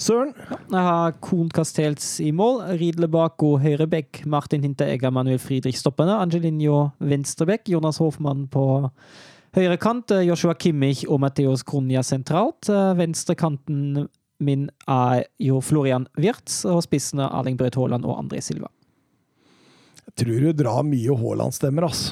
[0.01, 6.15] Søren, Jeg har Kohn Castells i mål, Ridle Bako høyrebekk, Martin Hinteregger, Manuel Friedrich stoppende,
[6.17, 8.65] Angelinho venstrebekk, Jonas Hofmann på
[9.59, 12.73] høyre kant, eh, Joshua Kimmich og Mateos Grunja sentralt.
[12.97, 14.07] Venstrekanten
[14.41, 18.71] min er jo Florian Wirtz, og spissene Erling Braut Haaland og André Silva.
[20.07, 22.11] jeg tror du drar mye Haaland-stemmer, ass.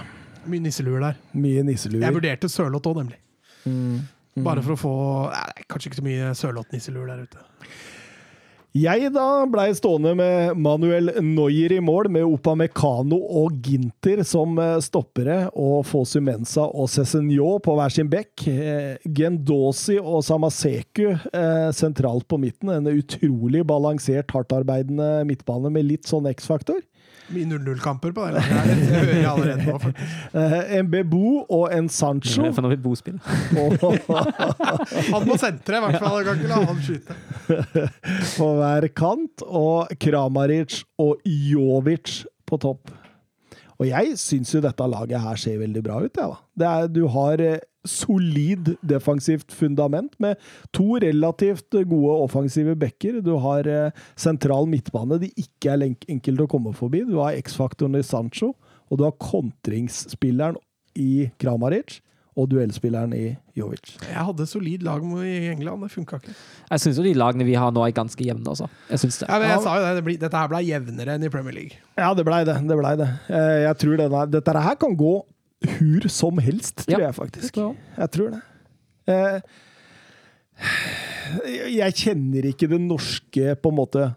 [0.49, 1.19] Mye nisseluer der.
[1.33, 3.19] Mye Jeg vurderte Sørloth òg, nemlig.
[3.65, 4.07] Mm.
[4.45, 4.95] Bare for å få
[5.33, 7.47] nei, Kanskje ikke så mye Sørloth-nisseluer der ute.
[8.77, 14.75] Jeg da blei stående med Manuel Neuer i mål, med Opamecano og Ginter som eh,
[14.85, 18.45] stoppere, og Fosu Mensa og Cézinho på hver sin bekk.
[18.53, 22.75] Eh, Gendosi og Samaseku eh, sentralt på midten.
[22.75, 26.85] En utrolig balansert, hardtarbeidende midtbane med litt sånn X-faktor.
[27.29, 28.69] Mye 0-0-kamper på det laget.
[28.79, 29.79] Det hører jeg allerede nå.
[29.83, 30.13] faktisk.
[30.41, 32.47] Eh, en Bebo og en Sancho.
[32.57, 33.19] For noe vil bospill.
[35.13, 36.23] Han må sentre, i hvert fall.
[36.25, 37.19] Kan ikke la han skyte.
[38.39, 42.95] på hver kant, og Kramaric og Jovic på topp.
[43.79, 46.39] Og jeg syns jo dette laget her ser veldig bra ut, jeg, da.
[46.59, 50.37] Det er, du har eh, solid defensivt fundament med
[50.77, 53.21] to relativt gode offensive backer.
[53.25, 57.03] Du har eh, sentral midtbane de ikke er lenk- enkelt å komme forbi.
[57.09, 58.53] Du har X-faktoren i Sancho,
[58.89, 59.17] og du har
[59.73, 60.57] kontringsspilleren
[60.99, 62.01] i Kramaric.
[62.39, 63.97] og duellspilleren i Jovic.
[63.99, 66.35] Jeg hadde solid lag i England, det funka ikke.
[66.71, 68.69] Jeg syns jo de lagene vi har nå, er ganske jevne, altså.
[68.93, 69.27] Jeg syns det.
[69.27, 71.57] Ja, men jeg sa jo det, det ble, dette her ble jevnere enn i Premier
[71.57, 71.81] League.
[71.99, 72.55] Ja, det blei det.
[72.71, 73.09] det, ble det.
[73.27, 75.17] Eh, Jeg tror denne, dette her kan gå
[75.67, 77.07] hur som helst, tror Ja.
[77.07, 77.57] jeg faktisk.
[77.57, 77.73] Ja.
[77.99, 78.43] Jeg tror det.
[79.09, 79.41] Eh,
[81.79, 84.15] Jeg kjenner ikke det norske på en måte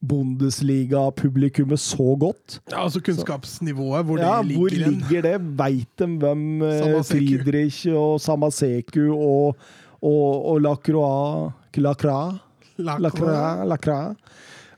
[0.00, 2.60] Bundesliga-publikummet så godt.
[2.70, 5.58] Ja, altså kunnskapsnivået, hvor ja, det ligger Hvor ligger det?
[5.58, 7.10] Veit de hvem eh, Samaseku.
[7.10, 9.56] Friedrich og Samaseku og,
[10.00, 12.38] og, og Lacroix Lacroix?
[12.78, 13.66] Lacroix?
[13.68, 14.16] Lacroix?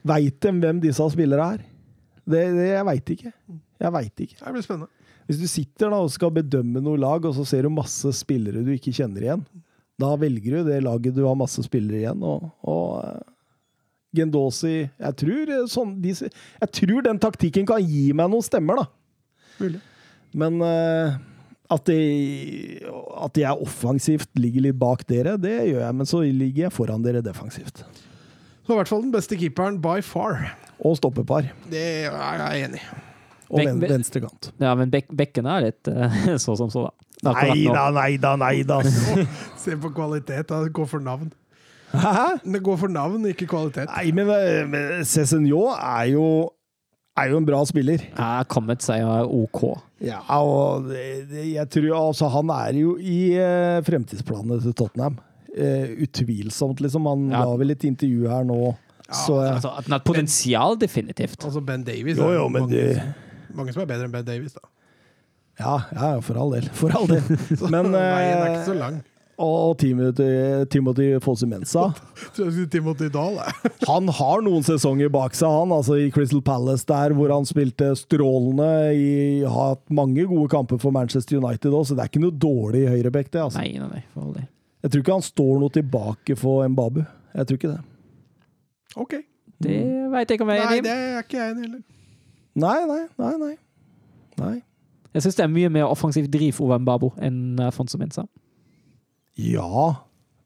[0.03, 1.63] Veit de hvem disse spillere er?
[2.25, 3.31] Det, det jeg veit ikke.
[3.83, 4.35] Jeg veit ikke.
[4.43, 4.89] Det blir spennende.
[5.27, 8.63] Hvis du sitter da og skal bedømme noe lag, og så ser du masse spillere
[8.65, 9.45] du ikke kjenner igjen,
[10.01, 12.23] da velger du det laget du har masse spillere igjen.
[12.25, 13.21] Og, og eh,
[14.13, 18.83] Gendosi jeg tror, eh, sånn, de, jeg tror den taktikken kan gi meg noen stemmer,
[18.83, 18.89] da.
[19.61, 19.81] Mulig.
[20.33, 21.13] Men uh,
[21.69, 22.81] at, de,
[23.21, 25.97] at jeg offensivt ligger litt bak dere, det gjør jeg.
[25.99, 27.83] Men så ligger jeg foran dere defensivt.
[28.63, 30.55] Så i hvert fall den beste keeperen by far.
[30.83, 31.51] Og stoppepar.
[31.69, 33.12] Det er jeg enig i.
[33.53, 34.49] Og Bek- ven, be- venstrekant.
[34.59, 36.87] Ja, men bek bekkene er litt uh, så som så,
[37.21, 37.35] da.
[37.37, 38.79] Nei da, nei da, nei da.
[39.61, 40.47] Se på kvalitet.
[40.49, 40.63] da.
[40.73, 41.29] Går for navn.
[41.93, 42.39] Hæ?
[42.41, 43.85] Det går for navn, ikke kvalitet.
[43.93, 46.25] Nei, men, eh, men Cézinho er jo
[47.21, 48.01] er jo en bra spiller.
[48.17, 49.61] Ja, kommet seg er OK.
[50.01, 55.19] Ja, og det, det, jeg tror altså Han er jo i eh, fremtidsplanene til Tottenham.
[55.53, 57.05] Eh, utvilsomt, liksom.
[57.11, 57.43] Han Ja.
[57.45, 58.73] la vel et intervju her nå.
[59.13, 61.37] så eh, Altså, at den har potensial, definitivt.
[61.45, 63.03] Altså Ben Davies Jo, er jo, men mange, det
[63.57, 64.69] mange som er bedre enn Ben Davies, da.
[65.61, 66.69] Ja, ja, for all del.
[66.73, 67.21] For all del.
[67.73, 69.01] Men veien er ikke så eh, lang.
[69.43, 70.25] Og Timothy,
[70.69, 71.87] Timothy Fosse Mensa.
[72.35, 73.71] Tror jeg skulle Timothy Dahl, jeg.
[73.91, 75.73] Han har noen sesonger bak seg, han.
[75.73, 78.69] altså I Crystal Palace, der hvor han spilte strålende.
[78.93, 79.13] I,
[79.45, 82.85] har hatt mange gode kamper for Manchester United òg, så det er ikke noe dårlig
[82.93, 83.41] høyrebekk, det.
[83.47, 83.61] altså.
[83.61, 84.03] Nei, nei, nei.
[84.13, 84.45] For all del.
[84.83, 87.01] Jeg tror ikke han står noe tilbake for Mbabu.
[87.33, 87.81] Jeg tror ikke det.
[88.99, 89.13] Ok.
[89.63, 89.79] Det
[90.11, 90.87] veit jeg ikke om jeg er Nei, enig i.
[90.89, 91.83] det er ikke jeg enig i heller.
[92.53, 93.33] Nei, nei, nei.
[93.41, 93.55] nei.
[94.37, 94.55] nei.
[95.13, 98.25] Jeg syns det er mye mer offensiv driv over Mbabo enn uh, Fonso Mensa.
[99.37, 99.93] Ja,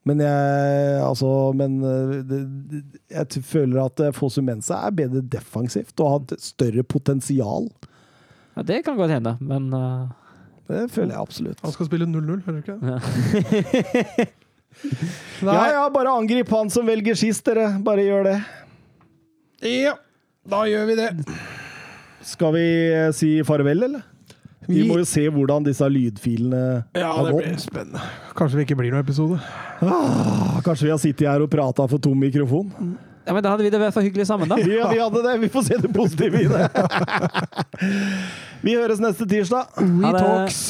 [0.07, 2.39] men jeg Altså, men eh, det,
[2.71, 7.67] det, jeg føler at Fonso Fosu Mensa er bedre defensivt og har et større potensial.
[8.55, 10.07] Ja, det kan godt hende, men uh,
[10.67, 11.61] Det føler jeg absolutt.
[11.63, 12.99] Han skal spille 0-0, hører du ikke ja.
[15.41, 15.53] Nei.
[15.57, 17.71] Ja, ja, bare angrip han som velger sist, dere.
[17.81, 18.35] Bare gjør det.
[19.65, 19.95] Ja,
[20.45, 21.07] da gjør vi det.
[22.27, 24.03] Skal vi eh, si farvel, eller?
[24.67, 26.61] Vi må jo se hvordan disse lydfilene
[26.97, 27.61] Ja, har det blir gått.
[27.63, 28.01] spennende.
[28.35, 29.37] Kanskje det ikke blir noen episode.
[29.79, 32.73] Ah, kanskje vi har sittet her og prata for tom mikrofon?
[33.27, 34.57] ja, men da hadde vi det i hvert fall hyggelig sammen, da.
[34.67, 35.37] Ja, vi hadde det.
[35.45, 36.67] Vi får se det positive i det.
[38.67, 39.71] Vi høres neste tirsdag.
[39.77, 40.21] We Ha det.
[40.25, 40.61] talks.